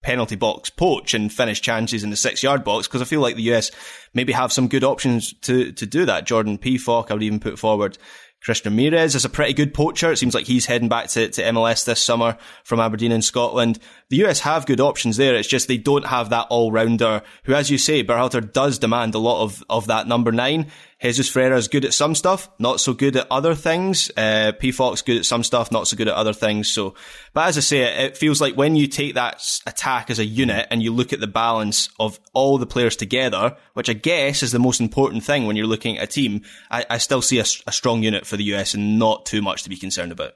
penalty 0.02 0.36
box 0.36 0.68
poach 0.68 1.14
and 1.14 1.32
finish 1.32 1.62
chances 1.62 2.04
in 2.04 2.10
the 2.10 2.16
six 2.16 2.42
yard 2.42 2.62
box 2.62 2.86
because 2.86 3.00
I 3.00 3.06
feel 3.06 3.20
like 3.20 3.36
the 3.36 3.54
US 3.54 3.70
maybe 4.12 4.34
have 4.34 4.52
some 4.52 4.68
good 4.68 4.84
options 4.84 5.32
to 5.40 5.72
to 5.72 5.86
do 5.86 6.04
that. 6.04 6.26
Jordan 6.26 6.58
Pefok, 6.58 7.10
I 7.10 7.14
would 7.14 7.22
even 7.22 7.40
put 7.40 7.58
forward. 7.58 7.98
Christian 8.44 8.72
Ramirez 8.72 9.14
is 9.14 9.24
a 9.24 9.30
pretty 9.30 9.54
good 9.54 9.72
poacher. 9.72 10.12
It 10.12 10.18
seems 10.18 10.34
like 10.34 10.46
he's 10.46 10.66
heading 10.66 10.90
back 10.90 11.08
to, 11.08 11.30
to 11.30 11.42
MLS 11.44 11.86
this 11.86 12.04
summer 12.04 12.36
from 12.62 12.78
Aberdeen 12.78 13.10
in 13.10 13.22
Scotland. 13.22 13.78
The 14.10 14.22
US 14.26 14.40
have 14.40 14.66
good 14.66 14.80
options 14.80 15.16
there. 15.16 15.34
It's 15.34 15.48
just 15.48 15.66
they 15.66 15.78
don't 15.78 16.06
have 16.06 16.28
that 16.28 16.48
all 16.50 16.70
rounder 16.70 17.22
who, 17.44 17.54
as 17.54 17.70
you 17.70 17.78
say, 17.78 18.04
Berhalter 18.04 18.52
does 18.52 18.78
demand 18.78 19.14
a 19.14 19.18
lot 19.18 19.42
of, 19.42 19.64
of 19.70 19.86
that 19.86 20.06
number 20.06 20.30
nine. 20.30 20.70
Jesus 21.02 21.28
Ferreira 21.28 21.56
is 21.56 21.68
good 21.68 21.84
at 21.84 21.92
some 21.92 22.14
stuff, 22.14 22.48
not 22.58 22.80
so 22.80 22.94
good 22.94 23.16
at 23.16 23.26
other 23.30 23.54
things. 23.54 24.10
Uh, 24.16 24.52
Pefok 24.58 25.04
good 25.04 25.18
at 25.18 25.26
some 25.26 25.42
stuff, 25.42 25.70
not 25.70 25.86
so 25.86 25.96
good 25.96 26.08
at 26.08 26.14
other 26.14 26.32
things. 26.32 26.68
So, 26.68 26.94
but 27.32 27.48
as 27.48 27.58
I 27.58 27.60
say, 27.60 28.04
it 28.04 28.16
feels 28.16 28.40
like 28.40 28.54
when 28.54 28.76
you 28.76 28.86
take 28.86 29.14
that 29.14 29.42
attack 29.66 30.10
as 30.10 30.18
a 30.18 30.24
unit 30.24 30.66
and 30.70 30.82
you 30.82 30.92
look 30.92 31.12
at 31.12 31.20
the 31.20 31.26
balance 31.26 31.88
of 32.00 32.18
all 32.32 32.58
the 32.58 32.66
players 32.66 32.96
together, 32.96 33.56
which 33.74 33.90
I 33.90 33.94
guess 33.94 34.42
is 34.42 34.52
the 34.52 34.58
most 34.58 34.80
important 34.80 35.24
thing 35.24 35.46
when 35.46 35.56
you're 35.56 35.66
looking 35.66 35.98
at 35.98 36.04
a 36.04 36.06
team, 36.06 36.42
I, 36.70 36.86
I 36.88 36.98
still 36.98 37.22
see 37.22 37.38
a 37.38 37.44
strong 37.44 38.02
unit 38.02 38.26
for 38.26 38.36
the 38.36 38.44
US 38.54 38.74
and 38.74 38.98
not 38.98 39.26
too 39.26 39.42
much 39.42 39.64
to 39.64 39.70
be 39.70 39.76
concerned 39.76 40.12
about. 40.12 40.32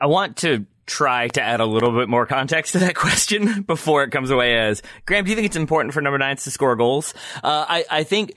I 0.00 0.06
want 0.06 0.38
to 0.38 0.66
try 0.86 1.28
to 1.28 1.42
add 1.42 1.60
a 1.60 1.66
little 1.66 1.92
bit 1.92 2.08
more 2.08 2.26
context 2.26 2.72
to 2.72 2.80
that 2.80 2.94
question 2.94 3.62
before 3.62 4.02
it 4.02 4.10
comes 4.10 4.30
away 4.30 4.58
as 4.58 4.82
Graham. 5.06 5.24
Do 5.24 5.30
you 5.30 5.36
think 5.36 5.46
it's 5.46 5.56
important 5.56 5.94
for 5.94 6.00
number 6.00 6.18
nines 6.18 6.44
to 6.44 6.50
score 6.50 6.76
goals? 6.76 7.14
Uh, 7.42 7.64
I, 7.68 7.84
I 7.90 8.04
think 8.04 8.34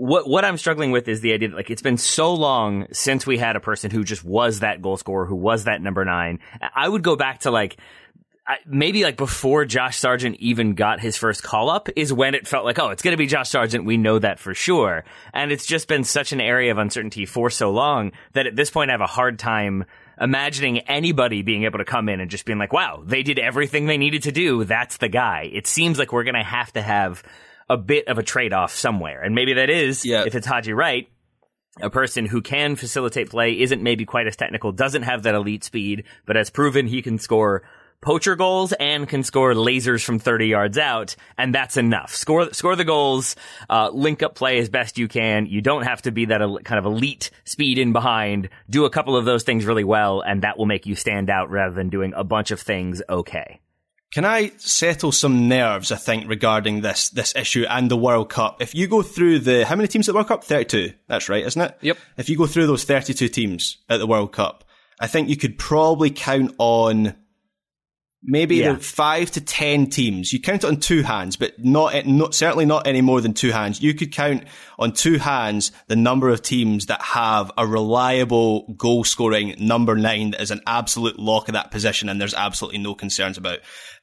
what 0.00 0.26
what 0.26 0.46
I'm 0.46 0.56
struggling 0.56 0.92
with 0.92 1.08
is 1.08 1.20
the 1.20 1.34
idea 1.34 1.50
that 1.50 1.56
like 1.56 1.70
it's 1.70 1.82
been 1.82 1.98
so 1.98 2.32
long 2.32 2.86
since 2.90 3.26
we 3.26 3.36
had 3.36 3.54
a 3.54 3.60
person 3.60 3.90
who 3.90 4.02
just 4.02 4.24
was 4.24 4.60
that 4.60 4.80
goal 4.80 4.96
scorer, 4.96 5.26
who 5.26 5.36
was 5.36 5.64
that 5.64 5.82
number 5.82 6.04
nine. 6.04 6.38
I 6.74 6.88
would 6.88 7.02
go 7.02 7.16
back 7.16 7.40
to 7.40 7.50
like 7.50 7.76
maybe 8.66 9.04
like 9.04 9.18
before 9.18 9.66
Josh 9.66 9.98
Sargent 9.98 10.36
even 10.36 10.74
got 10.74 11.00
his 11.00 11.18
first 11.18 11.42
call 11.42 11.68
up 11.68 11.88
is 11.96 12.12
when 12.12 12.34
it 12.34 12.48
felt 12.48 12.64
like, 12.64 12.78
oh, 12.78 12.88
it's 12.88 13.02
going 13.02 13.12
to 13.12 13.18
be 13.18 13.26
Josh 13.26 13.50
Sargent. 13.50 13.84
We 13.84 13.98
know 13.98 14.18
that 14.18 14.38
for 14.38 14.54
sure. 14.54 15.04
And 15.34 15.52
it's 15.52 15.66
just 15.66 15.86
been 15.86 16.02
such 16.02 16.32
an 16.32 16.40
area 16.40 16.72
of 16.72 16.78
uncertainty 16.78 17.26
for 17.26 17.50
so 17.50 17.70
long 17.70 18.12
that 18.32 18.46
at 18.46 18.56
this 18.56 18.70
point 18.70 18.90
I 18.90 18.94
have 18.94 19.02
a 19.02 19.06
hard 19.06 19.38
time 19.38 19.84
imagining 20.18 20.78
anybody 20.80 21.42
being 21.42 21.64
able 21.64 21.78
to 21.78 21.84
come 21.84 22.08
in 22.08 22.20
and 22.20 22.30
just 22.30 22.46
being 22.46 22.58
like, 22.58 22.72
wow, 22.72 23.02
they 23.04 23.22
did 23.22 23.38
everything 23.38 23.86
they 23.86 23.98
needed 23.98 24.22
to 24.24 24.32
do. 24.32 24.64
That's 24.64 24.96
the 24.96 25.08
guy. 25.08 25.50
It 25.52 25.66
seems 25.66 25.98
like 25.98 26.12
we're 26.12 26.24
going 26.24 26.34
to 26.34 26.42
have 26.42 26.72
to 26.72 26.82
have 26.82 27.22
a 27.70 27.76
bit 27.78 28.06
of 28.08 28.18
a 28.18 28.22
trade 28.22 28.52
off 28.52 28.74
somewhere. 28.74 29.22
And 29.22 29.34
maybe 29.34 29.54
that 29.54 29.70
is, 29.70 30.04
Yeah. 30.04 30.24
if 30.26 30.34
it's 30.34 30.46
Haji 30.46 30.74
Wright, 30.74 31.08
a 31.80 31.88
person 31.88 32.26
who 32.26 32.42
can 32.42 32.76
facilitate 32.76 33.30
play, 33.30 33.58
isn't 33.58 33.82
maybe 33.82 34.04
quite 34.04 34.26
as 34.26 34.36
technical, 34.36 34.72
doesn't 34.72 35.04
have 35.04 35.22
that 35.22 35.34
elite 35.34 35.64
speed, 35.64 36.04
but 36.26 36.36
has 36.36 36.50
proven 36.50 36.86
he 36.88 37.00
can 37.00 37.18
score 37.18 37.62
poacher 38.02 38.34
goals 38.34 38.72
and 38.72 39.08
can 39.08 39.22
score 39.22 39.52
lasers 39.52 40.02
from 40.04 40.18
30 40.18 40.46
yards 40.48 40.78
out, 40.78 41.14
and 41.38 41.54
that's 41.54 41.76
enough. 41.76 42.14
Score, 42.14 42.52
score 42.52 42.74
the 42.74 42.84
goals, 42.84 43.36
uh, 43.68 43.90
link 43.92 44.22
up 44.22 44.34
play 44.34 44.58
as 44.58 44.68
best 44.70 44.98
you 44.98 45.06
can. 45.06 45.46
You 45.46 45.60
don't 45.60 45.82
have 45.82 46.02
to 46.02 46.10
be 46.10 46.24
that 46.24 46.40
el- 46.42 46.58
kind 46.60 46.78
of 46.78 46.86
elite 46.86 47.30
speed 47.44 47.78
in 47.78 47.92
behind. 47.92 48.48
Do 48.68 48.84
a 48.86 48.90
couple 48.90 49.16
of 49.16 49.24
those 49.26 49.42
things 49.44 49.64
really 49.66 49.84
well, 49.84 50.22
and 50.22 50.42
that 50.42 50.58
will 50.58 50.66
make 50.66 50.86
you 50.86 50.96
stand 50.96 51.28
out 51.30 51.50
rather 51.50 51.74
than 51.74 51.88
doing 51.90 52.14
a 52.16 52.24
bunch 52.24 52.50
of 52.50 52.60
things 52.60 53.00
okay. 53.08 53.60
Can 54.12 54.24
I 54.24 54.50
settle 54.56 55.12
some 55.12 55.48
nerves, 55.48 55.92
I 55.92 55.96
think, 55.96 56.28
regarding 56.28 56.80
this 56.80 57.10
this 57.10 57.34
issue 57.36 57.64
and 57.68 57.88
the 57.90 57.96
World 57.96 58.28
Cup? 58.28 58.60
If 58.60 58.74
you 58.74 58.88
go 58.88 59.02
through 59.02 59.40
the 59.40 59.64
how 59.64 59.76
many 59.76 59.86
teams 59.86 60.08
at 60.08 60.12
the 60.12 60.16
World 60.16 60.28
Cup? 60.28 60.42
Thirty 60.42 60.64
two. 60.64 60.92
That's 61.06 61.28
right, 61.28 61.44
isn't 61.46 61.62
it? 61.62 61.78
Yep. 61.80 61.98
If 62.16 62.28
you 62.28 62.36
go 62.36 62.46
through 62.46 62.66
those 62.66 62.82
thirty 62.84 63.14
two 63.14 63.28
teams 63.28 63.78
at 63.88 63.98
the 63.98 64.06
World 64.08 64.32
Cup, 64.32 64.64
I 64.98 65.06
think 65.06 65.28
you 65.28 65.36
could 65.36 65.58
probably 65.58 66.10
count 66.10 66.54
on 66.58 67.14
maybe 68.22 68.56
Yeah. 68.56 68.72
the 68.74 68.80
five 68.80 69.30
to 69.30 69.40
ten 69.40 69.86
teams. 69.88 70.32
You 70.32 70.40
count 70.40 70.64
it 70.64 70.66
on 70.66 70.78
two 70.78 71.02
hands, 71.02 71.36
but 71.36 71.58
not, 71.64 72.04
not 72.04 72.34
certainly 72.34 72.66
not 72.66 72.86
any 72.86 73.00
more 73.00 73.20
than 73.22 73.32
two 73.32 73.50
hands. 73.50 73.80
You 73.80 73.94
could 73.94 74.12
count 74.12 74.44
on 74.78 74.92
two 74.92 75.16
hands 75.18 75.72
the 75.86 75.96
number 75.96 76.28
of 76.28 76.42
teams 76.42 76.86
that 76.86 77.00
have 77.00 77.50
a 77.56 77.66
reliable 77.66 78.74
goal 78.76 79.04
scoring 79.04 79.54
number 79.58 79.96
nine 79.96 80.32
that 80.32 80.42
is 80.42 80.50
an 80.50 80.60
absolute 80.66 81.18
lock 81.18 81.48
of 81.48 81.54
that 81.54 81.70
position, 81.70 82.08
and 82.10 82.20
there's 82.20 82.34
absolutely 82.34 82.78
no 82.80 82.94
concerns 82.94 83.38
about. 83.38 83.60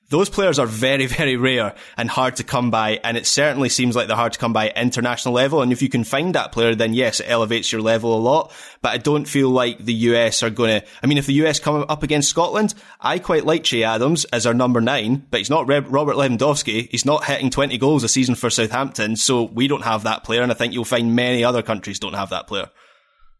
Those 0.09 0.29
players 0.29 0.57
are 0.57 0.65
very, 0.65 1.05
very 1.17 1.35
rare 1.35 1.75
and 1.97 2.09
hard 2.09 2.37
to 2.37 2.43
come 2.43 2.71
by, 2.71 2.99
and 3.03 3.17
it 3.17 3.25
certainly 3.25 3.69
seems 3.69 3.95
like 3.95 4.07
they're 4.07 4.15
hard 4.15 4.33
to 4.33 4.39
come 4.39 4.53
by 4.53 4.69
at 4.69 4.77
international 4.77 5.33
level. 5.33 5.61
And 5.61 5.71
if 5.71 5.81
you 5.81 5.89
can 5.89 6.03
find 6.03 6.35
that 6.35 6.51
player, 6.51 6.75
then 6.75 6.93
yes, 6.93 7.19
it 7.19 7.29
elevates 7.29 7.71
your 7.71 7.81
level 7.81 8.15
a 8.15 8.19
lot. 8.19 8.53
But 8.81 8.89
I 8.89 8.97
don't 8.97 9.25
feel 9.25 9.49
like 9.49 9.79
the 9.79 9.93
US 9.93 10.43
are 10.43 10.49
going 10.49 10.79
to. 10.81 10.87
I 11.03 11.07
mean, 11.07 11.17
if 11.17 11.25
the 11.25 11.33
US 11.45 11.59
come 11.59 11.85
up 11.89 12.03
against 12.03 12.29
Scotland, 12.29 12.73
I 13.01 13.19
quite 13.19 13.45
like 13.45 13.63
Che 13.63 13.83
Adams 13.83 14.25
as 14.25 14.45
our 14.45 14.53
number 14.53 14.79
nine, 14.79 15.25
but 15.29 15.39
he's 15.39 15.49
not 15.49 15.67
Robert 15.67 16.15
Lewandowski. 16.15 16.89
He's 16.89 17.05
not 17.05 17.25
hitting 17.25 17.49
20 17.49 17.77
goals 17.77 18.03
a 18.03 18.09
season 18.09 18.35
for 18.35 18.49
Southampton, 18.49 19.17
so 19.17 19.43
we 19.43 19.67
don't 19.67 19.83
have 19.83 20.03
that 20.03 20.23
player, 20.23 20.41
and 20.41 20.51
I 20.51 20.55
think 20.55 20.73
you'll 20.73 20.85
find 20.85 21.15
many 21.15 21.43
other 21.43 21.61
countries 21.61 21.99
don't 21.99 22.13
have 22.13 22.29
that 22.29 22.47
player. 22.47 22.69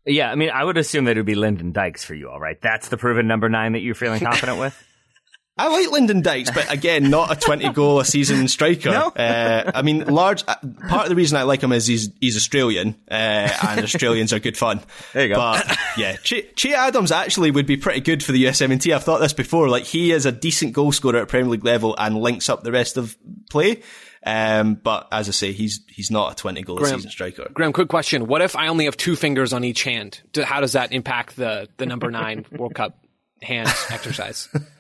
Yeah, 0.06 0.32
I 0.32 0.36
mean, 0.36 0.50
I 0.50 0.64
would 0.64 0.78
assume 0.78 1.06
that 1.06 1.18
it 1.18 1.20
would 1.20 1.26
be 1.26 1.36
Lyndon 1.36 1.74
Dykes 1.74 2.06
for 2.06 2.16
you, 2.16 2.30
all 2.30 2.40
right? 2.40 2.60
That's 2.62 2.88
the 2.88 2.96
proven 2.96 3.28
number 3.28 3.50
nine 3.50 3.74
that 3.74 3.82
you're 3.82 3.96
feeling 3.96 4.20
confident 4.24 4.58
with? 4.58 4.84
I 5.58 5.70
like 5.70 5.92
Lyndon 5.92 6.22
Dykes, 6.22 6.52
but 6.52 6.72
again, 6.72 7.10
not 7.10 7.32
a 7.32 7.40
20 7.40 7.70
goal 7.74 8.00
a 8.00 8.06
season 8.06 8.48
striker. 8.48 8.92
No? 8.92 9.08
Uh, 9.10 9.72
I 9.74 9.82
mean, 9.82 10.06
large, 10.06 10.44
uh, 10.48 10.56
part 10.88 11.04
of 11.04 11.10
the 11.10 11.16
reason 11.16 11.38
I 11.38 11.44
like 11.44 11.62
him 11.64 11.72
is 11.72 11.88
he's, 11.88 12.10
he's 12.22 12.38
Australian, 12.38 12.96
uh, 13.10 13.50
and 13.68 13.82
Australians 13.84 14.34
are 14.34 14.40
good 14.40 14.58
fun. 14.58 14.82
There 15.14 15.24
you 15.24 15.30
go. 15.34 15.36
But 15.36 15.78
yeah, 15.98 16.18
Che, 16.18 16.44
che 16.56 16.74
Adams 16.74 17.12
actually 17.12 17.52
would 17.52 17.66
be 17.66 17.78
pretty 17.78 18.02
good 18.02 18.24
for 18.24 18.32
the 18.32 18.46
USMNT. 18.46 18.94
I've 18.94 19.04
thought 19.04 19.20
this 19.20 19.34
before. 19.34 19.68
Like, 19.70 19.86
he 19.86 20.12
is 20.12 20.26
a 20.26 20.32
decent 20.32 20.74
goal 20.74 20.92
scorer 20.92 21.20
at 21.22 21.28
Premier 21.28 21.50
League 21.50 21.66
level 21.66 21.96
and 21.98 22.18
links 22.18 22.50
up 22.50 22.64
the 22.64 22.72
rest 22.72 22.98
of 22.98 23.18
play. 23.50 23.82
Um, 24.24 24.76
but 24.76 25.08
as 25.12 25.30
I 25.30 25.32
say, 25.32 25.52
he's, 25.54 25.80
he's 25.88 26.12
not 26.12 26.34
a 26.34 26.36
20 26.36 26.62
goal 26.64 26.78
a 26.78 26.82
Graham. 26.82 26.96
season 26.98 27.12
striker. 27.12 27.50
Graham, 27.54 27.72
quick 27.74 27.88
question. 27.88 28.28
What 28.28 28.42
if 28.42 28.56
I 28.56 28.68
only 28.68 28.86
have 28.86 28.98
two 28.98 29.16
fingers 29.16 29.54
on 29.54 29.64
each 29.64 29.84
hand? 29.84 30.22
How 30.44 30.60
does 30.60 30.74
that 30.74 30.92
impact 30.92 31.36
the, 31.36 31.68
the 31.78 31.86
number 31.86 32.12
nine 32.12 32.46
World 32.52 32.76
Cup 32.76 33.00
hand 33.42 33.70
exercise? 33.90 34.50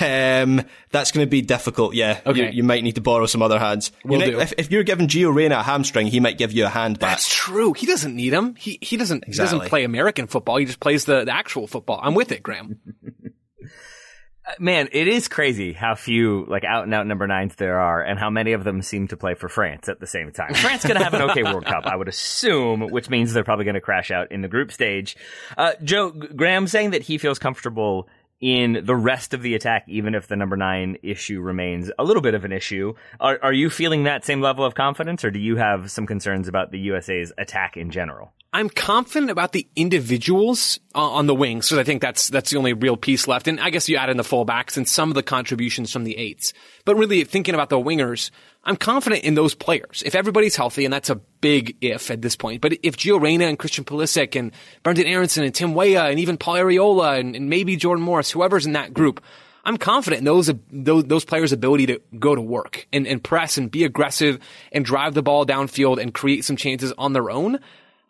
Um, 0.00 0.62
that's 0.90 1.12
going 1.12 1.24
to 1.24 1.30
be 1.30 1.40
difficult. 1.40 1.94
Yeah. 1.94 2.20
Okay. 2.26 2.46
You, 2.46 2.50
you 2.58 2.62
might 2.64 2.82
need 2.82 2.96
to 2.96 3.00
borrow 3.00 3.26
some 3.26 3.42
other 3.42 3.58
hands. 3.58 3.92
You 4.04 4.10
Will 4.10 4.18
know, 4.20 4.26
do. 4.26 4.40
If, 4.40 4.54
if 4.58 4.70
you're 4.72 4.82
giving 4.82 5.06
Gio 5.06 5.32
Reyna 5.32 5.58
a 5.58 5.62
hamstring, 5.62 6.08
he 6.08 6.18
might 6.18 6.36
give 6.36 6.52
you 6.52 6.66
a 6.66 6.68
hand 6.68 6.98
back. 6.98 7.10
That's 7.10 7.32
true. 7.32 7.72
He 7.74 7.86
doesn't 7.86 8.14
need 8.14 8.32
him. 8.32 8.56
He 8.56 8.78
he 8.80 8.96
doesn't 8.96 9.24
he 9.26 9.32
doesn't 9.32 9.64
play 9.64 9.84
American 9.84 10.26
football. 10.26 10.56
He 10.56 10.64
just 10.64 10.80
plays 10.80 11.04
the, 11.04 11.24
the 11.24 11.34
actual 11.34 11.66
football. 11.66 12.00
I'm 12.02 12.14
with 12.14 12.32
it, 12.32 12.42
Graham. 12.42 12.80
Man, 14.58 14.88
it 14.92 15.08
is 15.08 15.28
crazy 15.28 15.74
how 15.74 15.94
few 15.94 16.46
like 16.48 16.64
out 16.64 16.84
and 16.84 16.94
out 16.94 17.06
number 17.06 17.26
nines 17.26 17.54
there 17.56 17.78
are, 17.78 18.02
and 18.02 18.18
how 18.18 18.30
many 18.30 18.54
of 18.54 18.64
them 18.64 18.80
seem 18.80 19.06
to 19.08 19.16
play 19.16 19.34
for 19.34 19.48
France 19.50 19.90
at 19.90 20.00
the 20.00 20.06
same 20.06 20.32
time. 20.32 20.54
France 20.54 20.84
going 20.84 20.96
to 20.96 21.04
have 21.04 21.12
an 21.12 21.22
okay 21.30 21.42
World 21.42 21.66
Cup, 21.66 21.84
I 21.84 21.94
would 21.94 22.08
assume, 22.08 22.80
which 22.80 23.10
means 23.10 23.34
they're 23.34 23.44
probably 23.44 23.66
going 23.66 23.74
to 23.74 23.82
crash 23.82 24.10
out 24.10 24.32
in 24.32 24.40
the 24.40 24.48
group 24.48 24.72
stage. 24.72 25.16
Uh, 25.58 25.72
Joe 25.84 26.12
G- 26.12 26.28
Graham 26.34 26.66
saying 26.66 26.92
that 26.92 27.02
he 27.02 27.18
feels 27.18 27.38
comfortable 27.38 28.08
in 28.40 28.84
the 28.84 28.94
rest 28.94 29.34
of 29.34 29.42
the 29.42 29.54
attack, 29.54 29.84
even 29.88 30.14
if 30.14 30.28
the 30.28 30.36
number 30.36 30.56
nine 30.56 30.96
issue 31.02 31.40
remains 31.40 31.90
a 31.98 32.04
little 32.04 32.22
bit 32.22 32.34
of 32.34 32.44
an 32.44 32.52
issue. 32.52 32.94
Are, 33.18 33.38
are 33.42 33.52
you 33.52 33.70
feeling 33.70 34.04
that 34.04 34.24
same 34.24 34.40
level 34.40 34.64
of 34.64 34.74
confidence, 34.74 35.24
or 35.24 35.30
do 35.30 35.38
you 35.38 35.56
have 35.56 35.90
some 35.90 36.06
concerns 36.06 36.48
about 36.48 36.70
the 36.70 36.78
USA's 36.78 37.32
attack 37.36 37.76
in 37.76 37.90
general? 37.90 38.32
I'm 38.52 38.70
confident 38.70 39.30
about 39.30 39.52
the 39.52 39.68
individuals 39.76 40.80
uh, 40.94 41.00
on 41.00 41.26
the 41.26 41.34
wings 41.34 41.66
because 41.66 41.78
I 41.78 41.84
think 41.84 42.00
that's 42.00 42.28
that's 42.28 42.50
the 42.50 42.56
only 42.56 42.72
real 42.72 42.96
piece 42.96 43.28
left. 43.28 43.46
And 43.46 43.60
I 43.60 43.68
guess 43.68 43.88
you 43.90 43.96
add 43.96 44.08
in 44.08 44.16
the 44.16 44.22
fullbacks 44.22 44.78
and 44.78 44.88
some 44.88 45.10
of 45.10 45.14
the 45.14 45.22
contributions 45.22 45.92
from 45.92 46.04
the 46.04 46.16
eights. 46.16 46.54
But 46.86 46.96
really, 46.96 47.24
thinking 47.24 47.54
about 47.54 47.68
the 47.68 47.76
wingers, 47.76 48.30
I'm 48.64 48.76
confident 48.76 49.24
in 49.24 49.34
those 49.34 49.54
players. 49.54 50.02
If 50.04 50.14
everybody's 50.14 50.56
healthy, 50.56 50.84
and 50.84 50.92
that's 50.92 51.10
a 51.10 51.14
big 51.14 51.76
if 51.80 52.10
at 52.10 52.20
this 52.20 52.36
point, 52.36 52.60
but 52.60 52.74
if 52.82 52.96
Gio 52.96 53.20
Reyna 53.20 53.46
and 53.46 53.58
Christian 53.58 53.84
Pulisic 53.84 54.38
and 54.38 54.52
Brenden 54.84 55.06
Aaronson 55.06 55.44
and 55.44 55.54
Tim 55.54 55.74
Weah 55.74 56.04
and 56.04 56.18
even 56.18 56.36
Paul 56.36 56.56
Arriola 56.56 57.18
and, 57.18 57.34
and 57.34 57.48
maybe 57.48 57.76
Jordan 57.76 58.04
Morris, 58.04 58.30
whoever's 58.30 58.66
in 58.66 58.72
that 58.72 58.92
group, 58.92 59.22
I'm 59.64 59.76
confident 59.76 60.20
in 60.20 60.24
those 60.24 60.50
those, 60.70 61.04
those 61.04 61.24
players' 61.24 61.52
ability 61.52 61.86
to 61.86 62.00
go 62.18 62.34
to 62.34 62.40
work 62.40 62.86
and, 62.92 63.06
and 63.06 63.22
press 63.22 63.58
and 63.58 63.70
be 63.70 63.84
aggressive 63.84 64.38
and 64.72 64.84
drive 64.84 65.14
the 65.14 65.22
ball 65.22 65.46
downfield 65.46 66.00
and 66.00 66.12
create 66.12 66.44
some 66.44 66.56
chances 66.56 66.92
on 66.98 67.12
their 67.12 67.30
own. 67.30 67.60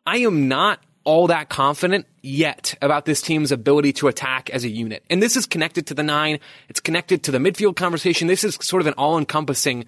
I 0.06 0.18
am 0.18 0.48
not 0.48 0.80
all 1.04 1.28
that 1.28 1.48
confident 1.48 2.06
yet 2.22 2.74
about 2.82 3.06
this 3.06 3.22
team's 3.22 3.50
ability 3.50 3.92
to 3.94 4.08
attack 4.08 4.50
as 4.50 4.64
a 4.64 4.68
unit. 4.68 5.02
And 5.08 5.22
this 5.22 5.36
is 5.36 5.46
connected 5.46 5.86
to 5.86 5.94
the 5.94 6.02
nine. 6.02 6.38
It's 6.68 6.80
connected 6.80 7.22
to 7.24 7.30
the 7.30 7.38
midfield 7.38 7.76
conversation. 7.76 8.28
This 8.28 8.44
is 8.44 8.58
sort 8.60 8.82
of 8.82 8.88
an 8.88 8.94
all-encompassing 8.94 9.86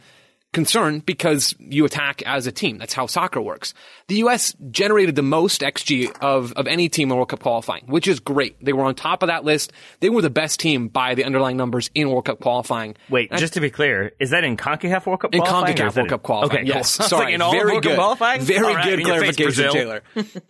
concern 0.53 0.98
because 1.01 1.55
you 1.59 1.84
attack 1.84 2.22
as 2.22 2.46
a 2.46 2.53
team. 2.53 2.78
That's 2.78 2.92
how 2.92 3.07
soccer 3.07 3.40
works. 3.40 3.72
The 4.09 4.16
U.S. 4.16 4.55
generated 4.70 5.14
the 5.14 5.22
most 5.22 5.61
XG 5.61 6.11
of, 6.20 6.53
of 6.55 6.66
any 6.66 6.88
team 6.88 7.11
in 7.11 7.16
World 7.16 7.28
Cup 7.28 7.40
qualifying, 7.40 7.84
which 7.86 8.09
is 8.09 8.18
great. 8.18 8.62
They 8.64 8.72
were 8.72 8.82
on 8.84 8.96
top 8.96 9.22
of 9.22 9.28
that 9.28 9.44
list. 9.44 9.72
They 10.01 10.09
were 10.09 10.22
the 10.22 10.30
best 10.30 10.59
team 10.59 10.88
by 10.88 11.14
the 11.14 11.24
underlying 11.24 11.57
numbers 11.57 11.88
in 11.94 12.11
World 12.11 12.24
Cup 12.24 12.40
qualifying. 12.40 12.96
Wait, 13.09 13.30
just 13.32 13.55
to 13.55 13.61
be 13.61 13.70
clear, 13.70 14.12
is 14.18 14.30
that 14.30 14.42
in 14.42 14.57
CONCACAF 14.57 15.07
World 15.07 15.20
Cup 15.20 15.34
In 15.34 15.40
qualifying? 15.40 15.78
or 15.80 15.84
CONCACAF 15.90 15.96
World 15.96 16.09
Cup 16.09 16.22
qualifying. 16.24 16.61
Okay, 16.61 16.72
cool. 16.72 16.74
Yes. 16.80 16.90
Sorry. 16.90 17.24
like, 17.26 17.34
in 17.34 17.42
all 17.42 17.53
very 17.53 17.72
World 17.72 17.82
good. 17.82 17.88
Cup 17.90 17.98
qualifying? 17.98 18.40
Very 18.42 18.74
right, 18.74 18.84
good 18.84 18.92
in 19.01 19.07
face, 19.07 19.07
clarification, 19.07 19.44
Brazil. 19.46 19.72
Taylor. 19.72 20.03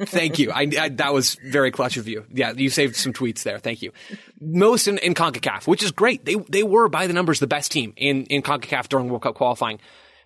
Thank 0.06 0.38
you. 0.38 0.50
I, 0.50 0.66
I, 0.80 0.88
that 0.90 1.12
was 1.12 1.34
very 1.44 1.70
clutch 1.70 1.96
of 1.98 2.08
you. 2.08 2.24
Yeah, 2.32 2.52
you 2.52 2.70
saved 2.70 2.96
some 2.96 3.12
tweets 3.12 3.42
there. 3.42 3.58
Thank 3.58 3.82
you. 3.82 3.92
Most 4.40 4.88
in, 4.88 4.96
in 4.98 5.12
CONCACAF, 5.14 5.66
which 5.66 5.82
is 5.82 5.92
great. 5.92 6.24
They, 6.24 6.36
they 6.48 6.62
were 6.62 6.88
by 6.88 7.06
the 7.06 7.12
numbers 7.12 7.38
the 7.40 7.46
best 7.46 7.70
team 7.70 7.92
in, 7.96 8.24
in 8.24 8.40
CONCACAF 8.42 8.88
during 8.88 9.08
World 9.10 9.22
Cup 9.22 9.34
qualifying. 9.34 9.78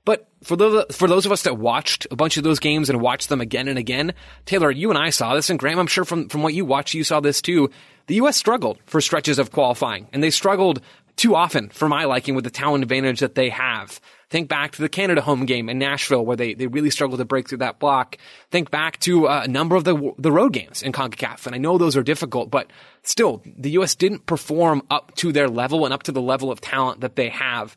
But 0.04 0.28
for 0.42 0.56
those, 0.56 0.84
for 0.92 1.08
those 1.08 1.24
of 1.24 1.32
us 1.32 1.42
that 1.42 1.56
watched 1.56 2.06
a 2.10 2.16
bunch 2.16 2.36
of 2.36 2.44
those 2.44 2.58
games 2.58 2.90
and 2.90 3.00
watched 3.00 3.28
them 3.28 3.40
again 3.40 3.68
and 3.68 3.78
again, 3.78 4.12
Taylor, 4.44 4.70
you 4.70 4.90
and 4.90 4.98
I 4.98 5.10
saw 5.10 5.34
this, 5.34 5.48
and 5.48 5.58
Graham, 5.58 5.78
I'm 5.78 5.86
sure 5.86 6.04
from, 6.04 6.28
from 6.28 6.42
what 6.42 6.54
you 6.54 6.64
watched, 6.64 6.94
you 6.94 7.04
saw 7.04 7.20
this 7.20 7.40
too. 7.40 7.70
The 8.06 8.16
U.S. 8.16 8.36
struggled 8.36 8.78
for 8.84 9.00
stretches 9.00 9.38
of 9.38 9.50
qualifying, 9.50 10.08
and 10.12 10.22
they 10.22 10.30
struggled 10.30 10.82
too 11.16 11.34
often 11.34 11.70
for 11.70 11.88
my 11.88 12.04
liking 12.04 12.34
with 12.34 12.44
the 12.44 12.50
talent 12.50 12.82
advantage 12.82 13.20
that 13.20 13.34
they 13.34 13.48
have. 13.48 14.00
Think 14.30 14.48
back 14.48 14.72
to 14.72 14.82
the 14.82 14.88
Canada 14.88 15.20
home 15.20 15.46
game 15.46 15.68
in 15.68 15.78
Nashville 15.78 16.26
where 16.26 16.36
they, 16.36 16.54
they 16.54 16.66
really 16.66 16.90
struggled 16.90 17.20
to 17.20 17.24
break 17.24 17.48
through 17.48 17.58
that 17.58 17.78
block. 17.78 18.18
Think 18.50 18.70
back 18.70 18.98
to 19.00 19.28
uh, 19.28 19.42
a 19.44 19.48
number 19.48 19.76
of 19.76 19.84
the, 19.84 20.12
the 20.18 20.32
road 20.32 20.52
games 20.52 20.82
in 20.82 20.92
CONCACAF. 20.92 21.46
And 21.46 21.54
I 21.54 21.58
know 21.58 21.78
those 21.78 21.96
are 21.96 22.02
difficult, 22.02 22.50
but 22.50 22.68
still, 23.04 23.42
the 23.44 23.70
U.S. 23.72 23.94
didn't 23.94 24.26
perform 24.26 24.82
up 24.90 25.14
to 25.16 25.30
their 25.30 25.48
level 25.48 25.84
and 25.84 25.94
up 25.94 26.02
to 26.04 26.12
the 26.12 26.22
level 26.22 26.50
of 26.50 26.60
talent 26.60 27.00
that 27.02 27.14
they 27.14 27.28
have. 27.28 27.76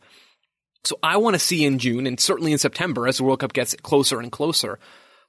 So 0.87 0.97
I 1.03 1.17
want 1.17 1.33
to 1.33 1.39
see 1.39 1.65
in 1.65 1.79
June 1.79 2.07
and 2.07 2.17
certainly 2.17 2.53
in 2.53 2.57
September 2.57 3.07
as 3.07 3.17
the 3.17 3.25
World 3.25 3.41
Cup 3.41 3.51
gets 3.51 3.75
closer 3.83 4.21
and 4.21 4.31
closer. 4.31 4.79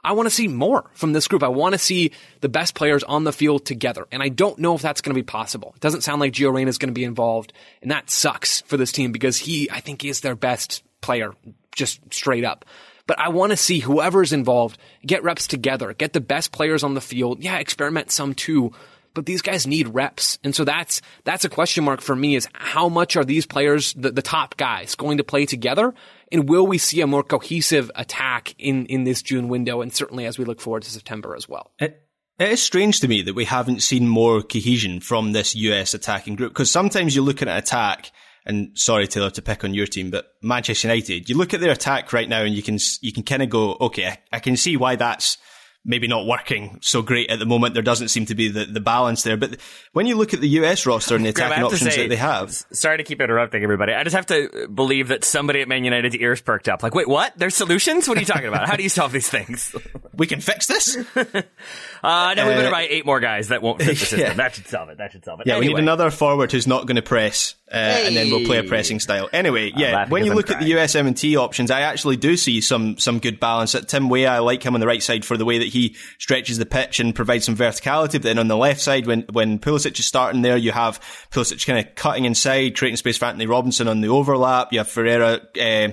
I 0.04 0.12
want 0.12 0.26
to 0.26 0.34
see 0.34 0.46
more 0.46 0.88
from 0.94 1.12
this 1.12 1.26
group. 1.26 1.42
I 1.42 1.48
want 1.48 1.72
to 1.72 1.78
see 1.78 2.12
the 2.40 2.48
best 2.48 2.76
players 2.76 3.02
on 3.02 3.24
the 3.24 3.32
field 3.32 3.66
together. 3.66 4.06
And 4.12 4.22
I 4.22 4.28
don't 4.28 4.60
know 4.60 4.76
if 4.76 4.82
that's 4.82 5.00
going 5.00 5.12
to 5.12 5.20
be 5.20 5.24
possible. 5.24 5.72
It 5.74 5.80
doesn't 5.80 6.02
sound 6.02 6.20
like 6.20 6.32
Gio 6.32 6.54
Reyna 6.54 6.68
is 6.68 6.78
going 6.78 6.90
to 6.90 6.98
be 6.98 7.02
involved. 7.02 7.52
And 7.82 7.90
that 7.90 8.08
sucks 8.08 8.60
for 8.62 8.76
this 8.76 8.92
team 8.92 9.10
because 9.10 9.36
he, 9.36 9.68
I 9.68 9.80
think, 9.80 10.04
is 10.04 10.20
their 10.20 10.36
best 10.36 10.84
player, 11.00 11.34
just 11.74 12.00
straight 12.14 12.44
up. 12.44 12.64
But 13.08 13.18
I 13.18 13.30
want 13.30 13.50
to 13.50 13.56
see 13.56 13.80
whoever's 13.80 14.32
involved 14.32 14.78
get 15.04 15.24
reps 15.24 15.48
together, 15.48 15.92
get 15.92 16.12
the 16.12 16.20
best 16.20 16.52
players 16.52 16.84
on 16.84 16.94
the 16.94 17.00
field. 17.00 17.42
Yeah, 17.42 17.58
experiment 17.58 18.12
some 18.12 18.34
too. 18.34 18.72
But 19.14 19.26
these 19.26 19.42
guys 19.42 19.66
need 19.66 19.88
reps. 19.88 20.38
And 20.44 20.54
so 20.54 20.64
that's, 20.64 21.00
that's 21.24 21.44
a 21.44 21.48
question 21.48 21.84
mark 21.84 22.00
for 22.00 22.16
me 22.16 22.36
is 22.36 22.48
how 22.52 22.88
much 22.88 23.16
are 23.16 23.24
these 23.24 23.46
players, 23.46 23.92
the, 23.94 24.10
the 24.10 24.22
top 24.22 24.56
guys, 24.56 24.94
going 24.94 25.18
to 25.18 25.24
play 25.24 25.46
together? 25.46 25.94
And 26.30 26.48
will 26.48 26.66
we 26.66 26.78
see 26.78 27.00
a 27.00 27.06
more 27.06 27.22
cohesive 27.22 27.90
attack 27.94 28.54
in, 28.58 28.86
in 28.86 29.04
this 29.04 29.22
June 29.22 29.48
window? 29.48 29.80
And 29.80 29.92
certainly 29.92 30.26
as 30.26 30.38
we 30.38 30.44
look 30.44 30.60
forward 30.60 30.82
to 30.84 30.90
September 30.90 31.34
as 31.34 31.48
well. 31.48 31.72
It, 31.78 32.02
it 32.38 32.50
is 32.50 32.62
strange 32.62 33.00
to 33.00 33.08
me 33.08 33.22
that 33.22 33.34
we 33.34 33.44
haven't 33.44 33.82
seen 33.82 34.06
more 34.06 34.42
cohesion 34.42 35.00
from 35.00 35.32
this 35.32 35.54
US 35.56 35.94
attacking 35.94 36.36
group 36.36 36.52
because 36.52 36.70
sometimes 36.70 37.16
you 37.16 37.22
look 37.22 37.42
at 37.42 37.48
an 37.48 37.56
attack 37.56 38.12
and 38.46 38.70
sorry 38.74 39.06
Taylor 39.06 39.30
to 39.30 39.42
pick 39.42 39.62
on 39.62 39.74
your 39.74 39.86
team, 39.86 40.10
but 40.10 40.32
Manchester 40.42 40.88
United, 40.88 41.28
you 41.28 41.36
look 41.36 41.52
at 41.52 41.60
their 41.60 41.72
attack 41.72 42.12
right 42.12 42.28
now 42.28 42.42
and 42.42 42.54
you 42.54 42.62
can 42.62 42.78
you 43.02 43.12
can 43.12 43.22
kind 43.22 43.42
of 43.42 43.50
go, 43.50 43.76
okay, 43.80 44.06
I, 44.06 44.18
I, 44.32 44.40
can 44.40 44.56
see 44.56 44.76
why 44.76 44.96
that's 44.96 45.36
maybe 45.88 46.06
not 46.06 46.26
working 46.26 46.78
so 46.82 47.00
great 47.00 47.30
at 47.30 47.38
the 47.38 47.46
moment. 47.46 47.74
There 47.74 47.82
doesn't 47.82 48.08
seem 48.08 48.26
to 48.26 48.34
be 48.34 48.48
the, 48.48 48.66
the 48.66 48.80
balance 48.80 49.22
there. 49.22 49.38
But 49.38 49.56
when 49.92 50.06
you 50.06 50.16
look 50.16 50.34
at 50.34 50.40
the 50.40 50.48
US 50.60 50.86
roster 50.86 51.16
and 51.16 51.24
the 51.24 51.28
attacking 51.30 51.64
options 51.64 51.94
say, 51.94 52.02
that 52.02 52.08
they 52.08 52.16
have. 52.16 52.52
Sorry 52.52 52.98
to 52.98 53.04
keep 53.04 53.20
interrupting 53.20 53.62
everybody. 53.62 53.94
I 53.94 54.04
just 54.04 54.14
have 54.14 54.26
to 54.26 54.68
believe 54.68 55.08
that 55.08 55.24
somebody 55.24 55.62
at 55.62 55.68
Man 55.68 55.84
United's 55.84 56.14
ears 56.14 56.42
perked 56.42 56.68
up. 56.68 56.82
Like, 56.82 56.94
wait, 56.94 57.08
what? 57.08 57.32
There's 57.36 57.54
solutions? 57.54 58.06
What 58.06 58.18
are 58.18 58.20
you 58.20 58.26
talking 58.26 58.48
about? 58.48 58.68
How 58.68 58.76
do 58.76 58.82
you 58.82 58.90
solve 58.90 59.12
these 59.12 59.28
things? 59.28 59.74
we 60.14 60.26
can 60.26 60.40
fix 60.40 60.66
this? 60.66 60.96
uh, 61.16 62.34
no, 62.36 62.46
we 62.46 62.54
better 62.54 62.68
uh, 62.68 62.70
buy 62.70 62.86
eight 62.88 63.06
more 63.06 63.20
guys 63.20 63.48
that 63.48 63.62
won't 63.62 63.78
fit 63.80 63.88
the 63.88 63.96
system. 63.96 64.20
Yeah. 64.20 64.34
That 64.34 64.54
should 64.54 64.66
solve 64.66 64.90
it. 64.90 64.98
That 64.98 65.12
should 65.12 65.24
solve 65.24 65.40
it. 65.40 65.46
Yeah, 65.46 65.54
anyway. 65.54 65.68
we 65.68 65.74
need 65.74 65.82
another 65.82 66.10
forward 66.10 66.52
who's 66.52 66.66
not 66.66 66.86
going 66.86 66.96
to 66.96 67.02
press, 67.02 67.54
uh, 67.72 67.76
hey. 67.76 68.06
and 68.06 68.14
then 68.14 68.30
we'll 68.30 68.44
play 68.44 68.58
a 68.58 68.64
pressing 68.64 69.00
style. 69.00 69.28
Anyway, 69.32 69.72
yeah, 69.74 70.08
when 70.08 70.24
you 70.26 70.34
look 70.34 70.50
at 70.50 70.60
the 70.60 70.72
USMNT 70.72 71.36
options, 71.36 71.70
I 71.70 71.80
actually 71.80 72.16
do 72.16 72.36
see 72.36 72.60
some 72.60 72.98
some 72.98 73.20
good 73.20 73.40
balance. 73.40 73.74
At 73.74 73.88
Tim 73.88 74.08
Weah, 74.10 74.28
I 74.30 74.38
like 74.40 74.62
him 74.62 74.74
on 74.74 74.80
the 74.80 74.86
right 74.86 75.02
side 75.02 75.24
for 75.24 75.36
the 75.36 75.44
way 75.44 75.58
that 75.58 75.68
he 75.68 75.77
stretches 76.18 76.58
the 76.58 76.66
pitch 76.66 77.00
and 77.00 77.14
provides 77.14 77.44
some 77.44 77.56
verticality. 77.56 78.12
But 78.12 78.22
then 78.22 78.38
on 78.38 78.48
the 78.48 78.56
left 78.56 78.80
side, 78.80 79.06
when 79.06 79.22
when 79.32 79.58
Pulisic 79.58 79.98
is 79.98 80.06
starting 80.06 80.42
there, 80.42 80.56
you 80.56 80.72
have 80.72 81.00
Pulisic 81.30 81.66
kind 81.66 81.86
of 81.86 81.94
cutting 81.94 82.24
inside, 82.24 82.76
creating 82.76 82.96
space 82.96 83.18
for 83.18 83.26
Antonee 83.26 83.46
Robinson 83.46 83.88
on 83.88 84.00
the 84.00 84.08
overlap. 84.08 84.72
You 84.72 84.78
have 84.78 84.88
Ferreira. 84.88 85.40
Uh, 85.60 85.90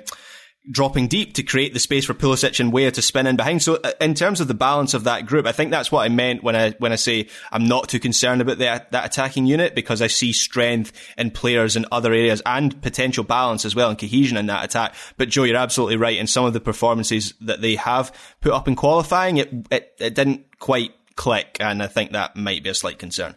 dropping 0.72 1.08
deep 1.08 1.34
to 1.34 1.44
create 1.44 1.74
the 1.74 1.80
space 1.80 2.06
for 2.06 2.14
Pulisic 2.14 2.60
and 2.60 2.74
Weah 2.74 2.92
to 2.92 3.02
spin 3.02 3.28
in 3.28 3.36
behind. 3.36 3.62
So 3.62 3.76
uh, 3.84 3.92
in 4.02 4.14
terms 4.14 4.42
of 4.42 4.48
the 4.48 4.54
balance 4.54 4.94
of 4.94 5.04
that 5.04 5.26
group, 5.26 5.46
I 5.46 5.52
think 5.52 5.72
that's 5.72 5.92
what 5.92 6.04
I 6.04 6.10
meant 6.10 6.44
when 6.44 6.56
I 6.56 6.72
when 6.72 6.92
I 6.92 6.96
say 6.96 7.28
I'm 7.52 7.66
not 7.66 7.90
too 7.90 8.00
concerned 8.00 8.42
about 8.42 8.58
that 8.60 8.92
attacking 8.94 9.46
unit 9.46 9.76
because 9.76 10.02
I 10.02 10.08
see 10.08 10.34
strength 10.34 10.92
in 11.18 11.32
players 11.32 11.76
in 11.76 11.86
other 11.92 12.14
areas 12.14 12.42
and 12.46 12.82
potential 12.82 13.24
balance 13.24 13.66
as 13.66 13.76
well 13.76 13.90
and 13.90 13.98
cohesion 13.98 14.38
in 14.38 14.48
that 14.48 14.66
attack. 14.66 14.96
But 15.18 15.30
Joe, 15.30 15.44
you're 15.44 15.58
absolutely 15.58 15.98
right. 15.98 16.18
In 16.18 16.28
some 16.28 16.46
of 16.46 16.54
the 16.54 16.62
performances 16.62 17.34
that 17.42 17.62
they 17.62 17.76
have 17.76 18.16
put 18.42 18.52
up 18.52 18.68
in 18.68 18.76
qualifying, 18.76 19.38
it 19.38 19.52
it, 19.72 19.94
it 20.00 20.16
didn't 20.16 20.60
quite 20.60 20.94
click, 21.16 21.58
and 21.60 21.82
I 21.82 21.88
think 21.88 22.12
that 22.12 22.36
might 22.36 22.64
be 22.64 22.70
a 22.70 22.76
slight 22.76 23.00
concern. 23.00 23.36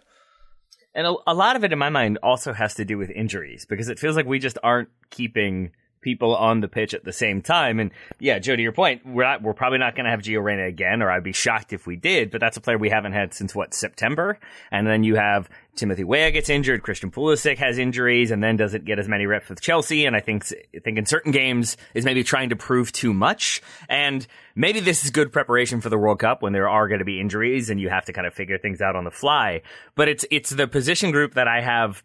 And 0.95 1.07
a, 1.07 1.15
a 1.27 1.35
lot 1.35 1.55
of 1.55 1.65
it, 1.65 1.73
in 1.73 1.79
my 1.79 1.91
mind, 1.91 2.19
also 2.23 2.53
has 2.53 2.75
to 2.75 2.85
do 2.85 2.99
with 2.99 3.11
injuries 3.11 3.67
because 3.67 3.89
it 3.89 3.99
feels 3.99 4.17
like 4.17 4.27
we 4.27 4.39
just 4.39 4.59
aren't 4.63 4.89
keeping 5.11 5.71
people 6.01 6.35
on 6.35 6.61
the 6.61 6.69
pitch 6.69 6.95
at 6.95 7.05
the 7.05 7.13
same 7.13 7.43
time. 7.43 7.81
And 7.81 7.91
yeah, 8.19 8.39
Joe, 8.39 8.57
to 8.57 8.63
your 8.63 8.73
point, 8.73 9.05
we're 9.07 9.25
not, 9.25 9.43
we're 9.43 9.55
probably 9.55 9.79
not 9.79 9.95
going 9.95 10.05
to 10.05 10.11
have 10.11 10.21
Gio 10.21 10.43
Reyna 10.43 10.67
again, 10.67 11.03
or 11.03 11.11
I'd 11.11 11.25
be 11.25 11.33
shocked 11.33 11.73
if 11.73 11.87
we 11.87 11.97
did, 11.97 12.31
but 12.31 12.41
that's 12.41 12.57
a 12.57 12.61
player 12.61 12.79
we 12.79 12.91
haven't 12.91 13.13
had 13.13 13.35
since 13.35 13.55
what, 13.55 13.75
September? 13.75 14.39
And 14.71 14.87
then 14.87 15.05
you 15.05 15.17
have 15.17 15.49
Timothy 15.79 16.05
Weah 16.05 16.31
gets 16.31 16.49
injured, 16.49 16.83
Christian 16.83 17.11
Pulisic 17.11 17.59
has 17.59 17.79
injuries, 17.79 18.31
and 18.31 18.43
then 18.43 18.57
doesn't 18.57 18.85
get 18.85 18.99
as 18.99 19.09
many 19.09 19.27
reps 19.27 19.49
with 19.49 19.61
Chelsea. 19.61 20.07
And 20.07 20.17
I 20.17 20.21
think, 20.21 20.45
I 20.75 20.81
think 20.81 20.99
in 20.99 21.07
certain 21.07 21.33
games 21.33 21.77
is 21.95 22.05
maybe 22.05 22.25
trying 22.25 22.51
to 22.51 22.57
prove 22.57 22.93
too 22.93 23.15
much. 23.15 23.63
And 23.89 24.27
maybe 24.55 24.81
this 24.81 25.05
is 25.05 25.11
good 25.11 25.33
preparation 25.33 25.81
for 25.81 25.89
the 25.89 25.99
World 25.99 26.19
Cup 26.19 26.43
when 26.43 26.53
there 26.53 26.69
are 26.69 26.89
going 26.89 26.99
to 26.99 27.05
be 27.05 27.21
injuries 27.21 27.71
and 27.71 27.81
you 27.81 27.89
have 27.89 28.05
to 28.07 28.13
kind 28.13 28.27
of 28.27 28.35
figure 28.35 28.59
things 28.59 28.81
out 28.81 28.97
on 28.97 29.05
the 29.05 29.11
fly. 29.11 29.63
But 29.95 30.09
it's, 30.09 30.25
it's 30.31 30.51
the 30.51 30.67
position 30.67 31.11
group 31.11 31.35
that 31.35 31.49
I 31.49 31.61
have 31.61 32.03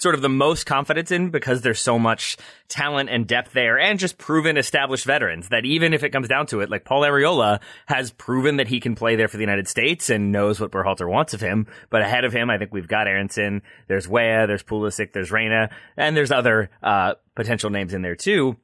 sort 0.00 0.14
of 0.14 0.22
the 0.22 0.28
most 0.28 0.64
confidence 0.64 1.10
in 1.10 1.30
because 1.30 1.62
there's 1.62 1.80
so 1.80 1.98
much 1.98 2.36
talent 2.68 3.10
and 3.10 3.26
depth 3.26 3.52
there 3.52 3.78
and 3.78 3.98
just 3.98 4.18
proven 4.18 4.56
established 4.56 5.04
veterans 5.04 5.48
that 5.50 5.64
even 5.64 5.92
if 5.92 6.02
it 6.02 6.10
comes 6.10 6.28
down 6.28 6.46
to 6.46 6.60
it, 6.60 6.70
like 6.70 6.84
Paul 6.84 7.02
Arriola 7.02 7.60
has 7.86 8.10
proven 8.10 8.56
that 8.56 8.68
he 8.68 8.80
can 8.80 8.94
play 8.94 9.16
there 9.16 9.28
for 9.28 9.36
the 9.36 9.42
United 9.42 9.68
States 9.68 10.10
and 10.10 10.32
knows 10.32 10.60
what 10.60 10.70
Berhalter 10.70 11.08
wants 11.08 11.34
of 11.34 11.40
him. 11.40 11.66
But 11.90 12.02
ahead 12.02 12.24
of 12.24 12.32
him, 12.32 12.50
I 12.50 12.58
think 12.58 12.72
we've 12.72 12.88
got 12.88 13.06
Aaronson, 13.06 13.62
there's 13.88 14.08
Weah, 14.08 14.46
there's 14.46 14.62
Pulisic, 14.62 15.12
there's 15.12 15.30
Reyna, 15.30 15.70
and 15.96 16.16
there's 16.16 16.32
other, 16.32 16.70
uh, 16.82 17.14
potential 17.34 17.70
names 17.70 17.94
in 17.94 18.02
there 18.02 18.16
too. 18.16 18.56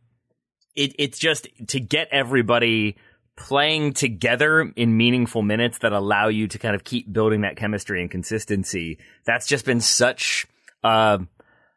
It, 0.74 0.94
it's 0.98 1.18
just 1.18 1.48
to 1.68 1.80
get 1.80 2.08
everybody 2.10 2.96
playing 3.36 3.92
together 3.92 4.72
in 4.76 4.96
meaningful 4.96 5.42
minutes 5.42 5.78
that 5.78 5.92
allow 5.92 6.28
you 6.28 6.48
to 6.48 6.58
kind 6.58 6.74
of 6.74 6.84
keep 6.84 7.12
building 7.12 7.42
that 7.42 7.56
chemistry 7.56 8.00
and 8.00 8.10
consistency. 8.10 8.98
That's 9.24 9.46
just 9.46 9.64
been 9.64 9.80
such 9.80 10.46
uh, 10.86 11.18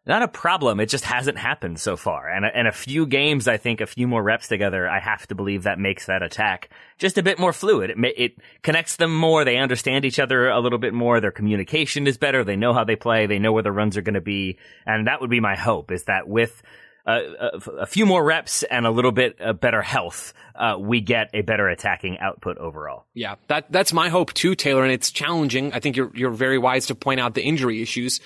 not 0.06 0.24
a 0.24 0.28
problem. 0.28 0.80
It 0.80 0.90
just 0.90 1.06
hasn't 1.06 1.38
happened 1.38 1.80
so 1.80 1.96
far. 1.96 2.28
And 2.30 2.44
a, 2.44 2.56
and 2.56 2.68
a 2.68 2.72
few 2.72 3.06
games, 3.06 3.48
I 3.48 3.58
think, 3.58 3.80
a 3.80 3.86
few 3.86 4.08
more 4.08 4.24
reps 4.24 4.48
together, 4.48 4.90
I 4.90 5.00
have 5.00 5.28
to 5.28 5.36
believe 5.36 5.64
that 5.64 5.78
makes 5.78 6.08
that 6.08 6.24
attack 6.24 6.70
just 6.98 7.18
a 7.18 7.24
bit 7.24 7.38
more 7.38 7.54
fluid. 7.54 7.92
It, 7.92 8.14
it 8.18 8.38
connects 8.64 8.96
them 8.96 9.16
more. 9.16 9.46
They 9.46 9.58
understand 9.58 10.06
each 10.06 10.20
other 10.20 10.50
a 10.50 10.60
little 10.60 10.80
bit 10.80 10.94
more. 10.94 11.22
Their 11.22 11.32
communication 11.32 12.08
is 12.08 12.18
better. 12.18 12.44
They 12.44 12.56
know 12.56 12.74
how 12.74 12.86
they 12.86 12.96
play. 12.96 13.28
They 13.28 13.40
know 13.40 13.52
where 13.52 13.64
the 13.64 13.72
runs 13.72 13.98
are 13.98 14.02
going 14.02 14.16
to 14.16 14.22
be. 14.22 14.58
And 14.86 15.08
that 15.08 15.22
would 15.22 15.30
be 15.30 15.40
my 15.40 15.56
hope 15.56 15.92
is 15.92 16.06
that 16.06 16.28
with 16.28 16.60
a, 17.06 17.60
a, 17.80 17.86
few 17.86 18.06
more 18.06 18.24
reps 18.24 18.64
and 18.64 18.86
a 18.86 18.92
little 18.92 19.12
bit 19.12 19.40
uh, 19.42 19.54
better 19.54 19.82
health, 19.82 20.34
uh, 20.56 20.76
we 20.80 21.02
get 21.02 21.30
a 21.34 21.42
better 21.42 21.68
attacking 21.68 22.20
output 22.20 22.58
overall. 22.58 23.06
Yeah, 23.14 23.36
that 23.48 23.72
that's 23.72 23.94
my 23.94 24.10
hope 24.10 24.34
too, 24.34 24.56
Taylor. 24.56 24.84
And 24.84 24.92
it's 24.92 25.12
challenging. 25.12 25.74
I 25.74 25.80
think 25.80 25.96
you're 25.96 26.12
you're 26.14 26.32
very 26.32 26.58
wise 26.58 26.88
to 26.88 26.96
point 26.96 27.20
out 27.20 27.34
the 27.34 27.44
injury 27.44 27.82
issues 27.82 28.20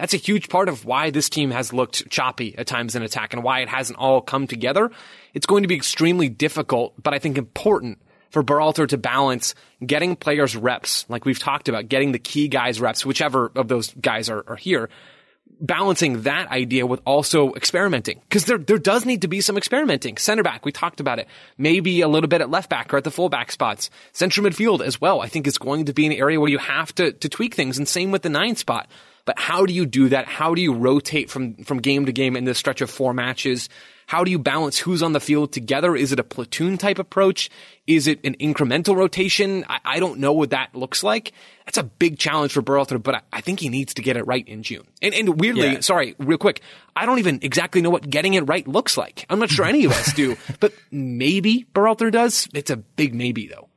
that's 0.00 0.14
a 0.14 0.16
huge 0.16 0.48
part 0.48 0.70
of 0.70 0.86
why 0.86 1.10
this 1.10 1.28
team 1.28 1.50
has 1.50 1.74
looked 1.74 2.08
choppy 2.08 2.56
at 2.56 2.66
times 2.66 2.96
in 2.96 3.02
attack 3.02 3.34
and 3.34 3.42
why 3.42 3.60
it 3.60 3.68
hasn't 3.68 3.98
all 3.98 4.22
come 4.22 4.46
together. 4.46 4.90
It's 5.34 5.44
going 5.44 5.62
to 5.62 5.68
be 5.68 5.74
extremely 5.74 6.30
difficult, 6.30 6.94
but 7.00 7.12
I 7.12 7.18
think 7.18 7.36
important 7.36 8.00
for 8.30 8.42
Berhalter 8.42 8.88
to 8.88 8.96
balance 8.96 9.54
getting 9.84 10.16
players 10.16 10.56
reps, 10.56 11.04
like 11.10 11.26
we've 11.26 11.38
talked 11.38 11.68
about, 11.68 11.90
getting 11.90 12.12
the 12.12 12.18
key 12.18 12.48
guys 12.48 12.80
reps, 12.80 13.04
whichever 13.04 13.52
of 13.54 13.68
those 13.68 13.92
guys 13.92 14.30
are, 14.30 14.42
are 14.48 14.56
here, 14.56 14.88
balancing 15.60 16.22
that 16.22 16.48
idea 16.48 16.86
with 16.86 17.02
also 17.04 17.52
experimenting. 17.52 18.22
Cause 18.30 18.46
there, 18.46 18.56
there 18.56 18.78
does 18.78 19.04
need 19.04 19.20
to 19.20 19.28
be 19.28 19.42
some 19.42 19.58
experimenting. 19.58 20.16
Center 20.16 20.42
back, 20.42 20.64
we 20.64 20.72
talked 20.72 21.00
about 21.00 21.18
it. 21.18 21.28
Maybe 21.58 22.00
a 22.00 22.08
little 22.08 22.28
bit 22.28 22.40
at 22.40 22.48
left 22.48 22.70
back 22.70 22.94
or 22.94 22.96
at 22.96 23.04
the 23.04 23.10
fullback 23.10 23.52
spots. 23.52 23.90
Central 24.12 24.46
midfield 24.46 24.80
as 24.80 24.98
well, 24.98 25.20
I 25.20 25.28
think 25.28 25.46
is 25.46 25.58
going 25.58 25.84
to 25.84 25.92
be 25.92 26.06
an 26.06 26.12
area 26.12 26.40
where 26.40 26.48
you 26.48 26.56
have 26.56 26.94
to, 26.94 27.12
to 27.12 27.28
tweak 27.28 27.54
things. 27.54 27.76
And 27.76 27.86
same 27.86 28.10
with 28.12 28.22
the 28.22 28.30
nine 28.30 28.56
spot. 28.56 28.88
But 29.24 29.38
how 29.38 29.66
do 29.66 29.72
you 29.72 29.86
do 29.86 30.08
that? 30.10 30.26
How 30.26 30.54
do 30.54 30.62
you 30.62 30.74
rotate 30.74 31.30
from, 31.30 31.54
from 31.64 31.78
game 31.78 32.06
to 32.06 32.12
game 32.12 32.36
in 32.36 32.44
this 32.44 32.58
stretch 32.58 32.80
of 32.80 32.90
four 32.90 33.12
matches? 33.12 33.68
How 34.10 34.24
do 34.24 34.30
you 34.32 34.40
balance 34.40 34.76
who's 34.76 35.04
on 35.04 35.12
the 35.12 35.20
field 35.20 35.52
together? 35.52 35.94
Is 35.94 36.10
it 36.10 36.18
a 36.18 36.24
platoon 36.24 36.78
type 36.78 36.98
approach? 36.98 37.48
Is 37.86 38.08
it 38.08 38.18
an 38.24 38.34
incremental 38.40 38.96
rotation? 38.96 39.64
I, 39.68 39.78
I 39.84 40.00
don't 40.00 40.18
know 40.18 40.32
what 40.32 40.50
that 40.50 40.74
looks 40.74 41.04
like. 41.04 41.32
That's 41.64 41.78
a 41.78 41.84
big 41.84 42.18
challenge 42.18 42.52
for 42.52 42.60
Berhalter, 42.60 43.00
but 43.00 43.14
I, 43.14 43.20
I, 43.32 43.40
think 43.40 43.60
he 43.60 43.68
needs 43.68 43.94
to 43.94 44.02
get 44.02 44.16
it 44.16 44.26
right 44.26 44.46
in 44.48 44.64
June. 44.64 44.84
And, 45.00 45.14
and 45.14 45.40
weirdly, 45.40 45.74
yeah. 45.74 45.80
sorry, 45.80 46.16
real 46.18 46.38
quick, 46.38 46.60
I 46.96 47.06
don't 47.06 47.20
even 47.20 47.38
exactly 47.42 47.82
know 47.82 47.90
what 47.90 48.10
getting 48.10 48.34
it 48.34 48.48
right 48.48 48.66
looks 48.66 48.96
like. 48.96 49.26
I'm 49.30 49.38
not 49.38 49.50
sure 49.50 49.64
any 49.64 49.84
of 49.84 49.92
us 49.92 50.12
do, 50.14 50.36
but 50.60 50.72
maybe 50.90 51.68
Berhalter 51.72 52.10
does. 52.10 52.48
It's 52.52 52.70
a 52.70 52.76
big 52.76 53.14
maybe 53.14 53.46
though. 53.46 53.68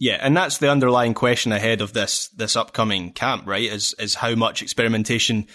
Yeah, 0.00 0.18
and 0.20 0.36
that's 0.36 0.58
the 0.58 0.70
underlying 0.70 1.14
question 1.14 1.52
ahead 1.52 1.80
of 1.80 1.92
this 1.92 2.28
this 2.28 2.56
upcoming 2.56 3.12
camp, 3.12 3.46
right? 3.46 3.70
Is 3.70 3.94
is 3.98 4.14
how 4.14 4.34
much 4.34 4.62
experimentation 4.62 5.46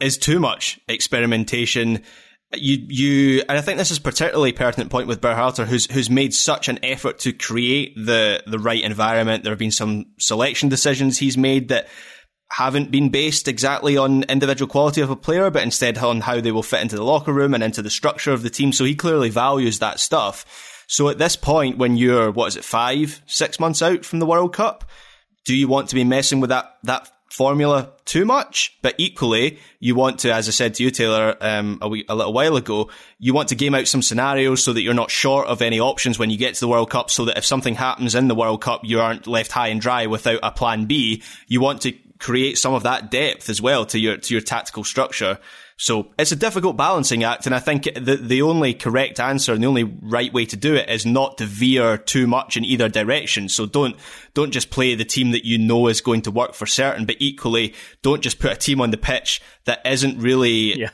is 0.00 0.18
too 0.18 0.38
much 0.38 0.78
experimentation. 0.88 2.02
You 2.54 2.78
you 2.88 3.42
and 3.48 3.58
I 3.58 3.60
think 3.60 3.78
this 3.78 3.90
is 3.90 3.98
particularly 3.98 4.52
pertinent 4.52 4.90
point 4.90 5.08
with 5.08 5.20
Berhalter, 5.20 5.66
who's 5.66 5.90
who's 5.90 6.08
made 6.08 6.32
such 6.32 6.68
an 6.68 6.78
effort 6.84 7.18
to 7.20 7.32
create 7.32 7.94
the 7.96 8.42
the 8.46 8.58
right 8.60 8.82
environment. 8.82 9.42
There 9.42 9.52
have 9.52 9.58
been 9.58 9.72
some 9.72 10.06
selection 10.18 10.68
decisions 10.68 11.18
he's 11.18 11.36
made 11.36 11.68
that 11.68 11.88
haven't 12.50 12.90
been 12.90 13.10
based 13.10 13.48
exactly 13.48 13.96
on 13.96 14.22
individual 14.24 14.70
quality 14.70 15.00
of 15.00 15.10
a 15.10 15.16
player, 15.16 15.50
but 15.50 15.62
instead 15.62 15.98
on 15.98 16.22
how 16.22 16.40
they 16.40 16.52
will 16.52 16.62
fit 16.62 16.80
into 16.80 16.96
the 16.96 17.04
locker 17.04 17.32
room 17.32 17.52
and 17.52 17.62
into 17.62 17.82
the 17.82 17.90
structure 17.90 18.32
of 18.32 18.42
the 18.42 18.48
team. 18.48 18.72
So 18.72 18.84
he 18.84 18.94
clearly 18.94 19.28
values 19.28 19.80
that 19.80 20.00
stuff. 20.00 20.46
So 20.88 21.10
at 21.10 21.18
this 21.18 21.36
point, 21.36 21.76
when 21.76 21.96
you're, 21.98 22.32
what 22.32 22.46
is 22.46 22.56
it, 22.56 22.64
five, 22.64 23.22
six 23.26 23.60
months 23.60 23.82
out 23.82 24.06
from 24.06 24.18
the 24.18 24.26
World 24.26 24.54
Cup, 24.54 24.84
do 25.44 25.54
you 25.54 25.68
want 25.68 25.90
to 25.90 25.94
be 25.94 26.02
messing 26.02 26.40
with 26.40 26.48
that, 26.48 26.78
that 26.84 27.10
formula 27.30 27.92
too 28.06 28.24
much? 28.24 28.78
But 28.80 28.94
equally, 28.96 29.58
you 29.80 29.94
want 29.94 30.20
to, 30.20 30.32
as 30.32 30.48
I 30.48 30.50
said 30.50 30.74
to 30.74 30.82
you, 30.82 30.90
Taylor, 30.90 31.36
um, 31.42 31.78
a, 31.82 31.88
wee, 31.90 32.06
a 32.08 32.14
little 32.14 32.32
while 32.32 32.56
ago, 32.56 32.90
you 33.18 33.34
want 33.34 33.50
to 33.50 33.54
game 33.54 33.74
out 33.74 33.86
some 33.86 34.00
scenarios 34.00 34.64
so 34.64 34.72
that 34.72 34.80
you're 34.80 34.94
not 34.94 35.10
short 35.10 35.46
of 35.46 35.60
any 35.60 35.78
options 35.78 36.18
when 36.18 36.30
you 36.30 36.38
get 36.38 36.54
to 36.54 36.60
the 36.60 36.68
World 36.68 36.88
Cup 36.88 37.10
so 37.10 37.26
that 37.26 37.36
if 37.36 37.44
something 37.44 37.74
happens 37.74 38.14
in 38.14 38.28
the 38.28 38.34
World 38.34 38.62
Cup, 38.62 38.80
you 38.82 38.98
aren't 38.98 39.26
left 39.26 39.52
high 39.52 39.68
and 39.68 39.82
dry 39.82 40.06
without 40.06 40.40
a 40.42 40.50
plan 40.50 40.86
B. 40.86 41.22
You 41.48 41.60
want 41.60 41.82
to 41.82 41.92
create 42.18 42.56
some 42.56 42.72
of 42.72 42.84
that 42.84 43.10
depth 43.10 43.50
as 43.50 43.60
well 43.60 43.84
to 43.86 43.98
your, 43.98 44.16
to 44.16 44.34
your 44.34 44.40
tactical 44.40 44.84
structure. 44.84 45.38
So 45.80 46.08
it's 46.18 46.32
a 46.32 46.36
difficult 46.36 46.76
balancing 46.76 47.22
act, 47.22 47.46
and 47.46 47.54
I 47.54 47.60
think 47.60 47.84
the 47.94 48.16
the 48.16 48.42
only 48.42 48.74
correct 48.74 49.20
answer 49.20 49.52
and 49.52 49.62
the 49.62 49.68
only 49.68 49.84
right 49.84 50.32
way 50.32 50.44
to 50.46 50.56
do 50.56 50.74
it 50.74 50.90
is 50.90 51.06
not 51.06 51.38
to 51.38 51.46
veer 51.46 51.96
too 51.96 52.26
much 52.26 52.56
in 52.56 52.64
either 52.64 52.88
direction. 52.88 53.48
So 53.48 53.64
don't 53.64 53.94
don't 54.34 54.50
just 54.50 54.70
play 54.70 54.96
the 54.96 55.04
team 55.04 55.30
that 55.30 55.44
you 55.44 55.56
know 55.56 55.86
is 55.86 56.00
going 56.00 56.22
to 56.22 56.32
work 56.32 56.54
for 56.54 56.66
certain, 56.66 57.06
but 57.06 57.14
equally 57.20 57.74
don't 58.02 58.22
just 58.22 58.40
put 58.40 58.50
a 58.50 58.56
team 58.56 58.80
on 58.80 58.90
the 58.90 58.96
pitch 58.96 59.40
that 59.66 59.80
isn't 59.86 60.18
really 60.18 60.80
Yeah. 60.80 60.90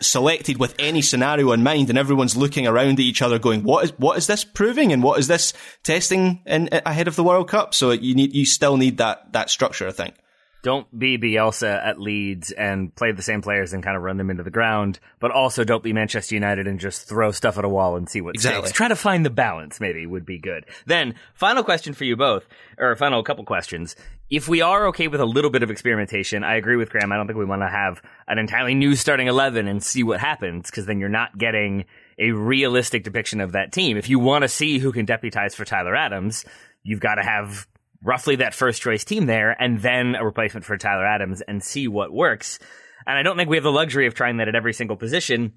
selected 0.00 0.56
with 0.58 0.74
any 0.78 1.02
scenario 1.02 1.52
in 1.52 1.62
mind, 1.62 1.90
and 1.90 1.98
everyone's 1.98 2.34
looking 2.34 2.66
around 2.66 2.94
at 2.94 3.00
each 3.00 3.20
other, 3.20 3.38
going, 3.38 3.62
"What 3.64 3.84
is 3.84 3.92
what 3.98 4.16
is 4.16 4.28
this 4.28 4.44
proving, 4.44 4.94
and 4.94 5.02
what 5.02 5.18
is 5.18 5.28
this 5.28 5.52
testing 5.84 6.40
in, 6.46 6.70
ahead 6.86 7.06
of 7.06 7.16
the 7.16 7.24
World 7.24 7.48
Cup?" 7.50 7.74
So 7.74 7.90
you 7.90 8.14
need 8.14 8.34
you 8.34 8.46
still 8.46 8.78
need 8.78 8.96
that 8.96 9.34
that 9.34 9.50
structure, 9.50 9.86
I 9.86 9.92
think. 9.92 10.14
Don't 10.62 10.86
be 10.96 11.18
Bielsa 11.18 11.84
at 11.84 12.00
Leeds 12.00 12.52
and 12.52 12.94
play 12.94 13.10
the 13.10 13.22
same 13.22 13.42
players 13.42 13.72
and 13.72 13.82
kind 13.82 13.96
of 13.96 14.02
run 14.04 14.16
them 14.16 14.30
into 14.30 14.44
the 14.44 14.50
ground, 14.50 15.00
but 15.18 15.32
also 15.32 15.64
don't 15.64 15.82
be 15.82 15.92
Manchester 15.92 16.36
United 16.36 16.68
and 16.68 16.78
just 16.78 17.08
throw 17.08 17.32
stuff 17.32 17.58
at 17.58 17.64
a 17.64 17.68
wall 17.68 17.96
and 17.96 18.08
see 18.08 18.20
what 18.20 18.36
Exactly. 18.36 18.62
sticks. 18.66 18.76
Try 18.76 18.86
to 18.88 18.94
find 18.96 19.26
the 19.26 19.30
balance, 19.30 19.80
maybe, 19.80 20.06
would 20.06 20.24
be 20.24 20.38
good. 20.38 20.64
Then, 20.86 21.16
final 21.34 21.64
question 21.64 21.94
for 21.94 22.04
you 22.04 22.14
both, 22.16 22.46
or 22.78 22.94
final 22.94 23.24
couple 23.24 23.44
questions. 23.44 23.96
If 24.30 24.48
we 24.48 24.60
are 24.60 24.86
okay 24.86 25.08
with 25.08 25.20
a 25.20 25.26
little 25.26 25.50
bit 25.50 25.64
of 25.64 25.70
experimentation, 25.70 26.44
I 26.44 26.54
agree 26.54 26.76
with 26.76 26.90
Graham. 26.90 27.10
I 27.10 27.16
don't 27.16 27.26
think 27.26 27.38
we 27.40 27.44
want 27.44 27.62
to 27.62 27.68
have 27.68 28.00
an 28.28 28.38
entirely 28.38 28.74
new 28.74 28.94
starting 28.94 29.26
11 29.26 29.66
and 29.66 29.82
see 29.82 30.04
what 30.04 30.20
happens, 30.20 30.70
because 30.70 30.86
then 30.86 31.00
you're 31.00 31.08
not 31.08 31.36
getting 31.36 31.86
a 32.20 32.30
realistic 32.30 33.02
depiction 33.02 33.40
of 33.40 33.52
that 33.52 33.72
team. 33.72 33.96
If 33.96 34.08
you 34.08 34.20
want 34.20 34.42
to 34.42 34.48
see 34.48 34.78
who 34.78 34.92
can 34.92 35.06
deputize 35.06 35.56
for 35.56 35.64
Tyler 35.64 35.96
Adams, 35.96 36.44
you've 36.84 37.00
got 37.00 37.16
to 37.16 37.22
have 37.24 37.66
roughly 38.02 38.36
that 38.36 38.54
first 38.54 38.82
choice 38.82 39.04
team 39.04 39.26
there 39.26 39.50
and 39.60 39.80
then 39.80 40.14
a 40.14 40.24
replacement 40.24 40.64
for 40.64 40.76
Tyler 40.76 41.06
Adams 41.06 41.40
and 41.42 41.62
see 41.62 41.88
what 41.88 42.12
works. 42.12 42.58
And 43.06 43.18
I 43.18 43.22
don't 43.22 43.36
think 43.36 43.48
we 43.48 43.56
have 43.56 43.64
the 43.64 43.72
luxury 43.72 44.06
of 44.06 44.14
trying 44.14 44.36
that 44.38 44.48
at 44.48 44.54
every 44.54 44.72
single 44.72 44.96
position. 44.96 45.52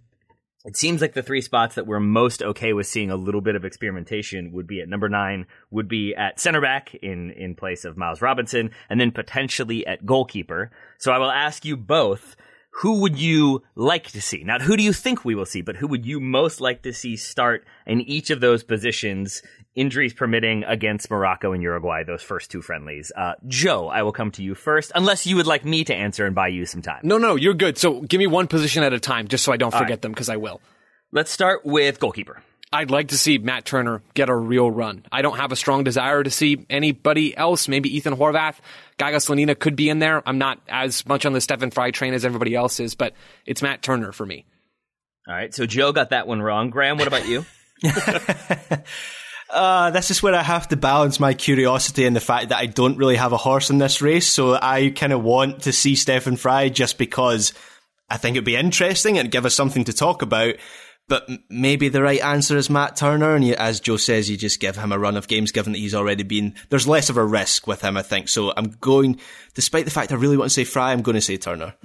It 0.65 0.75
seems 0.75 0.99
like 0.99 1.13
the 1.13 1.21
three 1.21 1.41
spots 1.41 1.75
that 1.75 1.85
we're 1.85 1.99
most 1.99 2.41
okay 2.41 2.73
with 2.73 2.87
seeing 2.87 3.11
a 3.11 3.15
little 3.15 3.41
bit 3.41 3.55
of 3.55 3.65
experimentation 3.65 4.51
would 4.53 4.65
be 4.65 4.81
at 4.81 4.89
number 4.89 5.07
nine, 5.07 5.45
would 5.69 5.87
be 5.87 6.15
at 6.15 6.39
center 6.39 6.59
back 6.59 6.95
in, 6.95 7.29
in 7.31 7.53
place 7.53 7.85
of 7.85 7.97
Miles 7.97 8.19
Robinson, 8.19 8.71
and 8.89 8.99
then 8.99 9.11
potentially 9.11 9.85
at 9.85 10.07
goalkeeper. 10.07 10.71
So 10.97 11.11
I 11.11 11.19
will 11.19 11.29
ask 11.29 11.65
you 11.65 11.77
both, 11.77 12.35
who 12.79 12.99
would 13.01 13.17
you 13.17 13.63
like 13.75 14.11
to 14.11 14.21
see? 14.21 14.43
Not 14.43 14.61
who 14.61 14.75
do 14.75 14.83
you 14.83 14.91
think 14.91 15.23
we 15.23 15.33
will 15.33 15.45
see, 15.45 15.61
but 15.61 15.77
who 15.77 15.87
would 15.87 16.05
you 16.05 16.19
most 16.19 16.59
like 16.59 16.81
to 16.83 16.91
see 16.91 17.15
start 17.15 17.65
in 17.87 18.01
each 18.01 18.29
of 18.29 18.41
those 18.41 18.63
positions, 18.63 19.41
injuries 19.75 20.13
permitting, 20.13 20.65
against 20.65 21.09
Morocco 21.09 21.53
and 21.53 21.63
Uruguay, 21.63 22.03
those 22.03 22.21
first 22.21 22.51
two 22.51 22.61
friendlies? 22.61 23.13
Uh, 23.15 23.33
Joe, 23.47 23.87
I 23.87 24.03
will 24.03 24.11
come 24.11 24.29
to 24.31 24.43
you 24.43 24.55
first, 24.55 24.91
unless 24.93 25.25
you 25.25 25.37
would 25.37 25.47
like 25.47 25.63
me 25.63 25.85
to 25.85 25.95
answer 25.95 26.25
and 26.25 26.35
buy 26.35 26.49
you 26.49 26.65
some 26.65 26.81
time. 26.81 26.99
No, 27.03 27.17
no, 27.17 27.35
you're 27.35 27.53
good. 27.53 27.77
So 27.77 28.01
give 28.01 28.19
me 28.19 28.27
one 28.27 28.47
position 28.47 28.83
at 28.83 28.91
a 28.91 28.99
time, 28.99 29.29
just 29.29 29.45
so 29.45 29.53
I 29.53 29.57
don't 29.57 29.71
forget 29.71 29.89
right. 29.89 30.01
them, 30.01 30.11
because 30.11 30.29
I 30.29 30.35
will. 30.35 30.59
Let's 31.13 31.31
start 31.31 31.65
with 31.65 32.01
goalkeeper. 32.01 32.43
I'd 32.75 32.91
like 32.91 33.07
to 33.07 33.17
see 33.17 33.37
Matt 33.37 33.63
Turner 33.63 34.01
get 34.15 34.27
a 34.27 34.35
real 34.35 34.69
run. 34.69 35.05
I 35.09 35.21
don't 35.21 35.37
have 35.37 35.53
a 35.53 35.55
strong 35.55 35.85
desire 35.85 36.21
to 36.21 36.29
see 36.29 36.65
anybody 36.69 37.35
else. 37.35 37.69
Maybe 37.69 37.95
Ethan 37.95 38.17
Horvath, 38.17 38.57
Gaga 38.97 39.17
Slonina 39.17 39.57
could 39.57 39.77
be 39.77 39.89
in 39.89 39.99
there. 39.99 40.21
I'm 40.27 40.37
not 40.37 40.59
as 40.67 41.05
much 41.05 41.25
on 41.25 41.31
the 41.31 41.39
Stefan 41.39 41.71
Frei 41.71 41.91
train 41.91 42.13
as 42.13 42.25
everybody 42.25 42.53
else 42.53 42.81
is, 42.81 42.93
but 42.93 43.13
it's 43.45 43.61
Matt 43.61 43.81
Turner 43.81 44.11
for 44.11 44.25
me. 44.25 44.45
All 45.25 45.33
right, 45.33 45.53
so 45.53 45.65
Joe 45.65 45.93
got 45.93 46.09
that 46.09 46.27
one 46.27 46.41
wrong. 46.41 46.69
Graham, 46.69 46.97
what 46.97 47.07
about 47.07 47.27
you? 47.27 47.45
Uh, 49.47 49.91
this 49.91 50.09
is 50.09 50.23
where 50.23 50.33
I 50.33 50.41
have 50.41 50.67
to 50.69 50.75
balance 50.75 51.19
my 51.19 51.35
curiosity 51.35 52.05
and 52.05 52.15
the 52.15 52.19
fact 52.19 52.49
that 52.49 52.57
I 52.57 52.65
don't 52.65 52.97
really 52.97 53.15
have 53.15 53.31
a 53.31 53.37
horse 53.37 53.69
in 53.69 53.77
this 53.77 54.01
race. 54.01 54.27
So 54.27 54.57
I 54.59 54.89
kind 54.89 55.13
of 55.13 55.23
want 55.23 55.61
to 55.61 55.71
see 55.71 55.95
Stefan 55.95 56.35
Frei 56.35 56.71
just 56.71 56.97
because 56.97 57.53
I 58.09 58.17
think 58.17 58.35
it'd 58.35 58.43
be 58.43 58.55
interesting 58.55 59.17
and 59.17 59.31
give 59.31 59.45
us 59.45 59.53
something 59.53 59.83
to 59.85 59.93
talk 59.93 60.23
about. 60.23 60.55
But 61.07 61.29
maybe 61.49 61.87
the 61.87 62.01
right 62.01 62.19
answer 62.19 62.57
is 62.57 62.67
Matt 62.67 62.95
Turner, 62.95 63.35
and 63.35 63.45
you, 63.45 63.53
as 63.53 63.79
Joe 63.79 63.97
says, 63.97 64.27
you 64.27 64.37
just 64.37 64.59
give 64.59 64.75
him 64.75 64.91
a 64.91 64.97
run 64.97 65.17
of 65.17 65.27
games, 65.27 65.51
given 65.51 65.73
that 65.73 65.79
he's 65.79 65.93
already 65.93 66.23
been. 66.23 66.55
There's 66.69 66.87
less 66.87 67.11
of 67.11 67.17
a 67.17 67.23
risk 67.23 67.67
with 67.67 67.81
him, 67.81 67.95
I 67.95 68.01
think. 68.01 68.27
So 68.27 68.51
I'm 68.57 68.71
going, 68.81 69.19
despite 69.53 69.85
the 69.85 69.91
fact 69.91 70.11
I 70.11 70.15
really 70.15 70.35
want 70.35 70.49
to 70.49 70.53
say 70.53 70.63
Frei, 70.63 70.85
I'm 70.85 71.03
going 71.03 71.13
to 71.13 71.21
say 71.21 71.37
Turner. 71.37 71.75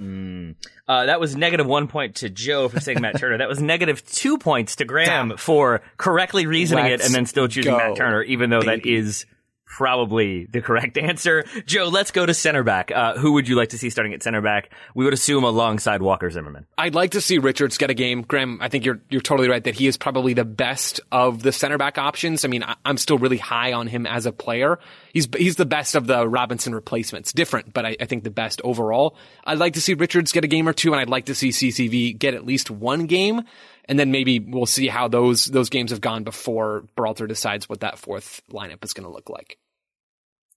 Uh, 0.87 1.05
that 1.05 1.19
was 1.19 1.35
negative 1.35 1.67
one 1.67 1.87
point 1.87 2.15
to 2.15 2.29
Joe 2.29 2.67
for 2.67 2.79
saying 2.79 2.99
Matt 2.99 3.19
Turner. 3.19 3.37
That 3.37 3.47
was 3.47 3.61
negative 3.61 4.03
two 4.05 4.39
points 4.39 4.77
to 4.77 4.85
Graham 4.85 5.37
for 5.37 5.81
correctly 5.97 6.47
reasoning 6.47 6.87
it 6.87 6.91
Let's 6.91 7.05
and 7.05 7.13
then 7.13 7.25
still 7.27 7.47
choosing 7.47 7.73
go, 7.73 7.77
Matt 7.77 7.97
Turner, 7.97 8.23
even 8.23 8.49
though 8.49 8.63
that 8.63 8.81
baby. 8.83 8.95
is 8.95 9.27
probably 9.71 10.45
the 10.45 10.61
correct 10.61 10.97
answer. 10.97 11.45
Joe, 11.65 11.85
let's 11.85 12.11
go 12.11 12.25
to 12.25 12.33
center 12.33 12.63
back. 12.63 12.91
Uh, 12.91 13.17
who 13.17 13.33
would 13.33 13.47
you 13.47 13.55
like 13.55 13.69
to 13.69 13.77
see 13.77 13.89
starting 13.89 14.13
at 14.13 14.21
center 14.21 14.41
back? 14.41 14.71
We 14.93 15.05
would 15.05 15.13
assume 15.13 15.43
alongside 15.43 16.01
Walker 16.01 16.29
Zimmerman. 16.29 16.67
I'd 16.77 16.93
like 16.93 17.11
to 17.11 17.21
see 17.21 17.37
Richards 17.37 17.77
get 17.77 17.89
a 17.89 17.93
game. 17.93 18.21
Graham, 18.21 18.59
I 18.61 18.67
think 18.67 18.85
you're 18.85 19.01
you're 19.09 19.21
totally 19.21 19.49
right 19.49 19.63
that 19.63 19.75
he 19.75 19.87
is 19.87 19.97
probably 19.97 20.33
the 20.33 20.45
best 20.45 20.99
of 21.11 21.41
the 21.41 21.51
center 21.51 21.77
back 21.77 21.97
options. 21.97 22.43
I 22.45 22.49
mean, 22.49 22.63
I, 22.63 22.75
I'm 22.85 22.97
still 22.97 23.17
really 23.17 23.37
high 23.37 23.73
on 23.73 23.87
him 23.87 24.05
as 24.05 24.25
a 24.25 24.31
player. 24.31 24.77
He's 25.13 25.27
he's 25.37 25.55
the 25.55 25.65
best 25.65 25.95
of 25.95 26.05
the 26.05 26.27
Robinson 26.27 26.75
replacements. 26.75 27.31
Different, 27.31 27.73
but 27.73 27.85
I, 27.85 27.95
I 27.99 28.05
think 28.05 28.23
the 28.23 28.29
best 28.29 28.61
overall. 28.63 29.15
I'd 29.45 29.59
like 29.59 29.73
to 29.73 29.81
see 29.81 29.93
Richards 29.93 30.31
get 30.31 30.43
a 30.43 30.47
game 30.47 30.67
or 30.67 30.73
two, 30.73 30.91
and 30.91 30.99
I'd 30.99 31.09
like 31.09 31.25
to 31.25 31.35
see 31.35 31.49
CCV 31.49 32.17
get 32.17 32.33
at 32.33 32.45
least 32.45 32.69
one 32.69 33.07
game. 33.07 33.43
And 33.85 33.99
then 33.99 34.11
maybe 34.11 34.39
we'll 34.39 34.65
see 34.65 34.87
how 34.87 35.07
those 35.07 35.45
those 35.45 35.69
games 35.69 35.91
have 35.91 36.01
gone 36.01 36.23
before 36.23 36.85
Berhalter 36.95 37.27
decides 37.27 37.67
what 37.67 37.81
that 37.81 37.97
fourth 37.97 38.41
lineup 38.51 38.83
is 38.83 38.93
going 38.93 39.07
to 39.07 39.13
look 39.13 39.29
like. 39.29 39.57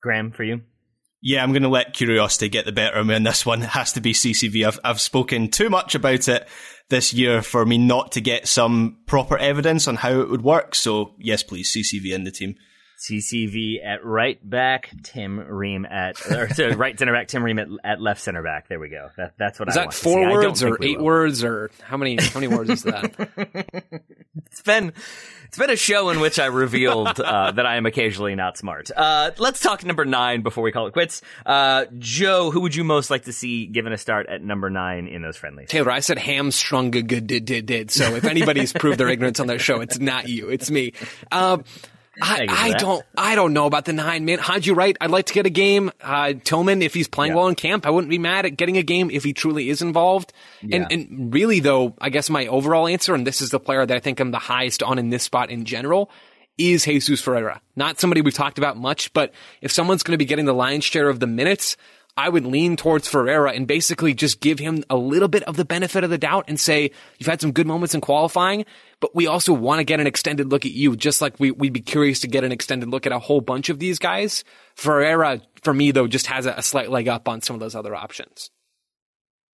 Graham, 0.05 0.31
for 0.31 0.45
you? 0.45 0.61
Yeah, 1.23 1.43
I'm 1.43 1.53
going 1.53 1.63
to 1.63 1.71
let 1.71 1.95
curiosity 1.95 2.51
get 2.51 2.67
the 2.67 2.73
better 2.73 2.99
of 2.99 3.07
me 3.07 3.15
on 3.15 3.23
this 3.23 3.47
one. 3.47 3.63
It 3.63 3.71
has 3.71 3.95
to 3.95 4.03
be 4.03 4.13
CCV. 4.13 4.67
I've, 4.67 4.79
I've 4.85 5.01
spoken 5.01 5.49
too 5.51 5.71
much 5.71 5.95
about 5.95 6.29
it 6.29 6.47
this 6.91 7.15
year 7.15 7.41
for 7.41 7.65
me 7.65 7.79
not 7.79 8.13
to 8.13 8.21
get 8.21 8.47
some 8.47 8.99
proper 9.07 9.39
evidence 9.39 9.89
on 9.89 9.97
how 9.97 10.21
it 10.21 10.29
would 10.29 10.43
work. 10.43 10.75
So 10.75 11.15
yes, 11.19 11.43
please, 11.43 11.75
CCV 11.75 12.13
in 12.13 12.25
the 12.25 12.31
team. 12.31 12.57
CCV 13.09 13.85
at 13.85 14.05
right 14.05 14.39
back, 14.49 14.91
Tim 15.03 15.39
Ream 15.39 15.85
at 15.85 16.21
or 16.31 16.47
to 16.49 16.75
right 16.77 16.99
center 16.99 17.13
back, 17.13 17.29
Tim 17.29 17.43
Ream 17.43 17.59
at, 17.59 17.69
at 17.83 18.01
left 18.01 18.21
center 18.21 18.43
back. 18.43 18.69
There 18.69 18.79
we 18.79 18.89
go. 18.89 19.11
That, 19.17 19.35
that's 19.39 19.59
what 19.59 19.69
Is 19.69 19.77
I 19.77 19.81
that 19.81 19.87
want 19.87 19.93
to 19.97 20.03
four 20.03 20.31
see. 20.31 20.33
Words 20.33 20.63
or 20.63 20.79
eight 20.83 20.99
will. 20.99 21.05
words 21.05 21.45
or 21.45 21.71
how 21.83 21.97
many 21.97 22.17
how 22.21 22.41
many 22.41 22.55
words 22.55 22.71
is 22.71 22.83
that? 22.85 24.03
It's 24.47 24.63
been 24.63 24.93
it's 25.47 25.59
been 25.59 25.71
a 25.71 25.77
show 25.77 26.11
in 26.11 26.21
which 26.21 26.39
I 26.39 26.47
revealed 26.47 27.21
uh, 27.21 27.53
that 27.53 27.67
I 27.67 27.77
am 27.77 27.87
occasionally 27.87 28.35
not 28.35 28.57
smart. 28.57 28.91
Uh, 28.95 29.31
let's 29.39 29.61
talk 29.61 29.85
number 29.85 30.05
nine 30.05 30.43
before 30.43 30.63
we 30.63 30.71
call 30.73 30.87
it 30.87 30.93
quits. 30.93 31.23
Uh, 31.45 31.87
Joe, 31.99 32.51
who 32.51 32.61
would 32.61 32.75
you 32.75 32.85
most 32.85 33.11
like 33.11 33.25
to 33.25 33.33
see 33.33 33.67
given 33.67 33.93
a 33.93 33.99
start 33.99 34.29
at 34.29 34.43
number 34.43 34.71
nine 34.71 35.07
in 35.09 35.23
those 35.23 35.37
friendlies? 35.37 35.69
Taylor, 35.69 35.91
I 35.91 36.01
said 36.01 36.19
hamstrung 36.19 36.91
good 36.91 37.09
did 37.09 37.45
did 37.45 37.67
did. 37.67 37.91
So 37.91 38.15
if 38.15 38.25
anybody's 38.25 38.73
proved 38.73 38.99
their 38.99 39.09
ignorance 39.09 39.41
on 39.41 39.47
their 39.47 39.59
show, 39.59 39.81
it's 39.81 39.99
not 39.99 40.29
you, 40.29 40.51
it's 40.51 40.71
me. 40.71 40.93
Um, 41.33 41.65
I, 42.23 42.37
Thank 42.47 42.51
you 42.51 42.57
for 42.57 42.63
I 42.63 42.73
don't 42.73 43.07
I 43.17 43.35
don't 43.35 43.53
know 43.53 43.67
about 43.67 43.85
the 43.85 43.93
nine 43.93 44.25
man. 44.25 44.39
you 44.63 44.75
right. 44.75 44.97
I'd 45.01 45.11
like 45.11 45.27
to 45.27 45.35
get 45.35 45.47
a 45.47 45.51
game. 45.51 45.91
Uh, 46.01 46.35
Tillman, 46.45 46.83
if 46.83 46.95
he's 46.95 47.09
playing 47.09 47.33
Yeah. 47.33 47.37
well 47.39 47.49
in 47.49 47.55
camp, 47.55 47.87
I 47.87 47.91
wouldn't 47.91 48.11
be 48.11 48.19
mad 48.19 48.47
at 48.47 48.57
getting 48.57 48.77
a 48.77 48.83
game 48.83 49.11
if 49.11 49.25
he 49.25 49.33
truly 49.33 49.69
is 49.69 49.83
involved. 49.83 50.33
Yeah. 50.63 50.77
And 50.89 50.93
and 50.93 51.35
really 51.35 51.61
though, 51.61 51.95
I 52.01 52.11
guess 52.11 52.31
my 52.31 52.47
overall 52.47 52.87
answer, 52.87 53.15
and 53.15 53.27
this 53.27 53.41
is 53.41 53.51
the 53.51 53.61
player 53.61 53.85
that 53.85 53.97
I 53.97 54.01
think 54.01 54.21
I'm 54.21 54.31
the 54.31 54.39
highest 54.39 54.83
on 54.83 54.99
in 54.99 55.11
this 55.11 55.23
spot 55.25 55.51
in 55.51 55.65
general, 55.65 56.11
is 56.57 56.85
Jesus 56.85 57.21
Ferreira. 57.21 57.61
Not 57.75 57.99
somebody 57.99 58.21
we've 58.21 58.33
talked 58.35 58.59
about 58.59 58.77
much, 58.77 59.13
but 59.13 59.33
if 59.61 59.73
someone's 59.73 60.03
going 60.03 60.13
to 60.15 60.19
be 60.19 60.25
getting 60.25 60.45
the 60.45 60.55
lion's 60.55 60.85
share 60.85 61.09
of 61.09 61.19
the 61.21 61.27
minutes, 61.27 61.77
I 62.17 62.29
would 62.29 62.47
lean 62.47 62.77
towards 62.77 63.09
Ferreira 63.09 63.51
and 63.53 63.67
basically 63.67 64.15
just 64.15 64.41
give 64.41 64.61
him 64.61 64.85
a 64.89 64.97
little 64.97 65.27
bit 65.27 65.43
of 65.45 65.57
the 65.57 65.65
benefit 65.65 66.05
of 66.05 66.11
the 66.11 66.19
doubt 66.19 66.45
and 66.47 66.61
say, 66.61 66.93
you've 67.19 67.27
had 67.27 67.41
some 67.41 67.51
good 67.51 67.67
moments 67.67 67.95
in 67.95 68.01
qualifying, 68.01 68.65
but 69.01 69.17
we 69.17 69.27
also 69.27 69.53
want 69.53 69.81
to 69.81 69.85
get 69.85 69.99
an 69.99 70.07
extended 70.07 70.51
look 70.51 70.65
at 70.65 70.71
you, 70.71 70.95
just 70.95 71.21
like 71.21 71.41
we, 71.41 71.51
we'd 71.51 71.73
be 71.73 71.81
curious 71.81 72.21
to 72.21 72.29
get 72.29 72.45
an 72.45 72.53
extended 72.53 72.89
look 72.89 73.05
at 73.05 73.13
a 73.13 73.19
whole 73.19 73.41
bunch 73.41 73.69
of 73.69 73.81
these 73.81 73.99
guys. 73.99 74.45
Ferreira, 74.77 75.41
for 75.63 75.75
me 75.75 75.91
though, 75.91 76.07
just 76.07 76.29
has 76.29 76.47
a, 76.47 76.53
a 76.53 76.63
slight 76.63 76.89
leg 76.89 77.09
up 77.09 77.29
on 77.29 77.41
some 77.41 77.55
of 77.55 77.61
those 77.61 77.75
other 77.75 77.97
options. 77.97 78.51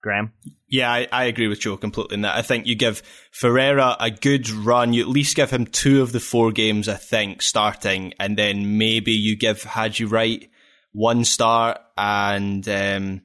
Graham? 0.03 0.32
Yeah, 0.69 0.91
I, 0.91 1.09
I 1.11 1.24
agree 1.24 1.49
with 1.49 1.61
Joe 1.61 1.77
completely 1.77 2.15
in 2.15 2.23
that. 2.23 2.37
I 2.37 2.43
think 2.43 2.66
you 2.66 2.74
give 2.74 3.03
Ferreira 3.32 3.97
a 3.99 4.11
good 4.11 4.49
run. 4.51 4.93
You 4.93 5.03
at 5.03 5.09
least 5.09 5.37
give 5.37 5.51
him 5.51 5.66
two 5.66 6.03
of 6.03 6.12
the 6.12 6.20
four 6.20 6.53
games, 6.53 6.89
I 6.89 6.95
think, 6.95 7.43
starting, 7.43 8.15
and 8.19 8.37
then 8.37 8.78
maybe 8.78 9.12
you 9.12 9.37
give 9.37 9.62
Haji 9.62 10.05
Wright 10.05 10.49
one 10.93 11.25
start. 11.25 11.79
And 11.97 12.67
um, 12.69 13.23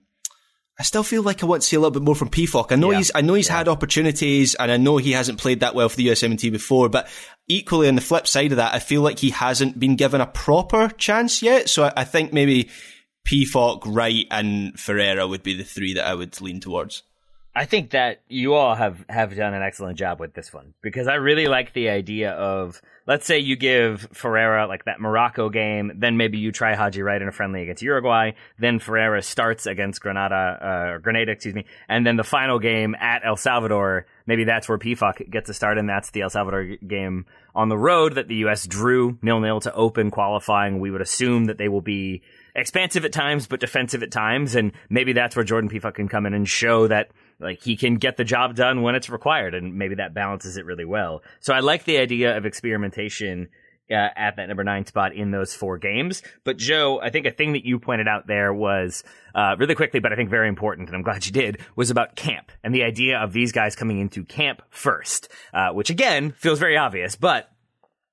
I 0.80 0.84
still 0.84 1.04
feel 1.04 1.24
like 1.24 1.42
I 1.44 1.46
want 1.46 1.62
to 1.62 1.68
see 1.68 1.76
a 1.76 1.80
little 1.80 1.92
bit 1.92 2.02
more 2.04 2.16
from 2.16 2.30
Pefok. 2.30 2.72
I 2.72 2.76
know 2.76 2.92
Yeah. 2.92 2.98
he's, 2.98 3.12
I 3.16 3.22
know 3.22 3.34
he's 3.34 3.48
had 3.48 3.68
opportunities, 3.68 4.56
and 4.56 4.72
I 4.72 4.78
know 4.78 4.98
he 4.98 5.14
hasn't 5.14 5.40
played 5.40 5.62
that 5.62 5.76
well 5.76 5.90
for 5.90 5.96
the 5.98 6.08
USMNT 6.08 6.52
before. 6.52 6.90
But 6.90 7.08
equally, 7.48 7.88
on 7.88 7.96
the 7.96 8.02
flip 8.02 8.28
side 8.28 8.52
of 8.52 8.58
that, 8.58 8.74
I 8.74 8.80
feel 8.80 9.02
like 9.02 9.20
he 9.20 9.30
hasn't 9.30 9.80
been 9.80 9.96
given 9.96 10.22
a 10.22 10.28
proper 10.28 10.90
chance 10.90 11.42
yet. 11.42 11.70
So 11.70 11.86
I, 11.86 11.94
I 11.98 12.04
think 12.04 12.34
maybe 12.34 12.70
Pefok, 13.28 13.84
Wright, 13.86 14.26
and 14.30 14.80
Ferreira 14.80 15.28
would 15.28 15.44
be 15.44 15.56
the 15.56 15.64
three 15.64 15.94
that 15.96 16.06
I 16.06 16.14
would 16.14 16.40
lean 16.42 16.60
towards. 16.60 17.04
I 17.58 17.64
think 17.64 17.92
that 17.92 18.22
you 18.28 18.54
all 18.54 18.76
have, 18.76 19.06
have 19.08 19.34
done 19.34 19.54
an 19.54 19.62
excellent 19.62 19.98
job 19.98 20.20
with 20.20 20.34
this 20.34 20.54
one 20.54 20.74
because 20.82 21.08
I 21.08 21.16
really 21.16 21.48
like 21.48 21.72
the 21.74 21.88
idea 21.88 22.32
of, 22.32 22.82
let's 23.08 23.26
say 23.26 23.40
you 23.40 23.56
give 23.56 24.08
Ferreira 24.14 24.68
like 24.68 24.86
that 24.86 25.00
Morocco 25.00 25.50
game, 25.50 25.92
then 25.96 26.18
maybe 26.18 26.38
you 26.38 26.52
try 26.52 26.76
Haji 26.76 27.02
Wright 27.02 27.22
in 27.22 27.28
a 27.28 27.32
friendly 27.32 27.62
against 27.62 27.84
Uruguay, 27.84 28.32
then 28.58 28.80
Ferreira 28.80 29.22
starts 29.22 29.66
against 29.66 30.02
Granada, 30.02 30.36
uh, 30.36 30.98
Grenada, 31.00 31.32
excuse 31.32 31.56
me, 31.56 31.66
and 31.88 32.06
then 32.06 32.16
the 32.16 32.24
final 32.24 32.60
game 32.60 32.96
at 32.96 33.26
El 33.26 33.36
Salvador, 33.36 34.06
maybe 34.26 34.44
that's 34.44 34.68
where 34.68 34.78
Pefok 34.78 35.30
gets 35.30 35.50
a 35.50 35.54
start 35.54 35.78
and 35.78 35.88
that's 35.88 36.12
the 36.12 36.22
El 36.22 36.30
Salvador 36.30 36.78
game 36.88 37.26
on 37.54 37.70
the 37.70 37.78
road 37.78 38.16
that 38.16 38.28
the 38.28 38.36
U.S. 38.36 38.68
drew 38.68 39.18
nil-nil 39.22 39.62
to 39.62 39.74
open 39.74 40.12
qualifying. 40.12 40.80
We 40.80 40.92
would 40.92 41.02
assume 41.02 41.46
that 41.46 41.58
they 41.58 41.70
will 41.70 41.82
be 41.82 42.22
expansive 42.56 43.06
at 43.06 43.14
times, 43.14 43.48
but 43.48 43.60
defensive 43.60 44.04
at 44.04 44.12
times, 44.12 44.56
and 44.56 44.72
maybe 44.90 45.14
that's 45.14 45.36
where 45.36 45.46
Jordan 45.46 45.70
Pefok 45.70 45.96
can 45.96 46.08
come 46.08 46.26
in 46.26 46.34
and 46.34 46.48
show 46.48 46.88
that 46.88 47.12
like 47.40 47.62
he 47.62 47.76
can 47.76 47.96
get 47.96 48.18
the 48.18 48.24
job 48.24 48.56
done 48.56 48.82
when 48.82 48.96
it's 48.96 49.10
required, 49.10 49.54
and 49.54 49.76
maybe 49.76 49.96
that 49.96 50.14
balances 50.14 50.58
it 50.58 50.66
really 50.66 50.86
well. 50.86 51.22
So 51.40 51.54
I 51.54 51.60
like 51.60 51.86
the 51.86 51.98
idea 51.98 52.38
of 52.38 52.46
experimentation. 52.46 53.50
Uh, 53.88 54.10
at 54.16 54.38
that 54.38 54.48
number 54.48 54.64
nine 54.64 54.84
spot 54.84 55.14
in 55.14 55.30
those 55.30 55.54
four 55.54 55.78
games. 55.78 56.24
But 56.44 56.58
Joe, 56.58 57.00
I 57.00 57.12
think 57.12 57.28
a 57.28 57.32
thing 57.32 57.54
that 57.54 57.66
you 57.66 57.78
pointed 57.78 58.08
out 58.08 58.26
there 58.26 58.52
was, 58.52 59.04
uh, 59.36 59.56
really 59.60 59.76
quickly, 59.76 60.00
but 60.00 60.12
I 60.12 60.16
think 60.16 60.32
very 60.32 60.48
important, 60.48 60.90
and 60.90 60.96
I'm 60.96 61.04
glad 61.04 61.24
you 61.28 61.32
did, 61.32 61.60
was 61.76 61.92
about 61.92 62.16
camp 62.16 62.52
and 62.64 62.74
the 62.74 62.82
idea 62.82 63.20
of 63.20 63.32
these 63.32 63.52
guys 63.52 63.76
coming 63.76 64.00
into 64.00 64.26
camp 64.26 64.64
first, 64.72 65.30
uh, 65.54 65.70
which 65.70 65.92
again 65.92 66.32
feels 66.32 66.58
very 66.58 66.78
obvious, 66.78 67.16
but 67.16 67.52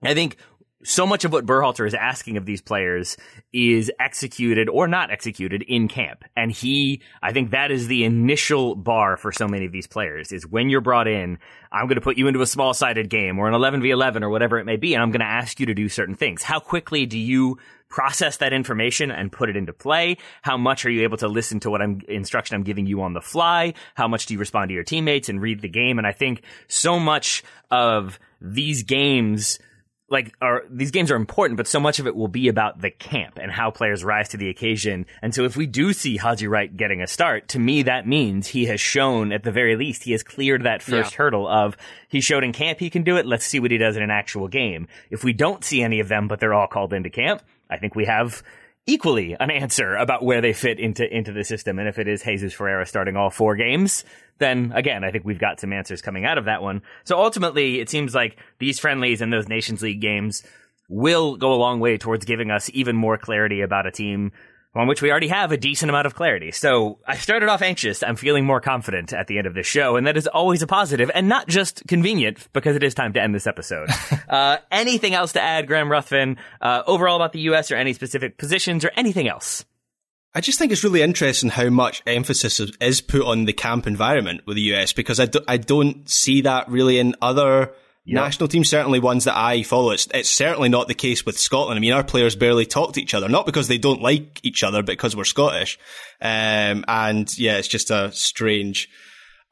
I 0.03 0.13
think 0.13 0.37
so 0.85 1.07
much 1.07 1.25
of 1.25 1.33
what 1.33 1.47
Berhalter 1.47 1.87
is 1.87 1.95
asking 1.95 2.37
of 2.37 2.47
these 2.47 2.61
players 2.61 3.17
is 3.53 3.91
executed 4.01 4.69
or 4.69 4.89
not 4.89 5.11
executed 5.11 5.63
in 5.63 5.89
camp. 5.89 6.25
And 6.37 6.51
he, 6.51 7.03
I 7.23 7.33
think 7.33 7.51
that 7.51 7.71
is 7.71 7.87
the 7.87 8.05
initial 8.05 8.75
bar 8.75 9.17
for 9.17 9.33
so 9.33 9.47
many 9.47 9.67
of 9.67 9.73
these 9.73 9.87
players 9.87 10.33
is 10.33 10.47
when 10.47 10.71
you're 10.71 10.81
brought 10.81 11.09
in, 11.09 11.39
I'm 11.71 11.87
going 11.87 11.97
to 11.97 12.03
put 12.03 12.19
you 12.19 12.27
into 12.27 12.43
a 12.43 12.47
small 12.47 12.75
sided 12.75 13.09
game 13.09 13.39
or 13.39 13.49
an 13.49 13.55
11v11 13.55 14.23
or 14.23 14.31
whatever 14.31 14.59
it 14.59 14.65
may 14.65 14.77
be. 14.77 14.95
And 14.95 15.03
I'm 15.03 15.11
going 15.11 15.21
to 15.21 15.27
ask 15.27 15.61
you 15.61 15.67
to 15.67 15.75
do 15.75 15.89
certain 15.89 16.15
things. 16.15 16.43
How 16.43 16.61
quickly 16.61 17.07
do 17.07 17.19
you 17.19 17.59
process 17.89 18.39
that 18.39 18.53
information 18.53 19.11
and 19.11 19.31
put 19.31 19.51
it 19.51 19.57
into 19.57 19.73
play? 19.73 20.17
How 20.41 20.57
much 20.57 20.87
are 20.87 20.91
you 20.91 21.03
able 21.03 21.19
to 21.19 21.29
listen 21.29 21.61
to 21.61 21.71
what 21.71 21.83
I'm 21.83 22.01
instruction 22.09 22.57
I'm 22.57 22.63
giving 22.63 22.87
you 22.87 23.03
on 23.03 23.13
the 23.13 23.21
fly? 23.21 23.75
How 23.95 24.09
much 24.09 24.27
do 24.27 24.35
you 24.35 24.41
respond 24.41 24.71
to 24.71 24.75
your 24.75 24.83
teammates 24.83 25.29
and 25.29 25.41
read 25.41 25.61
the 25.61 25.69
game? 25.69 25.99
And 25.99 26.07
I 26.07 26.13
think 26.13 26.43
so 26.69 26.99
much 26.99 27.45
of 27.71 28.19
these 28.41 28.83
games 28.83 29.59
like 30.13 30.35
are 30.43 30.63
these 30.71 30.91
games 30.91 31.11
are 31.11 31.17
important, 31.17 31.57
but 31.57 31.67
so 31.67 31.81
much 31.81 31.99
of 31.99 32.07
it 32.07 32.15
will 32.15 32.29
be 32.29 32.49
about 32.49 32.81
the 32.81 32.91
camp 32.91 33.39
and 33.41 33.51
how 33.51 33.71
players 33.71 34.05
rise 34.05 34.29
to 34.29 34.37
the 34.37 34.51
occasion. 34.51 35.07
And 35.23 35.35
so 35.35 35.45
if 35.45 35.57
we 35.57 35.67
do 35.67 35.93
see 35.93 36.19
Haji 36.19 36.47
Wright 36.47 36.77
getting 36.77 37.01
a 37.03 37.07
start, 37.07 37.49
to 37.49 37.59
me 37.59 37.83
that 37.85 38.07
means 38.07 38.47
he 38.47 38.67
has 38.67 38.81
shown 38.81 39.33
at 39.33 39.43
the 39.43 39.51
very 39.51 39.75
least 39.75 40.05
he 40.05 40.13
has 40.13 40.23
cleared 40.23 40.65
that 40.65 40.83
first 40.83 41.13
yeah. 41.13 41.17
hurdle 41.17 41.49
of 41.49 41.77
he 42.09 42.21
showed 42.21 42.45
in 42.45 42.53
camp 42.53 42.79
he 42.79 42.91
can 42.91 43.03
do 43.03 43.17
it. 43.17 43.27
Let's 43.27 43.47
see 43.47 43.59
what 43.59 43.71
he 43.71 43.79
does 43.79 43.97
in 43.97 44.03
an 44.03 44.11
actual 44.11 44.49
game. 44.49 44.87
If 45.11 45.25
we 45.25 45.33
don't 45.33 45.65
see 45.65 45.83
any 45.83 45.99
of 45.99 46.09
them, 46.09 46.29
but 46.29 46.39
they're 46.39 46.55
all 46.55 46.69
called 46.69 46.93
into 46.93 47.09
camp, 47.11 47.43
I 47.71 47.79
think 47.79 47.95
we 47.95 48.05
have 48.05 48.43
equally 48.87 49.37
an 49.39 49.51
answer 49.51 49.95
about 49.95 50.25
where 50.25 50.41
they 50.41 50.53
fit 50.53 50.81
into 50.81 51.05
into 51.15 51.33
the 51.33 51.45
system. 51.45 51.79
And 51.79 51.89
if 51.89 51.99
it 51.99 52.09
is 52.09 52.23
Jesus 52.23 52.53
Ferreira 52.53 52.87
starting 52.87 53.17
all 53.17 53.31
four 53.31 53.57
games, 53.57 54.05
then 54.39 54.73
again, 54.75 55.05
I 55.05 55.11
think 55.11 55.25
we've 55.25 55.39
got 55.39 55.61
some 55.61 55.73
answers 55.73 56.03
coming 56.03 56.25
out 56.25 56.39
of 56.39 56.47
that 56.47 56.63
one. 56.63 56.83
So 57.05 57.19
ultimately, 57.19 57.81
it 57.81 57.89
seems 57.89 58.15
like 58.15 58.39
these 58.59 58.79
friendlies 58.79 59.21
and 59.21 59.33
those 59.33 59.49
Nations 59.49 59.83
League 59.83 60.01
games 60.01 60.43
will 60.89 61.37
go 61.37 61.53
a 61.53 61.57
long 61.57 61.81
way 61.81 61.97
towards 61.97 62.25
giving 62.25 62.51
us 62.51 62.71
even 62.75 62.97
more 62.97 63.17
clarity 63.17 63.61
about 63.61 63.87
a 63.87 63.91
team 63.91 64.33
on 64.75 64.87
which 64.87 65.03
we 65.03 65.11
already 65.11 65.29
have 65.29 65.53
a 65.53 65.57
decent 65.57 65.91
amount 65.91 66.07
of 66.07 66.15
clarity. 66.15 66.51
So 66.51 66.99
I 67.07 67.17
started 67.17 67.49
off 67.49 67.63
anxious. 67.63 68.03
I'm 68.03 68.17
feeling 68.17 68.45
more 68.45 68.61
confident 68.61 69.13
at 69.13 69.27
the 69.27 69.39
end 69.39 69.47
of 69.47 69.55
this 69.55 69.67
show, 69.67 69.97
and 69.97 70.07
that 70.07 70.17
is 70.17 70.27
always 70.27 70.63
a 70.63 70.67
positive 70.67 71.11
and 71.15 71.29
not 71.29 71.49
just 71.49 71.87
convenient 71.87 72.49
because 72.53 72.77
it 72.77 72.83
is 72.83 72.95
time 72.95 73.13
to 73.13 73.23
end 73.23 73.35
this 73.35 73.47
episode. 73.47 73.91
uh, 74.29 74.59
anything 74.71 75.15
else 75.15 75.33
to 75.35 75.41
add, 75.41 75.67
Graham 75.67 75.91
Ruthven, 75.91 76.39
uh, 76.61 76.83
overall 76.87 77.17
about 77.17 77.33
the 77.33 77.41
U.S. 77.41 77.71
or 77.71 77.77
any 77.77 77.93
specific 77.93 78.39
positions 78.39 78.85
or 78.85 78.91
anything 78.97 79.29
else? 79.29 79.65
I 80.35 80.41
just 80.41 80.59
think 80.59 80.73
it's 80.73 80.83
really 80.83 81.03
interesting 81.03 81.51
how 81.51 81.69
much 81.69 82.03
emphasis 82.07 82.59
is 82.59 83.03
put 83.03 83.21
on 83.21 83.45
the 83.45 83.53
camp 83.53 83.87
environment 83.87 84.47
with 84.47 84.57
the 84.57 84.75
US 84.75 84.95
because 84.95 85.21
I, 85.21 85.27
do, 85.27 85.41
I 85.47 85.59
don't 85.59 86.09
see 86.09 86.41
that 86.43 86.71
really 86.71 86.99
in 86.99 87.15
other 87.21 87.75
Yep. 88.05 88.15
National 88.17 88.49
teams, 88.49 88.69
certainly 88.69 88.99
ones 88.99 89.25
that 89.25 89.37
I 89.37 89.63
follow. 89.63 89.93
It's, 89.93 90.09
it's 90.13 90.29
certainly 90.29 90.69
not 90.69 90.89
the 90.89 90.95
case 90.95 91.25
with 91.25 91.39
Scotland. 91.39 91.79
I 91.79 91.81
mean, 91.81 91.93
our 91.93 92.03
players 92.03 92.35
barely 92.35 92.67
talk 92.67 92.95
to 92.95 93.01
each 93.01 93.15
other, 93.15 93.29
not 93.29 93.47
because 93.47 93.69
they 93.69 93.79
don't 93.79 94.03
like 94.03 94.41
each 94.43 94.65
other, 94.65 94.83
but 94.83 94.93
because 94.93 95.15
we're 95.15 95.25
Scottish. 95.25 95.79
Um, 96.21 96.85
and 96.89 97.39
yeah, 97.39 97.59
it's 97.59 97.69
just 97.69 97.93
a 97.93 98.11
strange, 98.11 98.89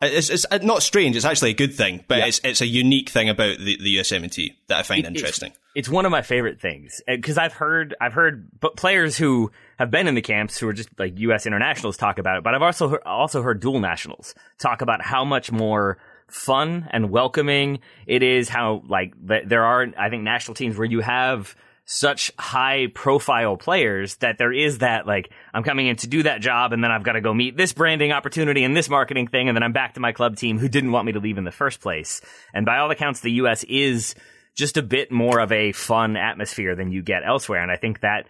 it's, 0.03 0.31
it's 0.31 0.47
not 0.65 0.83
strange. 0.83 1.15
It's 1.15 1.25
actually 1.25 1.51
a 1.51 1.55
good 1.55 1.75
thing, 1.75 2.05
but 2.09 2.19
yeah. 2.19 2.27
it's, 2.27 2.41
it's 2.43 2.61
a 2.61 2.67
unique 2.67 3.11
thing 3.11 3.29
about 3.29 3.59
the, 3.59 3.77
the 3.77 3.97
USMNT 3.99 4.57
that 4.67 4.79
I 4.79 4.83
find 4.83 5.05
it, 5.05 5.07
interesting. 5.07 5.51
It's, 5.51 5.59
it's, 5.77 5.89
one 5.89 6.05
of 6.05 6.11
my 6.11 6.23
favorite 6.23 6.61
things 6.61 7.01
because 7.07 7.39
I've 7.39 7.53
heard, 7.53 7.95
I've 8.01 8.15
heard 8.15 8.49
players 8.77 9.17
who 9.17 9.53
have 9.79 9.93
been 9.93 10.09
in 10.09 10.17
the 10.17 10.23
camps 10.23 10.59
who 10.59 10.67
are 10.67 10.73
just 10.73 10.89
like 10.99 11.21
U.S. 11.21 11.47
internationals 11.47 11.97
talk 11.97 12.19
about 12.19 12.39
it, 12.39 12.43
but 12.43 12.57
I've 12.57 12.63
also 12.63 12.89
heard, 12.89 13.03
also 13.07 13.43
heard 13.43 13.61
dual 13.61 13.79
nationals 13.79 14.35
talk 14.59 14.83
about 14.83 15.03
how 15.03 15.25
much 15.25 15.53
more 15.53 15.99
fun 16.33 16.89
and 16.91 17.11
welcoming 17.11 17.81
it 18.07 18.23
is. 18.23 18.49
How 18.49 18.83
like 18.89 19.15
there 19.23 19.65
are, 19.65 19.87
I 19.99 20.11
think, 20.11 20.23
national 20.23 20.55
teams 20.55 20.77
where 20.77 20.87
you 20.87 21.01
have 21.01 21.55
such 21.93 22.31
high 22.39 22.87
profile 22.95 23.57
players 23.57 24.15
that 24.17 24.39
there 24.39 24.53
is 24.53 24.79
that 24.79 25.09
like 25.09 25.29
I'm 25.53 25.65
coming 25.65 25.89
in 25.89 25.97
to 25.97 26.07
do 26.07 26.23
that 26.23 26.41
job 26.41 26.73
and 26.73 26.85
then 26.85 26.93
I've 26.93 27.03
got 27.03 27.15
to 27.15 27.21
go 27.21 27.35
meet 27.35 27.57
this 27.57 27.73
branding 27.73 28.13
opportunity 28.13 28.63
and 28.63 28.77
this 28.77 28.89
marketing 28.89 29.27
thing 29.27 29.49
and 29.49 29.57
then 29.57 29.65
I'm 29.65 29.73
back 29.73 29.95
to 29.95 30.01
my 30.01 30.13
club 30.13 30.37
team 30.37 30.61
who 30.61 30.69
didn't 30.69 30.93
want 30.93 31.07
me 31.07 31.13
to 31.13 31.19
leave 31.19 31.37
in 31.37 31.43
the 31.43 31.51
first 31.51 31.81
place. 31.81 32.21
And 32.55 32.65
by 32.65 32.79
all 32.79 32.93
accounts, 32.93 33.21
the 33.21 33.33
U.S. 33.33 33.65
is 33.65 34.15
just 34.55 34.77
a 34.77 34.83
bit 34.83 35.11
more 35.11 35.41
of 35.41 35.51
a 35.51 35.73
fun 35.73 36.17
atmosphere 36.17 36.77
than 36.77 36.93
you 36.93 37.03
get 37.03 37.23
elsewhere. 37.27 37.61
And 37.63 37.73
I 37.73 37.77
think 37.77 38.01
that 38.01 38.27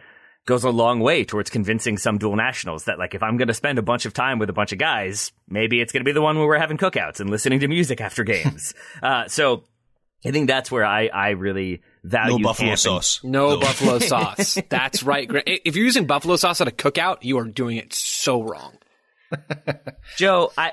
goes 0.47 0.65
a 0.65 0.71
long 0.71 1.01
way 1.01 1.25
towards 1.25 1.51
convincing 1.51 1.99
some 1.99 2.19
dual 2.19 2.37
nationals 2.37 2.85
that 2.85 2.99
like 2.99 3.15
if 3.15 3.23
I'm 3.23 3.37
going 3.37 3.49
to 3.49 3.55
spend 3.55 3.79
a 3.79 3.83
bunch 3.83 4.07
of 4.07 4.13
time 4.13 4.39
with 4.39 4.51
a 4.51 4.53
bunch 4.53 4.73
of 4.73 4.79
guys, 4.79 5.33
maybe 5.49 5.81
it's 5.81 5.93
going 5.93 6.01
to 6.01 6.09
be 6.09 6.13
the 6.13 6.23
one 6.23 6.39
where 6.39 6.47
we're 6.47 6.59
having 6.59 6.79
cookouts 6.79 7.21
and 7.21 7.31
listening 7.31 7.61
to 7.61 7.69
music 7.69 8.01
after 8.01 8.25
games. 8.25 8.75
uh, 9.03 9.29
so 9.29 9.65
I 10.25 10.31
think 10.31 10.49
that's 10.49 10.71
where 10.71 10.85
I, 10.85 11.07
I 11.09 11.31
really 11.31 11.83
value 12.03 12.39
no 12.39 12.45
buffalo 12.45 12.75
sauce. 12.75 13.21
No, 13.23 13.51
no, 13.51 13.61
buffalo 13.61 13.99
sauce. 14.01 14.59
That's 14.69 15.03
right. 15.03 15.31
If 15.47 15.77
you're 15.77 15.85
using 15.85 16.07
buffalo 16.07 16.37
sauce 16.37 16.61
at 16.61 16.69
a 16.69 16.73
cookout, 16.73 17.19
you 17.23 17.39
are 17.39 17.45
doing 17.45 17.77
it 17.77 17.93
so 17.93 18.43
wrong. 18.43 18.77
Joe, 20.17 20.53
I 20.59 20.73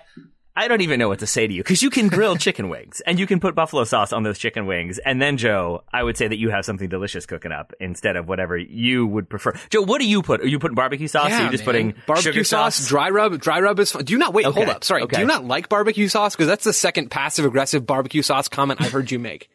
I 0.57 0.67
don't 0.67 0.81
even 0.81 0.97
know 0.97 1.07
what 1.07 1.19
to 1.19 1.27
say 1.27 1.45
to 1.45 1.53
you 1.53 1.61
because 1.61 1.83
you 1.83 1.91
can 1.91 2.07
grill 2.07 2.35
chicken 2.47 2.67
wings 2.67 2.99
and 3.05 3.19
you 3.19 3.27
can 3.27 3.39
put 3.39 3.53
buffalo 3.53 3.83
sauce 3.83 4.11
on 4.11 4.23
those 4.23 4.39
chicken 4.39 4.65
wings. 4.65 4.97
And 4.97 5.21
then, 5.21 5.37
Joe, 5.37 5.83
I 5.93 6.01
would 6.01 6.17
say 6.17 6.27
that 6.27 6.39
you 6.39 6.49
have 6.49 6.65
something 6.65 6.89
delicious 6.89 7.27
cooking 7.27 7.51
up 7.51 7.73
instead 7.79 8.15
of 8.15 8.27
whatever 8.27 8.57
you 8.57 9.05
would 9.05 9.29
prefer. 9.29 9.53
Joe, 9.69 9.83
what 9.83 10.01
do 10.01 10.07
you 10.07 10.23
put? 10.23 10.41
Are 10.41 10.47
you 10.47 10.57
putting 10.57 10.73
barbecue 10.73 11.07
sauce? 11.07 11.29
Yeah, 11.29 11.41
are 11.41 11.43
you 11.45 11.51
just 11.51 11.61
man. 11.61 11.65
putting 11.65 11.93
barbecue 12.07 12.43
sauce, 12.43 12.77
sauce, 12.77 12.87
dry 12.87 13.11
rub? 13.11 13.39
Dry 13.39 13.59
rub 13.59 13.79
is 13.79 13.91
fun. 13.91 14.03
Do 14.03 14.13
you 14.13 14.17
not 14.17 14.33
wait? 14.33 14.47
Okay. 14.47 14.55
Hold 14.55 14.75
up. 14.75 14.83
Sorry. 14.83 15.03
Okay. 15.03 15.17
Do 15.17 15.21
you 15.21 15.27
not 15.27 15.45
like 15.45 15.69
barbecue 15.69 16.07
sauce? 16.07 16.35
Because 16.35 16.47
that's 16.47 16.63
the 16.63 16.73
second 16.73 17.11
passive 17.11 17.45
aggressive 17.45 17.85
barbecue 17.85 18.23
sauce 18.23 18.47
comment 18.47 18.81
I've 18.81 18.91
heard 18.91 19.11
you 19.11 19.19
make. 19.19 19.51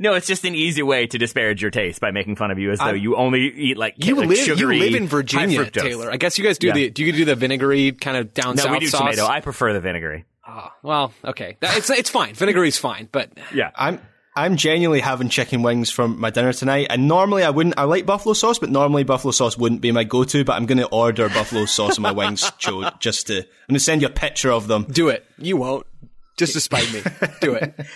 No, 0.00 0.14
it's 0.14 0.26
just 0.26 0.44
an 0.44 0.54
easy 0.54 0.82
way 0.82 1.06
to 1.06 1.18
disparage 1.18 1.62
your 1.62 1.70
taste 1.70 2.00
by 2.00 2.10
making 2.10 2.36
fun 2.36 2.50
of 2.50 2.58
you 2.58 2.70
as 2.70 2.78
though 2.78 2.86
I'm, 2.86 2.96
you 2.96 3.16
only 3.16 3.40
eat 3.40 3.76
like 3.76 3.94
you 3.98 4.16
like 4.16 4.28
live 4.28 4.38
sugary, 4.38 4.78
you 4.78 4.84
live 4.84 4.94
in 4.94 5.08
Virginia, 5.08 5.68
Taylor. 5.70 6.10
I 6.10 6.16
guess 6.16 6.38
you 6.38 6.44
guys 6.44 6.58
do 6.58 6.68
yeah. 6.68 6.74
the 6.74 6.90
do 6.90 7.04
you 7.04 7.12
do 7.12 7.24
the 7.24 7.34
vinegary 7.34 7.92
kind 7.92 8.16
of 8.16 8.34
down 8.34 8.56
no, 8.56 8.64
south 8.64 8.72
we 8.72 8.78
do 8.80 8.86
sauce? 8.88 9.00
tomato. 9.00 9.26
I 9.26 9.40
prefer 9.40 9.72
the 9.72 9.80
vinegary. 9.80 10.24
Oh, 10.46 10.70
well, 10.82 11.12
okay, 11.24 11.56
it's 11.62 11.90
it's 11.90 12.10
fine. 12.10 12.34
Vinegary's 12.34 12.78
fine, 12.78 13.08
but 13.10 13.30
yeah, 13.52 13.70
I'm. 13.74 14.00
I'm 14.36 14.56
genuinely 14.56 14.98
having 14.98 15.28
chicken 15.28 15.62
wings 15.62 15.92
for 15.92 16.08
my 16.08 16.30
dinner 16.30 16.52
tonight, 16.52 16.88
and 16.90 17.06
normally 17.06 17.44
I 17.44 17.50
wouldn't. 17.50 17.78
I 17.78 17.84
like 17.84 18.04
buffalo 18.04 18.32
sauce, 18.32 18.58
but 18.58 18.68
normally 18.68 19.04
buffalo 19.04 19.30
sauce 19.30 19.56
wouldn't 19.56 19.80
be 19.80 19.92
my 19.92 20.02
go-to. 20.02 20.44
But 20.44 20.54
I'm 20.54 20.66
going 20.66 20.78
to 20.78 20.88
order 20.88 21.28
buffalo 21.28 21.66
sauce 21.66 21.98
on 21.98 22.02
my 22.02 22.10
wings, 22.10 22.50
Joe, 22.58 22.90
just 22.98 23.28
to. 23.28 23.36
I'm 23.38 23.44
going 23.68 23.74
to 23.74 23.78
send 23.78 24.02
you 24.02 24.08
a 24.08 24.10
picture 24.10 24.50
of 24.50 24.66
them. 24.66 24.86
Do 24.90 25.08
it. 25.08 25.24
You 25.38 25.56
won't. 25.56 25.86
Just 26.36 26.54
to 26.54 26.60
spite 26.60 26.92
me. 26.92 27.02
Do 27.40 27.54
it. 27.54 27.78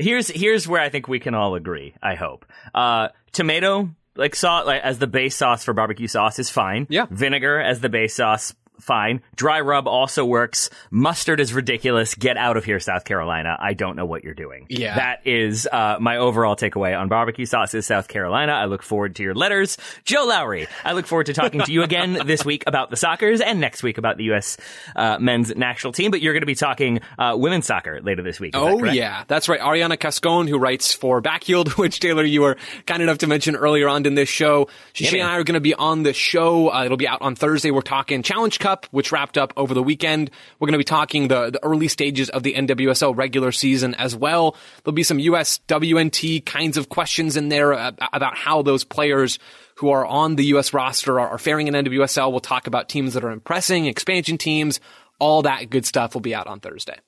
here's 0.00 0.28
here's 0.28 0.66
where 0.66 0.80
I 0.80 0.88
think 0.88 1.08
we 1.08 1.20
can 1.20 1.34
all 1.34 1.54
agree. 1.54 1.94
I 2.02 2.14
hope. 2.14 2.44
Uh, 2.74 3.08
tomato 3.32 3.90
like 4.16 4.34
sauce 4.34 4.66
like 4.66 4.82
as 4.82 4.98
the 4.98 5.06
base 5.06 5.36
sauce 5.36 5.64
for 5.64 5.72
barbecue 5.72 6.08
sauce 6.08 6.38
is 6.38 6.50
fine. 6.50 6.86
Yeah. 6.90 7.06
Vinegar 7.10 7.60
as 7.60 7.80
the 7.80 7.88
base 7.88 8.14
sauce 8.14 8.54
fine. 8.80 9.22
Dry 9.36 9.60
rub 9.60 9.86
also 9.86 10.24
works. 10.24 10.70
Mustard 10.90 11.40
is 11.40 11.52
ridiculous. 11.52 12.14
Get 12.14 12.36
out 12.36 12.56
of 12.56 12.64
here, 12.64 12.80
South 12.80 13.04
Carolina. 13.04 13.56
I 13.58 13.74
don't 13.74 13.96
know 13.96 14.06
what 14.06 14.24
you're 14.24 14.34
doing. 14.34 14.66
Yeah. 14.68 14.96
That 14.96 15.26
is 15.26 15.68
uh, 15.70 15.96
my 16.00 16.16
overall 16.16 16.56
takeaway 16.56 16.98
on 16.98 17.08
barbecue 17.08 17.46
sauces, 17.46 17.86
South 17.86 18.08
Carolina. 18.08 18.52
I 18.52 18.66
look 18.66 18.82
forward 18.82 19.16
to 19.16 19.22
your 19.22 19.34
letters. 19.34 19.78
Joe 20.04 20.24
Lowry, 20.26 20.66
I 20.84 20.92
look 20.92 21.06
forward 21.06 21.26
to 21.26 21.34
talking 21.34 21.60
to 21.60 21.72
you 21.72 21.82
again 21.82 22.18
this 22.26 22.44
week 22.44 22.64
about 22.66 22.90
the 22.90 22.96
Sockers 22.96 23.40
and 23.44 23.60
next 23.60 23.82
week 23.82 23.98
about 23.98 24.16
the 24.16 24.24
U.S. 24.24 24.56
Uh, 24.96 25.18
men's 25.18 25.54
national 25.54 25.92
team. 25.92 26.10
But 26.10 26.20
you're 26.20 26.32
going 26.32 26.42
to 26.42 26.46
be 26.46 26.54
talking 26.54 27.00
uh, 27.18 27.34
women's 27.36 27.66
soccer 27.66 28.00
later 28.02 28.22
this 28.22 28.40
week. 28.40 28.54
oh, 28.56 28.80
that 28.84 28.94
yeah. 28.94 29.24
That's 29.28 29.48
right. 29.48 29.60
Ariana 29.60 29.96
Cascone, 29.96 30.48
who 30.48 30.58
writes 30.58 30.92
for 30.92 31.20
Backheeled, 31.20 31.68
which 31.78 32.00
Taylor, 32.00 32.24
you 32.24 32.42
were 32.42 32.56
kind 32.86 33.02
enough 33.02 33.18
to 33.18 33.26
mention 33.26 33.56
earlier 33.56 33.88
on 33.88 34.06
in 34.06 34.14
this 34.14 34.28
show. 34.28 34.68
She, 34.92 35.04
yeah, 35.04 35.22
and 35.22 35.30
I 35.30 35.36
are 35.36 35.44
going 35.44 35.54
to 35.54 35.60
be 35.60 35.74
on 35.74 36.02
the 36.02 36.12
show. 36.12 36.72
Uh, 36.72 36.84
it'll 36.84 36.96
be 36.96 37.08
out 37.08 37.22
on 37.22 37.34
Thursday. 37.34 37.70
We're 37.70 37.82
talking 37.82 38.22
Challenge 38.22 38.58
Cup 38.58 38.69
Cup, 38.70 38.86
which 38.92 39.10
wrapped 39.10 39.36
up 39.36 39.52
over 39.56 39.74
the 39.74 39.82
weekend. 39.82 40.30
We're 40.58 40.66
going 40.66 40.74
to 40.74 40.78
be 40.78 40.84
talking 40.84 41.26
the, 41.26 41.50
the 41.50 41.64
early 41.64 41.88
stages 41.88 42.30
of 42.30 42.44
the 42.44 42.54
NWSL 42.54 43.16
regular 43.16 43.50
season 43.50 43.96
as 43.96 44.14
well. 44.14 44.56
There'll 44.84 44.94
be 44.94 45.02
some 45.02 45.18
US 45.18 45.58
WNT 45.66 46.46
kinds 46.46 46.76
of 46.76 46.88
questions 46.88 47.36
in 47.36 47.48
there 47.48 47.72
about 47.72 48.36
how 48.36 48.62
those 48.62 48.84
players 48.84 49.40
who 49.76 49.90
are 49.90 50.06
on 50.06 50.36
the 50.36 50.44
US 50.54 50.72
roster 50.72 51.18
are, 51.18 51.30
are 51.30 51.38
faring 51.38 51.66
in 51.66 51.74
NWSL. 51.74 52.30
We'll 52.30 52.38
talk 52.38 52.68
about 52.68 52.88
teams 52.88 53.14
that 53.14 53.24
are 53.24 53.32
impressing, 53.32 53.86
expansion 53.86 54.38
teams, 54.38 54.78
all 55.18 55.42
that 55.42 55.68
good 55.68 55.84
stuff 55.84 56.14
will 56.14 56.20
be 56.20 56.34
out 56.34 56.46
on 56.46 56.60
Thursday. 56.60 56.98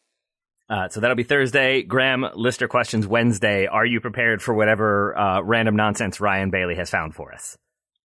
Uh, 0.68 0.88
so 0.88 1.00
that'll 1.00 1.16
be 1.16 1.22
Thursday. 1.22 1.82
Graham, 1.82 2.26
lister 2.34 2.66
questions 2.66 3.06
Wednesday. 3.06 3.66
Are 3.66 3.86
you 3.86 4.00
prepared 4.00 4.42
for 4.42 4.52
whatever 4.52 5.16
uh, 5.16 5.42
random 5.42 5.76
nonsense 5.76 6.20
Ryan 6.20 6.50
Bailey 6.50 6.74
has 6.74 6.90
found 6.90 7.14
for 7.14 7.32
us? 7.32 7.56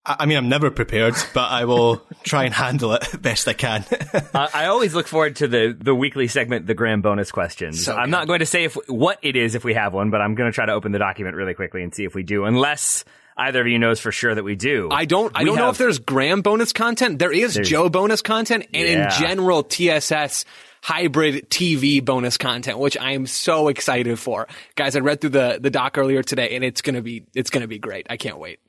I 0.05 0.25
mean, 0.25 0.37
I'm 0.37 0.47
never 0.47 0.71
prepared, 0.71 1.15
but 1.33 1.51
I 1.51 1.65
will 1.65 2.01
try 2.23 2.45
and 2.45 2.53
handle 2.53 2.93
it 2.93 3.21
best 3.21 3.47
I 3.47 3.53
can. 3.53 3.85
uh, 4.13 4.47
I 4.53 4.67
always 4.67 4.95
look 4.95 5.07
forward 5.07 5.37
to 5.37 5.47
the 5.47 5.75
the 5.77 5.93
weekly 5.93 6.27
segment, 6.27 6.65
the 6.65 6.73
Graham 6.73 7.01
bonus 7.01 7.31
questions. 7.31 7.83
So 7.83 7.93
I'm 7.95 8.09
not 8.09 8.27
going 8.27 8.39
to 8.39 8.45
say 8.45 8.63
if 8.63 8.77
what 8.87 9.19
it 9.21 9.35
is 9.35 9.55
if 9.55 9.65
we 9.65 9.73
have 9.73 9.93
one, 9.93 10.09
but 10.09 10.21
I'm 10.21 10.35
going 10.35 10.49
to 10.49 10.55
try 10.55 10.65
to 10.65 10.71
open 10.71 10.93
the 10.93 10.99
document 10.99 11.35
really 11.35 11.53
quickly 11.53 11.83
and 11.83 11.93
see 11.93 12.05
if 12.05 12.15
we 12.15 12.23
do, 12.23 12.45
unless 12.45 13.03
either 13.35 13.61
of 13.61 13.67
you 13.67 13.79
knows 13.79 13.99
for 13.99 14.11
sure 14.11 14.33
that 14.33 14.43
we 14.43 14.55
do. 14.55 14.87
I 14.91 15.05
don't. 15.05 15.35
I 15.35 15.41
we 15.41 15.45
don't 15.45 15.57
have, 15.57 15.65
know 15.65 15.69
if 15.71 15.77
there's 15.77 15.99
Graham 15.99 16.41
bonus 16.41 16.71
content. 16.71 17.19
There 17.19 17.31
is 17.31 17.55
Joe 17.55 17.89
bonus 17.89 18.21
content, 18.21 18.67
and 18.73 18.87
yeah. 18.87 19.13
in 19.13 19.21
general, 19.21 19.63
TSS 19.63 20.45
hybrid 20.81 21.49
TV 21.49 22.03
bonus 22.03 22.37
content, 22.37 22.79
which 22.79 22.97
I 22.97 23.11
am 23.11 23.27
so 23.27 23.67
excited 23.67 24.17
for. 24.19 24.47
Guys, 24.75 24.95
I 24.95 24.99
read 24.99 25.19
through 25.19 25.31
the, 25.31 25.59
the 25.61 25.69
doc 25.69 25.97
earlier 25.97 26.23
today 26.23 26.55
and 26.55 26.63
it's 26.63 26.81
gonna 26.81 27.01
be, 27.01 27.25
it's 27.35 27.49
gonna 27.49 27.67
be 27.67 27.79
great. 27.79 28.07
I 28.09 28.15
can't 28.15 28.37
wait. 28.37 28.59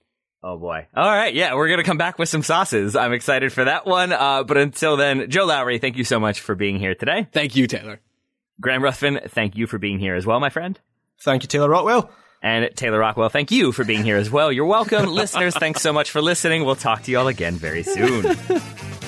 Oh 0.43 0.57
boy. 0.57 0.87
All 0.95 1.11
right. 1.11 1.35
Yeah. 1.35 1.55
We're 1.55 1.69
going 1.69 1.79
to 1.79 1.85
come 1.85 1.99
back 1.99 2.19
with 2.19 2.29
some 2.29 2.43
sauces. 2.43 2.95
I'm 2.95 3.13
excited 3.13 3.53
for 3.53 3.65
that 3.65 3.87
one. 3.87 4.13
Uh, 4.13 4.45
but 4.45 4.57
until 4.57 4.97
then, 4.97 5.31
Joe 5.31 5.47
Lowry, 5.47 5.79
thank 5.79 5.97
you 5.97 6.05
so 6.05 6.21
much 6.21 6.41
for 6.41 6.55
being 6.55 6.79
here 6.79 6.95
today. 6.95 7.27
Thank 7.33 7.57
you, 7.57 7.67
Taylor. 7.67 8.01
Graham 8.61 8.83
Ruthven, 8.83 9.21
thank 9.29 9.57
you 9.57 9.67
for 9.67 9.79
being 9.79 9.99
here 9.99 10.15
as 10.15 10.27
well, 10.27 10.41
my 10.41 10.51
friend. 10.51 10.79
Thank 11.21 11.43
you, 11.43 11.49
Taylor 11.49 11.69
Rockwell. 11.69 12.11
And 12.41 12.71
Taylor 12.77 13.01
Rockwell, 13.01 13.29
thank 13.31 13.51
you 13.51 13.73
for 13.73 13.85
being 13.85 14.05
here 14.05 14.17
as 14.17 14.31
well. 14.31 14.53
You're 14.53 14.67
welcome. 14.67 15.07
Listeners, 15.13 15.57
thanks 15.57 15.83
so 15.83 15.93
much 15.93 16.11
for 16.13 16.23
listening. 16.23 16.65
We'll 16.65 16.77
talk 16.77 17.03
to 17.03 17.11
you 17.11 17.19
all 17.19 17.29
again 17.29 17.55
very 17.55 17.83
soon. 17.83 18.37